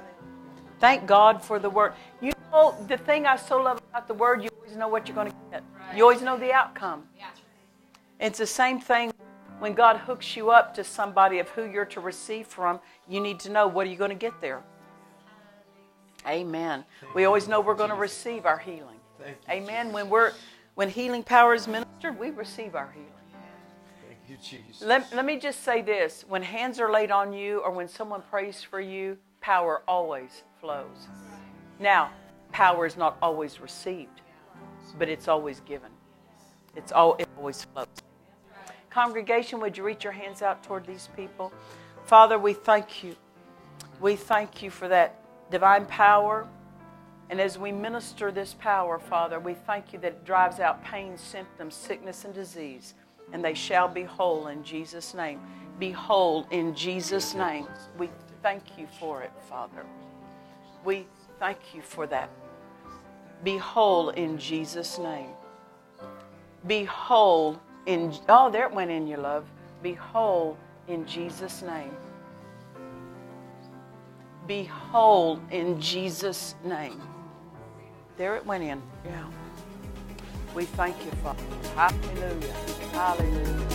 Thank 0.79 1.05
God 1.05 1.43
for 1.43 1.59
the 1.59 1.69
word. 1.69 1.93
You 2.21 2.31
know, 2.51 2.75
the 2.87 2.97
thing 2.97 3.25
I 3.25 3.35
so 3.35 3.61
love 3.61 3.81
about 3.89 4.07
the 4.07 4.13
word, 4.13 4.41
you 4.43 4.49
always 4.57 4.77
know 4.77 4.87
what 4.87 5.07
you're 5.07 5.15
going 5.15 5.29
to 5.29 5.35
get. 5.51 5.63
You 5.95 6.03
always 6.03 6.21
know 6.21 6.37
the 6.37 6.53
outcome. 6.53 7.03
It's 8.19 8.39
the 8.39 8.47
same 8.47 8.79
thing 8.79 9.11
when 9.59 9.73
God 9.73 9.97
hooks 9.97 10.35
you 10.37 10.49
up 10.49 10.73
to 10.75 10.83
somebody 10.83 11.39
of 11.39 11.49
who 11.49 11.65
you're 11.65 11.85
to 11.85 11.99
receive 11.99 12.47
from. 12.47 12.79
You 13.07 13.19
need 13.19 13.39
to 13.41 13.51
know 13.51 13.67
what 13.67 13.85
are 13.85 13.89
you 13.89 13.97
going 13.97 14.11
to 14.11 14.15
get 14.15 14.39
there. 14.39 14.63
Amen. 16.25 16.85
We 17.13 17.25
always 17.25 17.49
know 17.49 17.59
we're 17.59 17.75
going 17.75 17.89
to 17.89 17.95
receive 17.97 18.45
our 18.45 18.57
healing. 18.57 18.99
Amen. 19.49 19.91
When 19.91 20.09
we're 20.09 20.31
when 20.75 20.89
healing 20.89 21.23
power 21.23 21.53
is 21.53 21.67
ministered, 21.67 22.17
we 22.17 22.31
receive 22.31 22.75
our 22.75 22.91
healing. 22.91 23.09
Thank 24.07 24.19
you, 24.27 24.37
Jesus. 24.37 24.81
Let, 24.81 25.13
let 25.13 25.25
me 25.25 25.37
just 25.37 25.63
say 25.63 25.81
this 25.81 26.25
when 26.27 26.41
hands 26.41 26.79
are 26.79 26.91
laid 26.91 27.11
on 27.11 27.33
you 27.33 27.59
or 27.59 27.71
when 27.71 27.87
someone 27.87 28.21
prays 28.29 28.63
for 28.63 28.79
you, 28.81 29.17
power 29.41 29.83
always 29.87 30.43
flows. 30.59 31.07
Now, 31.79 32.11
power 32.51 32.85
is 32.85 32.97
not 32.97 33.17
always 33.21 33.59
received, 33.59 34.21
but 34.97 35.09
it's 35.09 35.27
always 35.27 35.59
given. 35.61 35.91
It's 36.75 36.91
all, 36.91 37.15
it 37.19 37.27
always 37.37 37.65
flows. 37.65 37.87
Congregation, 38.89 39.59
would 39.59 39.77
you 39.77 39.83
reach 39.83 40.03
your 40.03 40.13
hands 40.13 40.41
out 40.41 40.63
toward 40.63 40.85
these 40.85 41.09
people? 41.15 41.51
Father, 42.05 42.37
we 42.37 42.53
thank 42.53 43.03
you. 43.03 43.15
We 43.99 44.15
thank 44.15 44.61
you 44.61 44.69
for 44.69 44.87
that 44.87 45.19
divine 45.51 45.85
power. 45.85 46.47
And 47.29 47.39
as 47.39 47.57
we 47.57 47.71
minister 47.71 48.31
this 48.31 48.53
power, 48.53 48.99
Father, 48.99 49.39
we 49.39 49.53
thank 49.53 49.93
you 49.93 49.99
that 49.99 50.07
it 50.07 50.25
drives 50.25 50.59
out 50.59 50.83
pain, 50.83 51.17
symptoms, 51.17 51.73
sickness, 51.73 52.25
and 52.25 52.33
disease. 52.33 52.93
And 53.31 53.43
they 53.43 53.53
shall 53.53 53.87
be 53.87 54.03
whole 54.03 54.47
in 54.47 54.63
Jesus' 54.63 55.13
name. 55.13 55.39
Be 55.79 55.91
whole 55.91 56.45
in 56.51 56.75
Jesus' 56.75 57.33
name. 57.33 57.67
We 57.97 58.09
thank 58.41 58.77
you 58.77 58.87
for 58.99 59.23
it, 59.23 59.31
Father. 59.49 59.85
We 60.83 61.07
thank 61.39 61.57
you 61.73 61.81
for 61.81 62.05
that. 62.07 62.29
Be 63.43 63.57
whole 63.57 64.09
in 64.09 64.37
Jesus' 64.37 64.99
name. 64.99 65.29
Be 66.67 66.83
whole 66.83 67.59
in, 67.85 68.13
oh, 68.29 68.49
there 68.51 68.67
it 68.67 68.73
went 68.73 68.91
in, 68.91 69.07
your 69.07 69.19
love. 69.19 69.45
Be 69.81 69.93
whole 69.93 70.57
in 70.87 71.05
Jesus' 71.05 71.61
name. 71.61 71.95
Be 74.47 74.63
whole 74.65 75.41
in 75.51 75.79
Jesus' 75.81 76.55
name. 76.63 77.01
There 78.17 78.35
it 78.35 78.45
went 78.45 78.63
in. 78.63 78.81
Yeah. 79.05 79.25
We 80.53 80.65
thank 80.65 81.03
you, 81.03 81.11
Father. 81.23 81.43
Hallelujah. 81.75 82.53
Hallelujah. 82.91 83.67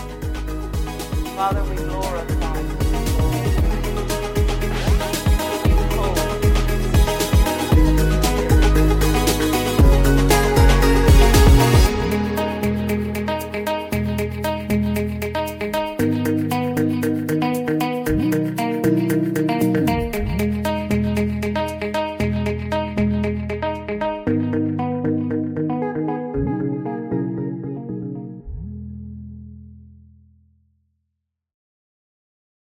Father, 1.35 1.65
we 1.65 1.77
glorify 1.77 2.60
you. 2.60 2.88